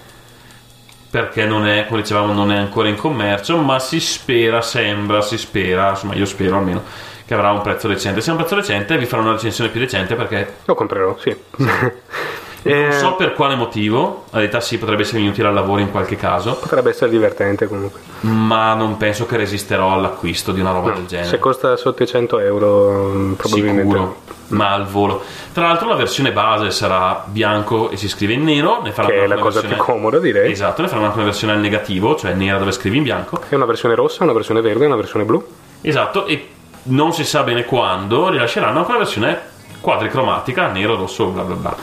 perché 1.15 1.47
non 1.47 1.65
è, 1.65 1.86
come 1.86 2.01
dicevamo, 2.01 2.32
non 2.32 2.51
è 2.51 2.57
ancora 2.57 2.89
in 2.89 2.97
commercio, 2.97 3.57
ma 3.59 3.78
si 3.78 4.01
spera, 4.01 4.61
sembra, 4.61 5.23
si 5.23 5.39
spera, 5.39 5.91
insomma 5.91 6.16
io 6.16 6.24
spero 6.24 6.57
almeno, 6.57 6.82
che 7.24 7.35
avrà 7.35 7.53
un 7.53 7.61
prezzo 7.61 7.86
decente. 7.86 8.20
Se 8.20 8.31
è 8.31 8.32
un 8.32 8.39
prezzo 8.39 8.57
decente 8.57 8.99
vi 8.99 9.07
farò 9.07 9.23
una 9.23 9.31
recensione 9.31 9.70
più 9.70 9.78
decente 9.78 10.16
perché 10.16 10.55
Lo 10.65 10.74
comprerò, 10.74 11.16
sì. 11.20 11.32
non 12.65 12.74
Eh, 12.89 12.93
so 12.93 13.15
per 13.15 13.32
quale 13.35 13.55
motivo, 13.55 14.24
la 14.31 14.39
verità 14.39 14.61
sì, 14.61 14.78
potrebbe 14.78 15.03
essere 15.03 15.20
inutile 15.20 15.49
al 15.49 15.55
lavoro 15.55 15.81
in 15.81 15.91
qualche 15.91 16.16
caso, 16.16 16.57
Potrebbe 16.57 16.91
essere 16.91 17.11
divertente 17.11 17.66
comunque. 17.69 18.01
ma 18.20 18.74
non 18.74 18.97
penso 18.97 19.27
che 19.27 19.36
resisterò 19.36 19.93
all'acquisto 19.93 20.53
di 20.53 20.61
una 20.61 20.73
roba 20.73 20.93
del 20.93 21.07
genere. 21.07 21.28
Se 21.28 21.39
costa 21.39 21.77
sotto 21.77 22.03
i 22.03 22.07
100 22.07 22.39
euro, 22.39 23.11
mm, 23.15 23.32
probabilmente. 23.35 23.82
Sicuro, 23.82 24.16
ma 24.49 24.70
al 24.73 24.86
volo. 24.86 25.23
Tra 25.53 25.66
l'altro 25.66 25.89
la 25.89 25.95
versione 25.97 26.32
base 26.32 26.70
sarà 26.70 27.23
bianco 27.27 27.91
e 27.91 27.97
si 27.97 28.09
scrive 28.09 28.32
in 28.32 28.45
nero, 28.45 28.81
ne 28.82 28.93
faranno 28.93 29.12
Che 29.15 29.23
è 29.24 29.27
la 29.27 29.35
cosa 29.36 29.61
versione- 29.61 29.74
più 29.74 29.85
comoda, 29.85 30.19
direi. 30.19 30.51
Esatto, 30.51 30.82
ne 30.82 30.89
faranno 30.89 31.07
anche 31.07 31.19
una 31.19 31.27
versione 31.27 31.53
al 31.53 31.61
negativo, 31.61 32.15
cioè 32.16 32.32
nera 32.35 32.59
dove 32.59 32.73
scrivi 32.73 32.97
in 32.97 33.03
bianco. 33.03 33.41
È 33.49 33.55
una 33.55 33.65
versione 33.66 33.95
rossa, 33.95 34.24
una 34.24 34.32
versione 34.32 34.61
verde 34.61 34.85
e 34.85 34.86
una 34.86 34.97
versione 34.97 35.24
blu. 35.24 35.45
Esatto, 35.82 36.27
e 36.27 36.49
non 36.85 37.12
si 37.12 37.24
sa 37.24 37.43
bene 37.43 37.65
quando 37.65 38.28
rilasceranno 38.28 38.78
anche 38.78 38.91
una 38.91 38.99
versione 38.99 39.39
quadricromatica, 39.81 40.69
nero, 40.69 40.97
rosso, 40.97 41.27
bla 41.27 41.43
bla 41.43 41.55
bla. 41.55 41.77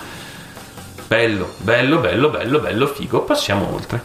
Bello, 1.11 1.55
bello, 1.57 1.97
bello, 1.97 2.29
bello, 2.29 2.59
bello, 2.59 2.87
figo. 2.87 3.23
Passiamo 3.23 3.73
oltre. 3.73 4.01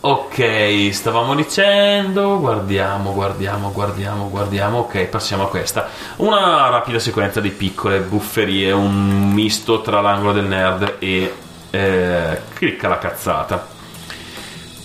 ok, 0.00 0.88
stavamo 0.90 1.36
dicendo, 1.36 2.40
guardiamo, 2.40 3.12
guardiamo, 3.12 3.70
guardiamo, 3.70 4.30
guardiamo. 4.30 4.78
Ok, 4.78 5.04
passiamo 5.04 5.44
a 5.44 5.48
questa. 5.48 5.90
Una 6.16 6.68
rapida 6.70 6.98
sequenza 6.98 7.40
di 7.40 7.50
piccole 7.50 8.00
bufferie, 8.00 8.72
un 8.72 9.30
misto 9.30 9.80
tra 9.80 10.00
l'angolo 10.00 10.32
del 10.32 10.46
nerd 10.46 10.96
e 10.98 11.32
eh, 11.70 12.40
clicca 12.54 12.88
la 12.88 12.98
cazzata. 12.98 13.64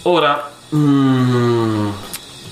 Ora, 0.04 0.52
mm, 0.76 1.90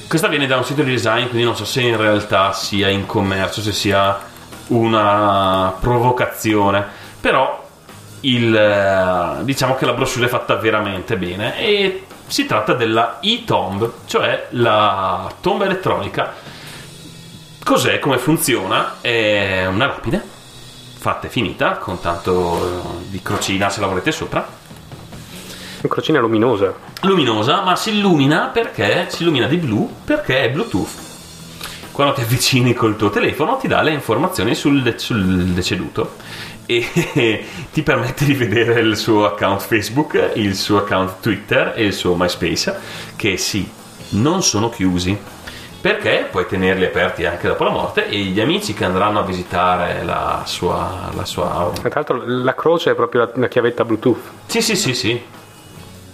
questa 0.07 0.27
viene 0.27 0.47
da 0.47 0.57
un 0.57 0.65
sito 0.65 0.81
di 0.81 0.89
design, 0.89 1.25
quindi 1.27 1.43
non 1.43 1.55
so 1.55 1.65
se 1.65 1.81
in 1.81 1.97
realtà 1.97 2.51
sia 2.51 2.89
in 2.89 3.05
commercio, 3.05 3.61
se 3.61 3.73
sia 3.73 4.29
una 4.71 5.73
provocazione, 5.79 6.85
però 7.19 7.67
il, 8.21 8.55
eh, 8.55 9.43
diciamo 9.43 9.75
che 9.75 9.85
la 9.85 9.93
brochure 9.93 10.25
è 10.25 10.29
fatta 10.29 10.55
veramente 10.55 11.17
bene 11.17 11.57
e 11.57 12.05
si 12.27 12.45
tratta 12.45 12.73
della 12.73 13.19
e-tomb, 13.19 13.91
cioè 14.05 14.47
la 14.51 15.31
tomba 15.41 15.65
elettronica. 15.65 16.33
Cos'è? 17.63 17.99
Come 17.99 18.17
funziona? 18.17 18.95
È 19.01 19.65
una 19.67 19.87
lapide 19.87 20.39
fatta 21.01 21.27
e 21.27 21.29
finita 21.29 21.77
con 21.77 21.99
tanto 21.99 22.57
eh, 22.57 23.09
di 23.09 23.21
crocina 23.23 23.69
se 23.69 23.79
la 23.81 23.87
volete 23.87 24.11
sopra 24.11 24.45
Una 25.81 25.91
crocina 25.93 26.19
luminosa. 26.19 26.73
luminosa, 27.01 27.61
ma 27.61 27.75
si 27.75 27.89
illumina 27.89 28.49
perché 28.53 29.07
si 29.09 29.23
illumina 29.23 29.47
di 29.47 29.57
blu 29.57 29.91
perché 30.05 30.43
è 30.43 30.49
Bluetooth. 30.51 31.10
Quando 31.91 32.13
ti 32.13 32.21
avvicini 32.21 32.73
col 32.73 32.95
tuo 32.95 33.09
telefono 33.09 33.57
ti 33.57 33.67
dà 33.67 33.81
le 33.81 33.91
informazioni 33.91 34.55
sul, 34.55 34.93
sul 34.97 35.45
deceduto 35.53 36.15
e 36.65 36.87
ti 37.71 37.81
permette 37.83 38.23
di 38.25 38.33
vedere 38.33 38.79
il 38.79 38.95
suo 38.95 39.25
account 39.25 39.61
Facebook, 39.61 40.31
il 40.35 40.55
suo 40.55 40.77
account 40.77 41.19
Twitter 41.19 41.73
e 41.75 41.83
il 41.83 41.93
suo 41.93 42.15
MySpace, 42.15 42.79
che 43.15 43.37
sì, 43.37 43.69
non 44.11 44.41
sono 44.41 44.69
chiusi. 44.69 45.17
perché 45.81 46.27
puoi 46.29 46.45
tenerli 46.45 46.85
aperti 46.85 47.25
anche 47.25 47.47
dopo 47.47 47.63
la 47.63 47.71
morte 47.71 48.07
e 48.07 48.17
gli 48.17 48.39
amici 48.39 48.73
che 48.73 48.85
andranno 48.85 49.19
a 49.19 49.23
visitare 49.23 50.03
la 50.03 50.43
sua, 50.45 51.09
la 51.13 51.25
sua 51.25 51.71
Tra 51.73 51.89
l'altro 51.91 52.21
la 52.23 52.53
croce 52.53 52.91
è 52.91 52.95
proprio 52.95 53.21
la, 53.21 53.31
la 53.33 53.47
chiavetta 53.47 53.83
Bluetooth. 53.83 54.21
Sì, 54.45 54.61
sì, 54.61 54.75
sì, 54.75 54.93
sì. 54.93 55.21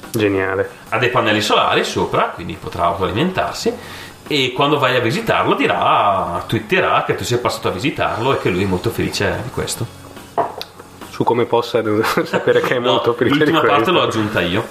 Geniale. 0.09 0.69
Ha 0.89 0.97
dei 0.97 1.09
pannelli 1.09 1.41
solari 1.41 1.83
sopra, 1.83 2.31
quindi 2.33 2.57
potrà 2.59 2.85
autoalimentarsi. 2.85 3.73
E 4.27 4.51
quando 4.53 4.77
vai 4.77 4.95
a 4.95 4.99
visitarlo 4.99 5.53
dirà, 5.55 6.43
twitterà 6.47 7.03
che 7.05 7.15
tu 7.15 7.23
sei 7.23 7.37
passato 7.37 7.69
a 7.69 7.71
visitarlo 7.71 8.33
e 8.33 8.39
che 8.39 8.49
lui 8.49 8.63
è 8.63 8.65
molto 8.67 8.89
felice 8.89 9.39
di 9.43 9.49
questo. 9.49 9.85
Su 11.09 11.23
come 11.23 11.45
possa 11.45 11.81
sapere 12.25 12.61
che 12.61 12.75
è 12.75 12.79
No, 12.79 12.91
molto 12.91 13.13
felice 13.13 13.35
di 13.37 13.39
l'ultima 13.51 13.59
questo. 13.61 13.77
parte 13.77 13.91
l'ho 13.91 14.01
aggiunta 14.01 14.41
io. 14.41 14.67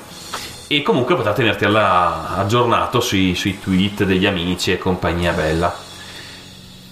E 0.69 0.83
comunque 0.83 1.15
potrà 1.15 1.33
tenerti 1.33 1.65
aggiornato 1.65 3.01
sui, 3.01 3.35
sui 3.35 3.59
tweet 3.61 4.03
degli 4.05 4.27
amici 4.27 4.73
e 4.73 4.79
compagnia 4.79 5.33
bella. 5.33 5.75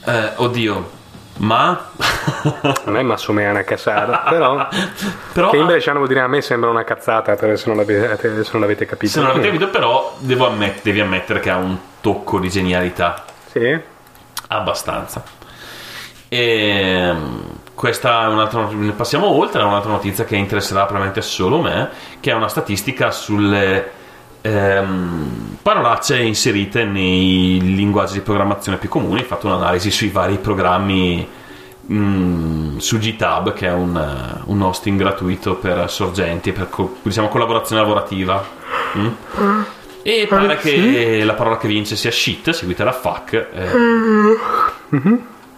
Eh, 0.06 0.32
oddio, 0.36 0.90
ma 1.38 1.90
Non 2.86 2.96
è 2.96 3.02
Massomea 3.02 3.50
una 3.50 3.62
cazzata, 3.64 4.18
però... 4.30 4.68
Però- 5.34 5.50
che 5.50 5.56
invece 5.56 5.90
vuol 5.92 6.06
dire 6.06 6.20
a 6.20 6.28
me 6.28 6.40
sembra 6.40 6.70
una 6.70 6.84
cazzata, 6.84 7.36
se 7.56 7.64
non 7.66 7.76
l'avete, 7.76 8.42
se 8.44 8.50
non 8.52 8.60
l'avete 8.62 8.86
capito. 8.86 9.12
se 9.12 9.18
non 9.20 9.28
l'avete 9.28 9.46
capito, 9.48 9.68
però 9.68 10.14
devo 10.18 10.46
ammet- 10.46 10.80
devi 10.82 11.00
ammettere 11.00 11.40
che 11.40 11.50
ha 11.50 11.56
un 11.56 11.76
tocco 12.04 12.38
di 12.38 12.50
genialità. 12.50 13.24
Sì? 13.50 13.80
Abbastanza. 14.48 15.24
E 16.28 17.14
questa 17.72 18.24
è 18.24 18.26
un'altra 18.26 18.68
passiamo 18.94 19.26
oltre 19.26 19.62
a 19.62 19.64
un'altra 19.64 19.90
notizia 19.90 20.24
che 20.24 20.36
interesserà 20.36 20.82
probabilmente 20.82 21.22
solo 21.22 21.62
me, 21.62 21.88
che 22.20 22.30
è 22.30 22.34
una 22.34 22.48
statistica 22.48 23.10
sulle 23.10 23.90
ehm, 24.42 25.56
parolacce 25.62 26.18
inserite 26.20 26.84
nei 26.84 27.58
linguaggi 27.74 28.12
di 28.14 28.20
programmazione 28.20 28.76
più 28.76 28.90
comuni. 28.90 29.20
Ho 29.20 29.24
fatto 29.24 29.46
un'analisi 29.46 29.90
sui 29.90 30.08
vari 30.08 30.36
programmi 30.36 31.26
mm, 31.90 32.76
su 32.76 32.98
GitHub, 32.98 33.54
che 33.54 33.68
è 33.68 33.72
un, 33.72 34.42
un 34.44 34.60
hosting 34.60 34.98
gratuito 34.98 35.54
per 35.54 35.90
sorgenti, 35.90 36.52
per 36.52 36.68
diciamo 37.00 37.28
collaborazione 37.28 37.80
lavorativa. 37.80 38.44
Mm? 38.98 39.08
E 40.06 40.26
pare 40.28 40.58
che 40.58 41.24
la 41.24 41.32
parola 41.32 41.56
che 41.56 41.66
vince 41.66 41.96
sia 41.96 42.10
shit, 42.10 42.50
seguita 42.50 42.84
da 42.84 42.92
fuck. 42.92 43.32
eh, 43.32 44.38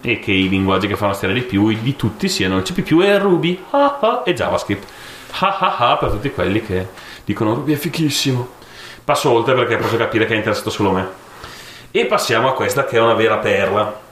e 0.01 0.19
che 0.19 0.31
i 0.31 0.47
linguaggi 0.47 0.87
che 0.87 0.95
fanno 0.95 1.11
stare 1.11 1.33
di 1.33 1.41
più 1.41 1.69
di 1.73 1.95
tutti 1.97 2.29
siano 2.29 2.55
il 2.57 2.63
C++ 2.63 2.73
e 2.77 3.17
Ruby 3.17 3.61
ah, 3.71 3.97
ah, 3.99 4.21
e 4.25 4.33
JavaScript. 4.33 4.87
Ah, 5.39 5.57
ah, 5.59 5.77
ah, 5.77 5.97
per 5.97 6.11
tutti 6.11 6.31
quelli 6.31 6.61
che 6.61 6.87
dicono 7.25 7.53
Ruby 7.53 7.73
è 7.73 7.75
fichissimo. 7.75 8.55
Passo 9.03 9.31
oltre 9.31 9.53
perché 9.53 9.75
posso 9.75 9.97
capire 9.97 10.25
che 10.25 10.33
è 10.33 10.37
interessato 10.37 10.69
solo 10.69 10.91
me. 10.91 11.07
E 11.91 12.05
passiamo 12.05 12.47
a 12.47 12.53
questa 12.53 12.85
che 12.85 12.95
è 12.95 13.01
una 13.01 13.15
vera 13.15 13.37
perla. 13.37 14.05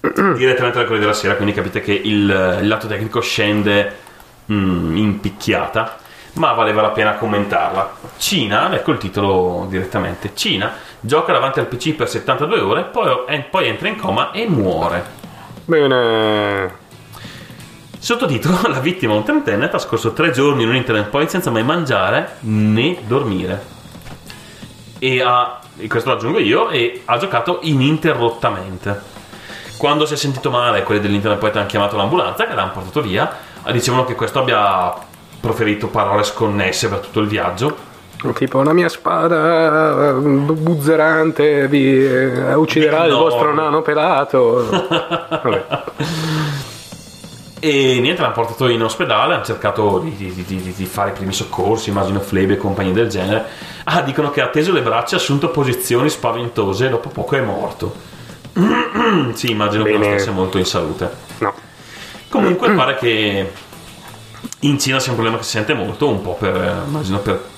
Direttamente 0.00 0.78
dal 0.78 0.84
Corriere 0.84 1.00
della 1.00 1.12
Sera, 1.14 1.36
quindi 1.36 1.54
capite 1.54 1.80
che 1.80 1.92
il, 1.92 2.58
il 2.60 2.68
lato 2.68 2.86
tecnico 2.88 3.20
scende 3.20 3.96
mm, 4.52 4.96
in 4.96 5.20
picchiata, 5.20 5.96
ma 6.34 6.52
valeva 6.52 6.82
la 6.82 6.90
pena 6.90 7.14
commentarla. 7.14 8.01
Cina, 8.22 8.72
ecco 8.72 8.92
il 8.92 8.98
titolo 8.98 9.66
direttamente. 9.68 10.30
Cina 10.34 10.74
gioca 11.00 11.32
davanti 11.32 11.58
al 11.58 11.66
PC 11.66 11.94
per 11.94 12.08
72 12.08 12.60
ore, 12.60 12.84
poi, 12.84 13.44
poi 13.50 13.66
entra 13.66 13.88
in 13.88 13.96
coma 13.96 14.30
e 14.30 14.48
muore. 14.48 15.04
Bene. 15.64 16.72
Sottotitolo: 17.98 18.60
La 18.70 18.78
vittima, 18.78 19.14
un 19.14 19.24
trentenne, 19.24 19.64
ha 19.64 19.68
trascorso 19.68 20.12
tre 20.12 20.30
giorni 20.30 20.62
in 20.62 20.68
un 20.68 20.76
internet 20.76 21.08
point 21.08 21.28
senza 21.28 21.50
mai 21.50 21.64
mangiare 21.64 22.36
né 22.42 22.98
dormire. 23.04 23.60
E 25.00 25.20
ha, 25.20 25.58
e 25.76 25.88
questo 25.88 26.10
lo 26.10 26.14
aggiungo 26.14 26.38
io, 26.38 26.70
e 26.70 27.02
ha 27.04 27.18
giocato 27.18 27.58
ininterrottamente. 27.62 29.00
Quando 29.76 30.06
si 30.06 30.14
è 30.14 30.16
sentito 30.16 30.48
male, 30.48 30.84
quelli 30.84 31.00
dell'internet 31.00 31.40
point 31.40 31.56
hanno 31.56 31.66
chiamato 31.66 31.96
l'ambulanza 31.96 32.46
che 32.46 32.54
l'hanno 32.54 32.70
portato 32.70 33.02
via. 33.02 33.36
Dicevano 33.72 34.04
che 34.04 34.14
questo 34.14 34.38
abbia 34.38 34.94
proferito 35.40 35.88
parole 35.88 36.22
sconnesse 36.22 36.88
per 36.88 37.00
tutto 37.00 37.18
il 37.18 37.26
viaggio. 37.26 37.90
Tipo 38.34 38.62
la 38.62 38.72
mia 38.72 38.88
spada 38.88 40.10
eh, 40.10 40.12
buzzerante 40.12 41.66
vi 41.66 42.04
eh, 42.06 42.54
ucciderà 42.54 43.04
il 43.06 43.12
vostro 43.14 43.52
nano 43.52 43.82
pelato. 43.82 44.64
Vabbè. 44.70 45.64
E 47.64 48.00
niente, 48.00 48.20
l'hanno 48.22 48.32
portato 48.34 48.68
in 48.68 48.82
ospedale, 48.82 49.34
hanno 49.34 49.44
cercato 49.44 49.98
di, 50.00 50.14
di- 50.16 50.44
di- 50.44 50.72
di- 50.76 50.84
fare 50.84 51.10
i 51.10 51.12
primi 51.12 51.32
soccorsi, 51.32 51.90
immagino 51.90 52.18
flebe 52.20 52.54
e 52.54 52.56
compagnie 52.56 52.92
del 52.92 53.08
genere. 53.08 53.44
Ah, 53.84 54.02
dicono 54.02 54.30
che 54.30 54.40
ha 54.40 54.48
teso 54.48 54.72
le 54.72 54.82
braccia, 54.82 55.14
ha 55.16 55.18
assunto 55.18 55.50
posizioni 55.50 56.08
spaventose 56.08 56.86
e 56.86 56.90
dopo 56.90 57.08
poco 57.08 57.36
è 57.36 57.40
morto. 57.40 57.94
sì, 59.34 59.50
immagino 59.50 59.84
che 59.84 59.90
non 59.92 60.00
Bene. 60.00 60.18
stesse 60.18 60.32
molto 60.34 60.58
in 60.58 60.64
salute. 60.64 61.10
No. 61.38 61.54
Comunque 62.28 62.70
pare 62.70 62.96
che 62.96 63.50
in 64.60 64.78
Cina 64.80 64.98
sia 64.98 65.10
un 65.10 65.16
problema 65.18 65.38
che 65.38 65.44
si 65.44 65.50
sente 65.50 65.74
molto, 65.74 66.08
un 66.08 66.20
po' 66.22 66.34
per, 66.34 66.56
eh, 66.56 66.74
immagino 66.88 67.18
per 67.18 67.50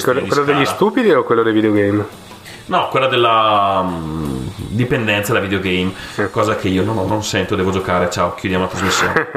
Quello, 0.00 0.22
quello 0.26 0.44
degli 0.44 0.64
stupidi 0.64 1.10
o 1.10 1.22
quello 1.22 1.42
dei 1.42 1.52
videogame? 1.52 2.30
No, 2.66 2.88
quella 2.88 3.08
della 3.08 3.82
mm, 3.82 4.46
dipendenza 4.68 5.32
da 5.32 5.40
videogame, 5.40 5.92
cosa 6.30 6.56
che 6.56 6.68
io 6.68 6.82
non, 6.84 6.96
ho, 6.96 7.06
non 7.06 7.22
sento, 7.22 7.56
devo 7.56 7.70
giocare, 7.70 8.08
ciao, 8.10 8.34
chiudiamo 8.34 8.64
la 8.64 8.70
trasmissione. 8.70 9.28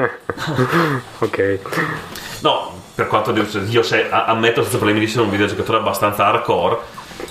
ok. 1.18 1.58
No, 2.40 2.72
per 2.94 3.08
quanto 3.08 3.34
io 3.68 3.82
se, 3.82 4.08
ammetto 4.08 4.62
senza 4.62 4.76
problemi 4.76 5.00
di 5.00 5.06
essere 5.06 5.22
un 5.24 5.30
videogiocatore 5.30 5.78
abbastanza 5.78 6.24
hardcore, 6.24 6.78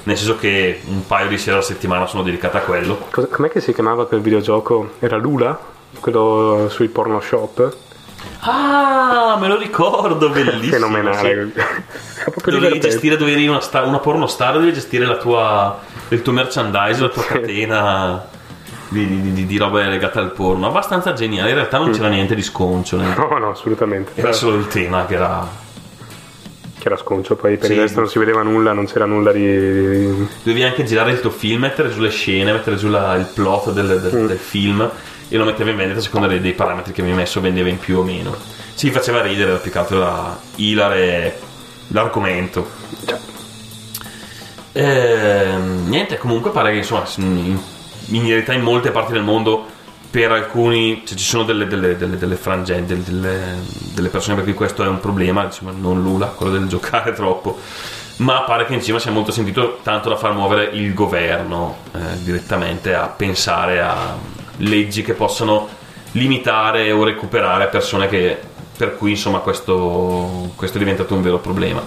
nel 0.03 0.17
senso 0.17 0.35
che 0.35 0.81
un 0.85 1.05
paio 1.07 1.27
di 1.27 1.37
sere 1.37 1.53
alla 1.53 1.65
settimana 1.65 2.05
sono 2.05 2.21
dedicata 2.21 2.59
a 2.59 2.61
quello. 2.61 3.07
Cosa- 3.09 3.27
com'è 3.27 3.49
che 3.49 3.61
si 3.61 3.73
chiamava 3.73 4.05
quel 4.05 4.21
videogioco? 4.21 4.91
Era 4.99 5.17
Lula? 5.17 5.57
Quello 5.99 6.67
sui 6.69 6.89
porno 6.89 7.19
shop? 7.21 7.75
Ah, 8.41 9.37
me 9.39 9.47
lo 9.47 9.57
ricordo, 9.57 10.29
bellissimo. 10.29 10.71
Fenomenale. 10.87 11.51
sì. 11.53 11.61
Dovevi 12.49 12.79
gestire, 12.79 13.17
dovevi 13.17 13.47
una, 13.47 13.59
sta- 13.59 13.83
una 13.83 13.99
porno 13.99 14.25
star, 14.27 14.53
dovevi 14.53 14.73
gestire 14.73 15.05
la 15.05 15.17
tua, 15.17 15.79
il 16.09 16.21
tuo 16.21 16.31
merchandise, 16.33 17.01
la 17.01 17.09
tua 17.09 17.23
catena 17.23 18.25
di, 18.87 19.31
di, 19.33 19.45
di- 19.45 19.57
roba 19.57 19.81
legata 19.87 20.19
al 20.19 20.31
porno. 20.31 20.67
Abbastanza 20.67 21.13
geniale, 21.13 21.49
in 21.49 21.55
realtà 21.55 21.77
non 21.77 21.91
c'era 21.91 22.07
niente 22.07 22.33
di 22.35 22.41
sconcio, 22.41 22.97
né? 22.97 23.13
No, 23.15 23.37
no, 23.37 23.49
assolutamente. 23.51 24.11
era 24.15 24.31
solo 24.31 24.55
il 24.57 24.67
tema 24.67 25.05
che 25.05 25.15
era... 25.15 25.63
Era 26.87 26.97
sconcio, 26.97 27.35
poi 27.35 27.57
per 27.57 27.65
Sì. 27.65 27.73
il 27.73 27.79
resto 27.79 27.99
non 28.01 28.07
si 28.09 28.19
vedeva 28.19 28.43
nulla, 28.43 28.71
non 28.71 28.85
c'era 28.85 29.05
nulla 29.05 29.31
di... 29.31 30.05
Dovevi 30.43 30.61
anche 30.61 30.83
girare 30.83 31.13
il 31.13 31.19
tuo 31.19 31.31
film, 31.31 31.61
mettere 31.61 31.89
giù 31.89 31.99
le 31.99 32.11
scene, 32.11 32.53
mettere 32.53 32.75
giù 32.75 32.89
la- 32.89 33.15
il 33.15 33.25
plot 33.33 33.71
del, 33.71 33.99
del- 34.01 34.27
del 34.27 34.37
film 34.37 34.87
e 35.27 35.35
lo 35.35 35.45
mettevi 35.45 35.71
in 35.71 35.77
vendita 35.77 35.99
secondo 35.99 36.27
dei, 36.27 36.39
dei 36.39 36.53
parametri 36.53 36.93
che 36.93 37.01
avevi 37.01 37.15
messo, 37.17 37.41
vendeva 37.41 37.69
in 37.69 37.79
più 37.79 37.97
o 37.97 38.03
meno. 38.03 38.35
Si 38.75 38.91
faceva 38.91 39.23
ridere, 39.23 39.57
più 39.57 39.71
che 39.71 39.77
altro 39.79 39.97
era 39.97 40.39
ilare 40.57 41.39
l'argomento. 41.87 42.67
Ehm, 44.73 45.87
niente, 45.87 46.17
comunque 46.19 46.51
pare 46.51 46.69
che 46.71 46.77
insomma 46.77 47.05
in, 47.17 47.57
in 48.09 48.27
realtà 48.27 48.53
in 48.53 48.61
molte 48.61 48.91
parti 48.91 49.13
del 49.13 49.23
mondo 49.23 49.65
per 50.15 50.31
alcuni 50.31 51.03
cioè, 51.05 51.17
ci 51.17 51.25
sono 51.25 51.43
delle, 51.43 51.67
delle, 51.67 51.97
delle, 51.97 52.17
delle 52.17 52.37
frangenti, 52.37 52.97
delle, 53.03 53.57
delle- 53.93 54.07
persone 54.07 54.35
per 54.35 54.45
cui 54.45 54.53
questo 54.53 54.81
è 54.81 54.87
un 54.87 55.01
problema, 55.01 55.43
insomma 55.43 55.73
non 55.75 56.01
Lula, 56.01 56.27
quello 56.27 56.53
del 56.53 56.67
giocare 56.71 57.11
troppo, 57.11 57.59
ma 58.17 58.43
pare 58.43 58.65
che 58.65 58.75
in 58.75 58.81
cima 58.81 58.97
sia 58.97 59.11
molto 59.11 59.33
sentito 59.33 59.79
tanto 59.83 60.07
da 60.07 60.15
far 60.15 60.31
muovere 60.31 60.69
il 60.71 60.93
governo 60.93 61.79
eh, 61.93 61.99
direttamente 62.23 62.93
a 62.93 63.07
pensare 63.07 63.81
a 63.81 64.15
leggi 64.59 65.01
che 65.01 65.15
possano 65.15 65.67
limitare 66.11 66.93
o 66.93 67.03
recuperare 67.03 67.67
persone 67.67 68.07
che, 68.07 68.39
per 68.77 68.95
cui 68.95 69.09
insomma 69.09 69.39
questo, 69.39 70.53
questo 70.55 70.77
è 70.77 70.79
diventato 70.79 71.13
un 71.13 71.23
vero 71.23 71.39
problema. 71.39 71.85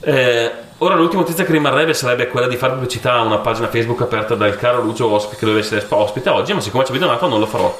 Eh, 0.00 0.50
ora 0.78 0.94
l'ultima 0.94 1.22
notizia 1.22 1.44
che 1.44 1.52
rimarrebbe 1.52 1.92
sarebbe 1.94 2.28
quella 2.28 2.46
di 2.46 2.56
fare 2.56 2.72
pubblicità 2.72 3.14
a 3.14 3.22
una 3.22 3.38
pagina 3.38 3.68
Facebook 3.68 4.00
aperta 4.00 4.34
dal 4.34 4.56
caro 4.56 4.80
Lucio 4.82 5.10
Ospi 5.10 5.36
che 5.36 5.44
doveva 5.44 5.60
essere 5.62 5.84
ospite 5.88 6.28
oggi, 6.30 6.52
ma 6.54 6.60
siccome 6.60 6.84
ci 6.84 6.90
avete 6.90 7.04
donato 7.06 7.26
non 7.28 7.38
lo 7.40 7.46
farò. 7.46 7.78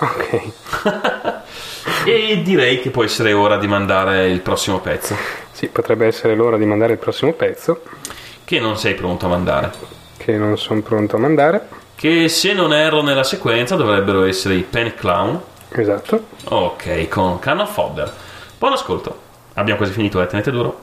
Ok. 0.00 0.42
E 2.04 2.42
direi 2.42 2.80
che 2.80 2.90
può 2.90 3.02
essere 3.02 3.32
ora 3.32 3.56
di 3.58 3.66
mandare 3.66 4.28
il 4.28 4.40
prossimo 4.40 4.78
pezzo, 4.80 5.16
Sì, 5.52 5.68
potrebbe 5.68 6.06
essere 6.06 6.34
l'ora 6.34 6.56
di 6.56 6.64
mandare 6.64 6.92
il 6.92 6.98
prossimo 6.98 7.32
pezzo, 7.32 7.82
che 8.44 8.60
non 8.60 8.76
sei 8.78 8.94
pronto 8.94 9.26
a 9.26 9.28
mandare. 9.28 9.70
che 10.16 10.32
non 10.36 10.56
sono 10.58 10.80
pronto 10.82 11.16
a 11.16 11.18
mandare. 11.18 11.68
Che 11.94 12.28
se 12.28 12.52
non 12.52 12.72
erro 12.72 13.02
nella 13.02 13.24
sequenza 13.24 13.74
dovrebbero 13.76 14.24
essere 14.24 14.54
i 14.54 14.62
Panic 14.62 14.94
Clown. 14.96 15.40
Esatto. 15.70 16.24
Ok, 16.44 17.08
con 17.08 17.38
Can 17.40 17.60
of 17.60 17.72
Fodder. 17.72 18.10
Buon 18.58 18.72
ascolto. 18.72 19.18
Abbiamo 19.54 19.78
quasi 19.78 19.92
finito, 19.92 20.20
eh, 20.22 20.26
tenete 20.26 20.50
duro. 20.50 20.80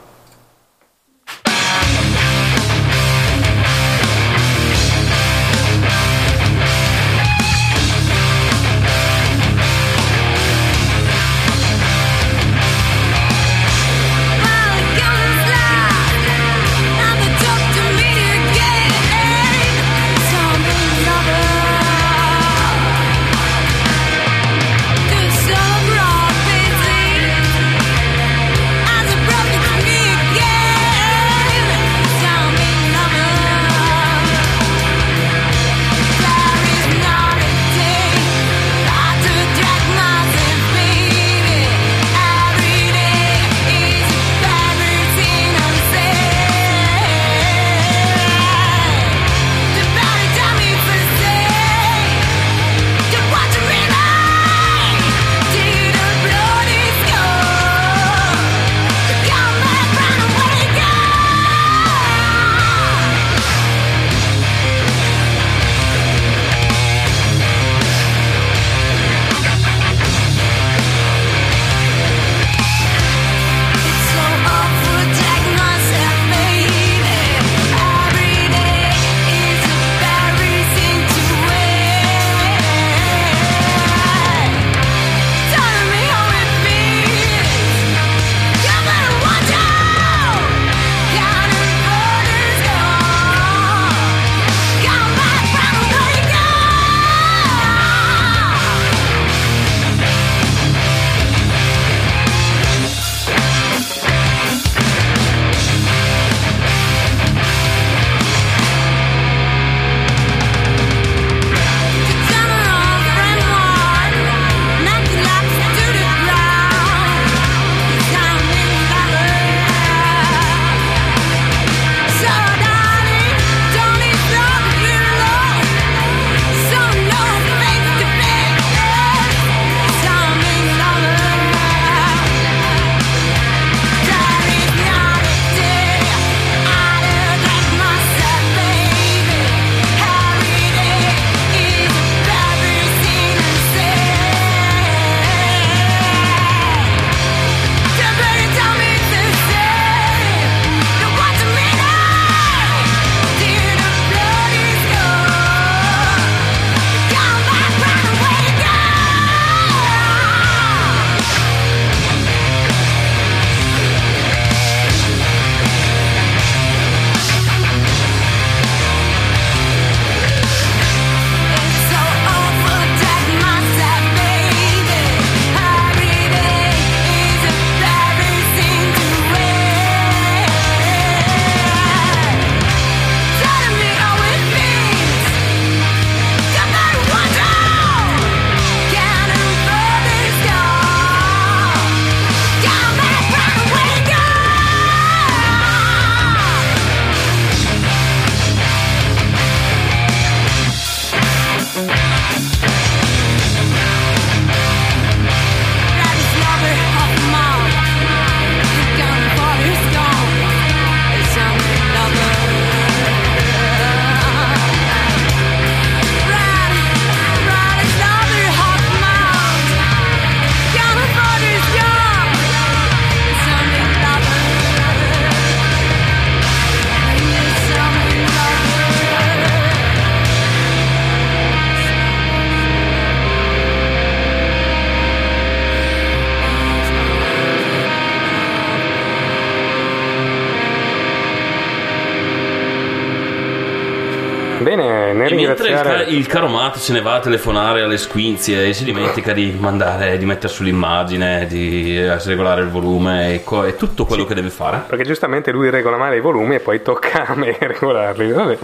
Il, 246.08 246.28
caro 246.28 246.48
Matt 246.48 246.78
se 246.78 246.94
ne 246.94 247.02
va 247.02 247.16
a 247.16 247.20
telefonare 247.20 247.82
alle 247.82 247.98
squinzie 247.98 248.68
e 248.68 248.74
si 248.74 248.84
dimentica 248.84 249.34
di 249.34 249.56
mandare, 249.58 250.18
di 250.18 250.26
mettere 250.26 250.52
sull'immagine, 250.52 251.46
di 251.48 251.98
eh, 251.98 252.18
regolare 252.24 252.62
il 252.62 252.70
volume 252.70 253.34
e, 253.34 253.44
co- 253.44 253.64
e 253.64 253.76
tutto 253.76 254.06
quello 254.06 254.26
che 254.26 254.34
deve 254.34 254.50
fare. 254.50 254.84
Perché 254.88 255.04
giustamente 255.04 255.52
lui 255.52 255.70
regola 255.70 255.98
male 255.98 256.18
i 256.18 256.22
volumi 256.22 256.56
e 256.56 256.60
poi 256.60 256.82
tocca 256.82 257.26
a 257.26 257.36
me 257.36 257.56
regolarli. 257.60 258.32
Vabbè. 258.32 258.58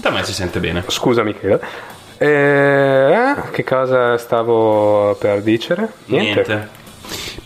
Da 0.00 0.10
me 0.10 0.24
si 0.24 0.32
sente 0.32 0.60
bene. 0.60 0.84
Scusa 0.86 1.22
Michele. 1.22 1.60
Eh, 2.18 3.34
che 3.52 3.64
cosa 3.64 4.18
stavo 4.18 5.16
per 5.18 5.40
dicere? 5.42 5.88
Niente. 6.06 6.77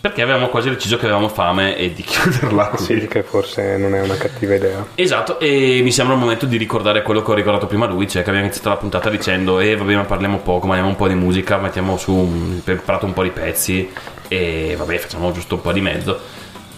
Perché 0.03 0.21
avevamo 0.21 0.49
quasi 0.49 0.67
deciso 0.69 0.97
che 0.97 1.05
avevamo 1.05 1.29
fame 1.29 1.77
e 1.77 1.93
di 1.93 2.01
chiuderla. 2.03 2.75
Sì, 2.75 3.07
che 3.07 3.23
forse 3.23 3.77
non 3.77 3.95
è 3.95 4.01
una 4.01 4.17
cattiva 4.17 4.53
idea. 4.53 4.85
Esatto, 4.95 5.39
e 5.39 5.79
mi 5.81 5.93
sembra 5.93 6.13
il 6.15 6.19
momento 6.19 6.45
di 6.45 6.57
ricordare 6.57 7.01
quello 7.03 7.21
che 7.21 7.31
ho 7.31 7.33
ricordato 7.33 7.67
prima 7.67 7.85
lui, 7.85 8.05
cioè 8.09 8.21
che 8.21 8.27
abbiamo 8.27 8.45
iniziato 8.47 8.67
la 8.67 8.75
puntata 8.75 9.09
dicendo 9.09 9.61
eh 9.61 9.77
vabbè 9.77 9.95
ma 9.95 10.03
parliamo 10.03 10.39
poco, 10.39 10.65
mandiamo 10.67 10.89
un 10.89 10.97
po' 10.97 11.07
di 11.07 11.13
musica, 11.15 11.55
mettiamo 11.55 11.95
su, 11.95 12.11
un- 12.11 12.59
preparato 12.61 13.05
un 13.05 13.13
po' 13.13 13.23
di 13.23 13.29
pezzi 13.29 13.89
e 14.27 14.75
vabbè 14.77 14.97
facciamo 14.97 15.31
giusto 15.31 15.55
un 15.55 15.61
po' 15.61 15.71
di 15.71 15.79
mezzo. 15.79 16.19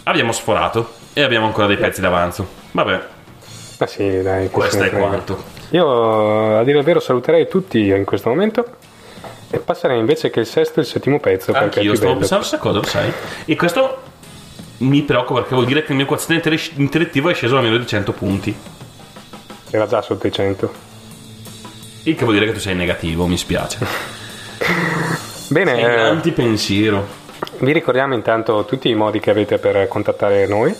Abbiamo 0.03 0.31
sforato 0.31 0.91
e 1.14 1.23
abbiamo 1.23 1.47
ancora 1.47 1.65
dei 1.65 1.77
pezzi 1.77 2.02
d'avanzo. 2.02 2.47
Vabbè, 2.73 3.02
Ma 3.80 3.88
sì, 3.88 4.22
dai. 4.22 4.52
questo 4.52 4.84
è 4.84 4.91
quanto. 4.91 5.43
Io, 5.72 6.60
a 6.60 6.64
dire 6.64 6.77
il 6.77 6.84
vero, 6.84 6.99
saluterei 6.99 7.47
tutti 7.47 7.88
in 7.88 8.06
questo 8.06 8.30
momento 8.30 8.65
e 9.56 9.60
passerei 9.60 9.99
invece 9.99 10.30
che 10.30 10.41
il 10.41 10.45
sesto 10.45 10.80
e 10.80 10.84
il 10.84 10.88
settimo 10.90 11.19
pezzo. 11.19 11.52
perché 11.52 11.80
Anch'io 11.80 11.91
più 11.91 11.95
stavo 11.95 12.15
pensando 12.18 12.38
questa 12.45 12.57
cosa, 12.57 12.77
lo 12.80 12.86
sai? 12.86 13.11
E 13.45 13.56
questo 13.56 14.02
mi 14.77 15.02
preoccupa 15.03 15.40
perché 15.40 15.56
vuol 15.56 15.68
dire 15.68 15.84
che 15.84 15.91
il 15.91 15.98
mio 15.98 16.06
quoziente 16.06 16.49
inter- 16.49 16.72
intellettivo 16.77 17.30
è 17.30 17.34
sceso 17.34 17.57
a 17.57 17.61
meno 17.61 17.77
di 17.77 17.88
100 17.88 18.11
punti. 18.14 18.56
Era 19.72 19.88
già 19.88 20.02
sotto 20.02 20.27
i 20.27 20.32
100. 20.32 20.73
Il 22.03 22.15
che 22.15 22.23
vuol 22.23 22.36
dire 22.36 22.48
che 22.48 22.53
tu 22.53 22.60
sei 22.60 22.76
negativo, 22.76 23.26
mi 23.26 23.38
spiace. 23.38 23.80
Bene, 25.49 25.76
Sei 25.76 25.84
eh, 25.84 25.99
antipensiero. 26.02 27.06
vi 27.60 27.72
ricordiamo 27.72 28.14
intanto 28.14 28.65
tutti 28.65 28.90
i 28.90 28.95
modi 28.95 29.19
che 29.19 29.30
avete 29.30 29.57
per 29.57 29.88
contattare 29.88 30.48
noi, 30.48 30.73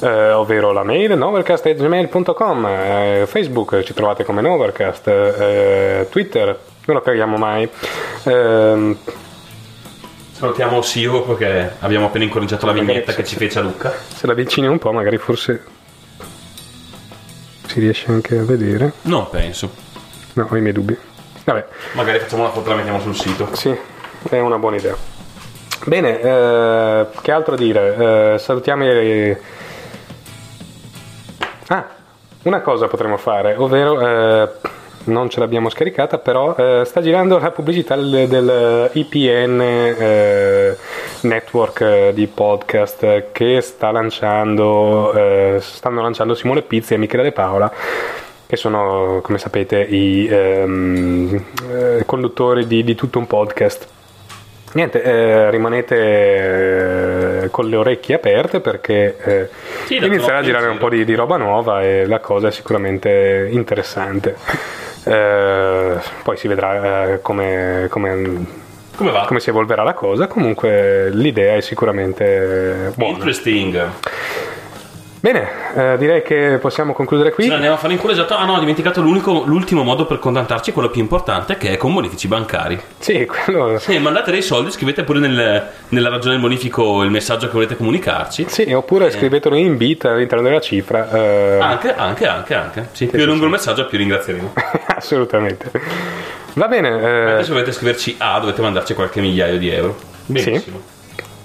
eh, 0.00 0.32
ovvero 0.32 0.72
la 0.72 0.82
mail 0.82 1.16
novercast.gmail.com, 1.16 2.66
eh, 2.66 3.24
Facebook 3.26 3.82
ci 3.82 3.94
trovate 3.94 4.24
come 4.24 4.40
Novercast, 4.40 5.06
eh, 5.08 6.06
Twitter 6.10 6.58
non 6.90 6.96
lo 6.96 7.02
caghiamo 7.02 7.36
mai. 7.36 7.68
Ehm, 8.24 8.96
Salutiamo 10.32 10.80
Sio 10.82 11.22
perché 11.22 11.76
abbiamo 11.80 12.06
appena 12.06 12.24
incominciato 12.24 12.64
la 12.66 12.72
vignetta 12.72 13.12
che 13.12 13.24
ci 13.24 13.36
fece 13.36 13.58
a 13.58 13.62
Lucca. 13.62 13.92
se 14.08 14.26
la 14.26 14.32
avvicini 14.32 14.66
un 14.66 14.78
po', 14.78 14.90
magari 14.90 15.18
forse 15.18 15.62
si 17.66 17.78
riesce 17.78 18.10
anche 18.10 18.38
a 18.38 18.42
vedere. 18.44 18.92
Non 19.02 19.28
penso. 19.28 19.70
No, 20.32 20.46
ho 20.50 20.56
i 20.56 20.60
miei 20.60 20.72
dubbi. 20.72 20.96
Vabbè, 21.44 21.66
Magari 21.92 22.18
facciamo 22.20 22.42
una 22.42 22.50
foto 22.52 22.66
e 22.66 22.70
la 22.70 22.76
mettiamo 22.76 23.00
sul 23.00 23.14
sito. 23.14 23.48
sì, 23.54 23.76
è 24.28 24.38
una 24.38 24.58
buona 24.58 24.76
idea. 24.76 24.96
Bene, 25.84 26.20
eh, 26.20 27.06
che 27.20 27.32
altro 27.32 27.54
dire? 27.56 28.34
Eh, 28.34 28.38
salutiamo 28.38 28.84
i... 28.84 29.36
Ah, 31.68 31.86
una 32.44 32.60
cosa 32.62 32.88
potremmo 32.88 33.16
fare, 33.18 33.54
ovvero... 33.56 34.00
eh, 34.42 34.48
non 35.10 35.28
ce 35.28 35.40
l'abbiamo 35.40 35.68
scaricata, 35.68 36.18
però 36.18 36.54
eh, 36.56 36.84
sta 36.84 37.02
girando 37.02 37.38
la 37.38 37.50
pubblicità 37.50 37.96
del, 37.96 38.28
del 38.28 38.90
IPN 38.92 39.60
eh, 39.60 40.76
network 41.22 41.80
eh, 41.80 42.10
di 42.14 42.26
podcast 42.26 43.30
che 43.32 43.60
sta 43.60 43.90
lanciando, 43.90 45.12
eh, 45.12 45.58
stanno 45.60 46.02
lanciando 46.02 46.34
Simone 46.34 46.62
Pizzi 46.62 46.94
e 46.94 46.96
Michele 46.96 47.24
De 47.24 47.32
Paola, 47.32 47.70
che 48.46 48.56
sono, 48.56 49.20
come 49.22 49.38
sapete, 49.38 49.80
i 49.80 50.26
ehm, 50.26 51.44
eh, 51.70 52.02
conduttori 52.06 52.66
di, 52.66 52.82
di 52.82 52.94
tutto 52.94 53.18
un 53.18 53.26
podcast. 53.26 53.88
Niente, 54.72 55.02
eh, 55.02 55.50
rimanete 55.50 57.42
eh, 57.42 57.50
con 57.50 57.68
le 57.68 57.74
orecchie 57.74 58.14
aperte 58.14 58.60
perché 58.60 59.16
eh, 59.18 59.48
Sì, 59.86 59.96
inizierà 59.96 60.38
a 60.38 60.42
girare 60.42 60.68
un 60.68 60.78
po' 60.78 60.88
di, 60.88 61.04
di 61.04 61.14
roba 61.14 61.36
nuova 61.36 61.82
e 61.82 62.06
la 62.06 62.20
cosa 62.20 62.48
è 62.48 62.50
sicuramente 62.52 63.48
interessante. 63.50 64.36
Eh, 65.04 65.98
poi 66.22 66.36
si 66.36 66.48
vedrà 66.48 67.12
eh, 67.12 67.20
come, 67.22 67.86
come- 67.90 68.58
Come 68.96 69.10
va? 69.12 69.24
come 69.26 69.40
si 69.40 69.48
evolverà 69.50 69.82
la 69.82 69.94
cosa. 69.94 70.26
Comunque 70.26 71.10
l'idea 71.10 71.56
è 71.56 71.60
sicuramente 71.60 72.92
buona. 72.96 73.12
Interesting. 73.14 73.90
Bene, 75.22 75.48
eh, 75.76 75.98
direi 75.98 76.22
che 76.22 76.56
possiamo 76.58 76.94
concludere 76.94 77.30
qui. 77.32 77.44
Ce 77.44 77.50
l'andiamo 77.50 77.74
a 77.74 77.78
fare 77.78 77.92
in 77.92 77.98
culo 77.98 78.12
esatto. 78.14 78.34
Ah 78.34 78.46
no, 78.46 78.54
ho 78.54 78.58
dimenticato 78.58 79.02
l'unico- 79.02 79.42
l'ultimo 79.44 79.82
modo 79.82 80.06
per 80.06 80.18
contattarci, 80.18 80.72
quello 80.72 80.88
più 80.88 81.02
importante, 81.02 81.58
che 81.58 81.72
è 81.72 81.76
con 81.76 81.92
bonifici 81.92 82.26
bancari. 82.26 82.80
Sì, 82.98 83.26
quello... 83.26 83.78
Se 83.78 83.98
mandate 83.98 84.30
dei 84.30 84.40
soldi, 84.40 84.70
scrivete 84.70 85.04
pure 85.04 85.18
nel- 85.18 85.62
nella 85.88 86.08
ragione 86.08 86.32
del 86.32 86.40
bonifico 86.42 87.02
il 87.02 87.10
messaggio 87.10 87.46
che 87.48 87.52
volete 87.52 87.76
comunicarci. 87.76 88.46
Sì, 88.48 88.72
oppure 88.72 89.10
scrivetelo 89.10 89.56
in 89.56 89.76
bit 89.76 90.06
all'interno 90.06 90.42
della 90.42 90.60
cifra. 90.60 91.10
eh, 91.10 91.58
Anche, 91.60 91.94
anche, 91.94 92.26
anche, 92.26 92.54
anche. 92.54 92.88
Sì, 92.92 93.04
più 93.06 93.18
sì, 93.18 93.24
è 93.24 93.26
lungo 93.26 93.40
sì. 93.40 93.44
il 93.44 93.50
messaggio, 93.50 93.86
più 93.86 93.98
ringrazieremo. 93.98 94.54
assolutamente. 94.96 95.70
Va 96.54 96.66
bene, 96.66 96.88
eh, 96.98 97.30
Anche 97.32 97.44
se 97.44 97.52
volete 97.52 97.72
scriverci 97.72 98.14
A, 98.18 98.38
dovete 98.38 98.62
mandarci 98.62 98.94
qualche 98.94 99.20
migliaio 99.20 99.58
di 99.58 99.68
euro. 99.68 99.96
Benissimo. 100.24 100.80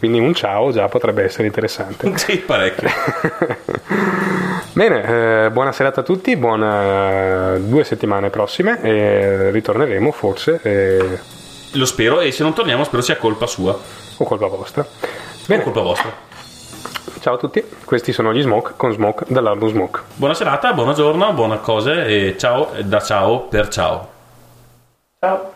Quindi 0.06 0.19
un 0.19 0.34
ciao 0.34 0.72
già 0.72 0.88
potrebbe 0.88 1.23
essere 1.23 1.48
interessante. 1.48 2.14
Sì, 2.18 2.38
parecchio. 2.38 2.90
Bene, 4.73 5.45
eh, 5.45 5.49
buona 5.52 5.72
serata 5.72 6.02
a 6.02 6.03
tutti, 6.03 6.36
buona 6.36 7.57
due 7.57 7.84
settimane 7.84 8.30
prossime 8.30 8.82
e 8.82 9.52
ritorneremo 9.52 10.11
forse 10.11 10.60
eh, 10.61 11.19
Lo 11.73 11.86
spero, 11.86 12.19
e 12.19 12.32
se 12.32 12.44
non 12.44 12.53
torniamo, 12.53 12.84
spero 12.84 13.02
sia 13.02 13.18
colpa 13.18 13.48
sua. 13.48 13.77
o 14.18 14.23
colpa 14.23 14.48
vostra. 14.48 14.82
O 14.82 14.88
Bene, 15.48 15.64
colpa 15.64 15.82
vostra. 15.82 16.11
ciao 17.22 17.36
a 17.36 17.38
tutti, 17.38 17.64
questi 17.86 18.11
sono 18.11 18.34
gli 18.34 18.41
Smoke 18.41 18.73
con 18.76 18.91
Smoke 18.91 19.26
dall'album 19.27 19.69
Smoke. 19.69 20.02
Buona 20.15 20.34
serata, 20.34 20.73
buona 20.73 20.94
giorno, 20.94 21.34
buona 21.34 21.57
cose 21.57 22.06
e 22.06 22.36
ciao 22.38 22.73
e 22.73 22.84
da 22.84 22.99
ciao 23.02 23.41
per 23.41 23.69
ciao. 23.69 24.10
Ciao. 25.19 25.55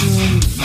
soon. 0.00 0.59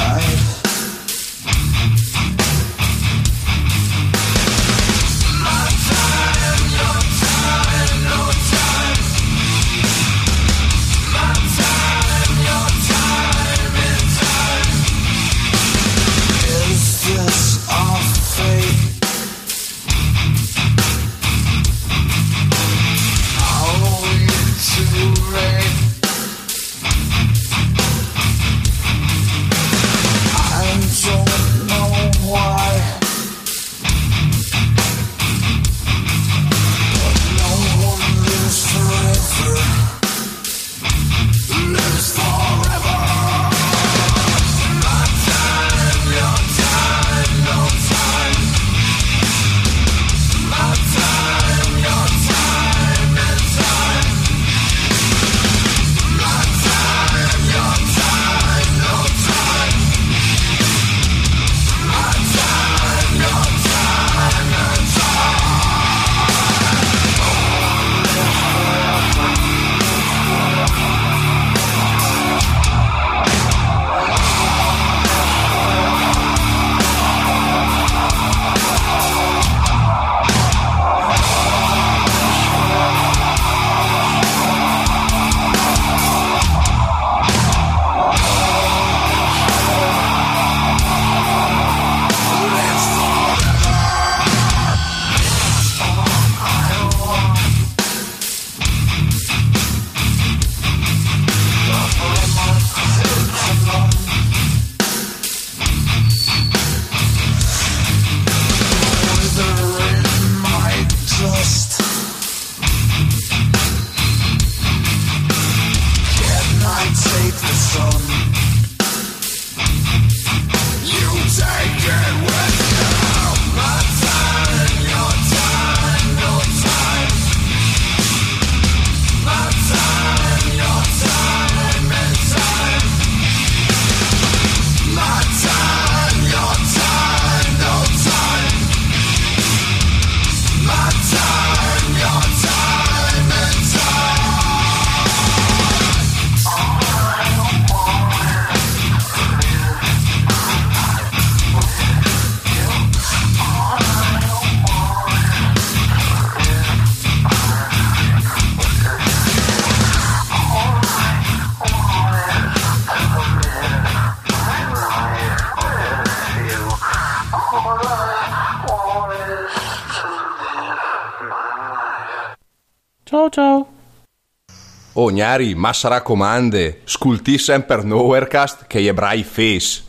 Oh, 175.05 175.11
Gnari, 175.11 175.53
ma 175.53 175.71
sarà 175.71 176.01
comande. 176.01 176.81
Sculti 176.83 177.37
sempre 177.37 177.83
Nowherecast 177.83 178.65
che 178.65 178.81
gli 178.81 178.87
ebrai 178.87 179.23
face. 179.23 179.83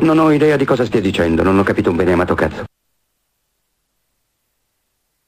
Non 0.00 0.18
ho 0.18 0.30
idea 0.30 0.56
di 0.56 0.66
cosa 0.66 0.84
stia 0.84 1.00
dicendo, 1.00 1.42
non 1.42 1.58
ho 1.58 1.62
capito 1.62 1.88
un 1.88 1.96
bene 1.96 2.12
amato 2.12 2.34
cazzo. 2.34 2.64